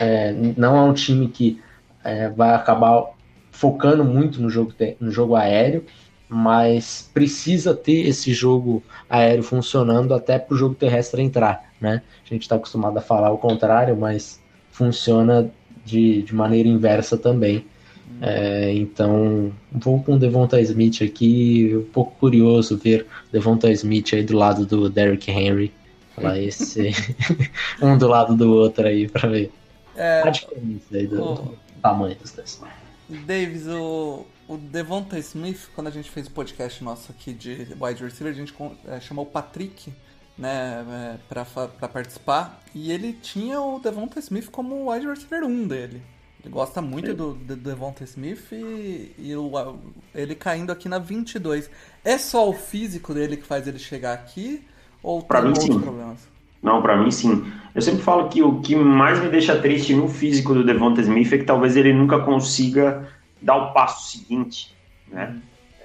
É, 0.00 0.32
não 0.56 0.76
é 0.76 0.80
um 0.80 0.92
time 0.92 1.28
que 1.28 1.60
é, 2.02 2.28
vai 2.28 2.54
acabar 2.54 3.04
focando 3.52 4.04
muito 4.04 4.42
no 4.42 4.50
jogo, 4.50 4.72
no 4.98 5.12
jogo 5.12 5.36
aéreo, 5.36 5.84
mas 6.28 7.08
precisa 7.12 7.74
ter 7.74 8.06
esse 8.06 8.32
jogo 8.34 8.82
aéreo 9.08 9.42
funcionando 9.42 10.12
até 10.12 10.38
para 10.38 10.54
o 10.54 10.58
jogo 10.58 10.74
terrestre 10.74 11.22
entrar, 11.22 11.72
né? 11.80 12.02
A 12.24 12.28
gente 12.28 12.42
está 12.42 12.56
acostumado 12.56 12.98
a 12.98 13.00
falar 13.00 13.30
o 13.30 13.38
contrário, 13.38 13.96
mas 13.96 14.40
funciona 14.70 15.50
de, 15.84 16.22
de 16.22 16.34
maneira 16.34 16.68
inversa 16.68 17.16
também. 17.16 17.64
É, 18.20 18.72
então, 18.74 19.52
vou 19.70 20.02
com 20.02 20.14
o 20.14 20.18
Devonta 20.18 20.60
Smith 20.60 21.02
aqui, 21.02 21.72
um 21.74 21.92
pouco 21.92 22.14
curioso 22.18 22.76
ver 22.76 23.06
Devonta 23.32 23.70
Smith 23.70 24.12
aí 24.12 24.22
do 24.22 24.36
lado 24.36 24.66
do 24.66 24.90
Derrick 24.90 25.30
Henry. 25.30 25.72
Lá 26.16 26.36
esse 26.36 26.90
um 27.80 27.96
do 27.96 28.08
lado 28.08 28.36
do 28.36 28.52
outro 28.52 28.88
aí 28.88 29.08
para 29.08 29.28
ver 29.28 29.52
é, 29.94 30.22
a 30.22 30.30
diferença 30.30 30.96
aí 30.96 31.06
do, 31.06 31.22
o, 31.22 31.34
do 31.34 31.58
tamanho 31.80 32.16
dos 32.16 32.32
dois. 32.32 32.60
Davis, 33.08 33.68
o, 33.68 34.26
o 34.48 34.56
Devonta 34.56 35.18
Smith, 35.18 35.68
quando 35.74 35.88
a 35.88 35.90
gente 35.90 36.10
fez 36.10 36.26
o 36.26 36.30
podcast 36.30 36.82
nosso 36.82 37.12
aqui 37.12 37.34
de 37.34 37.68
wide 37.78 38.02
receiver, 38.02 38.32
a 38.32 38.36
gente 38.36 38.54
é, 38.86 38.98
chamou 38.98 39.26
o 39.26 39.28
Patrick 39.28 39.92
né, 40.38 40.84
é, 40.88 41.16
pra, 41.28 41.44
pra 41.44 41.88
participar. 41.88 42.60
E 42.74 42.90
ele 42.90 43.12
tinha 43.12 43.60
o 43.60 43.78
Devonta 43.78 44.18
Smith 44.18 44.50
como 44.50 44.90
wide 44.90 45.06
receiver 45.06 45.44
1 45.44 45.68
dele. 45.68 46.02
Ele 46.42 46.52
gosta 46.52 46.80
muito 46.80 47.12
do, 47.12 47.34
do 47.34 47.56
Devonta 47.56 48.04
Smith 48.04 48.50
e, 48.52 49.12
e 49.18 49.36
o, 49.36 49.50
ele 50.14 50.34
caindo 50.34 50.70
aqui 50.70 50.88
na 50.88 50.98
22. 50.98 51.68
É 52.02 52.16
só 52.16 52.48
o 52.48 52.54
físico 52.54 53.12
dele 53.12 53.36
que 53.36 53.44
faz 53.44 53.66
ele 53.66 53.78
chegar 53.78 54.14
aqui? 54.14 54.64
Ou 55.02 55.20
pra 55.22 55.40
tem 55.40 55.50
mim, 55.50 55.58
outros 55.58 55.76
sim. 55.76 55.82
problemas? 55.82 56.28
Não, 56.62 56.80
para 56.80 56.96
mim 56.96 57.10
sim. 57.10 57.52
Eu 57.74 57.82
sempre 57.82 58.02
falo 58.02 58.28
que 58.28 58.42
o 58.42 58.60
que 58.60 58.74
mais 58.74 59.20
me 59.20 59.28
deixa 59.28 59.60
triste 59.60 59.94
no 59.94 60.08
físico 60.08 60.54
do 60.54 60.64
Devonta 60.64 61.00
Smith 61.02 61.32
é 61.32 61.38
que 61.38 61.44
talvez 61.44 61.76
ele 61.76 61.92
nunca 61.92 62.18
consiga 62.20 63.06
dar 63.40 63.56
o 63.56 63.72
passo 63.72 64.10
seguinte, 64.10 64.74
né? 65.06 65.36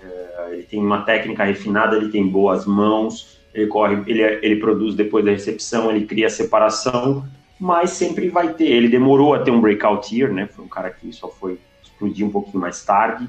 É, 0.01 0.49
ele 0.53 0.63
tem 0.63 0.80
uma 0.80 1.01
técnica 1.03 1.43
refinada, 1.43 1.95
ele 1.95 2.09
tem 2.09 2.27
boas 2.27 2.65
mãos, 2.65 3.39
ele 3.53 3.67
corre, 3.67 4.01
ele, 4.07 4.21
ele 4.21 4.55
produz 4.57 4.95
depois 4.95 5.23
da 5.23 5.31
recepção, 5.31 5.89
ele 5.89 6.05
cria 6.05 6.30
separação, 6.30 7.25
mas 7.59 7.91
sempre 7.91 8.30
vai 8.30 8.53
ter. 8.53 8.65
Ele 8.65 8.89
demorou 8.89 9.34
a 9.34 9.39
ter 9.39 9.51
um 9.51 9.61
breakout 9.61 10.13
year, 10.13 10.34
né? 10.34 10.47
Foi 10.47 10.65
um 10.65 10.67
cara 10.67 10.89
que 10.89 11.11
só 11.13 11.30
foi 11.30 11.57
explodir 11.81 12.25
um 12.25 12.31
pouquinho 12.31 12.59
mais 12.59 12.84
tarde. 12.84 13.27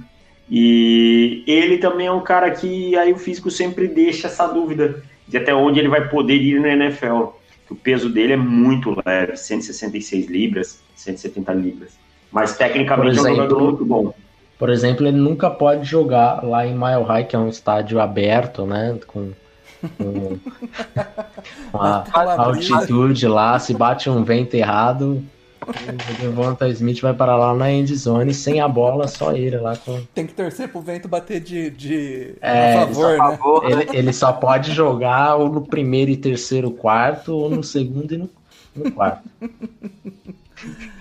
E 0.51 1.42
ele 1.46 1.78
também 1.78 2.06
é 2.06 2.12
um 2.12 2.20
cara 2.20 2.51
que 2.51 2.96
aí 2.96 3.12
o 3.12 3.18
físico 3.18 3.51
sempre 3.51 3.88
deixa 3.88 4.26
essa 4.26 4.46
dúvida 4.46 5.02
de 5.26 5.38
até 5.38 5.55
onde 5.55 5.78
ele 5.78 5.88
vai 5.88 6.09
poder 6.09 6.36
ir 6.36 6.60
na 6.60 6.68
NFL. 6.68 7.28
O 7.70 7.74
peso 7.74 8.10
dele 8.10 8.34
é 8.34 8.36
muito 8.36 8.94
leve, 9.05 9.36
166 9.36 10.26
libras, 10.26 10.82
170 10.96 11.52
libras. 11.55 12.03
Mas 12.35 12.56
tecnicamente 12.56 13.12
exemplo, 13.12 13.28
é 13.28 13.32
um 13.32 13.36
jogador 13.36 13.62
muito 13.62 13.85
bom. 13.86 14.15
Por 14.59 14.69
exemplo, 14.69 15.06
ele 15.06 15.16
nunca 15.16 15.48
pode 15.48 15.85
jogar 15.85 16.43
lá 16.44 16.66
em 16.66 16.73
Mile 16.73 17.05
High, 17.06 17.24
que 17.24 17.36
é 17.36 17.39
um 17.39 17.48
estádio 17.48 18.01
aberto, 18.01 18.66
né? 18.66 18.98
Com, 19.06 19.31
com, 19.97 20.39
com 21.70 21.78
a 21.78 22.44
altitude 22.44 23.28
lá, 23.28 23.56
se 23.61 23.73
bate 23.73 24.11
um 24.11 24.24
vento 24.24 24.55
errado, 24.55 25.23
o 25.66 26.20
Devonta 26.20 26.69
Smith 26.69 27.01
vai 27.01 27.15
para 27.15 27.36
lá 27.36 27.55
na 27.55 27.70
end 27.70 27.94
zone 27.94 28.35
sem 28.35 28.61
a 28.61 28.66
bola, 28.66 29.06
só 29.06 29.32
ele 29.32 29.56
lá 29.56 29.77
com. 29.77 30.02
Tem 30.12 30.27
que 30.27 30.35
torcer 30.35 30.69
pro 30.69 30.81
vento 30.81 31.06
bater 31.06 31.40
de, 31.40 31.70
de... 31.70 32.35
É, 32.40 32.78
a 32.78 32.86
favor, 32.86 33.11
ele 33.11 33.19
né? 33.19 33.36
Favor, 33.36 33.70
ele, 33.70 33.89
ele, 33.93 34.12
só 34.12 34.32
pode 34.32 34.73
jogar 34.73 35.36
ou 35.36 35.48
no 35.48 35.61
primeiro 35.62 36.11
e 36.11 36.16
terceiro 36.16 36.70
quarto, 36.73 37.32
ou 37.32 37.48
no 37.48 37.62
segundo 37.62 38.12
e 38.12 38.16
no, 38.19 38.28
no 38.74 38.90
quarto. 38.90 39.23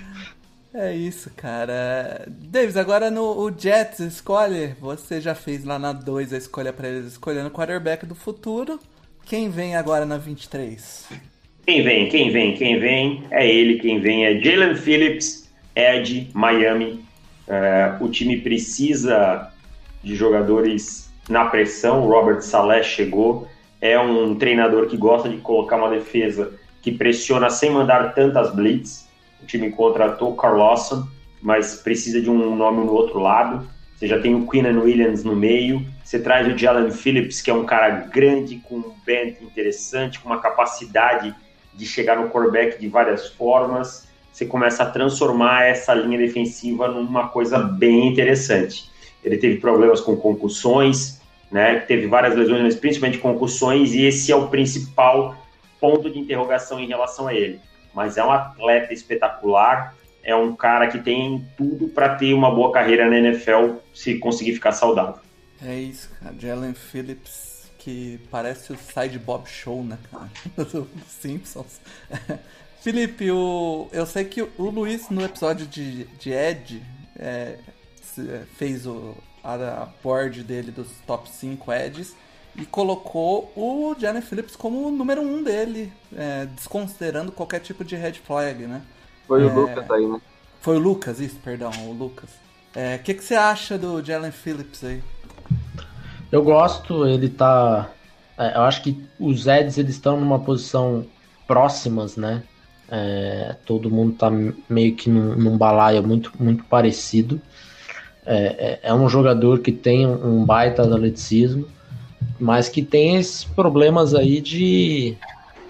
É 0.76 0.92
isso, 0.92 1.30
cara. 1.36 2.26
Davis, 2.28 2.76
agora 2.76 3.12
no 3.12 3.22
o 3.22 3.52
Jets 3.56 4.00
escolhe. 4.00 4.74
Você 4.82 5.22
já 5.22 5.36
fez 5.36 5.64
lá 5.64 5.78
na 5.78 5.94
2 5.94 6.34
a 6.34 6.38
escolha 6.38 6.74
para 6.74 6.90
eles 6.90 7.12
escolhendo 7.12 7.50
o 7.50 7.52
quarterback 7.52 8.08
do 8.08 8.16
futuro. 8.16 8.80
Quem 9.24 9.52
vem 9.52 9.76
agora 9.76 10.04
na 10.04 10.18
23? 10.18 11.10
Quem 11.68 11.84
vem, 11.84 12.10
quem 12.10 12.32
vem, 12.32 12.56
quem 12.56 12.80
vem 12.80 13.24
é 13.30 13.48
ele, 13.48 13.80
quem 13.80 14.00
vem 14.00 14.26
é 14.26 14.40
Jalen 14.42 14.76
Phillips, 14.76 15.48
Ed, 15.76 16.32
Miami. 16.34 17.06
É, 17.48 17.96
o 18.02 18.10
time 18.10 18.38
precisa 18.42 19.52
de 20.04 20.16
jogadores 20.16 21.14
na 21.30 21.46
pressão. 21.46 22.08
Robert 22.08 22.42
Saleh 22.42 22.84
chegou. 22.84 23.48
É 23.80 24.00
um 24.00 24.34
treinador 24.36 24.88
que 24.88 24.98
gosta 24.98 25.30
de 25.30 25.38
colocar 25.38 25.76
uma 25.76 25.90
defesa 25.90 26.52
que 26.82 26.92
pressiona 26.92 27.50
sem 27.52 27.70
mandar 27.70 28.16
tantas 28.16 28.54
blitz 28.56 29.03
o 29.44 29.46
time 29.46 29.70
contratou 29.72 30.36
Carl 30.36 30.58
Lawson, 30.58 31.06
mas 31.42 31.76
precisa 31.76 32.22
de 32.22 32.30
um 32.30 32.56
nome 32.56 32.86
no 32.86 32.94
outro 32.94 33.20
lado. 33.20 33.68
Você 33.96 34.08
já 34.08 34.20
tem 34.20 34.34
o 34.34 34.48
Queenan 34.48 34.80
Williams 34.80 35.24
no 35.24 35.36
meio. 35.36 35.86
Você 36.04 36.20
traz 36.20 36.48
o 36.48 36.58
Jalen 36.58 36.92
Phillips, 36.92 37.42
que 37.42 37.52
é 37.52 37.54
um 37.54 37.66
cara 37.66 37.90
grande, 37.90 38.58
com 38.58 38.76
um 38.78 38.94
bend 39.06 39.38
interessante, 39.42 40.20
com 40.20 40.30
uma 40.30 40.40
capacidade 40.40 41.36
de 41.74 41.86
chegar 41.86 42.18
no 42.18 42.30
quarterback 42.30 42.80
de 42.80 42.88
várias 42.88 43.30
formas. 43.30 44.08
Você 44.32 44.46
começa 44.46 44.84
a 44.84 44.90
transformar 44.90 45.66
essa 45.66 45.94
linha 45.94 46.18
defensiva 46.18 46.88
numa 46.88 47.28
coisa 47.28 47.60
bem 47.60 48.08
interessante. 48.08 48.90
Ele 49.24 49.38
teve 49.38 49.60
problemas 49.60 50.02
com 50.02 50.16
concussões, 50.16 51.22
né? 51.52 51.80
Teve 51.80 52.08
várias 52.08 52.36
lesões, 52.36 52.62
mas 52.62 52.76
principalmente 52.76 53.20
concussões, 53.20 53.94
e 53.94 54.06
esse 54.06 54.32
é 54.32 54.36
o 54.36 54.48
principal 54.48 55.36
ponto 55.80 56.10
de 56.10 56.18
interrogação 56.18 56.80
em 56.80 56.88
relação 56.88 57.28
a 57.28 57.34
ele 57.34 57.60
mas 57.94 58.18
é 58.18 58.24
um 58.24 58.32
atleta 58.32 58.94
espetacular, 58.94 59.96
é 60.24 60.36
um 60.36 60.56
cara 60.56 60.88
que 60.88 61.00
tem 61.00 61.46
tudo 61.58 61.88
para 61.90 62.16
ter 62.16 62.34
uma 62.34 62.54
boa 62.54 62.72
carreira 62.72 63.10
na 63.10 63.18
NFL 63.18 63.76
se 63.94 64.18
conseguir 64.20 64.54
ficar 64.54 64.72
saudável. 64.72 65.22
É 65.62 65.76
isso, 65.76 66.10
cara. 66.20 66.36
Jalen 66.38 66.74
Phillips, 66.74 67.72
que 67.78 68.20
parece 68.32 68.72
o 68.74 68.78
Side 68.78 69.20
Bob 69.20 69.48
Show, 69.48 69.84
né, 69.84 69.98
cara? 70.12 70.30
Simpsons. 71.08 71.80
Felipe, 72.82 73.32
o... 73.32 73.88
eu 73.94 74.06
sei 74.06 74.26
que 74.26 74.42
o 74.42 74.70
Luiz, 74.70 75.10
no 75.10 75.24
episódio 75.24 75.66
de, 75.66 76.04
de 76.04 76.32
Ed, 76.32 76.82
é, 77.18 77.58
fez 78.58 78.86
o, 78.86 79.16
a 79.44 79.88
board 80.04 80.44
dele 80.44 80.72
dos 80.72 80.90
top 81.06 81.30
5 81.30 81.72
Eds 81.72 82.16
e 82.56 82.66
colocou 82.66 83.52
o 83.56 83.96
Jalen 83.98 84.22
Phillips 84.22 84.56
como 84.56 84.88
o 84.88 84.92
número 84.92 85.22
um 85.22 85.44
dele, 85.44 85.92
é, 86.16 86.46
desconsiderando 86.46 87.32
qualquer 87.32 87.60
tipo 87.60 87.84
de 87.84 87.96
red 87.96 88.14
flag, 88.14 88.68
né? 88.68 88.82
Foi 89.28 89.42
é, 89.42 89.46
o 89.46 89.54
Lucas 89.54 89.92
aí, 89.92 90.06
né? 90.06 90.22
Foi 90.62 90.78
o 90.78 90.80
Lucas, 90.80 91.20
isso, 91.20 91.38
perdão, 91.44 91.72
o 91.88 91.94
Lucas. 91.94 92.30
O 92.76 92.80
é, 92.80 92.98
que, 92.98 93.14
que 93.14 93.24
você 93.24 93.36
acha 93.36 93.78
do 93.78 94.04
Jalen 94.04 94.32
Phillips 94.32 94.84
aí? 94.84 95.02
Eu 96.32 96.44
gosto, 96.44 97.06
ele 97.08 97.30
tá. 97.30 97.90
É, 98.38 98.56
eu 98.56 98.62
acho 98.62 98.82
que 98.82 99.04
os 99.20 99.48
Eds 99.48 99.78
eles 99.78 99.96
estão 99.96 100.20
numa 100.20 100.40
posição 100.40 101.06
próximas, 101.48 102.16
né? 102.16 102.44
É, 102.90 103.56
todo 103.66 103.90
mundo 103.90 104.16
tá 104.16 104.32
meio 104.70 104.96
que 104.96 105.10
num, 105.10 105.36
num 105.36 105.58
balaio 105.58 106.04
muito, 106.04 106.32
muito 106.40 106.64
parecido. 106.66 107.42
É, 108.26 108.80
é, 108.84 108.90
é 108.90 108.94
um 108.94 109.10
jogador 109.10 109.60
que 109.60 109.72
tem 109.72 110.08
um 110.08 110.46
baita 110.46 110.84
atleticismo 110.84 111.68
mas 112.40 112.70
que 112.70 112.82
tem 112.82 113.18
esses 113.18 113.44
problemas 113.44 114.14
aí 114.14 114.42
de, 114.42 115.16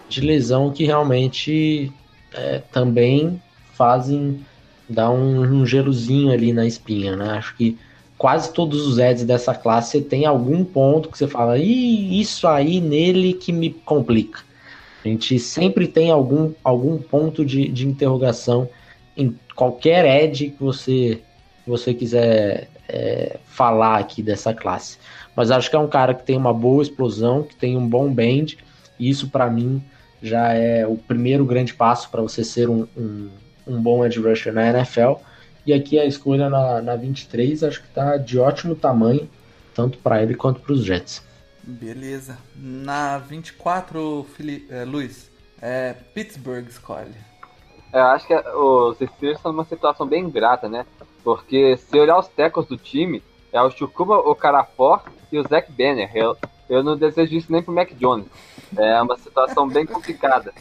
de 0.09 0.21
lesão 0.21 0.71
que 0.71 0.85
realmente 0.85 1.91
é, 2.33 2.61
também 2.71 3.41
fazem 3.73 4.39
dar 4.87 5.11
um, 5.11 5.41
um, 5.41 5.65
gelozinho 5.65 6.31
ali 6.31 6.51
na 6.53 6.65
espinha, 6.65 7.15
né? 7.15 7.31
Acho 7.31 7.55
que 7.55 7.77
quase 8.17 8.53
todos 8.53 8.85
os 8.85 8.97
Eds 8.99 9.23
dessa 9.23 9.53
classe 9.53 10.01
tem 10.01 10.25
algum 10.25 10.63
ponto 10.63 11.09
que 11.09 11.17
você 11.17 11.27
fala, 11.27 11.57
Ih, 11.57 12.19
isso 12.19 12.47
aí 12.47 12.79
nele 12.79 13.33
que 13.33 13.51
me 13.51 13.69
complica. 13.69 14.41
A 15.03 15.07
gente 15.07 15.37
sempre 15.39 15.87
tem 15.87 16.11
algum, 16.11 16.53
algum 16.63 16.97
ponto 16.97 17.45
de, 17.45 17.67
de 17.67 17.85
interrogação 17.85 18.69
em 19.17 19.37
qualquer 19.55 20.05
Ed 20.05 20.51
que 20.51 20.63
você, 20.63 21.21
você 21.67 21.93
quiser 21.93 22.69
é, 22.87 23.37
falar 23.45 23.99
aqui 23.99 24.21
dessa 24.21 24.53
classe. 24.53 24.97
Mas 25.35 25.51
acho 25.51 25.69
que 25.69 25.75
é 25.75 25.79
um 25.79 25.87
cara 25.87 26.13
que 26.13 26.23
tem 26.23 26.37
uma 26.37 26.53
boa 26.53 26.83
explosão, 26.83 27.43
que 27.43 27.55
tem 27.55 27.75
um 27.77 27.87
bom 27.87 28.13
bend, 28.13 28.57
e 28.99 29.09
isso 29.09 29.29
para 29.29 29.49
mim 29.49 29.83
já 30.21 30.53
é 30.53 30.87
o 30.87 30.95
primeiro 30.95 31.45
grande 31.45 31.73
passo 31.73 32.09
para 32.09 32.21
você 32.21 32.43
ser 32.43 32.69
um, 32.69 32.87
um, 32.95 33.29
um, 33.67 33.81
bom 33.81 34.05
edge 34.05 34.19
rusher 34.19 34.53
na 34.53 34.69
NFL. 34.69 35.15
E 35.65 35.73
aqui 35.73 35.99
a 35.99 36.05
escolha 36.05 36.49
na, 36.49 36.81
na 36.81 36.95
23 36.95 37.63
acho 37.63 37.81
que 37.81 37.87
está 37.87 38.17
de 38.17 38.39
ótimo 38.39 38.75
tamanho, 38.75 39.29
tanto 39.73 39.97
para 39.97 40.21
ele 40.21 40.35
quanto 40.35 40.61
para 40.61 40.73
os 40.73 40.83
Jets. 40.85 41.21
Beleza. 41.61 42.37
Na 42.55 43.17
24, 43.17 44.25
Fili 44.35 44.65
é, 44.69 44.83
Luiz, 44.83 45.29
é, 45.61 45.93
Pittsburgh 46.13 46.67
escolhe. 46.67 47.15
É, 47.91 47.99
eu 47.99 48.05
acho 48.05 48.27
que 48.27 48.33
os 48.33 48.95
Steelers 48.95 49.37
estão 49.37 49.51
numa 49.51 49.65
situação 49.65 50.05
bem 50.05 50.23
ingrata, 50.23 50.67
né? 50.67 50.85
Porque 51.23 51.77
se 51.77 51.97
olhar 51.97 52.19
os 52.19 52.27
tackles 52.27 52.67
do 52.67 52.77
time, 52.77 53.23
é 53.53 53.61
o 53.61 53.69
Chukuba 53.69 54.17
Okarapor 54.17 55.01
e 55.31 55.39
o 55.39 55.47
Zack 55.47 55.71
Banner. 55.71 56.09
Eu, 56.13 56.35
eu 56.67 56.83
não 56.83 56.97
desejo 56.97 57.35
isso 57.35 57.51
nem 57.51 57.61
pro 57.61 57.73
Mac 57.73 57.91
Jones. 57.93 58.25
É 58.75 58.99
uma 59.01 59.15
situação 59.17 59.67
bem 59.67 59.85
complicada. 59.85 60.51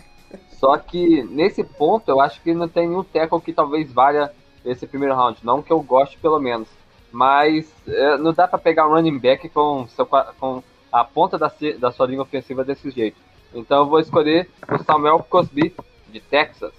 Só 0.53 0.77
que 0.77 1.23
nesse 1.25 1.65
ponto 1.65 2.09
eu 2.11 2.21
acho 2.21 2.41
que 2.43 2.55
não 2.55 2.69
tem 2.69 2.87
nenhum 2.87 3.03
tackle 3.03 3.41
que 3.41 3.53
talvez 3.53 3.91
valha 3.91 4.31
esse 4.65 4.87
primeiro 4.87 5.15
round. 5.15 5.39
Não 5.43 5.63
que 5.63 5.73
eu 5.73 5.81
goste, 5.81 6.19
pelo 6.19 6.39
menos. 6.39 6.69
Mas 7.11 7.67
é, 7.89 8.17
não 8.19 8.33
dá 8.33 8.47
para 8.47 8.59
pegar 8.59 8.87
um 8.87 8.93
running 8.93 9.19
back 9.19 9.49
com, 9.49 9.87
seu, 9.89 10.07
com 10.07 10.63
a 10.93 11.03
ponta 11.03 11.39
da, 11.39 11.51
da 11.79 11.91
sua 11.91 12.07
linha 12.07 12.23
ofensiva 12.23 12.63
desse 12.63 12.91
jeito. 12.91 13.17
Então 13.55 13.79
eu 13.79 13.87
vou 13.87 14.01
escolher 14.01 14.49
o 14.71 14.83
Samuel 14.85 15.25
Cosby, 15.29 15.75
de 16.11 16.21
Texas. 16.21 16.73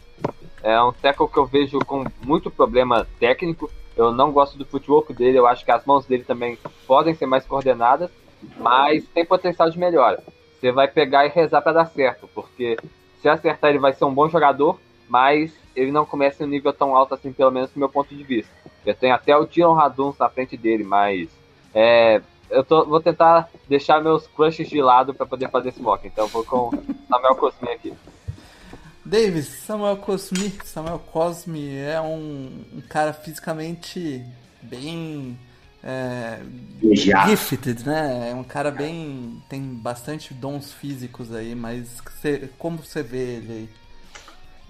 É 0.61 0.79
um 0.81 0.93
tackle 0.93 1.27
que 1.27 1.37
eu 1.37 1.45
vejo 1.45 1.79
com 1.79 2.05
muito 2.23 2.49
problema 2.49 3.05
técnico, 3.19 3.69
Eu 3.95 4.11
não 4.11 4.31
gosto 4.31 4.57
do 4.57 4.65
footwork 4.65 5.13
dele, 5.13 5.37
eu 5.37 5.47
acho 5.47 5.63
que 5.63 5.71
as 5.71 5.85
mãos 5.85 6.05
dele 6.05 6.23
também 6.23 6.57
podem 6.87 7.13
ser 7.13 7.25
mais 7.25 7.45
coordenadas, 7.45 8.09
mas 8.57 9.05
tem 9.07 9.25
potencial 9.25 9.69
de 9.69 9.77
melhora. 9.77 10.23
Você 10.59 10.71
vai 10.71 10.87
pegar 10.87 11.25
e 11.25 11.29
rezar 11.29 11.61
para 11.61 11.73
dar 11.73 11.85
certo, 11.85 12.27
porque 12.33 12.77
se 13.21 13.29
acertar 13.29 13.69
ele 13.69 13.79
vai 13.79 13.93
ser 13.93 14.05
um 14.05 14.13
bom 14.13 14.27
jogador, 14.27 14.79
mas 15.07 15.53
ele 15.75 15.91
não 15.91 16.05
começa 16.05 16.43
em 16.43 16.47
um 16.47 16.49
nível 16.49 16.73
tão 16.73 16.95
alto 16.95 17.13
assim, 17.13 17.31
pelo 17.31 17.51
menos 17.51 17.71
do 17.71 17.79
meu 17.79 17.89
ponto 17.89 18.13
de 18.13 18.23
vista. 18.23 18.51
Eu 18.85 18.95
tenho 18.95 19.13
até 19.13 19.35
o 19.35 19.45
Tyron 19.45 19.73
Raduns 19.73 20.17
na 20.17 20.29
frente 20.29 20.57
dele, 20.57 20.83
mas 20.83 21.29
é, 21.73 22.21
eu 22.49 22.63
tô, 22.63 22.85
vou 22.85 23.01
tentar 23.01 23.49
deixar 23.67 24.01
meus 24.01 24.27
crushes 24.27 24.69
de 24.69 24.81
lado 24.81 25.13
para 25.13 25.25
poder 25.25 25.49
fazer 25.49 25.69
esse 25.69 25.81
mock. 25.81 26.05
Então 26.05 26.27
vou 26.27 26.43
com 26.43 26.71
Samuel 27.09 27.35
Cosme 27.35 27.69
aqui. 27.69 27.93
Davis, 29.05 29.47
Samuel 29.47 29.97
Cosme, 29.97 30.53
Samuel 30.63 30.99
Cosme 30.99 31.75
é 31.75 31.99
um, 31.99 32.49
um 32.73 32.81
cara 32.81 33.11
fisicamente 33.11 34.23
bem 34.61 35.37
é, 35.83 36.39
gifted, 37.27 37.85
né? 37.85 38.29
É 38.31 38.33
um 38.35 38.43
cara 38.43 38.71
bem. 38.71 39.41
tem 39.49 39.61
bastante 39.61 40.33
dons 40.33 40.71
físicos 40.71 41.33
aí, 41.33 41.53
mas 41.53 42.01
você, 42.01 42.49
como 42.57 42.77
você 42.77 43.03
vê 43.03 43.17
ele 43.17 43.51
aí? 43.51 43.69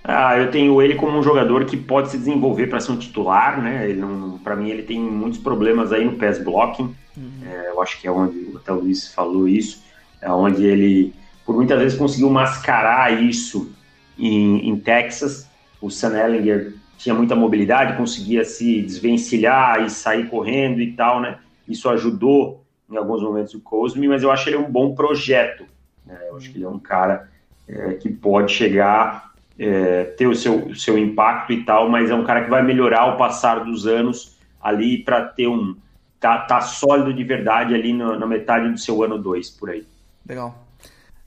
Ah, 0.03 0.37
eu 0.37 0.51
tenho 0.51 0.81
ele 0.81 0.95
como 0.95 1.17
um 1.17 1.23
jogador 1.23 1.63
que 1.65 1.77
pode 1.77 2.09
se 2.09 2.17
desenvolver 2.17 2.67
para 2.67 2.79
ser 2.79 2.91
um 2.91 2.97
titular, 2.97 3.61
né? 3.61 3.89
Ele 3.89 4.03
para 4.43 4.55
mim 4.55 4.69
ele 4.69 4.83
tem 4.83 4.99
muitos 4.99 5.39
problemas 5.39 5.93
aí 5.93 6.03
no 6.03 6.17
pass 6.17 6.39
blocking. 6.39 6.93
Uhum. 7.15 7.31
É, 7.45 7.69
eu 7.69 7.81
acho 7.81 8.01
que 8.01 8.07
é 8.07 8.11
onde 8.11 8.49
até 8.55 8.73
o 8.73 8.79
Luiz 8.79 9.07
falou 9.13 9.47
isso, 9.47 9.83
é 10.19 10.29
onde 10.31 10.65
ele 10.65 11.13
por 11.45 11.55
muitas 11.55 11.79
vezes 11.79 11.97
conseguiu 11.97 12.29
mascarar 12.29 13.13
isso 13.21 13.71
em, 14.17 14.69
em 14.69 14.75
Texas. 14.77 15.47
O 15.81 15.89
Sam 15.89 16.17
Ellinger 16.17 16.73
tinha 16.97 17.13
muita 17.13 17.35
mobilidade, 17.35 17.97
conseguia 17.97 18.45
se 18.45 18.81
desvencilhar 18.81 19.83
e 19.83 19.89
sair 19.89 20.29
correndo 20.29 20.81
e 20.81 20.93
tal, 20.93 21.19
né? 21.19 21.39
Isso 21.67 21.89
ajudou 21.89 22.63
em 22.89 22.97
alguns 22.97 23.21
momentos 23.21 23.53
o 23.53 23.59
Cosme, 23.59 24.07
mas 24.07 24.23
eu 24.23 24.31
acho 24.31 24.49
ele 24.49 24.57
um 24.57 24.71
bom 24.71 24.93
projeto. 24.93 25.65
Né? 26.05 26.17
Eu 26.29 26.37
acho 26.37 26.51
que 26.51 26.57
ele 26.57 26.65
é 26.65 26.69
um 26.69 26.79
cara 26.79 27.29
é, 27.67 27.93
que 27.93 28.09
pode 28.09 28.51
chegar 28.51 29.33
é, 29.57 30.03
ter 30.03 30.27
o 30.27 30.35
seu, 30.35 30.67
o 30.67 30.75
seu 30.75 30.97
impacto 30.97 31.53
e 31.53 31.63
tal, 31.63 31.89
mas 31.89 32.09
é 32.09 32.15
um 32.15 32.23
cara 32.23 32.43
que 32.43 32.49
vai 32.49 32.63
melhorar 32.63 33.01
ao 33.01 33.17
passar 33.17 33.63
dos 33.63 33.85
anos 33.85 34.37
ali 34.61 35.03
para 35.03 35.25
ter 35.25 35.47
um. 35.47 35.75
Tá, 36.19 36.37
tá 36.37 36.61
sólido 36.61 37.13
de 37.13 37.23
verdade 37.23 37.75
ali 37.75 37.91
no, 37.91 38.17
na 38.17 38.25
metade 38.25 38.69
do 38.69 38.77
seu 38.77 39.03
ano 39.03 39.17
2, 39.17 39.49
por 39.51 39.69
aí. 39.69 39.85
Legal. 40.25 40.62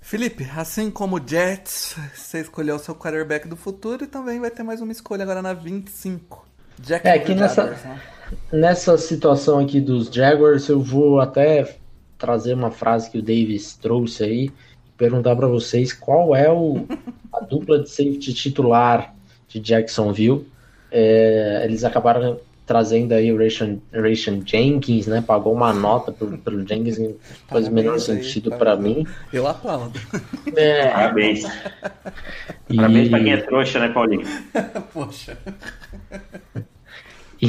Felipe, 0.07 0.47
assim 0.57 0.89
como 0.89 1.16
o 1.16 1.28
Jets, 1.28 1.97
você 2.15 2.39
escolheu 2.39 2.77
o 2.77 2.78
seu 2.78 2.95
quarterback 2.95 3.49
do 3.49 3.57
futuro 3.57 4.05
e 4.05 4.07
também 4.07 4.39
vai 4.39 4.53
ter 4.53 4.62
mais 4.62 4.81
uma 4.81 4.93
escolha 4.93 5.24
agora 5.24 5.43
na 5.43 5.53
25. 5.53 6.47
Jack 6.78 7.09
é, 7.09 7.15
aqui 7.15 7.35
nessa, 7.35 7.65
né? 7.65 8.01
nessa 8.53 8.97
situação 8.99 9.59
aqui 9.59 9.81
dos 9.81 10.07
Jaguars, 10.07 10.69
eu 10.69 10.81
vou 10.81 11.19
até 11.19 11.77
trazer 12.16 12.55
uma 12.55 12.70
frase 12.70 13.11
que 13.11 13.19
o 13.19 13.20
Davis 13.20 13.74
trouxe 13.74 14.23
aí, 14.23 14.51
perguntar 14.97 15.35
para 15.35 15.49
vocês 15.49 15.93
qual 15.93 16.37
é 16.37 16.49
o, 16.49 16.87
a 17.33 17.41
dupla 17.41 17.83
de 17.83 17.91
safety 17.91 18.33
titular 18.33 19.12
de 19.49 19.59
Jacksonville. 19.59 20.47
É, 20.89 21.62
eles 21.65 21.83
acabaram 21.83 22.39
trazendo 22.66 23.12
aí 23.12 23.32
o 23.32 23.38
Ration, 23.38 23.78
Ration 23.93 24.43
Jenkins, 24.44 25.06
né? 25.06 25.22
Pagou 25.24 25.55
uma 25.55 25.72
nota 25.74 26.10
pro, 26.10 26.36
pro 26.36 26.66
Jenkins, 26.66 26.98
não 26.98 27.14
faz 27.48 27.68
o 27.68 27.72
menor 27.72 27.98
sentido 28.01 28.51
para 28.51 28.76
mim. 28.76 29.06
Eu 29.32 29.47
aplaudo. 29.47 29.98
É. 30.55 30.88
Parabéns. 30.88 31.44
E... 32.68 32.74
Parabéns 32.74 33.09
pra 33.09 33.20
quem 33.20 33.32
é 33.32 33.36
trouxa, 33.36 33.78
né, 33.78 33.88
Paulinho? 33.90 34.26
Poxa. 34.93 35.38
E, 37.40 37.48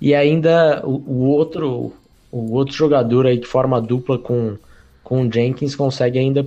e 0.00 0.12
ainda 0.12 0.84
o, 0.84 0.96
o, 1.06 1.28
outro 1.28 1.92
o 2.32 2.52
outro 2.52 2.74
jogador 2.74 3.28
aí 3.28 3.38
que 3.38 3.46
forma 3.46 3.80
dupla 3.80 4.18
com 4.18 4.56
com 5.04 5.24
o 5.24 5.32
Jenkins 5.32 5.76
consegue 5.76 6.18
ainda 6.18 6.44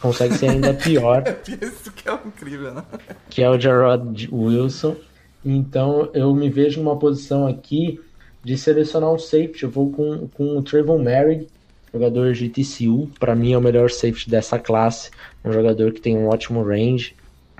consegue 0.00 0.34
ser 0.34 0.50
ainda 0.50 0.74
pior. 0.74 1.22
Isso 1.46 1.92
que 1.92 2.08
é 2.08 2.18
incrível, 2.26 2.74
né? 2.74 2.82
Que 3.30 3.40
é 3.40 3.48
o 3.48 3.60
Gerard 3.60 4.28
Wilson. 4.32 4.96
Então 5.44 6.08
eu 6.14 6.34
me 6.34 6.48
vejo 6.48 6.80
numa 6.80 6.96
posição 6.96 7.46
aqui 7.46 8.00
de 8.42 8.56
selecionar 8.56 9.12
um 9.12 9.18
safety. 9.18 9.64
Eu 9.64 9.70
vou 9.70 9.90
com, 9.90 10.28
com 10.28 10.56
o 10.56 10.62
Trevor 10.62 10.98
Merrick, 10.98 11.48
jogador 11.92 12.32
de 12.32 12.48
TCU. 12.48 13.10
Para 13.18 13.34
mim 13.34 13.52
é 13.52 13.58
o 13.58 13.60
melhor 13.60 13.90
safety 13.90 14.30
dessa 14.30 14.58
classe. 14.58 15.10
Um 15.44 15.52
jogador 15.52 15.92
que 15.92 16.00
tem 16.00 16.16
um 16.16 16.28
ótimo 16.28 16.62
range, 16.62 17.14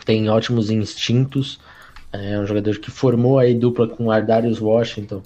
tem 0.04 0.28
ótimos 0.28 0.70
instintos. 0.70 1.60
É 2.12 2.38
um 2.38 2.46
jogador 2.46 2.78
que 2.78 2.90
formou 2.90 3.38
aí 3.38 3.54
dupla 3.54 3.88
com 3.88 4.10
Ardarius 4.10 4.60
Washington 4.60 5.22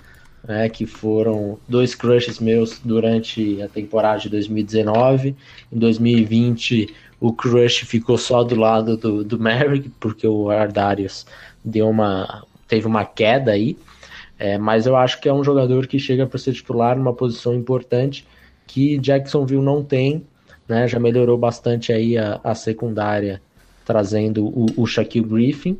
né, 0.46 0.68
que 0.68 0.86
foram 0.86 1.58
dois 1.68 1.94
crushes 1.94 2.38
meus 2.38 2.78
durante 2.78 3.60
a 3.62 3.68
temporada 3.68 4.20
de 4.20 4.28
2019. 4.28 5.36
Em 5.70 5.78
2020, 5.78 6.94
o 7.20 7.32
crush 7.32 7.84
ficou 7.84 8.16
só 8.16 8.42
do 8.42 8.54
lado 8.54 8.96
do, 8.96 9.24
do 9.24 9.38
Merrick, 9.38 9.90
porque 10.00 10.26
o 10.26 10.50
Ardarius 10.50 11.26
deu 11.64 11.88
uma, 11.88 12.44
teve 12.68 12.86
uma 12.86 13.04
queda 13.04 13.52
aí. 13.52 13.76
É, 14.38 14.56
mas 14.56 14.86
eu 14.86 14.94
acho 14.94 15.20
que 15.20 15.28
é 15.28 15.32
um 15.32 15.42
jogador 15.42 15.86
que 15.88 15.98
chega 15.98 16.26
para 16.26 16.38
ser 16.38 16.52
titular 16.52 16.96
numa 16.96 17.12
posição 17.12 17.54
importante 17.54 18.24
que 18.66 18.98
Jacksonville 18.98 19.62
não 19.62 19.82
tem, 19.82 20.24
né? 20.68 20.86
Já 20.86 21.00
melhorou 21.00 21.36
bastante 21.36 21.92
aí 21.92 22.16
a, 22.16 22.38
a 22.44 22.54
secundária, 22.54 23.42
trazendo 23.84 24.46
o, 24.46 24.66
o 24.76 24.86
Shaquille 24.86 25.26
Griffin, 25.26 25.76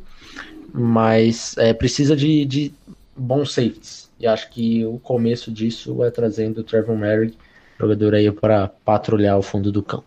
mas 0.73 1.55
é, 1.57 1.73
precisa 1.73 2.15
de, 2.15 2.43
de 2.43 2.73
bons 3.15 3.53
safeties. 3.53 4.09
E 4.19 4.27
acho 4.27 4.49
que 4.49 4.83
o 4.83 4.99
começo 4.99 5.51
disso 5.51 6.03
é 6.03 6.11
trazendo 6.11 6.59
o 6.59 6.63
Trevor 6.63 6.97
Merrick, 6.97 7.37
jogador 7.79 8.15
aí 8.15 8.29
para 8.31 8.67
patrulhar 8.67 9.37
o 9.37 9.41
fundo 9.41 9.71
do 9.71 9.81
campo. 9.81 10.05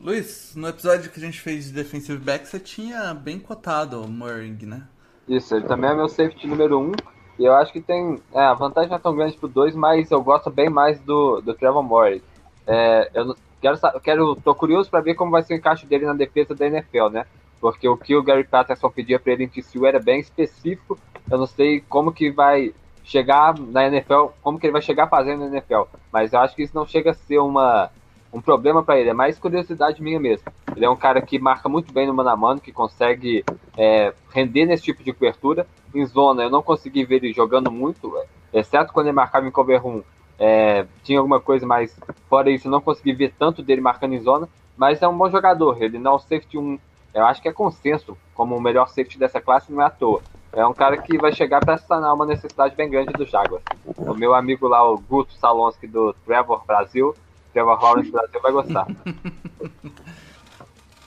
Luiz, 0.00 0.52
no 0.54 0.68
episódio 0.68 1.10
que 1.10 1.18
a 1.18 1.22
gente 1.22 1.40
fez 1.40 1.66
de 1.66 1.72
defensive 1.72 2.18
back, 2.18 2.46
você 2.46 2.58
tinha 2.58 3.12
bem 3.12 3.38
cotado 3.38 4.00
o 4.00 4.08
Murray, 4.08 4.56
né? 4.62 4.82
Isso, 5.28 5.54
ele 5.54 5.66
também 5.66 5.90
é 5.90 5.94
meu 5.94 6.08
safety 6.08 6.46
número 6.46 6.78
1. 6.78 6.82
Um, 6.82 6.92
e 7.38 7.44
eu 7.44 7.54
acho 7.54 7.72
que 7.72 7.80
tem. 7.80 8.20
É, 8.32 8.40
a 8.40 8.54
vantagem 8.54 8.90
não 8.90 8.96
é 8.96 9.00
tão 9.00 9.14
grande 9.14 9.36
pro 9.36 9.48
2, 9.48 9.74
mas 9.74 10.10
eu 10.10 10.22
gosto 10.22 10.50
bem 10.50 10.68
mais 10.68 11.00
do, 11.00 11.40
do 11.40 11.54
Trevor 11.54 11.82
Murray. 11.82 12.22
É, 12.66 13.10
eu 13.14 13.34
quero, 13.60 14.00
quero, 14.00 14.36
tô 14.36 14.54
curioso 14.54 14.90
para 14.90 15.00
ver 15.00 15.14
como 15.14 15.30
vai 15.30 15.42
ser 15.42 15.54
o 15.54 15.56
encaixe 15.56 15.86
dele 15.86 16.06
na 16.06 16.14
defesa 16.14 16.54
da 16.54 16.66
NFL, 16.66 17.08
né? 17.10 17.26
Porque 17.60 17.88
o 17.88 17.96
que 17.96 18.14
o 18.14 18.22
Gary 18.22 18.44
Patterson 18.44 18.90
pedia 18.90 19.18
para 19.18 19.32
ele 19.32 19.44
em 19.44 19.48
TCU 19.48 19.86
era 19.86 19.98
bem 19.98 20.20
específico. 20.20 20.98
Eu 21.30 21.38
não 21.38 21.46
sei 21.46 21.80
como 21.80 22.12
que 22.12 22.30
vai 22.30 22.74
chegar 23.02 23.58
na 23.58 23.86
NFL, 23.86 24.26
como 24.42 24.58
que 24.58 24.66
ele 24.66 24.72
vai 24.72 24.82
chegar 24.82 25.08
fazendo 25.08 25.40
na 25.40 25.46
NFL. 25.46 25.82
Mas 26.12 26.32
eu 26.32 26.40
acho 26.40 26.54
que 26.54 26.62
isso 26.62 26.74
não 26.74 26.86
chega 26.86 27.10
a 27.10 27.14
ser 27.14 27.38
uma, 27.38 27.90
um 28.32 28.40
problema 28.40 28.82
para 28.82 28.98
ele, 28.98 29.10
é 29.10 29.14
mais 29.14 29.38
curiosidade 29.38 30.02
minha 30.02 30.20
mesmo. 30.20 30.46
Ele 30.76 30.84
é 30.84 30.90
um 30.90 30.96
cara 30.96 31.20
que 31.22 31.38
marca 31.38 31.68
muito 31.68 31.92
bem 31.92 32.06
no 32.06 32.14
mano 32.14 32.30
a 32.30 32.36
mano, 32.36 32.60
que 32.60 32.72
consegue 32.72 33.44
é, 33.76 34.12
render 34.30 34.66
nesse 34.66 34.84
tipo 34.84 35.02
de 35.02 35.12
cobertura. 35.12 35.66
Em 35.94 36.04
zona, 36.06 36.42
eu 36.42 36.50
não 36.50 36.62
consegui 36.62 37.04
ver 37.04 37.16
ele 37.16 37.32
jogando 37.32 37.70
muito, 37.70 38.12
exceto 38.52 38.92
quando 38.92 39.06
ele 39.06 39.16
marcava 39.16 39.46
em 39.46 39.50
cover 39.50 39.86
1. 39.86 40.02
É, 40.38 40.86
tinha 41.04 41.18
alguma 41.18 41.40
coisa, 41.40 41.64
mas 41.64 41.96
fora 42.28 42.50
isso, 42.50 42.66
eu 42.66 42.72
não 42.72 42.80
consegui 42.80 43.12
ver 43.12 43.32
tanto 43.38 43.62
dele 43.62 43.80
marcando 43.80 44.14
em 44.14 44.20
zona. 44.20 44.48
Mas 44.76 45.00
é 45.02 45.06
um 45.06 45.16
bom 45.16 45.30
jogador, 45.30 45.80
ele 45.80 45.98
não 45.98 46.12
é 46.12 46.14
o 46.16 46.18
safety 46.18 46.58
1. 46.58 46.78
Eu 47.14 47.24
acho 47.26 47.40
que 47.40 47.48
é 47.48 47.52
consenso 47.52 48.16
como 48.34 48.56
o 48.56 48.60
melhor 48.60 48.88
safety 48.88 49.18
dessa 49.18 49.40
classe, 49.40 49.72
não 49.72 49.80
é 49.80 49.86
à 49.86 49.90
toa. 49.90 50.20
É 50.52 50.66
um 50.66 50.74
cara 50.74 50.96
que 50.96 51.16
vai 51.16 51.32
chegar 51.32 51.60
para 51.60 51.78
sanar 51.78 52.14
uma 52.14 52.26
necessidade 52.26 52.74
bem 52.76 52.88
grande 52.88 53.12
do 53.12 53.24
Jaguars. 53.24 53.62
O 53.96 54.14
meu 54.14 54.34
amigo 54.34 54.68
lá, 54.68 54.88
o 54.88 54.98
Guto 54.98 55.32
Salonski 55.34 55.86
do 55.86 56.12
Trevor 56.24 56.64
Brasil, 56.64 57.14
Trevor 57.52 57.80
Lawrence 57.80 58.10
Brasil, 58.10 58.40
vai 58.40 58.52
gostar. 58.52 58.86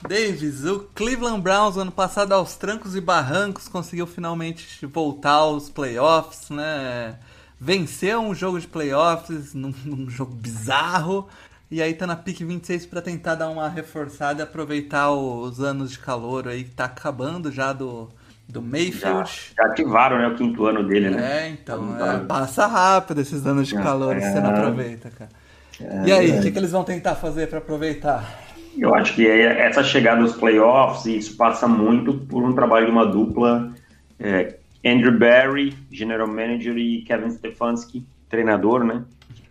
Davis, 0.06 0.64
o 0.64 0.80
Cleveland 0.94 1.40
Browns 1.40 1.76
ano 1.76 1.90
passado 1.90 2.32
aos 2.32 2.56
trancos 2.56 2.94
e 2.94 3.00
barrancos 3.00 3.68
conseguiu 3.68 4.06
finalmente 4.06 4.86
voltar 4.86 5.32
aos 5.32 5.68
playoffs, 5.68 6.50
né? 6.50 7.16
Venceu 7.60 8.20
um 8.20 8.34
jogo 8.34 8.60
de 8.60 8.68
playoffs 8.68 9.54
num, 9.54 9.74
num 9.84 10.08
jogo 10.08 10.34
bizarro 10.34 11.28
e 11.70 11.82
aí 11.82 11.92
tá 11.94 12.06
na 12.06 12.16
pique 12.16 12.44
26 12.44 12.86
para 12.86 13.02
tentar 13.02 13.34
dar 13.34 13.48
uma 13.48 13.68
reforçada 13.68 14.40
e 14.40 14.44
aproveitar 14.44 15.10
os 15.10 15.60
anos 15.60 15.90
de 15.90 15.98
calor 15.98 16.48
aí 16.48 16.64
que 16.64 16.70
tá 16.70 16.84
acabando 16.84 17.50
já 17.50 17.72
do 17.72 18.08
do 18.48 18.62
Mayfield. 18.62 19.28
Já, 19.28 19.62
já, 19.62 19.70
ativaram, 19.70 20.18
né, 20.18 20.26
o 20.26 20.34
quinto 20.34 20.64
ano 20.64 20.82
dele, 20.82 21.10
né? 21.10 21.42
É, 21.42 21.48
então, 21.50 21.94
é, 22.02 22.20
passa 22.20 22.66
rápido 22.66 23.20
esses 23.20 23.46
anos 23.46 23.68
de 23.68 23.74
calor 23.74 24.16
é, 24.16 24.20
você 24.20 24.40
não 24.40 24.50
aproveita, 24.50 25.10
cara. 25.10 25.30
É, 25.78 26.06
e 26.06 26.12
aí, 26.12 26.38
o 26.38 26.40
que, 26.40 26.50
que 26.50 26.58
eles 26.58 26.72
vão 26.72 26.82
tentar 26.82 27.14
fazer 27.14 27.48
para 27.48 27.58
aproveitar? 27.58 28.47
Eu 28.78 28.94
acho 28.94 29.14
que 29.14 29.26
essa 29.26 29.82
chegada 29.82 30.22
aos 30.22 30.34
playoffs, 30.34 31.04
isso 31.06 31.36
passa 31.36 31.66
muito 31.66 32.14
por 32.14 32.44
um 32.44 32.52
trabalho 32.52 32.86
de 32.86 32.92
uma 32.92 33.04
dupla. 33.04 33.74
É, 34.20 34.56
Andrew 34.84 35.18
Barry, 35.18 35.74
general 35.90 36.28
manager, 36.28 36.76
e 36.76 37.02
Kevin 37.02 37.30
Stefanski, 37.30 38.06
treinador, 38.28 38.84
né? 38.84 39.04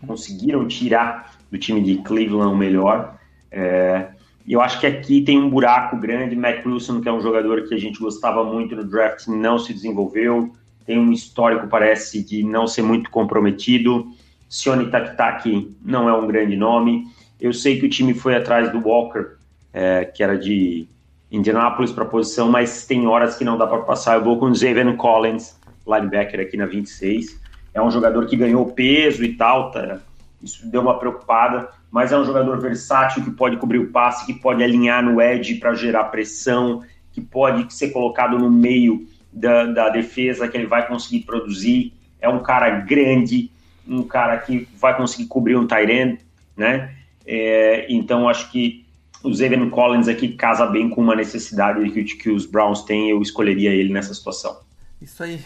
Conseguiram 0.06 0.66
tirar 0.66 1.36
do 1.50 1.58
time 1.58 1.82
de 1.82 1.96
Cleveland 1.98 2.54
o 2.54 2.56
melhor. 2.56 3.18
É, 3.50 4.08
eu 4.48 4.62
acho 4.62 4.80
que 4.80 4.86
aqui 4.86 5.20
tem 5.20 5.38
um 5.38 5.50
buraco 5.50 5.98
grande. 5.98 6.34
Matt 6.34 6.64
Wilson, 6.64 7.02
que 7.02 7.08
é 7.08 7.12
um 7.12 7.20
jogador 7.20 7.68
que 7.68 7.74
a 7.74 7.78
gente 7.78 8.00
gostava 8.00 8.42
muito 8.42 8.74
no 8.74 8.84
draft, 8.84 9.26
não 9.26 9.58
se 9.58 9.74
desenvolveu. 9.74 10.50
tem 10.86 10.98
um 10.98 11.12
histórico, 11.12 11.68
parece, 11.68 12.24
de 12.24 12.42
não 12.42 12.66
ser 12.66 12.80
muito 12.80 13.10
comprometido. 13.10 14.06
Sione 14.48 14.90
Takitaki 14.90 15.76
não 15.84 16.08
é 16.08 16.14
um 16.14 16.26
grande 16.26 16.56
nome. 16.56 17.04
Eu 17.40 17.52
sei 17.52 17.78
que 17.78 17.86
o 17.86 17.88
time 17.88 18.14
foi 18.14 18.34
atrás 18.34 18.70
do 18.72 18.80
Walker, 18.80 19.36
é, 19.72 20.04
que 20.04 20.22
era 20.22 20.36
de 20.36 20.86
Indianapolis 21.30 21.92
para 21.92 22.04
posição, 22.04 22.50
mas 22.50 22.86
tem 22.86 23.06
horas 23.06 23.36
que 23.36 23.44
não 23.44 23.56
dá 23.56 23.66
para 23.66 23.78
passar. 23.82 24.16
Eu 24.16 24.24
vou 24.24 24.38
com 24.38 24.46
o 24.46 24.54
Zaven 24.54 24.96
Collins, 24.96 25.56
linebacker 25.86 26.40
aqui 26.40 26.56
na 26.56 26.66
26. 26.66 27.38
É 27.72 27.82
um 27.82 27.90
jogador 27.90 28.26
que 28.26 28.36
ganhou 28.36 28.66
peso 28.66 29.24
e 29.24 29.34
tal, 29.34 29.70
tá? 29.70 30.00
isso 30.42 30.68
deu 30.68 30.80
uma 30.80 30.98
preocupada, 30.98 31.68
mas 31.90 32.12
é 32.12 32.18
um 32.18 32.24
jogador 32.24 32.60
versátil 32.60 33.24
que 33.24 33.30
pode 33.30 33.56
cobrir 33.56 33.78
o 33.78 33.90
passe, 33.90 34.26
que 34.26 34.34
pode 34.34 34.62
alinhar 34.62 35.02
no 35.02 35.20
edge 35.20 35.56
para 35.56 35.74
gerar 35.74 36.04
pressão, 36.04 36.82
que 37.12 37.20
pode 37.20 37.72
ser 37.72 37.90
colocado 37.90 38.38
no 38.38 38.50
meio 38.50 39.06
da, 39.32 39.64
da 39.66 39.88
defesa, 39.88 40.48
que 40.48 40.56
ele 40.56 40.66
vai 40.66 40.86
conseguir 40.86 41.20
produzir. 41.20 41.92
É 42.20 42.28
um 42.28 42.40
cara 42.40 42.70
grande, 42.70 43.50
um 43.86 44.02
cara 44.02 44.38
que 44.38 44.68
vai 44.76 44.96
conseguir 44.96 45.26
cobrir 45.26 45.56
um 45.56 45.66
tight 45.66 45.90
end, 45.90 46.20
né? 46.56 46.94
É, 47.30 47.86
então 47.92 48.26
acho 48.26 48.50
que 48.50 48.86
o 49.22 49.34
Zayden 49.34 49.68
Collins 49.68 50.08
aqui 50.08 50.28
casa 50.30 50.64
bem 50.64 50.88
com 50.88 51.02
uma 51.02 51.14
necessidade 51.14 51.90
que, 51.90 52.04
que 52.04 52.30
os 52.30 52.46
Browns 52.46 52.82
têm, 52.82 53.10
eu 53.10 53.20
escolheria 53.20 53.70
ele 53.70 53.92
nessa 53.92 54.14
situação. 54.14 54.60
Isso 55.02 55.22
aí, 55.22 55.38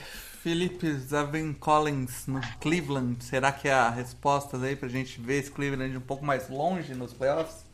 Felipe 0.43 0.93
Zavin 0.93 1.53
Collins 1.53 2.29
no 2.29 2.41
Cleveland. 2.61 3.17
Será 3.25 3.51
que 3.51 3.67
é 3.67 3.73
a 3.73 3.91
resposta 3.91 4.57
aí 4.59 4.77
pra 4.77 4.89
gente 4.89 5.21
ver 5.21 5.41
esse 5.41 5.51
Cleveland 5.51 5.97
um 5.97 6.01
pouco 6.01 6.25
mais 6.25 6.49
longe 6.49 6.95
nos 6.95 7.13
playoffs? 7.13 7.65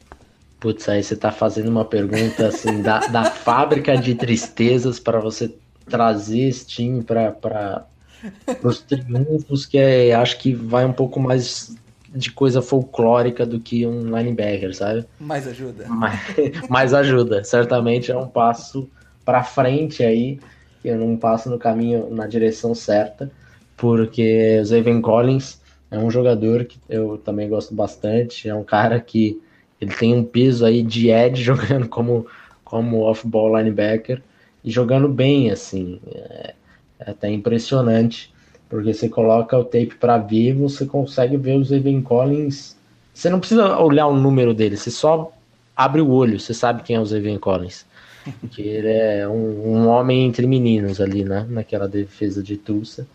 Putz, 0.59 0.89
aí 0.89 1.03
você 1.03 1.15
tá 1.15 1.31
fazendo 1.31 1.69
uma 1.69 1.85
pergunta 1.85 2.49
assim 2.49 2.81
da, 2.81 3.01
da 3.01 3.25
fábrica 3.25 3.97
de 3.97 4.15
tristezas 4.15 4.99
para 4.99 5.21
você 5.21 5.55
trazer 5.89 6.49
esse 6.49 6.67
time 6.67 7.03
para 7.03 7.87
os 8.63 8.81
triunfos, 8.81 9.67
que 9.67 9.77
é, 9.77 10.15
acho 10.15 10.39
que 10.39 10.55
vai 10.55 10.85
um 10.87 10.93
pouco 10.93 11.21
mais 11.21 11.77
de 12.15 12.31
coisa 12.31 12.63
folclórica 12.63 13.45
do 13.45 13.61
que 13.61 13.87
um 13.87 14.17
linebacker, 14.17 14.75
sabe? 14.75 15.05
Mais 15.21 15.47
ajuda. 15.47 15.87
Mais, 15.89 16.21
mais 16.69 16.95
ajuda. 16.95 17.45
Certamente 17.45 18.11
é 18.11 18.17
um 18.17 18.29
passo 18.29 18.89
para 19.25 19.45
frente 19.45 20.03
aí, 20.03 20.41
que 20.81 20.93
não 20.95 21.17
passo 21.17 21.51
no 21.51 21.59
caminho, 21.59 22.09
na 22.11 22.27
direção 22.27 22.75
certa, 22.75 23.31
porque 23.77 24.59
o 24.61 24.65
Zayvon 24.65 25.03
Collins 25.03 25.61
é 25.91 25.99
um 25.99 26.11
jogador 26.11 26.65
que 26.65 26.79
eu 26.89 27.19
também 27.19 27.49
gosto 27.49 27.75
bastante, 27.75 28.49
é 28.49 28.55
um 28.55 28.65
cara 28.65 29.01
que 29.01 29.41
ele 29.81 29.95
tem 29.95 30.15
um 30.15 30.25
peso 30.25 30.65
aí 30.65 30.83
de 30.83 31.11
edge 31.11 31.43
jogando 31.45 31.89
como, 31.89 32.27
como 32.65 33.03
off-ball 33.03 33.57
linebacker 33.57 34.23
e 34.65 34.71
jogando 34.71 35.09
bem, 35.09 35.51
assim, 35.51 36.01
é, 36.11 36.55
é 36.99 37.11
até 37.11 37.31
impressionante. 37.31 38.33
Porque 38.69 38.93
você 38.93 39.09
coloca 39.09 39.57
o 39.57 39.65
tape 39.65 39.95
para 39.99 40.19
ver, 40.19 40.55
você 40.55 40.85
consegue 40.85 41.37
ver 41.37 41.57
os 41.57 41.73
Evan 41.73 42.03
Collins. 42.03 42.77
Você 43.15 43.31
não 43.31 43.41
precisa 43.41 43.79
olhar 43.79 44.07
o 44.07 44.17
número 44.17 44.53
dele, 44.53 44.77
você 44.77 44.91
só 44.91 45.33
abre 45.75 46.01
o 46.01 46.11
olho, 46.11 46.39
você 46.39 46.53
sabe 46.53 46.83
quem 46.83 46.97
é 46.97 47.01
o 47.01 47.17
Evan 47.17 47.39
Collins. 47.39 47.87
Que 48.51 48.63
ele 48.63 48.89
é 48.89 49.27
um, 49.27 49.77
um, 49.77 49.89
homem 49.89 50.27
entre 50.27 50.47
meninos 50.47 51.01
ali, 51.01 51.25
né? 51.25 51.47
Naquela 51.49 51.89
defesa 51.89 52.43
de 52.43 52.59
Tulsa. 52.59 53.07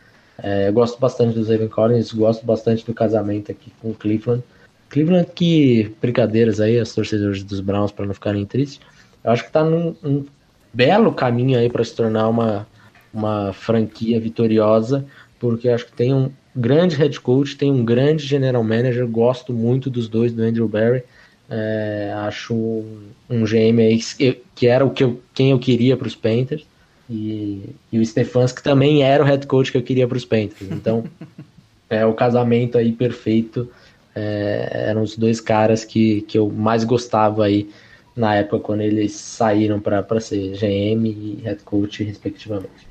É, 0.41 0.69
eu 0.69 0.73
gosto 0.73 0.99
bastante 0.99 1.37
do 1.37 1.53
Evan 1.53 1.67
Collins, 1.67 2.11
gosto 2.11 2.43
bastante 2.43 2.83
do 2.83 2.93
casamento 2.93 3.51
aqui 3.51 3.71
com 3.79 3.91
o 3.91 3.93
Cleveland. 3.93 4.43
Cleveland 4.89 5.29
que, 5.35 5.95
brincadeiras 6.01 6.59
aí, 6.59 6.79
as 6.79 6.93
torcedores 6.95 7.43
dos 7.43 7.59
Browns 7.59 7.91
para 7.91 8.05
não 8.05 8.13
ficarem 8.13 8.45
tristes, 8.45 8.79
eu 9.23 9.31
acho 9.31 9.43
que 9.43 9.51
tá 9.51 9.63
num 9.63 9.95
um 10.03 10.25
belo 10.73 11.13
caminho 11.13 11.59
aí 11.59 11.69
para 11.69 11.83
se 11.83 11.95
tornar 11.95 12.27
uma, 12.27 12.67
uma 13.13 13.53
franquia 13.53 14.19
vitoriosa 14.19 15.05
porque 15.43 15.67
acho 15.67 15.87
que 15.87 15.91
tem 15.91 16.13
um 16.13 16.31
grande 16.55 16.95
head 16.95 17.19
coach, 17.19 17.57
tem 17.57 17.69
um 17.69 17.83
grande 17.83 18.25
general 18.25 18.63
manager, 18.63 19.05
gosto 19.05 19.51
muito 19.51 19.89
dos 19.89 20.07
dois, 20.07 20.31
do 20.31 20.41
Andrew 20.41 20.69
Barry. 20.69 21.03
É, 21.49 22.13
acho 22.19 22.53
um, 22.55 23.43
GM 23.43 23.81
aí 23.81 23.99
que, 23.99 24.41
que 24.55 24.67
era 24.67 24.85
o 24.85 24.91
que 24.91 25.03
eu, 25.03 25.21
quem 25.33 25.51
eu 25.51 25.59
queria 25.59 25.97
para 25.97 26.07
os 26.07 26.15
Panthers. 26.15 26.65
E, 27.09 27.75
e 27.91 27.99
o 27.99 28.05
Stefanski 28.05 28.63
também 28.63 29.03
era 29.03 29.21
o 29.21 29.25
head 29.25 29.45
coach 29.45 29.69
que 29.69 29.77
eu 29.77 29.83
queria 29.83 30.07
para 30.07 30.15
os 30.15 30.23
Panthers. 30.23 30.71
Então, 30.71 31.03
é 31.89 32.05
o 32.05 32.13
casamento 32.13 32.77
aí 32.77 32.93
perfeito. 32.93 33.69
É, 34.15 34.85
eram 34.91 35.01
os 35.01 35.17
dois 35.17 35.41
caras 35.41 35.83
que, 35.83 36.21
que 36.21 36.37
eu 36.37 36.49
mais 36.49 36.85
gostava 36.85 37.43
aí 37.43 37.69
na 38.15 38.33
época 38.35 38.59
quando 38.59 38.79
eles 38.79 39.11
saíram 39.11 39.77
para 39.81 40.21
ser 40.21 40.53
GM 40.55 41.05
e 41.05 41.41
head 41.43 41.61
coach, 41.63 42.01
respectivamente. 42.01 42.87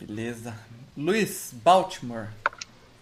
Beleza. 0.00 0.67
Luiz, 0.98 1.54
Baltimore. 1.62 2.26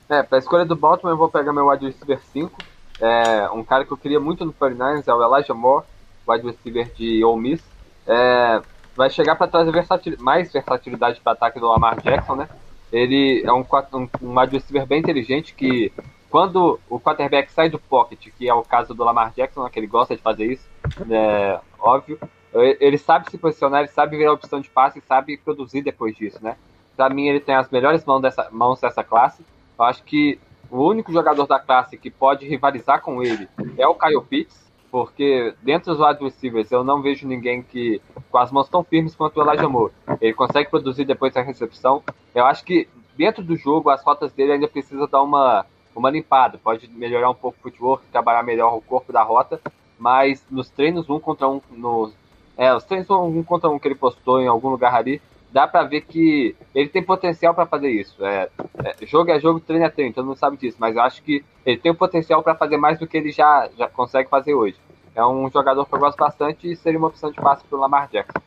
É, 0.06 0.22
pra 0.22 0.36
escolha 0.36 0.66
do 0.66 0.76
Baltimore 0.76 1.14
eu 1.14 1.16
vou 1.16 1.30
pegar 1.30 1.50
meu 1.50 1.68
wide 1.68 1.86
receiver 1.86 2.20
5. 2.30 2.52
É, 3.00 3.48
um 3.48 3.64
cara 3.64 3.86
que 3.86 3.92
eu 3.92 3.96
queria 3.96 4.20
muito 4.20 4.44
no 4.44 4.52
49ers 4.52 5.08
é 5.08 5.14
o 5.14 5.24
Elijah 5.24 5.54
Moore, 5.54 5.86
wide 6.28 6.46
receiver 6.46 6.92
de 6.92 7.24
Ole 7.24 7.40
Miss. 7.40 7.64
É, 8.06 8.60
vai 8.94 9.08
chegar 9.08 9.34
para 9.34 9.48
trazer 9.48 9.72
versatil, 9.72 10.14
mais 10.20 10.52
versatilidade 10.52 11.22
para 11.22 11.32
ataque 11.32 11.58
do 11.58 11.68
Lamar 11.68 11.98
Jackson, 12.02 12.36
né? 12.36 12.50
Ele 12.92 13.42
é 13.42 13.50
um, 13.50 13.64
um, 13.94 14.08
um 14.20 14.38
wide 14.38 14.58
receiver 14.58 14.86
bem 14.86 15.00
inteligente 15.00 15.54
que 15.54 15.90
quando 16.28 16.78
o 16.90 17.00
quarterback 17.00 17.50
sai 17.50 17.70
do 17.70 17.78
pocket, 17.78 18.28
que 18.36 18.46
é 18.46 18.52
o 18.52 18.62
caso 18.62 18.92
do 18.92 19.04
Lamar 19.04 19.32
Jackson, 19.34 19.64
né, 19.64 19.70
que 19.72 19.78
ele 19.78 19.86
gosta 19.86 20.14
de 20.14 20.20
fazer 20.20 20.44
isso, 20.44 20.68
é 21.10 21.58
óbvio, 21.78 22.20
ele 22.52 22.98
sabe 22.98 23.30
se 23.30 23.38
posicionar, 23.38 23.80
ele 23.80 23.88
sabe 23.88 24.18
ver 24.18 24.26
a 24.26 24.32
opção 24.34 24.60
de 24.60 24.68
passe 24.68 24.98
e 24.98 25.02
sabe 25.02 25.38
produzir 25.38 25.80
depois 25.80 26.14
disso, 26.14 26.38
né? 26.44 26.56
Para 26.96 27.12
mim, 27.12 27.26
ele 27.26 27.40
tem 27.40 27.54
as 27.54 27.70
melhores 27.70 28.04
mãos 28.04 28.20
dessa, 28.20 28.48
mãos 28.50 28.80
dessa 28.80 29.04
classe. 29.04 29.44
Eu 29.78 29.84
acho 29.84 30.02
que 30.04 30.38
o 30.70 30.82
único 30.82 31.12
jogador 31.12 31.46
da 31.46 31.60
classe 31.60 31.96
que 31.96 32.10
pode 32.10 32.46
rivalizar 32.46 33.00
com 33.02 33.22
ele 33.22 33.48
é 33.76 33.86
o 33.86 33.94
Kyle 33.94 34.22
Pitts, 34.22 34.66
porque 34.90 35.54
dentro 35.62 35.94
dos 35.94 36.04
wide 36.04 36.22
receivers 36.22 36.72
eu 36.72 36.82
não 36.82 37.02
vejo 37.02 37.26
ninguém 37.26 37.62
que 37.62 38.00
com 38.30 38.38
as 38.38 38.50
mãos 38.50 38.68
tão 38.68 38.82
firmes 38.82 39.14
quanto 39.14 39.38
o 39.38 39.42
Elijah 39.42 39.68
Moore. 39.68 39.92
Ele 40.20 40.32
consegue 40.32 40.70
produzir 40.70 41.04
depois 41.04 41.34
da 41.34 41.42
recepção. 41.42 42.02
Eu 42.34 42.46
acho 42.46 42.64
que 42.64 42.88
dentro 43.16 43.42
do 43.42 43.56
jogo 43.56 43.90
as 43.90 44.02
rotas 44.02 44.32
dele 44.32 44.52
ainda 44.52 44.68
precisa 44.68 45.06
dar 45.06 45.22
uma, 45.22 45.66
uma 45.94 46.10
limpada. 46.10 46.58
Pode 46.58 46.88
melhorar 46.88 47.30
um 47.30 47.34
pouco 47.34 47.58
o 47.58 47.62
footwork, 47.62 48.06
trabalhar 48.06 48.42
melhor 48.42 48.74
o 48.74 48.80
corpo 48.80 49.12
da 49.12 49.22
rota, 49.22 49.60
mas 49.98 50.44
nos 50.50 50.68
treinos 50.70 51.08
um 51.08 51.18
contra 51.18 51.48
um, 51.48 51.60
nos, 51.70 52.14
é, 52.56 52.74
os 52.74 52.84
treinos 52.84 53.08
um 53.10 53.42
contra 53.42 53.68
um 53.70 53.78
que 53.78 53.88
ele 53.88 53.94
postou 53.94 54.40
em 54.40 54.46
algum 54.46 54.68
lugar 54.68 54.94
ali, 54.94 55.20
dá 55.56 55.66
para 55.66 55.84
ver 55.84 56.02
que 56.02 56.54
ele 56.74 56.90
tem 56.90 57.02
potencial 57.02 57.54
para 57.54 57.64
fazer 57.64 57.88
isso. 57.88 58.22
É, 58.22 58.50
é, 58.84 59.06
jogo 59.06 59.30
é 59.30 59.40
jogo, 59.40 59.58
treino 59.58 59.86
é 59.86 59.88
treino, 59.88 60.12
todo 60.12 60.26
mundo 60.26 60.36
sabe 60.36 60.58
disso, 60.58 60.76
mas 60.78 60.94
eu 60.94 61.00
acho 61.00 61.22
que 61.22 61.42
ele 61.64 61.78
tem 61.78 61.90
o 61.90 61.94
potencial 61.94 62.42
para 62.42 62.54
fazer 62.54 62.76
mais 62.76 62.98
do 62.98 63.06
que 63.06 63.16
ele 63.16 63.32
já, 63.32 63.66
já 63.74 63.88
consegue 63.88 64.28
fazer 64.28 64.52
hoje. 64.52 64.76
É 65.14 65.24
um 65.24 65.50
jogador 65.50 65.86
que 65.86 65.94
eu 65.94 65.98
gosto 65.98 66.18
bastante 66.18 66.70
e 66.70 66.76
seria 66.76 66.98
uma 66.98 67.08
opção 67.08 67.30
de 67.30 67.40
passe 67.40 67.64
para 67.64 67.78
o 67.78 67.80
Lamar 67.80 68.06
Jackson. 68.10 68.38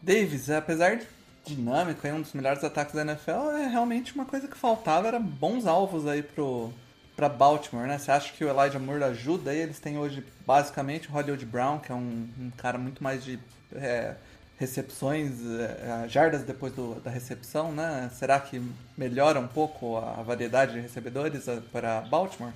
Davis, 0.00 0.48
apesar 0.50 0.98
de 0.98 1.06
dinâmico, 1.44 2.06
é 2.06 2.14
um 2.14 2.20
dos 2.20 2.32
melhores 2.32 2.62
ataques 2.62 2.94
da 2.94 3.02
NFL, 3.02 3.50
é 3.58 3.66
realmente 3.66 4.14
uma 4.14 4.24
coisa 4.24 4.46
que 4.46 4.56
faltava, 4.56 5.08
era 5.08 5.18
bons 5.18 5.66
alvos 5.66 6.06
aí 6.06 6.22
pro 6.22 6.70
para 7.16 7.28
Baltimore, 7.28 7.86
né? 7.86 7.98
Você 7.98 8.10
acha 8.10 8.32
que 8.32 8.44
o 8.44 8.48
Elijah 8.48 8.78
Moore 8.78 9.02
ajuda? 9.04 9.52
Eles 9.52 9.78
têm 9.78 9.98
hoje 9.98 10.24
basicamente 10.46 11.08
o 11.08 11.12
Hollywood 11.12 11.44
Brown, 11.44 11.78
que 11.78 11.92
é 11.92 11.94
um, 11.94 12.28
um 12.38 12.50
cara 12.56 12.78
muito 12.78 13.02
mais 13.02 13.22
de 13.22 13.38
é, 13.74 14.14
recepções, 14.62 15.32
é, 15.58 16.08
jardas 16.08 16.44
depois 16.44 16.72
do, 16.72 16.94
da 17.00 17.10
recepção, 17.10 17.72
né? 17.72 18.08
Será 18.12 18.38
que 18.38 18.62
melhora 18.96 19.40
um 19.40 19.48
pouco 19.48 19.96
a 19.96 20.22
variedade 20.22 20.74
de 20.74 20.80
recebedores 20.80 21.48
é, 21.48 21.58
para 21.72 22.00
Baltimore? 22.02 22.52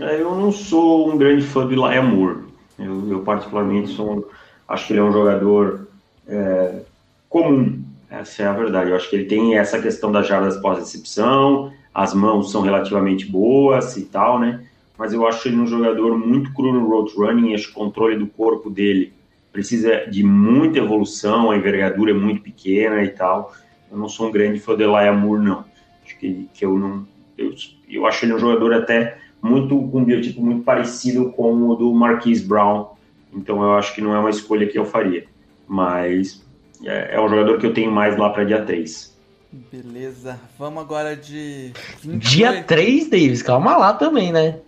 É, 0.00 0.20
eu 0.20 0.34
não 0.34 0.50
sou 0.50 1.12
um 1.12 1.18
grande 1.18 1.42
fã 1.42 1.68
de 1.68 1.76
Laia 1.76 2.02
Moore. 2.02 2.44
Eu, 2.78 3.10
eu, 3.10 3.22
particularmente 3.22 3.90
sou, 3.90 4.30
acho 4.66 4.86
que 4.86 4.94
ele 4.94 5.00
é 5.00 5.04
um 5.04 5.12
jogador 5.12 5.86
é, 6.26 6.80
comum. 7.28 7.84
Essa 8.08 8.42
é 8.42 8.46
a 8.46 8.52
verdade. 8.54 8.90
Eu 8.90 8.96
acho 8.96 9.10
que 9.10 9.16
ele 9.16 9.26
tem 9.26 9.58
essa 9.58 9.78
questão 9.80 10.10
das 10.10 10.26
jardas 10.26 10.56
pós-recepção, 10.56 11.72
as 11.94 12.14
mãos 12.14 12.50
são 12.50 12.62
relativamente 12.62 13.26
boas 13.26 13.98
e 13.98 14.06
tal, 14.06 14.38
né? 14.38 14.64
Mas 14.96 15.12
eu 15.12 15.26
acho 15.26 15.46
ele 15.46 15.58
um 15.58 15.66
jogador 15.66 16.16
muito 16.16 16.54
cru 16.54 16.72
no 16.72 16.88
road 16.88 17.12
running, 17.16 17.54
acho 17.54 17.70
o 17.70 17.74
controle 17.74 18.16
do 18.18 18.26
corpo 18.26 18.70
dele 18.70 19.12
precisa 19.52 20.06
de 20.06 20.22
muita 20.22 20.78
evolução, 20.78 21.50
a 21.50 21.56
envergadura 21.56 22.10
é 22.10 22.14
muito 22.14 22.42
pequena 22.42 23.02
e 23.02 23.08
tal. 23.08 23.54
Eu 23.90 23.98
não 23.98 24.08
sou 24.08 24.28
um 24.28 24.30
grande 24.30 24.60
fã 24.60 24.76
de 24.76 24.84
Elijah 24.84 25.12
Moore, 25.12 25.42
não. 25.42 25.64
Acho 26.04 26.18
que, 26.18 26.48
que 26.54 26.64
eu 26.64 26.78
não. 26.78 27.06
Eu, 27.36 27.52
eu 27.88 28.06
acho 28.06 28.24
ele 28.24 28.34
um 28.34 28.38
jogador 28.38 28.72
até 28.74 29.18
muito 29.42 29.76
com 29.88 30.00
um 30.00 30.04
biotipo 30.04 30.42
muito 30.42 30.62
parecido 30.62 31.32
com 31.32 31.68
o 31.68 31.74
do 31.74 31.92
Marquise 31.92 32.44
Brown. 32.44 32.90
Então 33.32 33.62
eu 33.62 33.74
acho 33.74 33.94
que 33.94 34.00
não 34.00 34.14
é 34.14 34.18
uma 34.18 34.30
escolha 34.30 34.66
que 34.66 34.78
eu 34.78 34.84
faria. 34.84 35.24
Mas 35.66 36.44
é, 36.84 37.14
é 37.16 37.20
um 37.20 37.28
jogador 37.28 37.58
que 37.58 37.66
eu 37.66 37.74
tenho 37.74 37.90
mais 37.90 38.16
lá 38.16 38.30
para 38.30 38.44
dia 38.44 38.62
3. 38.64 39.18
Beleza. 39.52 40.38
Vamos 40.58 40.82
agora 40.82 41.16
de. 41.16 41.72
28. 42.02 42.18
Dia 42.18 42.62
3, 42.62 43.10
Davis? 43.10 43.42
Calma 43.42 43.76
lá 43.76 43.92
também, 43.92 44.32
né? 44.32 44.60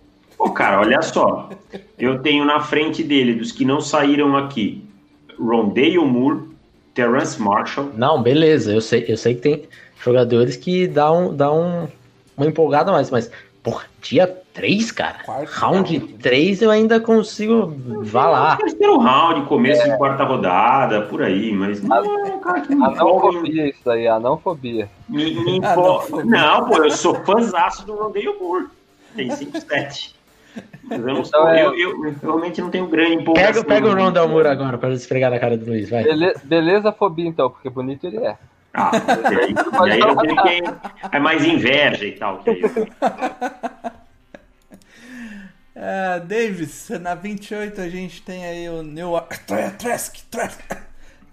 Pô, 0.43 0.51
cara, 0.51 0.81
olha 0.81 1.01
só. 1.01 1.49
Eu 1.97 2.21
tenho 2.21 2.43
na 2.43 2.59
frente 2.59 3.01
dele, 3.01 3.33
dos 3.33 3.53
que 3.53 3.63
não 3.63 3.79
saíram 3.79 4.35
aqui, 4.35 4.83
Rondale 5.39 5.97
Moore, 5.99 6.49
Terrence 6.93 7.41
Marshall. 7.41 7.91
Não, 7.95 8.21
beleza, 8.21 8.73
eu 8.73 8.81
sei, 8.81 9.05
eu 9.07 9.15
sei 9.15 9.35
que 9.35 9.41
tem 9.41 9.63
jogadores 10.03 10.57
que 10.57 10.85
dão, 10.85 11.33
dão 11.33 11.89
uma 12.35 12.45
empolgada 12.45 12.91
mais, 12.91 13.09
mas 13.09 13.31
Porra, 13.63 13.85
dia 14.01 14.27
3, 14.53 14.91
cara? 14.91 15.19
Quarto 15.23 15.49
round 15.49 15.99
3 16.21 16.61
eu 16.61 16.69
ainda 16.69 16.99
consigo. 16.99 17.73
Vá 18.01 18.27
lá. 18.27 18.57
Terceiro 18.57 18.97
round, 18.97 19.47
começo 19.47 19.81
é. 19.83 19.91
de 19.91 19.97
quarta 19.97 20.25
rodada, 20.25 21.03
por 21.03 21.23
aí, 21.23 21.53
mas 21.53 21.81
não 21.81 21.95
é 21.95 22.33
um 22.33 22.39
cara 22.41 22.59
que 22.59 22.75
me 22.75 23.69
isso 23.69 23.89
aí, 23.89 24.05
anãofobia. 24.05 24.89
Me, 25.07 25.33
me 25.33 25.61
Não, 26.27 26.65
pô, 26.65 26.83
eu 26.83 26.91
sou 26.91 27.15
fãzaço 27.23 27.85
do 27.85 27.95
Rodeio 27.95 28.37
Moore. 28.37 28.67
Tem 29.15 29.29
5-7. 29.29 30.22
Mas 30.83 30.99
eu, 30.99 31.05
não 31.05 31.11
então 31.19 31.25
sou, 31.25 31.49
é... 31.49 31.63
eu, 31.63 31.77
eu, 31.77 32.05
eu, 32.05 32.15
realmente 32.21 32.61
não 32.61 32.69
tenho 32.69 32.87
grande 32.87 33.15
empolgação. 33.15 33.63
Pega, 33.63 33.65
pega 33.65 33.87
o 33.87 33.95
Rondell 33.95 34.27
Moore 34.27 34.47
agora 34.47 34.77
pra 34.77 34.91
esfregar 34.91 35.31
na 35.31 35.39
cara 35.39 35.57
do 35.57 35.65
Luiz, 35.65 35.89
vai. 35.89 36.03
Beleza, 36.03 36.41
beleza 36.43 36.91
fobia 36.91 37.27
então, 37.27 37.49
porque 37.49 37.69
bonito 37.69 38.05
ele 38.05 38.17
é. 38.17 38.37
Ah, 38.73 38.91
e 39.31 39.35
aí, 39.35 39.53
e 39.53 39.91
aí 39.91 39.99
eu 39.99 40.15
tenho 40.15 40.41
que 40.41 41.15
é 41.15 41.19
mais 41.19 41.45
inveja 41.45 42.05
e 42.05 42.11
tal. 42.13 42.39
Que 42.39 42.49
aí. 42.49 42.61
Uh, 45.75 46.23
Davis, 46.25 46.87
na 47.01 47.15
28 47.15 47.81
a 47.81 47.89
gente 47.89 48.21
tem 48.21 48.45
aí 48.45 48.69
o 48.69 48.83
New 48.83 49.19
Trask, 49.79 50.15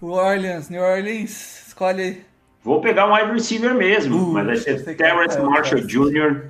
New 0.01 0.11
Orleans, 0.11 0.67
New 0.67 0.81
Orleans, 0.81 1.67
escolhe 1.67 2.01
aí. 2.01 2.25
Vou 2.63 2.81
pegar 2.81 3.07
um 3.07 3.13
wide 3.13 3.31
receiver 3.31 3.75
mesmo, 3.75 4.17
uh, 4.17 4.33
mas 4.33 4.47
vai 4.47 4.57
ser 4.57 4.95
Terrence 4.95 5.37
é 5.37 5.41
Marshall 5.41 5.81
Jr., 5.81 6.45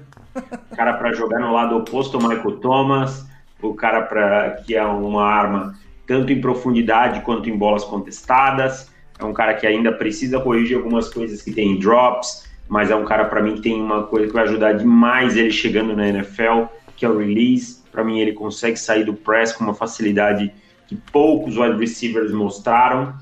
cara 0.76 0.94
para 0.94 1.14
jogar 1.14 1.40
no 1.40 1.54
lado 1.54 1.76
oposto 1.78 2.18
ao 2.18 2.24
Michael 2.24 2.58
Thomas, 2.58 3.28
o 3.62 3.74
cara 3.74 4.04
para 4.04 4.52
que 4.66 4.76
é 4.76 4.84
uma 4.84 5.24
arma 5.24 5.76
tanto 6.08 6.34
em 6.34 6.42
profundidade 6.42 7.22
quanto 7.22 7.50
em 7.50 7.58
bolas 7.58 7.84
contestadas. 7.84 8.92
É 9.18 9.24
um 9.24 9.34
cara 9.34 9.54
que 9.54 9.68
ainda 9.68 9.92
precisa 9.92 10.40
corrigir 10.40 10.78
algumas 10.78 11.08
coisas 11.14 11.42
que 11.42 11.52
tem 11.52 11.72
em 11.72 11.80
drops, 11.80 12.50
mas 12.68 12.90
é 12.90 12.96
um 12.96 13.06
cara 13.06 13.26
para 13.26 13.42
mim 13.42 13.56
que 13.56 13.62
tem 13.62 13.80
uma 13.80 14.04
coisa 14.04 14.28
que 14.28 14.34
vai 14.34 14.44
ajudar 14.44 14.74
demais 14.74 15.38
ele 15.38 15.52
chegando 15.52 15.96
na 15.96 16.08
NFL, 16.08 16.66
que 16.98 17.06
é 17.06 17.10
o 17.10 17.18
release. 17.18 17.82
Para 17.92 18.04
mim 18.04 18.20
ele 18.20 18.34
consegue 18.34 18.78
sair 18.78 19.04
do 19.04 19.14
press 19.14 19.54
com 19.54 19.64
uma 19.64 19.74
facilidade 19.74 20.52
que 20.88 20.96
poucos 20.96 21.58
wide 21.58 21.78
receivers 21.78 22.34
mostraram. 22.34 23.14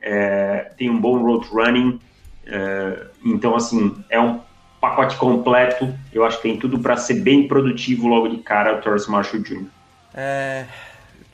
É, 0.00 0.70
tem 0.78 0.88
um 0.88 1.00
bom 1.00 1.18
road 1.18 1.46
running. 1.50 2.00
É, 2.46 3.08
então 3.24 3.54
assim 3.54 3.94
é 4.08 4.18
um 4.18 4.40
pacote 4.80 5.16
completo. 5.16 5.94
Eu 6.12 6.24
acho 6.24 6.36
que 6.36 6.44
tem 6.44 6.58
tudo 6.58 6.78
para 6.78 6.96
ser 6.96 7.14
bem 7.14 7.46
produtivo 7.46 8.06
logo 8.06 8.28
de 8.28 8.38
cara 8.38 8.76
o 8.76 8.80
Torres 8.80 9.06
Marshall 9.06 9.42
Jr. 9.42 9.66
É, 10.14 10.66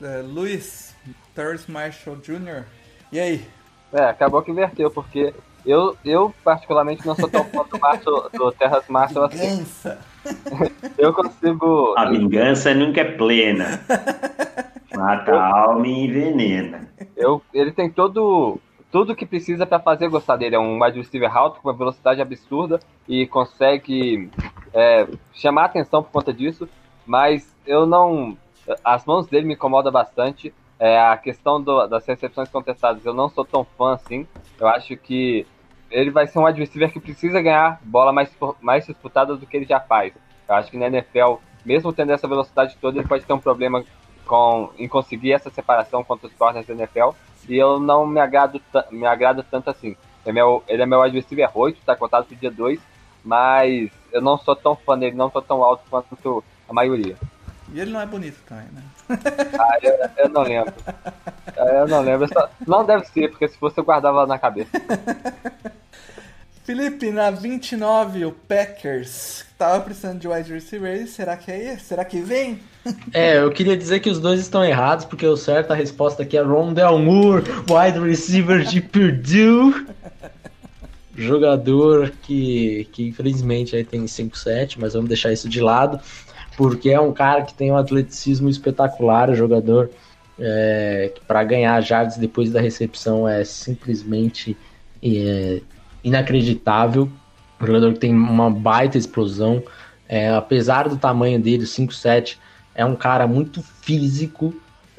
é, 0.01 0.21
Luiz, 0.21 0.95
Torres 1.33 1.67
Marshall 1.67 2.17
Jr. 2.17 2.63
E 3.11 3.19
aí, 3.19 3.45
é, 3.93 4.03
acabou 4.03 4.41
que 4.41 4.51
inverteu, 4.51 4.91
porque 4.91 5.33
eu, 5.65 5.97
eu 6.05 6.33
particularmente 6.43 7.05
não 7.05 7.15
sou 7.15 7.29
tão 7.29 7.43
fã 7.45 7.63
do, 7.63 7.79
Marshall, 7.79 8.29
do 8.31 8.51
Terras 8.51 8.87
Marshall 8.87 9.25
assim. 9.25 9.65
eu 10.97 11.13
consigo. 11.13 11.95
A 11.97 12.09
vingança 12.09 12.73
nunca 12.73 13.01
é 13.01 13.11
plena. 13.11 13.81
Mata 14.95 15.33
a 15.33 15.59
alma 15.59 15.87
e 15.87 16.05
envenena. 16.05 16.89
Eu, 17.17 17.41
ele 17.53 17.71
tem 17.71 17.89
todo 17.89 18.59
tudo 18.95 19.13
que 19.13 19.25
precisa 19.25 19.65
para 19.65 19.77
fazer 19.77 20.07
gostar 20.07 20.37
dele. 20.37 20.55
É 20.55 20.59
um 20.59 20.81
wide 20.81 20.97
receiver 20.97 21.35
alto, 21.35 21.59
com 21.59 21.67
uma 21.67 21.75
velocidade 21.75 22.21
absurda 22.21 22.79
e 23.05 23.27
consegue 23.27 24.31
é, 24.73 25.05
chamar 25.33 25.65
atenção 25.65 26.01
por 26.01 26.13
conta 26.13 26.33
disso. 26.33 26.65
Mas 27.05 27.53
eu 27.67 27.85
não. 27.85 28.37
As 28.81 29.05
mãos 29.05 29.27
dele 29.27 29.47
me 29.47 29.55
incomodam 29.55 29.91
bastante. 29.91 30.53
É, 30.79 30.97
a 30.97 31.17
questão 31.17 31.61
do, 31.61 31.85
das 31.87 32.05
recepções 32.05 32.47
contestadas, 32.47 33.05
eu 33.05 33.13
não 33.13 33.27
sou 33.27 33.43
tão 33.43 33.65
fã 33.65 33.95
assim. 33.95 34.25
Eu 34.57 34.69
acho 34.69 34.95
que 34.95 35.45
ele 35.91 36.09
vai 36.09 36.25
ser 36.25 36.39
um 36.39 36.45
adversário 36.45 36.89
que 36.89 36.99
precisa 37.01 37.41
ganhar 37.41 37.81
bola 37.83 38.13
mais, 38.13 38.33
mais 38.61 38.85
disputada 38.85 39.35
do 39.35 39.45
que 39.45 39.57
ele 39.57 39.65
já 39.65 39.81
faz. 39.81 40.13
Eu 40.47 40.55
acho 40.55 40.71
que 40.71 40.77
na 40.77 40.87
NFL, 40.87 41.35
mesmo 41.65 41.91
tendo 41.91 42.13
essa 42.13 42.29
velocidade 42.29 42.77
toda, 42.79 42.97
ele 42.97 43.07
pode 43.09 43.25
ter 43.25 43.33
um 43.33 43.39
problema 43.39 43.83
com, 44.25 44.69
em 44.77 44.87
conseguir 44.87 45.33
essa 45.33 45.49
separação 45.49 46.03
contra 46.03 46.27
os 46.27 46.33
corners 46.33 46.65
da 46.65 46.73
NFL. 46.73 47.09
E 47.47 47.55
eu 47.57 47.79
não 47.79 48.05
me 48.05 48.19
agrado, 48.19 48.61
me 48.91 49.05
agrado 49.05 49.43
tanto 49.49 49.69
assim. 49.69 49.95
É 50.25 50.31
meu, 50.31 50.63
ele 50.67 50.81
é 50.81 50.85
meu 50.85 51.01
adversário 51.01 51.49
8, 51.53 51.77
está 51.77 51.95
contado 51.95 52.25
para 52.25 52.37
dia 52.37 52.51
2, 52.51 52.79
mas 53.23 53.91
eu 54.11 54.21
não 54.21 54.37
sou 54.37 54.55
tão 54.55 54.75
fã 54.75 54.97
dele, 54.97 55.15
não 55.15 55.29
sou 55.29 55.41
tão 55.41 55.63
alto 55.63 55.83
quanto 55.89 56.43
a 56.67 56.73
maioria. 56.73 57.15
E 57.71 57.79
ele 57.79 57.91
não 57.91 58.01
é 58.01 58.05
bonito 58.05 58.39
também, 58.47 58.67
né? 58.71 58.83
Ah, 59.59 59.77
eu, 59.81 59.93
eu 60.17 60.29
não 60.29 60.43
lembro. 60.43 60.73
Eu 61.57 61.87
não 61.87 62.01
lembro. 62.01 62.27
Só... 62.27 62.49
Não 62.67 62.85
deve 62.85 63.05
ser, 63.05 63.29
porque 63.29 63.47
se 63.47 63.57
fosse 63.57 63.79
eu 63.79 63.85
guardava 63.85 64.27
na 64.27 64.37
cabeça. 64.37 64.69
Felipe, 66.65 67.11
na 67.11 67.29
29, 67.29 68.25
o 68.25 68.31
Packers 68.31 69.45
tava 69.57 69.81
precisando 69.83 70.19
de 70.19 70.27
wide 70.27 70.51
receiver. 70.51 71.07
Será 71.07 71.37
que 71.37 71.51
é 71.51 71.73
esse? 71.73 71.85
Será 71.85 72.03
que 72.03 72.19
vem? 72.21 72.59
É, 73.11 73.39
eu 73.39 73.51
queria 73.51 73.75
dizer 73.75 73.99
que 73.99 74.11
os 74.11 74.19
dois 74.19 74.39
estão 74.39 74.63
errados, 74.63 75.05
porque 75.05 75.25
o 75.25 75.35
certo 75.35 75.71
a 75.71 75.75
resposta 75.75 76.21
aqui 76.21 76.37
é 76.37 76.41
Rondell 76.41 76.99
Moore, 76.99 77.43
wide 77.67 77.99
receiver 77.99 78.63
de 78.63 78.79
Purdue. 78.79 79.87
Jogador 81.15 82.11
que, 82.21 82.87
que 82.91 83.07
infelizmente 83.07 83.75
aí 83.75 83.83
tem 83.83 84.05
5-7, 84.05 84.75
mas 84.77 84.93
vamos 84.93 85.07
deixar 85.07 85.31
isso 85.33 85.49
de 85.49 85.59
lado 85.59 85.99
porque 86.55 86.89
é 86.89 86.99
um 86.99 87.11
cara 87.11 87.43
que 87.43 87.53
tem 87.53 87.71
um 87.71 87.77
atleticismo 87.77 88.49
espetacular, 88.49 89.33
jogador 89.35 89.89
é, 90.39 91.13
para 91.27 91.43
ganhar 91.43 91.79
jardas 91.81 92.17
depois 92.17 92.51
da 92.51 92.61
recepção 92.61 93.27
é 93.27 93.43
simplesmente 93.43 94.57
é, 95.03 95.61
inacreditável. 96.05 97.09
Um 97.59 97.65
jogador 97.65 97.93
que 97.93 97.99
tem 97.99 98.13
uma 98.13 98.49
baita 98.49 98.97
explosão, 98.97 99.61
é, 100.07 100.29
apesar 100.29 100.87
do 100.87 100.95
tamanho 100.95 101.39
dele, 101.39 101.65
5'7", 101.65 102.37
é 102.73 102.85
um 102.85 102.95
cara 102.95 103.27
muito 103.27 103.61
físico, 103.81 104.53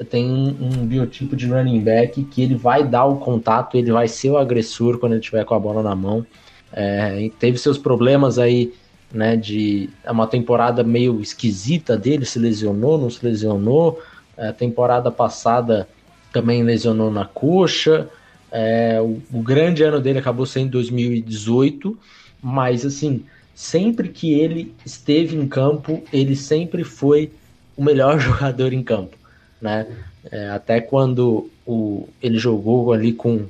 tem 0.09 0.29
um, 0.29 0.49
um, 0.61 0.85
biotipo 0.85 1.35
de 1.35 1.47
running 1.47 1.79
back 1.79 2.23
que 2.25 2.41
ele 2.43 2.53
vai 2.53 2.83
dar 2.83 3.05
o 3.05 3.17
contato, 3.17 3.77
ele 3.77 3.91
vai 3.91 4.07
ser 4.07 4.29
o 4.29 4.37
agressor 4.37 4.99
quando 4.99 5.13
ele 5.13 5.21
tiver 5.21 5.43
com 5.45 5.55
a 5.55 5.59
bola 5.59 5.81
na 5.81 5.95
mão. 5.95 6.25
É, 6.71 7.31
teve 7.39 7.57
seus 7.57 7.77
problemas 7.77 8.37
aí 8.37 8.73
né? 9.11 9.35
De 9.35 9.89
é 10.03 10.11
uma 10.11 10.27
temporada 10.27 10.83
meio 10.83 11.21
esquisita 11.21 11.97
dele, 11.97 12.25
se 12.25 12.39
lesionou, 12.39 12.97
não 12.97 13.09
se 13.09 13.25
lesionou. 13.25 14.01
A 14.37 14.53
temporada 14.53 15.09
passada 15.09 15.87
também 16.31 16.63
lesionou 16.63 17.11
na 17.11 17.25
coxa. 17.25 18.09
É, 18.51 18.99
o, 19.01 19.21
o, 19.31 19.41
grande 19.41 19.83
ano 19.83 19.99
dele 19.99 20.19
acabou 20.19 20.45
sendo 20.45 20.71
2018, 20.71 21.97
mas 22.41 22.85
assim, 22.85 23.23
sempre 23.53 24.09
que 24.09 24.33
ele 24.33 24.73
esteve 24.85 25.35
em 25.35 25.47
campo, 25.47 26.03
ele 26.13 26.35
sempre 26.35 26.83
foi 26.83 27.31
o 27.75 27.83
melhor 27.83 28.19
jogador 28.19 28.73
em 28.73 28.83
campo, 28.83 29.17
né? 29.61 29.85
É, 30.31 30.49
até 30.49 30.81
quando 30.81 31.49
o, 31.65 32.07
ele 32.21 32.37
jogou 32.37 32.93
ali 32.93 33.13
com 33.13 33.45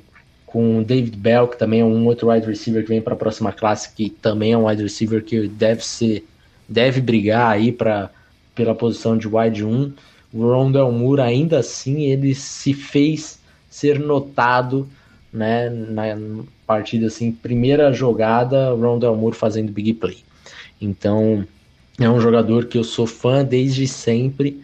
com 0.48 0.78
o 0.78 0.84
David 0.84 1.14
Bell, 1.14 1.46
que 1.46 1.58
também 1.58 1.80
é 1.80 1.84
um 1.84 2.06
outro 2.06 2.30
wide 2.30 2.46
receiver 2.46 2.82
que 2.82 2.88
vem 2.88 3.02
para 3.02 3.12
a 3.12 3.16
próxima 3.16 3.52
classe, 3.52 3.92
que 3.92 4.08
também 4.08 4.52
é 4.52 4.56
um 4.56 4.66
wide 4.66 4.82
receiver 4.82 5.22
que 5.22 5.46
deve 5.46 5.84
ser 5.84 6.26
deve 6.66 7.02
brigar 7.02 7.50
aí 7.50 7.70
para 7.70 8.10
pela 8.54 8.74
posição 8.74 9.16
de 9.16 9.28
wide 9.28 9.62
1. 9.62 9.92
O 10.32 10.42
Rondell 10.46 10.90
Moore 10.90 11.20
ainda 11.20 11.58
assim 11.58 12.04
ele 12.04 12.34
se 12.34 12.72
fez 12.72 13.37
ser 13.68 13.98
notado, 13.98 14.88
né, 15.32 15.68
na 15.68 16.04
partida 16.66 17.06
assim, 17.06 17.32
primeira 17.32 17.92
jogada, 17.92 18.70
Rondell 18.70 19.16
Moore 19.16 19.36
fazendo 19.36 19.72
big 19.72 19.94
play. 19.94 20.18
Então, 20.80 21.46
é 21.98 22.08
um 22.08 22.20
jogador 22.20 22.66
que 22.66 22.78
eu 22.78 22.84
sou 22.84 23.06
fã 23.06 23.44
desde 23.44 23.86
sempre 23.86 24.62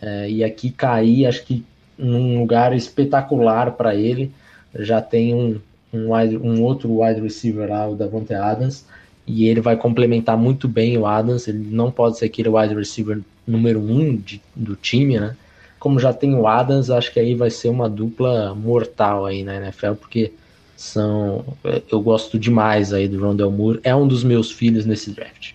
é, 0.00 0.30
e 0.30 0.44
aqui 0.44 0.70
caí, 0.70 1.26
acho 1.26 1.44
que 1.44 1.64
num 1.98 2.40
lugar 2.40 2.74
espetacular 2.74 3.72
para 3.72 3.94
ele 3.94 4.30
já 4.74 5.00
tem 5.00 5.34
um, 5.34 5.60
um, 5.92 6.14
wide, 6.14 6.36
um 6.36 6.62
outro 6.62 7.00
wide 7.00 7.20
receiver 7.20 7.68
lá, 7.68 7.88
o 7.88 7.94
Davante 7.94 8.34
Adams, 8.34 8.84
e 9.26 9.46
ele 9.46 9.60
vai 9.60 9.76
complementar 9.76 10.36
muito 10.36 10.68
bem 10.68 10.98
o 10.98 11.06
Adams. 11.06 11.48
Ele 11.48 11.66
não 11.70 11.90
pode 11.90 12.18
ser 12.18 12.26
aquele 12.26 12.48
wide 12.48 12.74
receiver 12.74 13.20
número 13.46 13.80
um 13.80 14.16
de, 14.16 14.40
do 14.54 14.76
time, 14.76 15.18
né? 15.18 15.36
Como 15.78 15.98
já 15.98 16.12
tem 16.12 16.34
o 16.34 16.46
Adams, 16.46 16.90
acho 16.90 17.12
que 17.12 17.20
aí 17.20 17.34
vai 17.34 17.50
ser 17.50 17.68
uma 17.68 17.88
dupla 17.88 18.54
mortal 18.54 19.26
aí 19.26 19.42
na 19.42 19.56
NFL, 19.56 19.92
porque 19.94 20.32
são. 20.76 21.44
Eu 21.90 22.00
gosto 22.00 22.38
demais 22.38 22.92
aí 22.92 23.08
do 23.08 23.20
Rondell 23.20 23.50
Moore. 23.50 23.80
É 23.82 23.94
um 23.94 24.06
dos 24.06 24.22
meus 24.22 24.50
filhos 24.50 24.84
nesse 24.84 25.10
draft. 25.10 25.52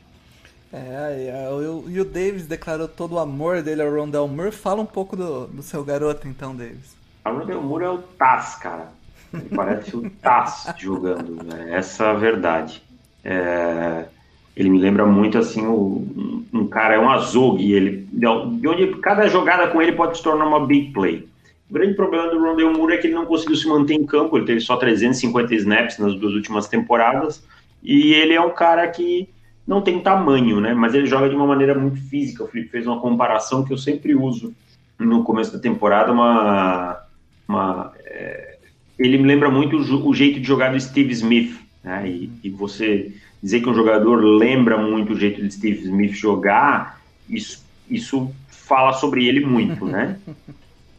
É, 0.74 1.50
e 1.90 2.00
o 2.00 2.06
Davis 2.06 2.48
declarou 2.48 2.88
todo 2.88 3.16
o 3.16 3.20
amor 3.20 3.62
dele 3.62 3.82
ao 3.82 3.92
Rondell 3.92 4.28
Moore. 4.28 4.52
Fala 4.52 4.82
um 4.82 4.86
pouco 4.86 5.16
do, 5.18 5.48
do 5.48 5.62
seu 5.62 5.84
garoto, 5.84 6.28
então, 6.28 6.56
Davis. 6.56 6.96
O 7.26 7.30
Rondell 7.30 7.62
Moore 7.62 7.84
é 7.84 7.90
o 7.90 7.98
Taz, 7.98 8.56
cara. 8.56 8.88
Ele 9.34 9.50
parece 9.56 9.96
o 9.96 10.10
Taz 10.22 10.68
jogando, 10.80 11.44
né? 11.44 11.74
essa 11.74 12.06
é 12.06 12.10
a 12.10 12.14
verdade. 12.14 12.82
É, 13.24 14.06
ele 14.56 14.70
me 14.70 14.80
lembra 14.80 15.06
muito 15.06 15.38
assim 15.38 15.66
o, 15.66 16.44
um 16.54 16.68
cara 16.68 16.96
é 16.96 17.00
um 17.00 17.10
azogue, 17.10 17.74
ele 17.74 18.08
de 18.12 18.28
onde 18.68 18.88
cada 19.02 19.28
jogada 19.28 19.68
com 19.68 19.82
ele 19.82 19.94
pode 19.94 20.18
se 20.18 20.24
tornar 20.24 20.46
uma 20.46 20.66
big 20.66 20.92
play. 20.92 21.28
O 21.70 21.74
grande 21.74 21.94
problema 21.94 22.28
do 22.28 22.40
Rondell 22.40 22.74
Moore 22.74 22.96
é 22.96 22.98
que 22.98 23.08
ele 23.08 23.14
não 23.14 23.26
conseguiu 23.26 23.56
se 23.56 23.68
manter 23.68 23.94
em 23.94 24.06
campo, 24.06 24.38
ele 24.38 24.46
teve 24.46 24.60
só 24.60 24.76
350 24.76 25.56
snaps 25.56 25.98
nas 25.98 26.16
duas 26.16 26.34
últimas 26.34 26.68
temporadas, 26.68 27.44
e 27.82 28.14
ele 28.14 28.34
é 28.34 28.42
um 28.42 28.50
cara 28.50 28.88
que 28.88 29.30
não 29.66 29.82
tem 29.82 30.02
tamanho, 30.02 30.60
né? 30.60 30.74
Mas 30.74 30.94
ele 30.94 31.06
joga 31.06 31.30
de 31.30 31.36
uma 31.36 31.48
maneira 31.48 31.74
muito 31.74 32.02
física. 32.10 32.44
O 32.44 32.48
Felipe 32.48 32.72
fez 32.72 32.86
uma 32.86 33.00
comparação 33.00 33.64
que 33.64 33.72
eu 33.72 33.78
sempre 33.78 34.14
uso 34.14 34.54
no 35.00 35.24
começo 35.24 35.54
da 35.54 35.60
temporada, 35.60 36.12
uma, 36.12 37.00
uma 37.48 37.94
é, 38.06 38.58
ele 39.00 39.18
me 39.18 39.28
lembra 39.28 39.50
muito 39.50 39.78
o, 39.78 40.10
o, 40.10 40.14
jeito 40.14 40.40
de 40.40 40.48
jogar 40.48 40.72
do 40.72 40.80
Steve 40.80 41.12
Smith, 41.14 41.60
né? 41.84 42.08
E, 42.08 42.32
e, 42.44 42.50
você 42.50 43.12
dizer 43.42 43.62
que 43.62 43.70
um 43.70 43.74
jogador 43.74 44.16
lembra 44.24 44.78
muito 44.78 45.14
o 45.14 45.20
jeito 45.20 45.42
de 45.42 45.54
Steve 45.54 45.84
Smith 45.84 46.14
jogar, 46.14 47.02
isso, 47.30 47.64
isso 47.90 48.32
fala 48.50 48.94
sobre 48.94 49.28
ele 49.28 49.46
muito, 49.46 49.86
né? 49.86 50.18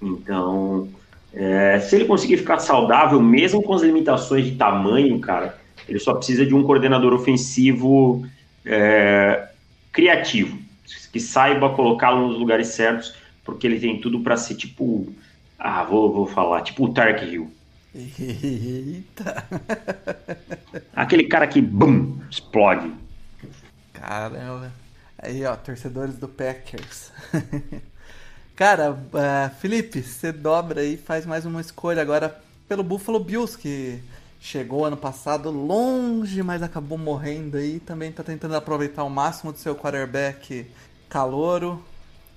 Então, 0.05 0.89
é, 1.32 1.78
se 1.78 1.94
ele 1.94 2.06
conseguir 2.06 2.36
ficar 2.36 2.59
saudável, 2.59 3.23
mesmo 3.23 3.62
com 3.62 3.73
as 3.73 3.82
limitações 3.82 4.44
de 4.44 4.56
tamanho, 4.56 5.16
cara, 5.20 5.56
ele 5.89 6.01
só 6.01 6.14
precisa 6.14 6.44
de 6.44 6.52
um 6.52 6.64
coordenador 6.64 7.12
ofensivo 7.12 8.27
é, 8.66 9.48
criativo, 9.93 10.59
que 11.12 11.20
saiba 11.20 11.70
colocá-lo 11.70 12.27
nos 12.27 12.39
lugares 12.39 12.69
certos, 12.69 13.14
porque 13.44 13.66
ele 13.66 13.78
tem 13.78 14.01
tudo 14.01 14.20
para 14.20 14.36
ser 14.36 14.55
tipo. 14.55 15.12
Ah, 15.59 15.85
vou, 15.85 16.12
vou 16.12 16.27
falar, 16.27 16.62
tipo 16.62 16.85
o 16.85 16.93
Tark 16.93 17.23
Hill. 17.23 17.48
Eita! 17.94 19.47
Aquele 20.97 21.24
cara 21.24 21.47
que, 21.47 21.60
bum, 21.60 22.19
explode. 22.31 22.90
Caramba. 23.93 24.73
Aí, 25.19 25.44
ó, 25.44 25.55
torcedores 25.55 26.16
do 26.16 26.27
Packers. 26.27 27.12
Cara, 28.56 28.93
uh, 28.93 29.55
Felipe, 29.60 30.02
você 30.02 30.32
dobra 30.32 30.81
aí 30.81 30.97
faz 30.97 31.27
mais 31.27 31.44
uma 31.44 31.60
escolha 31.60 32.02
agora 32.02 32.40
pelo 32.69 32.82
Buffalo 32.82 33.19
Bills, 33.23 33.56
que 33.56 34.02
chegou 34.40 34.85
ano 34.85 34.97
passado 34.97 35.51
longe, 35.51 36.43
mas 36.43 36.62
acabou 36.62 36.97
morrendo 36.97 37.56
aí. 37.56 37.78
Também 37.78 38.10
está 38.10 38.23
tentando 38.23 38.56
aproveitar 38.56 39.05
o 39.05 39.10
máximo 39.10 39.52
do 39.52 39.59
seu 39.59 39.74
quarterback 39.77 40.66
calouro, 41.09 41.82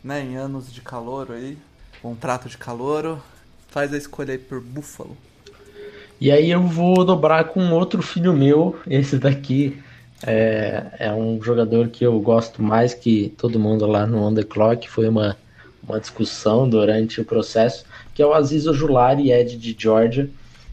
né? 0.03 0.21
Em 0.21 0.35
anos 0.35 0.71
de 0.71 0.81
calouro 0.81 1.33
aí, 1.33 1.57
contrato 2.01 2.49
de 2.49 2.57
calouro. 2.57 3.21
Faz 3.69 3.93
a 3.93 3.97
escolha 3.97 4.33
aí 4.33 4.37
por 4.37 4.61
Buffalo. 4.61 5.17
E 6.19 6.31
aí 6.31 6.51
eu 6.51 6.61
vou 6.61 7.03
dobrar 7.03 7.45
com 7.45 7.71
outro 7.71 8.01
filho 8.01 8.33
meu, 8.33 8.79
esse 8.87 9.17
daqui. 9.17 9.77
É, 10.25 10.83
é 10.99 11.13
um 11.13 11.41
jogador 11.43 11.89
que 11.89 12.05
eu 12.05 12.19
gosto 12.19 12.63
mais 12.63 12.93
que 12.93 13.33
todo 13.37 13.59
mundo 13.59 13.85
lá 13.85 14.07
no 14.07 14.23
On 14.23 14.33
The 14.33 14.43
Clock. 14.43 14.89
Foi 14.89 15.07
uma 15.07 15.37
uma 15.87 15.99
discussão 15.99 16.67
durante 16.67 17.21
o 17.21 17.25
processo, 17.25 17.85
que 18.13 18.21
é 18.21 18.25
o 18.25 18.33
Aziz 18.33 18.65
Ojulari, 18.65 19.31
Ed 19.31 19.55
de 19.57 19.75
Georgia. 19.77 20.29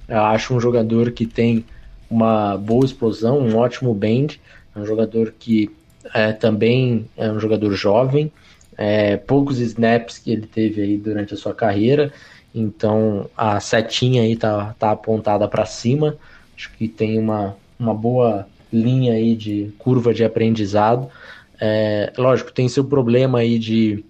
Eu 0.09 0.21
acho 0.23 0.55
um 0.55 0.61
jogador 0.61 1.13
que 1.13 1.27
tem 1.27 1.65
uma 2.11 2.57
boa 2.57 2.85
explosão, 2.85 3.39
um 3.39 3.57
ótimo 3.57 3.95
bend, 3.95 4.41
é 4.75 4.79
um 4.79 4.87
jogador 4.87 5.33
que 5.39 5.71
é, 6.13 6.33
também 6.33 7.07
é 7.17 7.31
um 7.31 7.39
jogador 7.39 7.73
jovem, 7.73 8.33
é, 8.77 9.17
poucos 9.17 9.59
snaps 9.61 10.19
que 10.19 10.31
ele 10.31 10.47
teve 10.47 10.83
aí 10.83 10.97
durante 10.97 11.35
a 11.35 11.37
sua 11.37 11.55
carreira, 11.55 12.13
então 12.55 13.29
a 13.37 13.59
setinha 13.61 14.23
aí 14.23 14.37
tá, 14.37 14.75
tá 14.79 14.91
apontada 14.91 15.49
para 15.49 15.65
cima, 15.67 16.17
acho 16.57 16.71
que 16.73 16.89
tem 16.89 17.19
uma, 17.19 17.57
uma 17.79 17.95
boa 17.95 18.47
linha 18.73 19.15
aí 19.15 19.35
de 19.35 19.73
curva 19.79 20.15
de 20.15 20.25
aprendizado. 20.25 21.09
É, 21.61 22.13
lógico, 22.17 22.53
tem 22.53 22.69
seu 22.69 22.85
problema 22.85 23.39
aí 23.39 23.59
de 23.59 24.05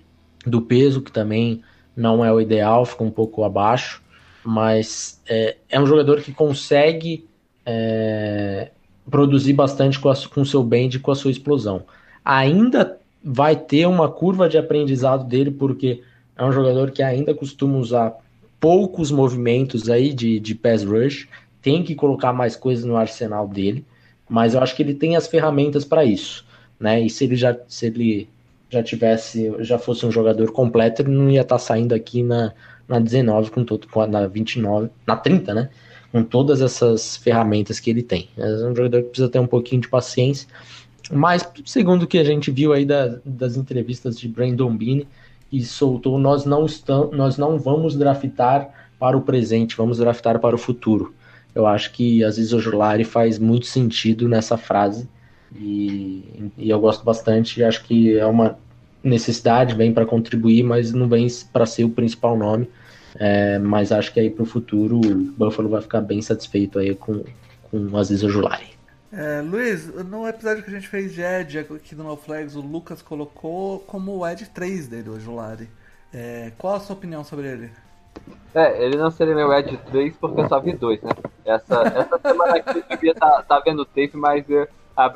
do 0.45 0.61
peso, 0.61 1.03
que 1.03 1.13
também 1.13 1.63
não 1.97 2.25
é 2.25 2.33
o 2.33 2.41
ideal, 2.41 2.85
fica 2.85 3.05
um 3.05 3.11
pouco 3.11 3.45
abaixo, 3.45 4.03
mas 4.45 5.21
é, 5.29 5.57
é 5.69 5.81
um 5.81 5.87
jogador 5.87 6.21
que 6.21 6.33
consegue 6.33 7.29
é, 7.65 8.71
produzir 9.09 9.53
bastante 9.53 10.01
com, 10.01 10.11
o 10.11 10.47
seu 10.47 10.63
bend 10.63 10.97
e 10.97 11.01
com 11.01 11.11
a 11.11 11.15
sua 11.15 11.31
explosão. 11.31 11.85
Ainda 12.25 12.99
vai 13.23 13.55
ter 13.55 13.87
uma 13.87 14.09
curva 14.11 14.49
de 14.49 14.59
aprendizado 14.59 15.25
dele, 15.25 15.51
porque 15.51 16.03
é 16.37 16.45
um 16.45 16.53
jogador 16.53 16.91
que 16.91 17.03
ainda 17.03 17.35
costuma 17.35 17.79
usar 17.79 18.15
poucos 18.63 19.11
movimentos 19.11 19.91
aí 19.91 20.15
de, 20.15 20.39
de 20.39 20.55
pass 20.55 20.85
rush, 20.85 21.27
tem 21.61 21.83
que 21.83 21.97
colocar 21.97 22.33
mais 22.33 22.55
coisas 22.55 22.85
no 22.85 22.97
arsenal 22.97 23.49
dele, 23.49 23.85
mas 24.29 24.55
eu 24.55 24.61
acho 24.63 24.77
que 24.77 24.85
ele 24.85 24.95
tem 24.95 25.17
as 25.17 25.27
ferramentas 25.27 25.85
para 25.85 26.05
isso, 26.05 26.47
né? 26.79 27.01
E 27.01 27.11
se 27.11 27.25
ele 27.25 27.35
já 27.35 27.59
se 27.67 27.87
ele 27.87 28.29
já 28.71 28.81
tivesse, 28.81 29.53
já 29.59 29.81
fosse 29.81 30.07
um 30.07 30.13
jogador 30.13 30.53
completo, 30.53 31.03
ele 31.03 31.11
não 31.11 31.29
ia 31.29 31.41
estar 31.41 31.57
tá 31.57 31.59
saindo 31.59 31.93
aqui 31.93 32.23
na, 32.23 32.53
na 32.87 33.01
19 33.01 33.51
com 33.51 33.65
todo, 33.65 33.89
na 34.09 34.29
29, 34.29 34.91
na 35.05 35.17
30, 35.17 35.55
né? 35.55 35.69
Com 36.13 36.23
todas 36.23 36.63
essas 36.63 37.17
ferramentas 37.17 37.81
que 37.81 37.91
ele 37.91 38.03
tem. 38.03 38.29
É 38.39 38.47
um 38.47 38.77
jogador 38.77 39.03
que 39.03 39.09
precisa 39.09 39.29
ter 39.29 39.41
um 39.41 39.47
pouquinho 39.47 39.81
de 39.81 39.89
paciência. 39.89 40.47
Mas, 41.11 41.47
segundo 41.67 42.05
o 42.05 42.07
que 42.07 42.17
a 42.17 42.25
gente 42.25 42.51
viu 42.51 42.73
aí 42.73 42.85
da, 42.85 43.19
das 43.25 43.57
entrevistas 43.57 44.19
de 44.19 44.29
Brandon 44.29 44.75
Beane, 44.77 45.09
e 45.53 45.63
soltou, 45.63 46.19
nós 46.19 46.47
não, 46.47 46.65
estamos, 46.65 47.17
nós 47.17 47.37
não 47.37 47.59
vamos 47.59 47.95
draftar 47.95 48.71
para 48.99 49.17
o 49.17 49.21
presente, 49.21 49.77
vamos 49.77 49.99
draftar 49.99 50.39
para 50.39 50.55
o 50.55 50.59
futuro. 50.59 51.15
Eu 51.55 51.67
acho 51.67 51.93
que 51.93 52.25
às 52.25 52.39
vezes 52.39 52.53
o 52.53 53.05
faz 53.05 53.39
muito 53.39 53.67
sentido 53.67 54.27
nessa 54.27 54.57
frase 54.57 55.07
e, 55.55 56.51
e 56.57 56.71
eu 56.71 56.81
gosto 56.81 57.05
bastante. 57.05 57.63
Acho 57.63 57.85
que 57.85 58.17
é 58.17 58.25
uma 58.25 58.57
necessidade, 59.05 59.75
vem 59.75 59.93
para 59.93 60.07
contribuir, 60.07 60.63
mas 60.63 60.93
não 60.93 61.09
vem 61.09 61.27
para 61.53 61.67
ser 61.67 61.85
o 61.85 61.91
principal 61.91 62.37
nome. 62.37 62.69
É, 63.17 63.59
mas 63.59 63.93
acho 63.93 64.13
que 64.13 64.21
aí 64.21 64.31
para 64.31 64.43
o 64.43 64.47
futuro 64.47 64.99
o 64.99 65.15
Buffalo 65.33 65.69
vai 65.69 65.83
ficar 65.83 66.01
bem 66.01 66.23
satisfeito 66.23 66.79
aí 66.79 66.95
com, 66.95 67.23
com 67.71 67.95
Aziz. 67.99 68.72
É, 69.13 69.43
Luiz, 69.43 69.87
no 70.07 70.27
episódio 70.27 70.63
que 70.63 70.71
a 70.71 70.73
gente 70.73 70.89
fez 70.89 71.13
de 71.13 71.21
Ed 71.21 71.59
aqui 71.59 71.95
do 71.95 72.03
No 72.03 72.17
Flags, 72.17 72.57
o 72.57 72.63
Lucas 72.63 73.03
colocou 73.03 73.81
como 73.81 74.17
o 74.17 74.27
Ed 74.27 74.47
3 74.47 74.89
dele, 74.89 75.11
o 75.11 75.15
Ojulari. 75.17 75.69
É, 76.15 76.51
qual 76.57 76.77
a 76.77 76.81
sua 76.81 76.97
opinião 76.97 77.23
sobre 77.23 77.47
ele? 77.47 77.71
É, 78.55 78.83
ele 78.83 78.97
não 78.97 79.11
seria 79.11 79.35
meu 79.35 79.53
Ed 79.53 79.77
3 79.91 80.17
porque 80.17 80.41
eu 80.41 80.49
só 80.49 80.59
vi 80.61 80.73
dois, 80.73 81.03
né? 81.03 81.11
Essa, 81.45 81.83
essa 81.83 82.19
semana 82.19 82.57
aqui 82.57 82.79
eu 82.79 82.85
devia 82.89 83.13
estar 83.13 83.31
tá, 83.31 83.43
tá 83.43 83.61
vendo 83.61 83.83
o 83.83 83.85
tape, 83.85 84.13
mas 84.15 84.49
eu, 84.49 84.67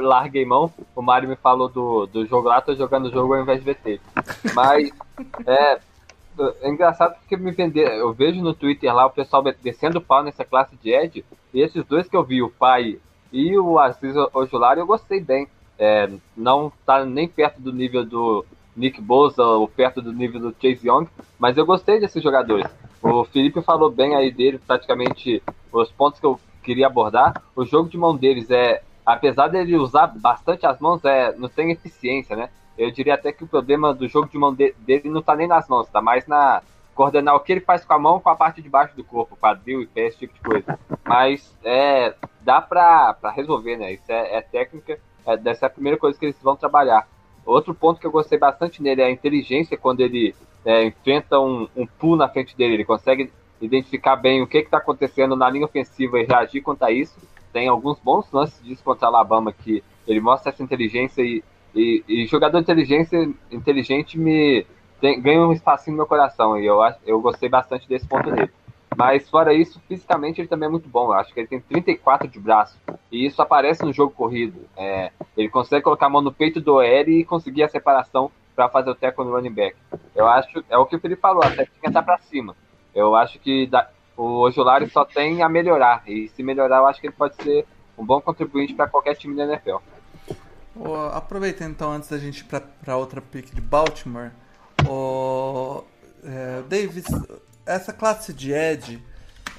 larguei 0.01 0.45
mão. 0.45 0.71
O 0.95 1.01
Mario 1.01 1.31
me 1.31 1.37
falou 1.37 1.71
do, 1.71 2.07
do 2.07 2.27
jogo 2.27 2.49
lá, 2.49 2.61
tô 2.61 2.75
jogando 2.75 3.07
o 3.07 3.13
jogo 3.13 3.33
ao 3.33 3.41
invés 3.41 3.65
de 3.65 3.73
VT. 3.73 4.01
Mas 4.55 4.91
é, 5.47 5.79
é 6.63 6.69
engraçado 6.69 7.17
porque 7.19 7.37
me 7.37 7.51
vender. 7.51 7.91
Eu 7.93 8.13
vejo 8.13 8.43
no 8.43 8.53
Twitter 8.53 8.95
lá 8.95 9.07
o 9.07 9.11
pessoal 9.11 9.43
descendo 9.63 10.03
pau 10.03 10.23
nessa 10.23 10.45
classe 10.45 10.77
de 10.77 10.91
Ed. 10.91 11.25
E 11.55 11.63
esses 11.63 11.83
dois 11.85 12.07
que 12.07 12.17
eu 12.17 12.25
vi, 12.25 12.43
o 12.43 12.51
pai 12.51 12.99
e 13.33 13.59
o 13.59 13.79
Aziz 13.79 14.15
Ojulari, 14.33 14.81
eu 14.81 14.87
gostei 14.87 15.21
bem. 15.21 15.49
É, 15.79 16.11
não 16.37 16.73
tá 16.85 17.05
nem 17.05 17.29
perto 17.29 17.61
do 17.61 17.73
nível 17.73 18.05
do 18.05 18.45
Nick 18.75 19.01
Bosa 19.01 19.43
ou 19.43 19.69
perto 19.69 20.01
do 20.01 20.13
nível 20.13 20.41
do 20.41 20.57
Chase 20.61 20.89
Young, 20.89 21.07
mas 21.39 21.57
eu 21.57 21.67
gostei 21.67 22.01
desses 22.01 22.23
jogadores. 22.23 22.67
O 23.03 23.25
Felipe 23.25 23.61
falou 23.63 23.91
bem 23.91 24.15
aí 24.15 24.31
dele, 24.31 24.59
praticamente 24.59 25.43
os 25.71 25.91
pontos 25.93 26.19
que 26.19 26.27
eu 26.27 26.41
queria 26.63 26.87
abordar. 26.87 27.43
O 27.55 27.65
jogo 27.65 27.89
de 27.89 27.99
mão 27.99 28.17
deles 28.17 28.51
é 28.51 28.83
apesar 29.07 29.47
dele 29.47 29.77
usar 29.77 30.09
bastante 30.09 30.67
as 30.67 30.81
mãos, 30.81 31.05
é, 31.05 31.33
não 31.37 31.49
tem 31.49 31.71
eficiência, 31.71 32.35
né? 32.35 32.51
Eu 32.77 32.91
diria 32.91 33.15
até 33.15 33.33
que 33.33 33.45
o 33.45 33.47
problema 33.47 33.95
do 33.95 34.09
jogo 34.09 34.29
de 34.29 34.37
mão 34.37 34.53
de, 34.53 34.75
dele 34.81 35.09
não 35.09 35.23
tá 35.23 35.37
nem 35.37 35.47
nas 35.47 35.69
mãos, 35.69 35.89
tá 35.89 36.03
mais 36.03 36.27
na 36.27 36.61
coordenar 36.97 37.37
o 37.37 37.41
que 37.41 37.53
ele 37.53 37.61
faz 37.61 37.85
com 37.85 37.93
a 37.93 37.99
mão 37.99 38.19
com 38.19 38.29
a 38.29 38.35
parte 38.35 38.61
de 38.61 38.69
baixo 38.69 38.97
do 38.97 39.05
corpo, 39.05 39.37
quadril 39.37 39.83
e 39.83 39.87
pé, 39.87 40.07
esse 40.07 40.19
tipo 40.19 40.35
de 40.35 40.41
coisa. 40.41 40.79
Mas 41.05 41.57
é, 41.63 42.15
dá 42.41 42.61
pra 42.61 43.15
resolver, 43.35 43.77
né? 43.77 43.93
Isso 43.93 44.11
é, 44.11 44.39
é 44.39 44.41
técnica, 44.41 44.99
é, 45.25 45.37
dessa 45.37 45.67
é 45.67 45.69
a 45.69 45.71
primeira 45.71 45.99
coisa 45.99 46.19
que 46.19 46.25
eles 46.25 46.43
vão 46.43 46.57
trabalhar. 46.57 47.07
Outro 47.45 47.73
ponto 47.75 48.01
que 48.01 48.07
eu 48.07 48.11
gostei 48.11 48.39
bastante 48.39 48.83
nele 48.83 49.03
é 49.03 49.05
a 49.05 49.11
inteligência 49.11 49.77
quando 49.77 50.01
ele 50.01 50.35
é, 50.65 50.85
enfrenta 50.85 51.39
um, 51.39 51.69
um 51.77 52.17
na 52.17 52.29
frente 52.29 52.57
dele. 52.57 52.75
Ele 52.75 52.85
consegue 52.85 53.31
identificar 53.61 54.17
bem 54.17 54.43
o 54.43 54.47
que 54.47 54.59
está 54.59 54.79
acontecendo 54.79 55.37
na 55.37 55.49
linha 55.49 55.67
ofensiva 55.67 56.19
e 56.19 56.25
reagir 56.25 56.63
quanto 56.63 56.83
a 56.83 56.91
isso 56.91 57.17
tem 57.57 57.69
alguns 57.69 57.99
bons 57.99 58.31
lances 58.31 58.63
disso 58.63 58.85
contra 58.85 59.07
a 59.07 59.09
Alabama 59.09 59.51
que 59.51 59.83
ele 60.07 60.21
mostra 60.21 60.53
essa 60.53 60.63
inteligência 60.63 61.23
e, 61.23 61.43
e, 61.75 62.05
e 62.07 62.27
jogador 62.27 62.59
inteligência, 62.59 63.27
inteligente 63.51 64.19
me 64.19 64.67
tem, 65.01 65.21
ganha 65.21 65.41
um 65.41 65.53
espacinho 65.53 65.97
no 65.97 65.99
meu 65.99 66.07
coração 66.07 66.59
e 66.59 66.67
eu, 66.67 66.79
eu 67.05 67.21
gostei 67.21 67.49
bastante 67.49 67.89
desse 67.89 68.07
ponto 68.07 68.31
dele. 68.31 68.51
Mas 68.97 69.29
fora 69.29 69.53
isso, 69.53 69.81
fisicamente 69.87 70.41
ele 70.41 70.49
também 70.49 70.69
é 70.69 70.71
muito 70.71 70.89
bom. 70.89 71.07
Eu 71.09 71.13
acho 71.13 71.33
que 71.35 71.41
ele 71.41 71.49
tem 71.49 71.61
34 71.61 72.27
de 72.29 72.41
braço. 72.41 72.79
E 73.13 73.27
isso 73.27 73.43
aparece 73.43 73.85
no 73.85 73.93
jogo 73.93 74.13
corrido. 74.13 74.61
É, 74.77 75.13
ele 75.37 75.51
consegue 75.51 75.85
colocar 75.85 76.07
a 76.07 76.09
mão 76.09 76.23
no 76.23 76.33
peito 76.33 76.61
do 76.61 76.77
OL 76.77 76.85
e 76.85 77.25
conseguir 77.25 77.63
a 77.63 77.69
separação 77.69 78.31
para 78.55 78.71
fazer 78.71 78.91
o 78.91 78.95
tackle 78.95 79.27
no 79.27 79.33
running 79.33 79.53
back. 79.53 79.77
Eu 80.15 80.27
acho, 80.27 80.65
é 80.71 80.79
o 80.79 80.87
que 80.87 80.97
o 80.97 81.01
Felipe 81.01 81.21
falou, 81.21 81.43
a 81.43 81.51
técnica 81.51 81.93
tá 81.93 82.03
para 82.03 82.19
cima. 82.19 82.57
Eu 82.95 83.15
acho 83.15 83.39
que 83.39 83.67
dá, 83.67 83.91
o 84.17 84.41
Ojulari 84.41 84.89
só 84.89 85.05
tem 85.05 85.43
a 85.43 85.49
melhorar. 85.49 86.03
E 86.07 86.29
se 86.29 86.43
melhorar, 86.43 86.79
eu 86.79 86.87
acho 86.87 86.99
que 86.99 87.07
ele 87.07 87.15
pode 87.15 87.37
ser 87.37 87.67
um 87.99 88.05
bom 88.05 88.19
contribuinte 88.21 88.73
para 88.73 88.89
qualquer 88.89 89.15
time 89.15 89.37
da 89.37 89.45
NFL. 89.45 89.77
Aproveitando 91.13 91.71
então, 91.71 91.93
antes 91.93 92.09
da 92.09 92.19
gente 92.19 92.41
ir 92.41 92.45
para 92.45 92.97
outra 92.97 93.21
pick 93.21 93.55
de 93.55 93.61
Baltimore, 93.61 94.31
o 94.89 95.85
é, 96.25 96.63
Davis, 96.69 97.05
essa 97.65 97.93
classe 97.93 98.33
de 98.33 98.53
Ed, 98.53 99.03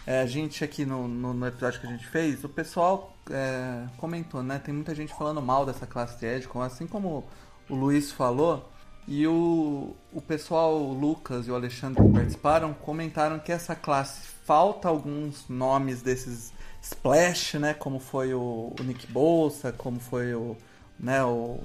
é, 0.06 0.22
a 0.22 0.26
gente 0.26 0.64
aqui 0.64 0.86
no, 0.86 1.08
no, 1.08 1.34
no, 1.34 1.48
episódio 1.48 1.80
que 1.82 1.88
a 1.88 1.90
gente 1.90 2.08
fez, 2.08 2.44
o 2.44 2.50
pessoal 2.50 3.16
é, 3.30 3.86
comentou, 3.98 4.42
né? 4.42 4.60
Tem 4.60 4.74
muita 4.74 4.96
gente 4.96 5.14
falando 5.14 5.42
mal 5.42 5.66
dessa 5.66 5.86
classe 5.86 6.20
de 6.20 6.26
Ed, 6.26 6.48
assim 6.66 6.88
como 6.88 7.26
o 7.70 7.76
Luiz 7.76 8.12
falou. 8.12 8.70
E 9.08 9.26
o, 9.26 9.96
o 10.12 10.22
pessoal, 10.22 10.76
o 10.76 10.94
Lucas 10.94 11.48
e 11.48 11.52
o 11.52 11.56
Alexandre 11.56 12.04
que 12.04 12.12
participaram, 12.12 12.74
comentaram 12.74 13.40
que 13.40 13.54
essa 13.54 13.74
classe 13.74 14.28
falta 14.46 14.90
alguns 14.90 15.48
nomes 15.48 16.02
desses 16.02 16.52
Splash, 16.82 17.54
né? 17.56 17.74
Como 17.74 18.00
foi 18.00 18.34
o, 18.34 18.74
o 18.78 18.84
Nick 18.84 19.08
Bolsa, 19.08 19.72
como 19.72 20.00
foi 20.00 20.34
o, 20.34 20.58
né, 21.00 21.24
o, 21.24 21.60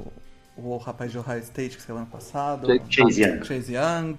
o 0.57 0.77
rapaz 0.77 1.11
de 1.11 1.19
Ohio 1.19 1.39
State 1.41 1.77
que 1.77 1.83
saiu 1.83 1.97
ano 1.97 2.07
passado. 2.07 2.69
Chase 2.89 3.23
Young. 3.23 3.45
Chase 3.45 3.75
Young. 3.75 4.17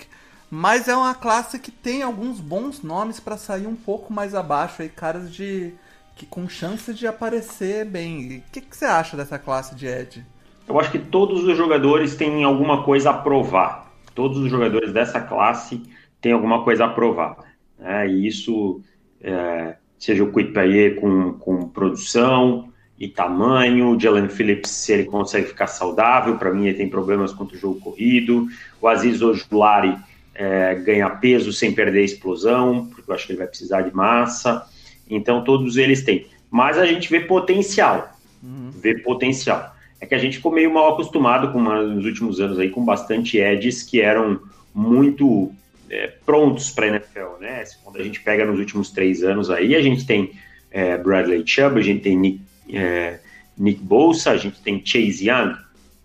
Mas 0.49 0.88
é 0.88 0.95
uma 0.95 1.15
classe 1.15 1.57
que 1.57 1.72
tem 1.72 2.03
alguns 2.03 2.39
bons 2.39 2.84
nomes 2.84 3.19
para 3.19 3.38
sair 3.38 3.65
um 3.65 3.76
pouco 3.76 4.14
mais 4.14 4.35
abaixo 4.35 4.81
aí, 4.81 4.89
caras 4.89 5.34
de 5.34 5.73
que 6.15 6.26
com 6.27 6.47
chance 6.47 6.93
de 6.93 7.07
aparecer 7.07 7.85
bem. 7.85 8.43
O 8.47 8.51
que, 8.51 8.61
que 8.61 8.77
você 8.77 8.85
acha 8.85 9.18
dessa 9.18 9.39
classe 9.39 9.73
de 9.76 9.88
Ed? 9.88 10.23
Eu 10.68 10.80
acho 10.80 10.91
que 10.91 10.99
todos 10.99 11.43
os 11.43 11.57
jogadores 11.57 12.15
têm 12.15 12.43
alguma 12.43 12.84
coisa 12.84 13.10
a 13.10 13.14
provar. 13.14 13.91
Todos 14.14 14.38
os 14.38 14.49
jogadores 14.49 14.93
dessa 14.93 15.19
classe 15.19 15.81
têm 16.22 16.31
alguma 16.34 16.64
coisa 16.64 16.85
a 16.85 16.89
provar. 16.89 17.38
Né? 17.80 18.07
E 18.07 18.27
isso, 18.27 18.80
é, 19.22 19.76
seja 19.97 20.23
o 20.23 20.31
Quitpaye 20.31 20.95
com, 20.95 21.34
com 21.34 21.68
produção 21.68 22.72
e 22.99 23.07
tamanho, 23.07 23.90
o 23.90 23.99
Jalen 23.99 24.30
Phillips, 24.30 24.70
se 24.70 24.94
ele 24.94 25.03
consegue 25.06 25.48
ficar 25.48 25.68
saudável, 25.68 26.38
para 26.38 26.53
mim 26.53 26.68
ele 26.68 26.78
tem 26.78 26.88
problemas 26.88 27.34
contra 27.34 27.57
o 27.57 27.60
jogo 27.60 27.80
corrido, 27.80 28.48
o 28.82 28.88
Aziz 28.88 29.22
Ojulari 29.22 29.98
é, 30.36 30.76
ganha 30.76 31.10
peso 31.10 31.52
sem 31.52 31.74
perder 31.74 32.03
explosão, 32.03 32.88
porque 32.88 33.10
eu 33.10 33.15
acho 33.15 33.26
que 33.26 33.32
ele 33.32 33.40
vai 33.40 33.48
precisar 33.48 33.82
de 33.82 33.94
massa. 33.94 34.65
Então 35.10 35.44
todos 35.44 35.78
eles 35.78 36.03
têm. 36.03 36.28
Mas 36.49 36.78
a 36.78 36.86
gente 36.86 37.10
vê 37.10 37.20
potencial. 37.20 38.15
Uhum. 38.41 38.72
Vê 38.72 38.99
potencial 38.99 39.74
é 40.03 40.06
que 40.06 40.14
a 40.14 40.18
gente 40.18 40.36
ficou 40.36 40.52
meio 40.52 40.72
mal 40.72 40.94
acostumado 40.94 41.53
com 41.53 41.57
uma, 41.57 41.82
nos 41.82 42.03
últimos 42.03 42.41
anos 42.41 42.60
aí 42.60 42.70
com 42.70 42.84
bastante 42.84 43.38
edges 43.38 43.82
que 43.82 44.02
eram 44.02 44.38
muito 44.76 45.49
é, 45.90 46.07
prontos 46.26 46.72
para 46.72 46.88
NFL, 46.88 47.40
né? 47.40 47.64
Quando 47.82 48.02
a 48.02 48.03
gente 48.03 48.20
pega 48.20 48.44
nos 48.44 48.60
últimos 48.60 48.91
três 48.91 49.24
anos 49.24 49.49
aí, 49.49 49.74
a 49.74 49.82
gente 49.82 50.06
tem 50.06 50.34
é, 50.70 50.98
Bradley 50.98 51.44
Chubb, 51.45 51.80
a 51.80 51.84
gente 51.84 52.02
tem 52.02 52.18
Nick, 52.18 52.41
é, 52.69 53.19
Nick 53.57 53.81
Bolsa, 53.81 54.31
a 54.31 54.38
gente 54.38 54.61
tem 54.61 54.84
Chase 54.85 55.30
Young, 55.30 55.56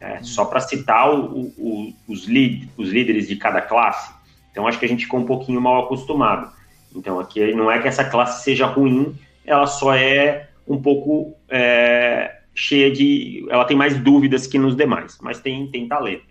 é, 0.00 0.22
só 0.22 0.44
para 0.44 0.60
citar 0.60 1.12
o, 1.12 1.52
o, 1.56 1.94
os, 2.06 2.26
lead, 2.26 2.70
os 2.76 2.90
líderes 2.90 3.26
de 3.28 3.36
cada 3.36 3.60
classe. 3.60 4.12
Então 4.50 4.66
acho 4.66 4.78
que 4.78 4.84
a 4.84 4.88
gente 4.88 5.04
ficou 5.04 5.20
um 5.20 5.26
pouquinho 5.26 5.60
mal 5.60 5.84
acostumado. 5.84 6.52
Então 6.94 7.18
aqui 7.18 7.52
não 7.54 7.70
é 7.70 7.80
que 7.80 7.88
essa 7.88 8.04
classe 8.04 8.44
seja 8.44 8.66
ruim, 8.66 9.16
ela 9.44 9.66
só 9.66 9.94
é 9.94 10.48
um 10.66 10.80
pouco 10.80 11.34
é, 11.48 12.38
cheia 12.54 12.90
de. 12.90 13.46
Ela 13.48 13.64
tem 13.64 13.76
mais 13.76 13.98
dúvidas 13.98 14.46
que 14.46 14.58
nos 14.58 14.76
demais, 14.76 15.18
mas 15.20 15.40
tem, 15.40 15.70
tem 15.70 15.88
talento. 15.88 16.26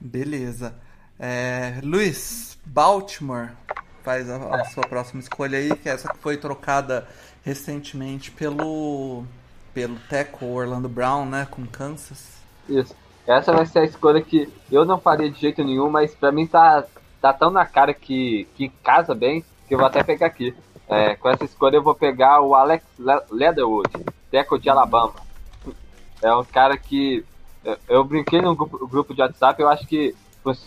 Beleza. 0.00 0.74
É, 1.18 1.78
Luiz, 1.82 2.58
Baltimore 2.64 3.50
faz 4.02 4.28
a, 4.28 4.36
a, 4.36 4.64
sua 4.64 4.82
próxima 4.82 5.20
escolha 5.20 5.58
aí, 5.58 5.76
que 5.76 5.88
é 5.88 5.92
essa 5.92 6.12
que 6.12 6.18
foi 6.18 6.36
trocada 6.36 7.06
recentemente 7.44 8.30
pelo 8.30 9.24
pelo 9.74 9.96
Teco 10.08 10.46
Orlando 10.46 10.88
Brown, 10.88 11.26
né, 11.26 11.46
com 11.50 11.66
Kansas. 11.66 12.40
Isso. 12.68 12.94
Essa 13.26 13.52
vai 13.52 13.66
ser 13.66 13.80
a 13.80 13.84
escolha 13.84 14.20
que 14.20 14.52
eu 14.70 14.84
não 14.84 14.98
faria 14.98 15.30
de 15.30 15.40
jeito 15.40 15.62
nenhum, 15.62 15.88
mas 15.88 16.14
para 16.14 16.32
mim 16.32 16.46
tá 16.46 16.84
tá 17.20 17.32
tão 17.32 17.50
na 17.50 17.64
cara 17.64 17.94
que 17.94 18.48
que 18.56 18.68
casa 18.82 19.14
bem 19.14 19.44
que 19.68 19.74
eu 19.74 19.78
vou 19.78 19.86
até 19.86 20.02
pegar 20.02 20.26
aqui. 20.26 20.54
É, 20.88 21.14
com 21.14 21.28
essa 21.28 21.44
escolha 21.44 21.76
eu 21.76 21.82
vou 21.82 21.94
pegar 21.94 22.40
o 22.42 22.54
Alex 22.54 22.84
Leatherwood, 23.30 23.90
Teco 24.30 24.58
de 24.58 24.68
Alabama. 24.68 25.14
É 26.20 26.34
um 26.34 26.44
cara 26.44 26.76
que. 26.76 27.24
Eu, 27.88 28.04
brinquei 28.04 28.40
no 28.40 28.56
grupo, 28.56 28.86
grupo, 28.88 29.14
de 29.14 29.22
WhatsApp, 29.22 29.62
eu 29.62 29.68
acho 29.68 29.86
que 29.86 30.14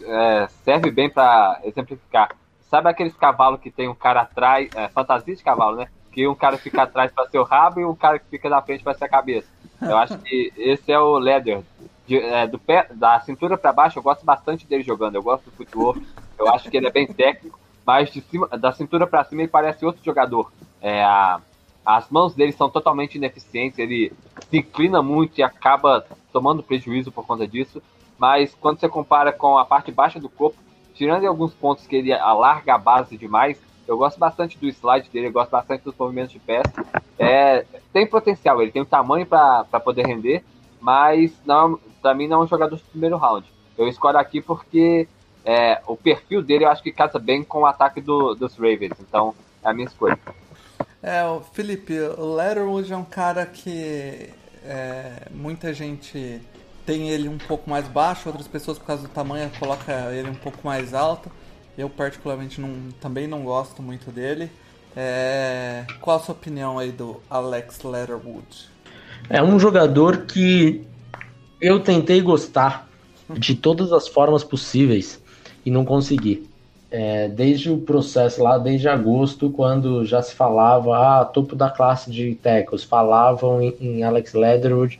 é, 0.05 0.47
serve 0.63 0.89
bem 0.89 1.09
para 1.09 1.59
exemplificar. 1.63 2.35
Sabe 2.69 2.89
aqueles 2.89 3.15
cavalos 3.15 3.59
que 3.59 3.69
tem 3.69 3.87
um 3.87 3.93
cara 3.93 4.21
atrás, 4.21 4.69
é, 4.73 4.87
fantasia 4.87 5.35
de 5.35 5.43
cavalo, 5.43 5.75
né? 5.75 5.87
Que 6.15 6.25
um 6.25 6.33
cara 6.33 6.57
fica 6.57 6.83
atrás 6.83 7.11
para 7.11 7.27
ser 7.27 7.39
o 7.39 7.43
rabo 7.43 7.81
e 7.81 7.85
um 7.85 7.93
cara 7.93 8.17
que 8.17 8.25
fica 8.29 8.47
na 8.47 8.61
frente 8.61 8.85
para 8.85 8.93
ser 8.93 9.03
a 9.03 9.09
cabeça. 9.09 9.49
Eu 9.81 9.97
acho 9.97 10.17
que 10.19 10.53
esse 10.55 10.89
é 10.89 10.97
o 10.97 11.17
Leather. 11.19 11.61
De, 12.07 12.17
é, 12.17 12.47
do 12.47 12.57
pé, 12.57 12.87
da 12.93 13.19
cintura 13.19 13.57
para 13.57 13.73
baixo, 13.73 13.99
eu 13.99 14.03
gosto 14.03 14.23
bastante 14.23 14.65
dele 14.65 14.81
jogando. 14.81 15.15
Eu 15.15 15.21
gosto 15.21 15.43
do 15.43 15.51
futebol. 15.51 15.93
Eu 16.39 16.47
acho 16.53 16.71
que 16.71 16.77
ele 16.77 16.87
é 16.87 16.91
bem 16.91 17.05
técnico, 17.05 17.59
mas 17.85 18.09
cima, 18.11 18.47
da 18.47 18.71
cintura 18.71 19.05
para 19.05 19.25
cima 19.25 19.41
ele 19.41 19.49
parece 19.49 19.85
outro 19.85 20.01
jogador. 20.05 20.53
É, 20.81 21.03
a, 21.03 21.41
as 21.85 22.09
mãos 22.09 22.33
dele 22.33 22.53
são 22.53 22.69
totalmente 22.69 23.15
ineficientes, 23.15 23.77
ele 23.77 24.13
se 24.49 24.57
inclina 24.57 25.01
muito 25.01 25.37
e 25.37 25.43
acaba 25.43 26.05
tomando 26.31 26.63
prejuízo 26.63 27.11
por 27.11 27.25
conta 27.25 27.45
disso. 27.45 27.83
Mas 28.17 28.55
quando 28.55 28.79
você 28.79 28.87
compara 28.87 29.33
com 29.33 29.57
a 29.57 29.65
parte 29.65 29.91
baixa 29.91 30.17
do 30.17 30.29
corpo, 30.29 30.57
tirando 30.93 31.25
alguns 31.25 31.53
pontos 31.53 31.85
que 31.85 31.97
ele 31.97 32.13
alarga 32.13 32.75
a 32.75 32.77
base 32.77 33.17
demais, 33.17 33.61
eu 33.87 33.97
gosto 33.97 34.17
bastante 34.17 34.57
do 34.57 34.67
slide 34.67 35.09
dele, 35.09 35.27
eu 35.27 35.31
gosto 35.31 35.51
bastante 35.51 35.83
dos 35.83 35.95
movimentos 35.97 36.31
de 36.31 36.39
pés. 36.39 36.63
É, 37.17 37.65
tem 37.93 38.07
potencial, 38.07 38.61
ele 38.61 38.71
tem 38.71 38.81
o 38.81 38.85
tamanho 38.85 39.25
para 39.25 39.63
poder 39.83 40.05
render, 40.05 40.43
mas 40.79 41.31
não, 41.45 41.79
para 42.01 42.13
mim 42.13 42.27
não 42.27 42.41
é 42.41 42.43
um 42.43 42.47
jogador 42.47 42.75
de 42.75 42.83
primeiro 42.83 43.17
round. 43.17 43.45
Eu 43.77 43.87
escolho 43.87 44.17
aqui 44.17 44.41
porque 44.41 45.07
é, 45.43 45.81
o 45.85 45.95
perfil 45.95 46.41
dele 46.41 46.65
eu 46.65 46.69
acho 46.69 46.81
que 46.81 46.91
casa 46.91 47.19
bem 47.19 47.43
com 47.43 47.61
o 47.61 47.65
ataque 47.65 48.01
do, 48.01 48.33
dos 48.33 48.55
Ravens, 48.55 48.93
então 48.99 49.35
é 49.63 49.69
a 49.69 49.73
minha 49.73 49.87
escolha. 49.87 50.17
É, 51.01 51.23
o 51.25 51.41
Felipe, 51.41 51.93
o 51.99 52.39
é 52.39 52.97
um 52.97 53.05
cara 53.05 53.45
que 53.45 54.29
é, 54.63 55.27
muita 55.29 55.71
gente 55.73 56.41
tem 56.85 57.09
ele 57.09 57.29
um 57.29 57.37
pouco 57.37 57.69
mais 57.69 57.87
baixo, 57.87 58.29
outras 58.29 58.47
pessoas 58.47 58.79
por 58.79 58.85
causa 58.85 59.03
do 59.03 59.09
tamanho 59.09 59.51
colocam 59.59 60.11
ele 60.11 60.29
um 60.29 60.35
pouco 60.35 60.59
mais 60.63 60.93
alto. 60.93 61.31
Eu 61.77 61.89
particularmente 61.89 62.59
não, 62.61 62.73
também 63.01 63.27
não 63.27 63.43
gosto 63.43 63.81
muito 63.81 64.11
dele. 64.11 64.49
É, 64.95 65.85
qual 65.99 66.17
a 66.17 66.19
sua 66.19 66.33
opinião 66.33 66.79
aí 66.79 66.91
do 66.91 67.21
Alex 67.29 67.83
Letterwood? 67.83 68.69
É 69.29 69.43
um 69.43 69.59
jogador 69.59 70.25
que 70.25 70.85
eu 71.59 71.79
tentei 71.79 72.21
gostar 72.21 72.87
de 73.29 73.55
todas 73.55 73.91
as 73.91 74.07
formas 74.07 74.43
possíveis 74.43 75.21
e 75.65 75.71
não 75.71 75.83
consegui 75.83 76.49
é, 76.91 77.27
desde 77.27 77.69
o 77.69 77.77
processo 77.77 78.41
lá, 78.41 78.57
desde 78.57 78.87
agosto, 78.87 79.49
quando 79.49 80.05
já 80.05 80.21
se 80.21 80.33
falava, 80.33 80.97
ah, 80.97 81.25
topo 81.25 81.55
da 81.55 81.69
classe 81.69 82.09
de 82.09 82.35
tackles, 82.35 82.85
falavam 82.85 83.61
em, 83.61 83.75
em 83.81 84.03
Alex 84.03 84.33
Leatherwood, 84.33 84.97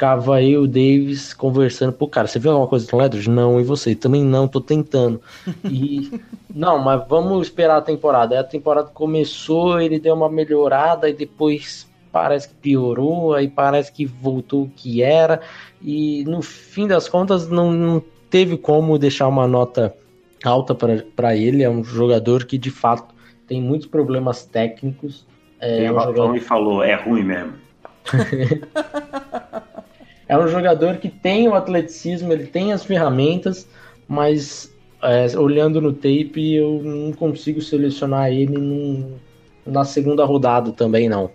ficava 0.00 0.36
aí 0.36 0.56
o 0.56 0.66
Davis 0.66 1.34
conversando, 1.34 1.92
pô, 1.92 2.08
cara, 2.08 2.26
você 2.26 2.38
viu 2.38 2.52
alguma 2.52 2.66
coisa 2.66 2.90
com 2.90 2.96
o 2.96 3.00
Leatherwood? 3.00 3.28
Não, 3.28 3.60
e 3.60 3.64
você? 3.64 3.94
Também 3.94 4.24
não, 4.24 4.48
tô 4.48 4.58
tentando. 4.58 5.20
E, 5.62 6.10
não, 6.54 6.78
mas 6.78 7.06
vamos 7.06 7.46
esperar 7.46 7.76
a 7.76 7.82
temporada. 7.82 8.34
Aí 8.34 8.40
a 8.40 8.44
temporada 8.44 8.88
começou, 8.88 9.78
ele 9.78 10.00
deu 10.00 10.14
uma 10.14 10.30
melhorada 10.30 11.10
e 11.10 11.12
depois 11.12 11.86
parece 12.10 12.48
que 12.48 12.54
piorou, 12.54 13.34
aí 13.34 13.46
parece 13.46 13.92
que 13.92 14.06
voltou 14.06 14.62
o 14.62 14.70
que 14.70 15.02
era, 15.02 15.42
e 15.80 16.24
no 16.24 16.42
fim 16.42 16.88
das 16.88 17.06
contas 17.06 17.48
não, 17.48 17.70
não 17.70 18.02
teve 18.30 18.56
como 18.56 18.98
deixar 18.98 19.28
uma 19.28 19.46
nota 19.46 19.94
alta 20.42 20.74
para 20.74 21.36
ele. 21.36 21.62
É 21.62 21.68
um 21.68 21.84
jogador 21.84 22.46
que 22.46 22.56
de 22.56 22.70
fato 22.70 23.14
tem 23.46 23.60
muitos 23.60 23.86
problemas 23.86 24.46
técnicos. 24.46 25.26
É 25.60 25.80
Quem 25.80 25.90
um 25.90 26.00
jogador... 26.00 26.36
e 26.36 26.40
falou, 26.40 26.82
é 26.82 26.94
ruim 26.94 27.22
mesmo. 27.22 27.52
é 30.30 30.38
um 30.38 30.46
jogador 30.46 30.98
que 30.98 31.08
tem 31.08 31.48
o 31.48 31.54
atleticismo, 31.54 32.32
ele 32.32 32.46
tem 32.46 32.72
as 32.72 32.84
ferramentas, 32.84 33.66
mas 34.06 34.72
é, 35.02 35.36
olhando 35.36 35.80
no 35.80 35.92
tape 35.92 36.54
eu 36.54 36.80
não 36.84 37.12
consigo 37.12 37.60
selecionar 37.60 38.30
ele 38.30 38.56
num, 38.56 39.16
na 39.66 39.84
segunda 39.84 40.24
rodada 40.24 40.70
também 40.70 41.08
não. 41.08 41.32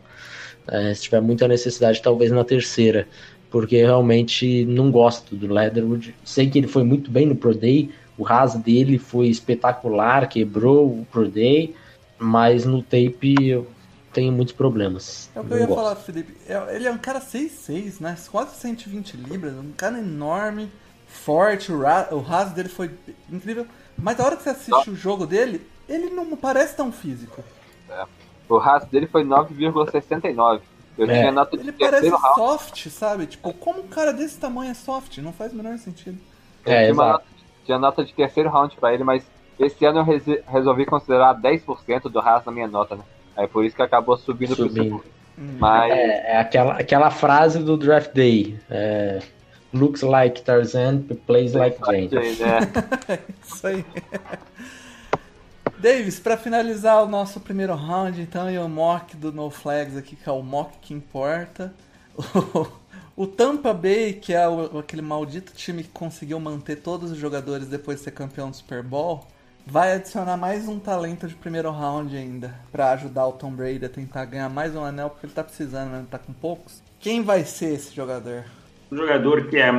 É, 0.66 0.94
se 0.94 1.04
tiver 1.04 1.20
muita 1.20 1.46
necessidade, 1.46 2.02
talvez 2.02 2.32
na 2.32 2.46
terceira, 2.46 3.06
porque 3.52 3.76
realmente 3.76 4.64
não 4.64 4.90
gosto 4.90 5.36
do 5.36 5.54
Leatherwood. 5.54 6.16
Sei 6.24 6.50
que 6.50 6.58
ele 6.58 6.68
foi 6.68 6.86
muito 6.86 7.12
bem 7.12 7.26
no 7.26 7.36
Pro 7.36 7.54
Day, 7.54 7.90
o 8.18 8.24
ras 8.24 8.56
dele 8.56 8.98
foi 8.98 9.28
espetacular, 9.28 10.30
quebrou 10.30 10.86
o 10.86 11.08
Pro 11.12 11.28
Day, 11.28 11.76
mas 12.18 12.64
no 12.64 12.82
tape 12.82 13.36
eu 13.46 13.68
tenho 14.16 14.32
muitos 14.32 14.54
problemas. 14.54 15.30
É 15.36 15.40
o 15.40 15.44
que 15.44 15.54
eu 15.54 15.60
ia 15.60 15.66
gosto. 15.68 15.78
falar, 15.78 15.96
Felipe. 15.98 16.36
É, 16.48 16.76
ele 16.76 16.88
é 16.88 16.92
um 16.92 16.98
cara 16.98 17.20
6'6, 17.20 18.00
né? 18.00 18.18
Quase 18.32 18.56
120 18.56 19.18
libras, 19.18 19.54
um 19.54 19.72
cara 19.74 20.00
enorme, 20.00 20.72
forte, 21.06 21.72
o, 21.72 22.20
ras 22.22 22.52
dele 22.52 22.70
foi 22.70 22.92
incrível. 23.32 23.68
Mas 23.98 24.20
a 24.20 24.26
hora 24.26 24.38
que 24.38 24.44
você 24.44 24.50
assiste 24.50 24.90
o 24.90 24.96
jogo 24.96 25.28
dele, 25.28 25.66
ele 25.88 26.10
não 26.10 26.36
parece 26.36 26.76
tão 26.76 26.92
físico. 26.92 27.44
É. 27.90 28.06
O 28.48 28.58
ras 28.58 28.86
dele 28.86 29.08
foi 29.08 29.24
9,69. 29.24 30.62
Eu 30.98 31.10
é. 31.10 31.20
tinha 31.20 31.32
nota 31.32 31.58
de 31.58 31.64
Ele 31.64 31.74
parece 31.74 32.08
round. 32.08 32.36
soft, 32.36 32.90
sabe? 32.90 33.26
Tipo, 33.26 33.54
como 33.54 33.82
um 33.82 33.88
cara 33.88 34.14
desse 34.14 34.40
tamanho 34.40 34.72
é 34.72 34.74
soft? 34.74 35.18
Não 35.18 35.34
faz 35.34 35.52
o 35.52 35.56
menor 35.56 35.78
sentido. 35.78 36.18
É, 36.66 36.90
exato 36.90 37.36
tinha 37.66 37.80
nota 37.80 38.06
de 38.06 38.14
terceiro 38.14 38.50
round 38.50 38.76
para 38.78 38.94
ele, 38.94 39.04
mas 39.04 39.26
esse 39.60 39.84
ano 39.86 40.00
eu 40.00 40.44
resolvi 40.48 40.86
considerar 40.86 41.36
10% 41.42 42.04
do 42.04 42.20
Haas 42.20 42.46
na 42.46 42.52
minha 42.52 42.68
nota, 42.68 42.96
né? 42.96 43.04
Aí 43.36 43.48
por 43.48 43.66
isso 43.66 43.76
que 43.76 43.82
acabou 43.82 44.18
subindo, 44.18 44.56
subindo. 44.56 44.74
pro 44.74 44.84
segundo. 44.84 45.04
Hum. 45.38 45.58
Mas... 45.60 45.92
É, 45.92 46.32
é, 46.34 46.38
aquela, 46.38 46.74
aquela 46.74 47.12
frase 47.12 47.60
do 47.60 47.78
draft 47.78 48.14
day. 48.14 48.58
É, 48.70 49.20
looks 49.74 50.02
like 50.02 50.42
Tarzan, 50.42 51.04
plays 51.28 51.54
like 51.54 51.78
Jane. 51.86 52.10
É. 52.16 53.20
Isso 53.46 53.68
aí. 53.68 53.86
Davis, 55.78 56.20
para 56.20 56.38
finalizar 56.38 57.04
o 57.04 57.08
nosso 57.08 57.40
primeiro 57.40 57.76
round, 57.76 58.20
então, 58.22 58.50
e 58.50 58.58
o 58.58 58.68
mock 58.68 59.16
do 59.18 59.32
No 59.32 59.50
Flags 59.50 59.98
aqui, 59.98 60.16
que 60.16 60.28
é 60.28 60.32
o 60.32 60.42
mock 60.42 60.78
que 60.82 60.94
importa. 60.94 61.74
O, 63.18 63.26
Tampa 63.26 63.74
Bay, 63.74 64.12
que 64.12 64.34
é 64.34 64.46
o, 64.46 64.80
aquele 64.80 65.02
maldito 65.02 65.54
time 65.54 65.84
que 65.84 65.90
conseguiu 65.90 66.38
manter 66.38 66.76
todos 66.82 67.12
os 67.12 67.18
jogadores 67.18 67.66
depois 67.66 68.00
de 68.00 68.04
ser 68.04 68.12
campeão 68.12 68.50
do 68.50 68.58
Super 68.58 68.84
Bowl, 68.84 69.26
vai 69.66 69.94
adicionar 69.94 70.38
mais 70.38 70.68
um 70.68 70.80
talento 70.80 71.28
de 71.28 71.36
primeiro 71.36 71.72
round 71.72 72.16
ainda, 72.16 72.54
para 72.72 72.92
ajudar 72.92 73.28
o 73.28 73.34
Tom 73.34 73.52
Brady 73.52 73.86
a 73.86 73.90
tentar 73.90 74.26
ganhar 74.26 74.50
mais 74.50 74.76
um 74.76 74.84
anel, 74.84 75.10
porque 75.10 75.26
ele 75.26 75.34
tá 75.34 75.44
precisando, 75.44 75.92
né? 75.92 76.06
Tá 76.10 76.20
com 76.20 76.34
poucos. 76.34 76.84
Quem 77.00 77.24
vai 77.24 77.44
ser 77.44 77.74
esse 77.74 77.96
jogador? 77.96 78.46
Um 78.92 78.98
jogador 78.98 79.48
que 79.48 79.58
é 79.58 79.72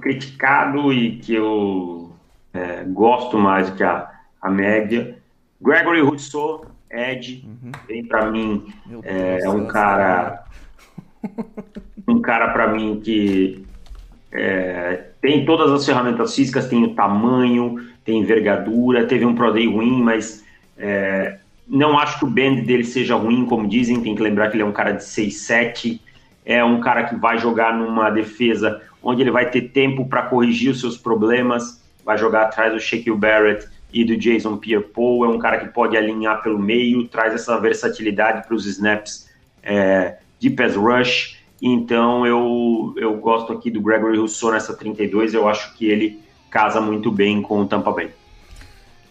criticado 0.00 0.92
e 0.92 1.18
que 1.18 1.34
eu 1.34 2.12
é, 2.52 2.82
gosto 2.84 3.38
mais 3.38 3.70
do 3.70 3.76
que 3.76 3.84
a, 3.84 4.10
a 4.42 4.50
média 4.50 5.16
Gregory 5.60 6.00
Rousseau, 6.00 6.66
Ed, 6.90 7.44
uhum. 7.44 7.72
vem 7.86 8.04
para 8.04 8.30
mim, 8.30 8.72
é, 9.02 9.40
é, 9.42 9.48
um 9.48 9.66
cara. 9.66 10.44
um 12.06 12.20
cara 12.20 12.52
para 12.52 12.68
mim 12.68 13.00
que 13.00 13.64
é, 14.32 15.08
tem 15.20 15.44
todas 15.44 15.70
as 15.70 15.84
ferramentas 15.84 16.34
físicas, 16.34 16.68
tem 16.68 16.84
o 16.84 16.94
tamanho, 16.94 17.76
tem 18.08 18.20
envergadura, 18.20 19.04
teve 19.04 19.26
um 19.26 19.34
Pro 19.34 19.52
Day 19.52 19.66
ruim, 19.66 20.02
mas 20.02 20.42
é, 20.78 21.36
não 21.68 21.98
acho 21.98 22.18
que 22.18 22.24
o 22.24 22.30
band 22.30 22.62
dele 22.62 22.82
seja 22.82 23.14
ruim, 23.14 23.44
como 23.44 23.68
dizem, 23.68 24.00
tem 24.00 24.14
que 24.14 24.22
lembrar 24.22 24.48
que 24.48 24.56
ele 24.56 24.62
é 24.62 24.66
um 24.66 24.72
cara 24.72 24.92
de 24.92 25.02
6'7", 25.02 26.00
é 26.42 26.64
um 26.64 26.80
cara 26.80 27.04
que 27.04 27.14
vai 27.14 27.36
jogar 27.36 27.76
numa 27.76 28.08
defesa 28.08 28.80
onde 29.02 29.20
ele 29.20 29.30
vai 29.30 29.50
ter 29.50 29.60
tempo 29.60 30.06
para 30.06 30.22
corrigir 30.22 30.70
os 30.70 30.80
seus 30.80 30.96
problemas, 30.96 31.84
vai 32.02 32.16
jogar 32.16 32.44
atrás 32.44 32.72
do 32.72 32.80
Shaquille 32.80 33.14
Barrett, 33.14 33.68
e 33.92 34.02
do 34.04 34.16
Jason 34.16 34.56
Pierre-Paul, 34.56 35.26
é 35.26 35.28
um 35.28 35.38
cara 35.38 35.58
que 35.58 35.68
pode 35.68 35.94
alinhar 35.94 36.42
pelo 36.42 36.58
meio, 36.58 37.06
traz 37.08 37.34
essa 37.34 37.60
versatilidade 37.60 38.46
para 38.46 38.54
os 38.54 38.64
snaps 38.64 39.28
é, 39.62 40.16
de 40.38 40.48
pass 40.48 40.76
rush, 40.76 41.36
então 41.60 42.26
eu, 42.26 42.94
eu 42.96 43.18
gosto 43.18 43.52
aqui 43.52 43.70
do 43.70 43.82
Gregory 43.82 44.16
Rousseau 44.16 44.50
nessa 44.50 44.74
32, 44.74 45.34
eu 45.34 45.46
acho 45.46 45.74
que 45.74 45.86
ele 45.86 46.26
casa 46.50 46.80
muito 46.80 47.10
bem 47.10 47.42
com 47.42 47.60
o 47.60 47.66
Tampa 47.66 47.90
Bay. 47.92 48.10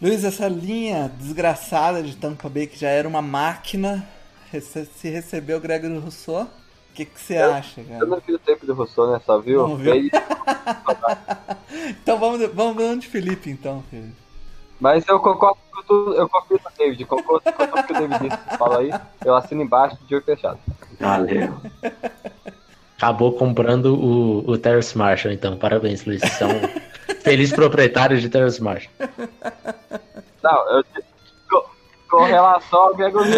Luiz, 0.00 0.24
essa 0.24 0.46
linha 0.48 1.10
desgraçada 1.18 2.02
de 2.02 2.16
Tampa 2.16 2.48
Bay, 2.48 2.66
que 2.66 2.78
já 2.78 2.88
era 2.88 3.08
uma 3.08 3.20
máquina, 3.20 4.08
se 4.52 5.08
recebeu 5.08 5.58
o 5.58 5.60
Gregory 5.60 5.98
Rousseau, 5.98 6.42
o 6.42 6.94
que, 6.94 7.04
que 7.04 7.20
você 7.20 7.36
eu, 7.36 7.52
acha, 7.52 7.82
cara? 7.82 8.00
Eu 8.00 8.06
não 8.06 8.20
vi 8.20 8.34
o 8.34 8.38
tempo 8.38 8.64
do 8.64 8.74
Rousseau, 8.74 9.10
né? 9.10 9.20
Só 9.24 9.38
viu? 9.38 9.76
viu? 9.76 9.94
então 12.02 12.18
vamos, 12.18 12.48
vamos 12.52 13.00
de 13.00 13.08
Felipe, 13.08 13.50
então, 13.50 13.82
filho. 13.90 14.12
Mas 14.80 15.06
eu 15.08 15.18
concordo 15.18 15.58
com 15.72 15.82
tudo, 15.82 16.14
eu 16.14 16.28
confio 16.28 16.60
no 16.64 16.70
David, 16.76 17.04
concordo 17.04 17.52
com 17.52 17.66
tudo 17.66 17.82
que 17.82 17.92
o 17.92 17.98
David 17.98 18.28
disse. 18.28 18.56
Fala 18.56 18.78
aí, 18.78 18.90
eu 19.24 19.34
assino 19.34 19.62
embaixo 19.62 19.98
de 20.06 20.14
olho 20.14 20.24
fechado. 20.24 20.58
Valeu. 21.00 21.54
Acabou 22.96 23.32
comprando 23.32 23.94
o, 23.94 24.48
o 24.48 24.58
Terrace 24.58 24.96
Marshall, 24.96 25.34
então. 25.34 25.56
Parabéns, 25.56 26.04
Luiz. 26.04 26.20
São 26.32 26.48
felizes 27.22 27.54
proprietários 27.54 28.22
de 28.22 28.30
Marshall. 28.62 28.92
Não, 30.42 30.76
eu 30.76 30.84
com, 31.50 31.64
com 32.10 32.24
relação 32.24 32.80
ao 32.80 32.94
Grego 32.94 33.20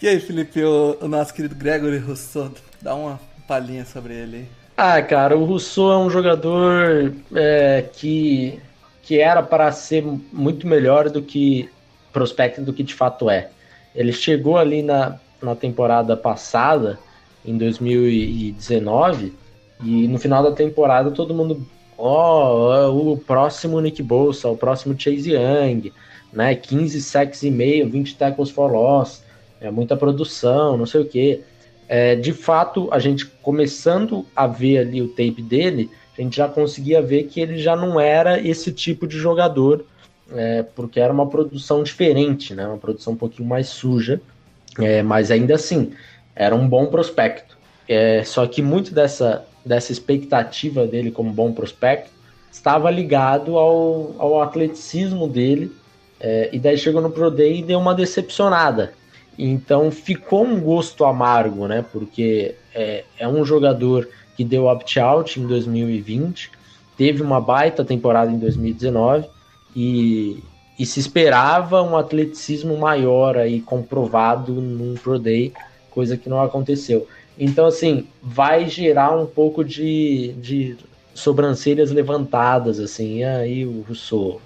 E 0.00 0.06
aí, 0.06 0.20
Felipe, 0.20 0.62
o, 0.62 0.96
o, 1.00 1.08
nosso 1.08 1.34
querido 1.34 1.56
Gregory 1.56 1.98
Rousseau, 1.98 2.52
dá 2.80 2.94
uma 2.94 3.18
palhinha 3.48 3.84
sobre 3.84 4.14
ele 4.14 4.36
aí. 4.36 4.46
Ah, 4.76 5.02
cara, 5.02 5.36
o 5.36 5.44
Rousseau 5.44 5.90
é 5.90 5.98
um 5.98 6.08
jogador 6.08 7.12
é, 7.34 7.84
que, 7.92 8.60
que 9.02 9.20
era 9.20 9.42
para 9.42 9.72
ser 9.72 10.04
muito 10.32 10.68
melhor 10.68 11.10
do 11.10 11.20
que 11.20 11.68
prospecto 12.12 12.62
do 12.62 12.72
que 12.72 12.84
de 12.84 12.94
fato 12.94 13.28
é. 13.28 13.50
Ele 13.92 14.12
chegou 14.12 14.56
ali 14.56 14.82
na, 14.82 15.18
na 15.42 15.56
temporada 15.56 16.16
passada, 16.16 16.98
em 17.44 17.58
2019, 17.58 19.34
e 19.82 20.08
no 20.08 20.18
final 20.18 20.42
da 20.42 20.52
temporada 20.52 21.10
todo 21.10 21.34
mundo, 21.34 21.66
ó, 21.96 22.88
oh, 22.88 23.12
o 23.12 23.16
próximo 23.16 23.80
Nick 23.80 24.02
Bolsa, 24.02 24.48
o 24.48 24.56
próximo 24.56 24.98
Chase 24.98 25.32
Young, 25.32 25.92
né, 26.32 26.54
15 26.54 27.00
sacks 27.00 27.42
e 27.42 27.50
meio, 27.50 27.88
20 27.88 28.16
tackles 28.16 28.50
for 28.50 28.70
loss, 28.70 29.22
é 29.60 29.70
muita 29.70 29.96
produção, 29.96 30.76
não 30.76 30.86
sei 30.86 31.00
o 31.00 31.06
que 31.06 31.42
é, 31.88 32.14
de 32.14 32.34
fato, 32.34 32.88
a 32.92 32.98
gente 32.98 33.24
começando 33.24 34.26
a 34.36 34.46
ver 34.46 34.78
ali 34.78 35.00
o 35.00 35.08
tape 35.08 35.40
dele, 35.40 35.90
a 36.16 36.20
gente 36.20 36.36
já 36.36 36.46
conseguia 36.46 37.00
ver 37.00 37.24
que 37.24 37.40
ele 37.40 37.56
já 37.58 37.74
não 37.74 37.98
era 37.98 38.38
esse 38.38 38.70
tipo 38.70 39.06
de 39.06 39.16
jogador, 39.16 39.86
é, 40.30 40.62
porque 40.62 41.00
era 41.00 41.12
uma 41.12 41.26
produção 41.26 41.82
diferente, 41.82 42.54
né? 42.54 42.66
Uma 42.66 42.76
produção 42.76 43.14
um 43.14 43.16
pouquinho 43.16 43.48
mais 43.48 43.68
suja, 43.68 44.20
é, 44.78 45.02
mas 45.02 45.30
ainda 45.30 45.54
assim 45.54 45.92
era 46.36 46.54
um 46.54 46.68
bom 46.68 46.86
prospecto. 46.86 47.56
É, 47.88 48.22
só 48.22 48.46
que 48.46 48.60
muito 48.60 48.92
dessa, 48.92 49.46
dessa 49.68 49.92
expectativa 49.92 50.86
dele 50.86 51.10
como 51.10 51.30
bom 51.30 51.52
prospecto 51.52 52.10
estava 52.50 52.90
ligado 52.90 53.56
ao, 53.58 54.14
ao 54.18 54.42
atleticismo 54.42 55.28
dele, 55.28 55.70
é, 56.18 56.48
e 56.52 56.58
daí 56.58 56.76
chegou 56.76 57.00
no 57.00 57.10
Pro 57.10 57.30
Day 57.30 57.60
e 57.60 57.62
deu 57.62 57.78
uma 57.78 57.94
decepcionada. 57.94 58.94
Então 59.38 59.90
ficou 59.90 60.44
um 60.44 60.60
gosto 60.60 61.04
amargo, 61.04 61.68
né? 61.68 61.84
Porque 61.92 62.56
é, 62.74 63.04
é 63.18 63.28
um 63.28 63.44
jogador 63.44 64.08
que 64.36 64.42
deu 64.42 64.64
opt-out 64.64 65.38
em 65.38 65.46
2020, 65.46 66.50
teve 66.96 67.22
uma 67.22 67.40
baita 67.40 67.84
temporada 67.84 68.32
em 68.32 68.38
2019 68.38 69.28
e, 69.76 70.42
e 70.78 70.86
se 70.86 70.98
esperava 70.98 71.82
um 71.82 71.96
atleticismo 71.96 72.76
maior 72.76 73.36
aí 73.36 73.60
comprovado 73.60 74.54
num 74.54 74.94
Pro 74.94 75.18
Day, 75.18 75.52
coisa 75.90 76.16
que 76.16 76.28
não 76.28 76.42
aconteceu. 76.42 77.06
Então, 77.38 77.66
assim, 77.66 78.06
vai 78.20 78.68
gerar 78.68 79.16
um 79.16 79.26
pouco 79.26 79.64
de, 79.64 80.32
de 80.38 80.76
sobrancelhas 81.14 81.90
levantadas, 81.90 82.80
assim, 82.80 83.18
e 83.18 83.24
aí 83.24 83.66
o 83.66 83.84
Rousseau. 83.86 84.40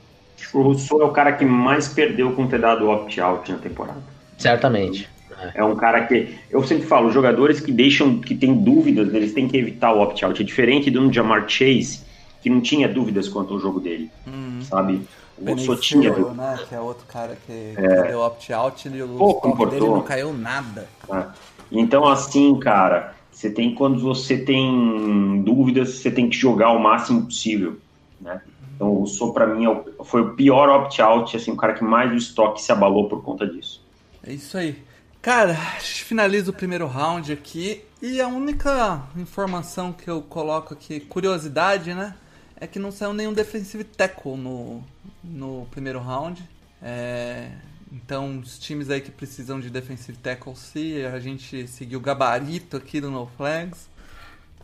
O 0.53 0.63
Rousseau 0.63 1.01
é 1.01 1.05
o 1.05 1.11
cara 1.11 1.33
que 1.33 1.45
mais 1.45 1.89
perdeu 1.89 2.33
com 2.33 2.47
ter 2.47 2.61
dado 2.61 2.89
opt-out 2.91 3.51
na 3.51 3.59
temporada. 3.59 4.03
Certamente. 4.37 5.09
É 5.55 5.65
um 5.65 5.75
cara 5.75 6.07
que 6.07 6.37
eu 6.51 6.63
sempre 6.65 6.87
falo, 6.87 7.11
jogadores 7.11 7.61
que 7.61 7.73
deixam, 7.73 8.21
que 8.21 8.35
tem 8.35 8.55
dúvidas, 8.55 9.13
eles 9.13 9.33
têm 9.33 9.49
que 9.49 9.57
evitar 9.57 9.93
o 9.93 10.01
opt-out. 10.01 10.41
É 10.41 10.45
diferente 10.45 10.91
do 10.91 11.13
Jamar 11.13 11.49
Chase, 11.49 12.01
que 12.43 12.51
não 12.51 12.61
tinha 12.61 12.89
dúvidas 12.89 13.29
quanto 13.29 13.55
ao 13.55 13.61
jogo 13.61 13.81
dele, 13.81 14.11
hum. 14.27 14.61
sabe? 14.63 15.03
O 15.39 15.59
só 15.59 15.75
tinha 15.75 16.11
né, 16.11 16.59
que 16.69 16.75
é 16.75 16.81
outro 16.81 17.05
cara 17.07 17.37
que, 17.47 17.75
é. 17.77 18.03
deu 18.09 18.21
opt-out 18.21 18.89
e 18.89 19.03
o 19.03 19.09
Pô, 19.09 19.67
dele 19.67 19.87
não 19.87 20.03
caiu 20.03 20.33
nada. 20.33 20.87
É. 21.11 21.25
Então, 21.73 22.07
assim, 22.07 22.59
cara, 22.61 23.15
você 23.31 23.51
tem 23.51 23.75
quando 23.75 23.99
você 23.99 24.39
tem 24.39 25.43
dúvidas, 25.43 25.95
você 25.95 26.11
tem 26.11 26.29
que 26.29 26.37
jogar 26.37 26.71
o 26.71 26.79
máximo 26.79 27.25
possível, 27.25 27.79
né? 28.21 28.41
Então, 28.75 29.03
o 29.03 29.07
Sou 29.07 29.33
para 29.33 29.47
mim 29.47 29.67
é 29.67 30.05
foi 30.05 30.23
o 30.23 30.35
pior 30.35 30.69
opt-out, 30.69 31.37
assim, 31.37 31.53
o 31.53 31.57
cara 31.57 31.75
que 31.75 31.85
mais 31.85 32.13
o 32.13 32.17
estoque 32.17 32.61
se 32.61 32.71
abalou 32.71 33.09
por 33.09 33.23
conta 33.23 33.47
disso. 33.47 33.83
É 34.25 34.33
isso 34.33 34.57
aí. 34.57 34.83
Cara, 35.21 35.55
finaliza 35.55 36.51
o 36.51 36.55
primeiro 36.55 36.87
round 36.87 37.33
aqui. 37.33 37.85
E 38.03 38.21
a 38.21 38.27
única 38.27 39.03
informação 39.17 39.93
que 39.93 40.11
eu 40.11 40.21
coloco 40.21 40.75
aqui, 40.75 40.99
curiosidade, 40.99 41.95
né? 41.95 42.15
É 42.57 42.67
que 42.67 42.79
não 42.79 42.91
saiu 42.91 43.13
nenhum 43.13 43.33
defensive 43.33 43.85
tackle 43.85 44.37
no, 44.37 44.83
no 45.23 45.67
primeiro 45.71 46.01
round. 46.01 46.43
É, 46.83 47.51
então, 47.93 48.39
os 48.39 48.59
times 48.59 48.89
aí 48.89 49.03
que 49.03 49.11
precisam 49.11 49.61
de 49.61 49.69
defensive 49.69 50.17
tackle, 50.17 50.57
se 50.57 51.05
a 51.05 51.21
gente 51.21 51.69
seguir 51.69 51.97
o 51.97 52.01
gabarito 52.01 52.79
aqui 52.79 53.03
do 53.03 53.11
No 53.11 53.27
Flags, 53.37 53.91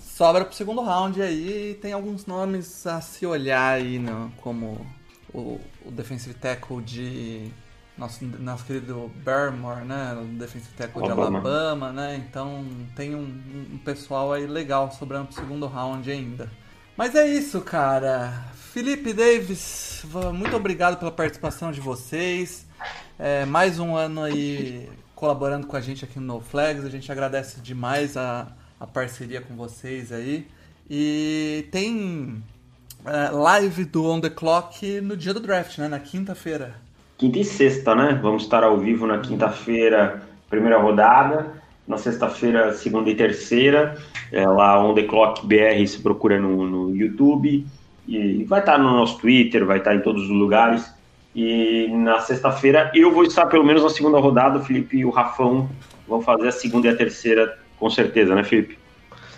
sobra 0.01 0.47
pro 0.47 0.57
segundo 0.57 0.81
round 0.81 1.21
aí. 1.21 1.79
Tem 1.83 1.93
alguns 1.93 2.25
nomes 2.25 2.87
a 2.87 3.03
se 3.03 3.27
olhar 3.27 3.75
aí, 3.75 3.99
no, 3.99 4.33
como 4.39 4.87
o, 5.33 5.61
o 5.85 5.91
defensive 5.91 6.35
tackle 6.35 6.81
de 6.81 7.51
nosso, 7.99 8.25
nosso 8.25 8.65
querido 8.65 9.13
Barrymore, 9.23 9.85
né? 9.85 10.19
O 10.23 10.25
defensive 10.39 10.73
tackle 10.75 11.03
de 11.03 11.11
Alabama, 11.11 11.93
né? 11.93 12.17
Então 12.17 12.65
tem 12.97 13.15
um, 13.15 13.27
um 13.75 13.79
pessoal 13.79 14.33
aí 14.33 14.47
legal 14.47 14.91
sobrando 14.91 15.27
pro 15.27 15.37
segundo 15.37 15.67
round 15.67 16.11
ainda. 16.11 16.51
Mas 16.97 17.15
é 17.15 17.27
isso, 17.27 17.61
cara. 17.61 18.47
Felipe 18.73 19.13
Davis, 19.13 20.03
muito 20.35 20.57
obrigado 20.57 20.99
pela 20.99 21.11
participação 21.11 21.71
de 21.71 21.81
vocês. 21.81 22.68
É, 23.19 23.45
mais 23.45 23.79
um 23.79 23.97
ano 23.97 24.23
aí 24.23 24.89
colaborando 25.15 25.67
com 25.67 25.77
a 25.77 25.81
gente 25.81 26.05
aqui 26.05 26.21
no 26.21 26.41
Flags. 26.41 26.85
A 26.85 26.89
gente 26.89 27.11
agradece 27.11 27.61
demais 27.61 28.17
a, 28.17 28.47
a 28.79 28.87
parceria 28.87 29.41
com 29.41 29.57
vocês 29.57 30.13
aí. 30.13 30.47
E 30.89 31.67
tem 31.73 32.43
uh, 33.05 33.37
live 33.37 33.85
do 33.85 34.09
On 34.09 34.21
The 34.21 34.31
Clock 34.31 35.01
no 35.01 35.17
dia 35.17 35.35
do 35.35 35.41
draft, 35.41 35.77
né? 35.79 35.89
Na 35.89 35.99
quinta-feira. 35.99 36.77
Quinta 37.19 37.39
e 37.41 37.45
sexta, 37.45 37.95
né? 37.97 38.19
Vamos 38.23 38.45
estar 38.45 38.63
ao 38.63 38.79
vivo 38.79 39.07
na 39.07 39.19
quinta-feira, 39.19 40.23
primeira 40.49 40.79
rodada. 40.79 41.61
Na 41.87 41.99
sexta-feira, 41.99 42.73
segunda 42.73 43.11
e 43.11 43.15
terceira. 43.17 43.99
É 44.31 44.47
lá 44.47 44.81
On 44.81 44.95
The 44.95 45.03
Clock 45.03 45.45
BR 45.45 45.85
se 45.87 45.99
procura 46.01 46.39
no, 46.39 46.65
no 46.65 46.95
YouTube. 46.95 47.67
E 48.07 48.45
vai 48.45 48.61
estar 48.61 48.79
no 48.79 48.91
nosso 48.93 49.19
Twitter, 49.19 49.67
vai 49.67 49.79
estar 49.79 49.97
em 49.97 50.01
todos 50.01 50.23
os 50.23 50.31
lugares. 50.31 50.91
E 51.41 51.87
na 51.87 52.19
sexta-feira 52.19 52.91
eu 52.93 53.13
vou 53.13 53.23
estar 53.23 53.47
pelo 53.47 53.63
menos 53.63 53.85
na 53.85 53.89
segunda 53.91 54.19
rodada. 54.19 54.59
O 54.59 54.65
Felipe 54.65 54.97
e 54.97 55.05
o 55.05 55.11
Rafão 55.11 55.71
vão 56.09 56.21
fazer 56.21 56.49
a 56.49 56.51
segunda 56.51 56.89
e 56.89 56.91
a 56.91 56.97
terceira, 56.97 57.57
com 57.79 57.89
certeza, 57.89 58.35
né, 58.35 58.43
Felipe? 58.43 58.77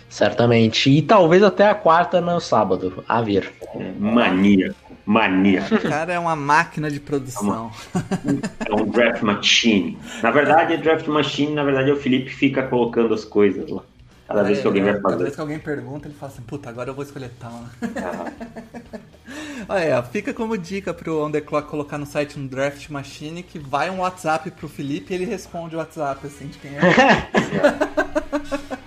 Certamente. 0.09 0.89
E 0.89 1.03
talvez 1.03 1.43
até 1.43 1.69
a 1.69 1.75
quarta 1.75 2.19
no 2.19 2.39
sábado. 2.39 3.03
A 3.07 3.21
ver. 3.21 3.53
É, 3.75 3.91
mania. 3.99 4.73
Mania. 5.05 5.63
O 5.71 5.89
cara 5.89 6.13
é 6.13 6.17
uma 6.17 6.35
máquina 6.35 6.89
de 6.89 6.99
produção. 6.99 7.71
É 8.67 8.73
um 8.73 8.85
draft 8.85 9.21
machine. 9.21 9.95
Na 10.23 10.31
verdade, 10.31 10.73
é 10.73 10.77
draft 10.77 11.07
machine, 11.07 11.53
na 11.53 11.63
verdade, 11.63 11.91
é 11.91 11.93
o 11.93 11.97
Felipe 11.97 12.31
fica 12.31 12.63
colocando 12.63 13.13
as 13.13 13.23
coisas 13.23 13.69
lá. 13.69 13.83
Cada 14.31 14.43
vez 14.43 14.61
que 14.61 14.67
alguém 14.67 14.83
vai 14.83 14.93
fazer. 14.93 15.03
Cada 15.03 15.23
vez 15.23 15.35
que 15.35 15.41
alguém 15.41 15.59
pergunta, 15.59 16.07
ele 16.07 16.15
fala 16.15 16.31
assim, 16.31 16.41
puta, 16.41 16.69
agora 16.69 16.89
eu 16.89 16.93
vou 16.93 17.03
escolher 17.03 17.31
tal. 17.39 17.65
Olha, 19.69 20.01
fica 20.03 20.33
como 20.33 20.57
dica 20.57 20.93
pro 20.93 21.23
On 21.23 21.31
The 21.31 21.41
Clock 21.41 21.69
colocar 21.69 21.97
no 21.97 22.05
site 22.05 22.39
um 22.39 22.47
Draft 22.47 22.89
Machine 22.89 23.43
que 23.43 23.59
vai 23.59 23.89
um 23.89 23.99
WhatsApp 23.99 24.49
pro 24.51 24.67
Felipe 24.67 25.13
e 25.13 25.15
ele 25.15 25.25
responde 25.25 25.75
o 25.75 25.79
WhatsApp, 25.79 26.25
assim, 26.25 26.47
de 26.47 26.57
quem 26.57 26.71
é. 26.75 26.81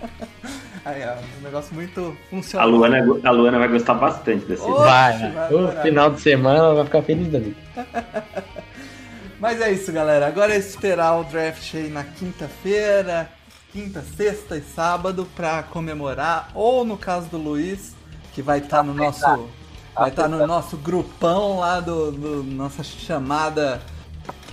Aí, 0.84 1.02
ó, 1.02 1.14
um 1.38 1.42
negócio 1.42 1.74
muito 1.74 2.14
funcional. 2.28 2.68
A 2.68 2.70
Luana, 2.70 2.98
a 3.24 3.30
Luana 3.30 3.58
vai 3.58 3.68
gostar 3.68 3.94
bastante 3.94 4.44
desse 4.44 4.62
Oxe, 4.62 4.82
Vai, 4.82 5.32
vai 5.32 5.54
o 5.54 5.68
final 5.80 6.10
de 6.10 6.20
semana 6.20 6.74
vai 6.74 6.84
ficar 6.84 7.02
feliz 7.02 7.32
da 7.32 7.38
vida. 7.38 7.56
Mas 9.40 9.60
é 9.60 9.72
isso, 9.72 9.92
galera. 9.92 10.26
Agora 10.26 10.54
é 10.54 10.58
esperar 10.58 11.18
o 11.18 11.24
draft 11.24 11.74
aí 11.74 11.88
na 11.88 12.04
quinta-feira, 12.04 13.28
quinta, 13.74 14.02
sexta 14.16 14.56
e 14.56 14.62
sábado 14.62 15.26
para 15.34 15.64
comemorar, 15.64 16.48
ou 16.54 16.84
no 16.84 16.96
caso 16.96 17.26
do 17.26 17.36
Luiz, 17.36 17.92
que 18.32 18.40
vai 18.40 18.60
estar 18.60 18.76
tá 18.76 18.82
no 18.84 18.94
nosso 18.94 19.48
vai 19.96 20.10
estar 20.10 20.22
tá 20.22 20.28
no 20.28 20.46
nosso 20.46 20.76
grupão 20.76 21.58
lá 21.58 21.80
do, 21.80 22.12
do 22.12 22.44
nossa 22.44 22.84
chamada 22.84 23.82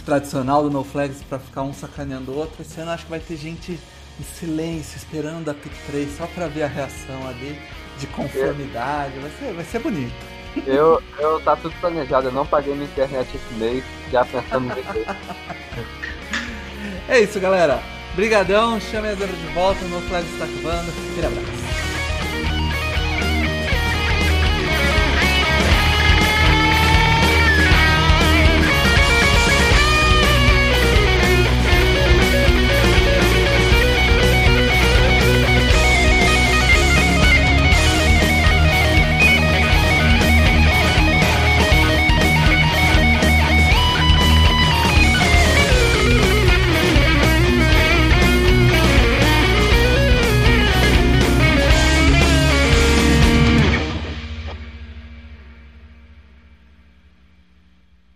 tradicional 0.03 0.63
do 0.63 0.71
No 0.71 0.83
Flags 0.83 1.21
para 1.21 1.37
ficar 1.37 1.61
um 1.61 1.71
sacaneando 1.71 2.31
o 2.31 2.35
outro. 2.35 2.63
Esse 2.63 2.81
ano 2.81 2.89
acho 2.89 3.03
que 3.03 3.11
vai 3.11 3.19
ter 3.19 3.37
gente 3.37 3.79
em 4.19 4.23
silêncio, 4.23 4.97
esperando 4.97 5.49
a 5.49 5.53
pick 5.53 5.71
3 5.85 6.17
só 6.17 6.25
pra 6.25 6.47
ver 6.47 6.63
a 6.63 6.67
reação 6.67 7.27
ali 7.27 7.59
de 7.99 8.07
conformidade. 8.07 9.19
Vai 9.19 9.31
ser, 9.37 9.53
vai 9.53 9.65
ser 9.65 9.77
bonito. 9.79 10.15
Eu, 10.65 10.99
eu 11.19 11.39
tá 11.41 11.55
tudo 11.55 11.75
planejado, 11.79 12.29
eu 12.29 12.31
não 12.31 12.45
paguei 12.45 12.73
minha 12.73 12.87
internet 12.87 13.29
esse 13.35 13.53
mês, 13.53 13.83
já 14.11 14.25
pensando 14.25 14.65
no 14.65 14.75
É 17.07 17.19
isso, 17.19 17.39
galera. 17.39 18.00
Brigadão, 18.15 18.79
chame 18.79 19.07
a 19.07 19.15
zero 19.15 19.31
de 19.31 19.47
volta, 19.53 19.83
no 19.85 20.01
Flash 20.01 20.25
está 20.33 20.45
acabando. 20.45 20.91
Aquele 21.11 21.27
abraço. 21.27 21.90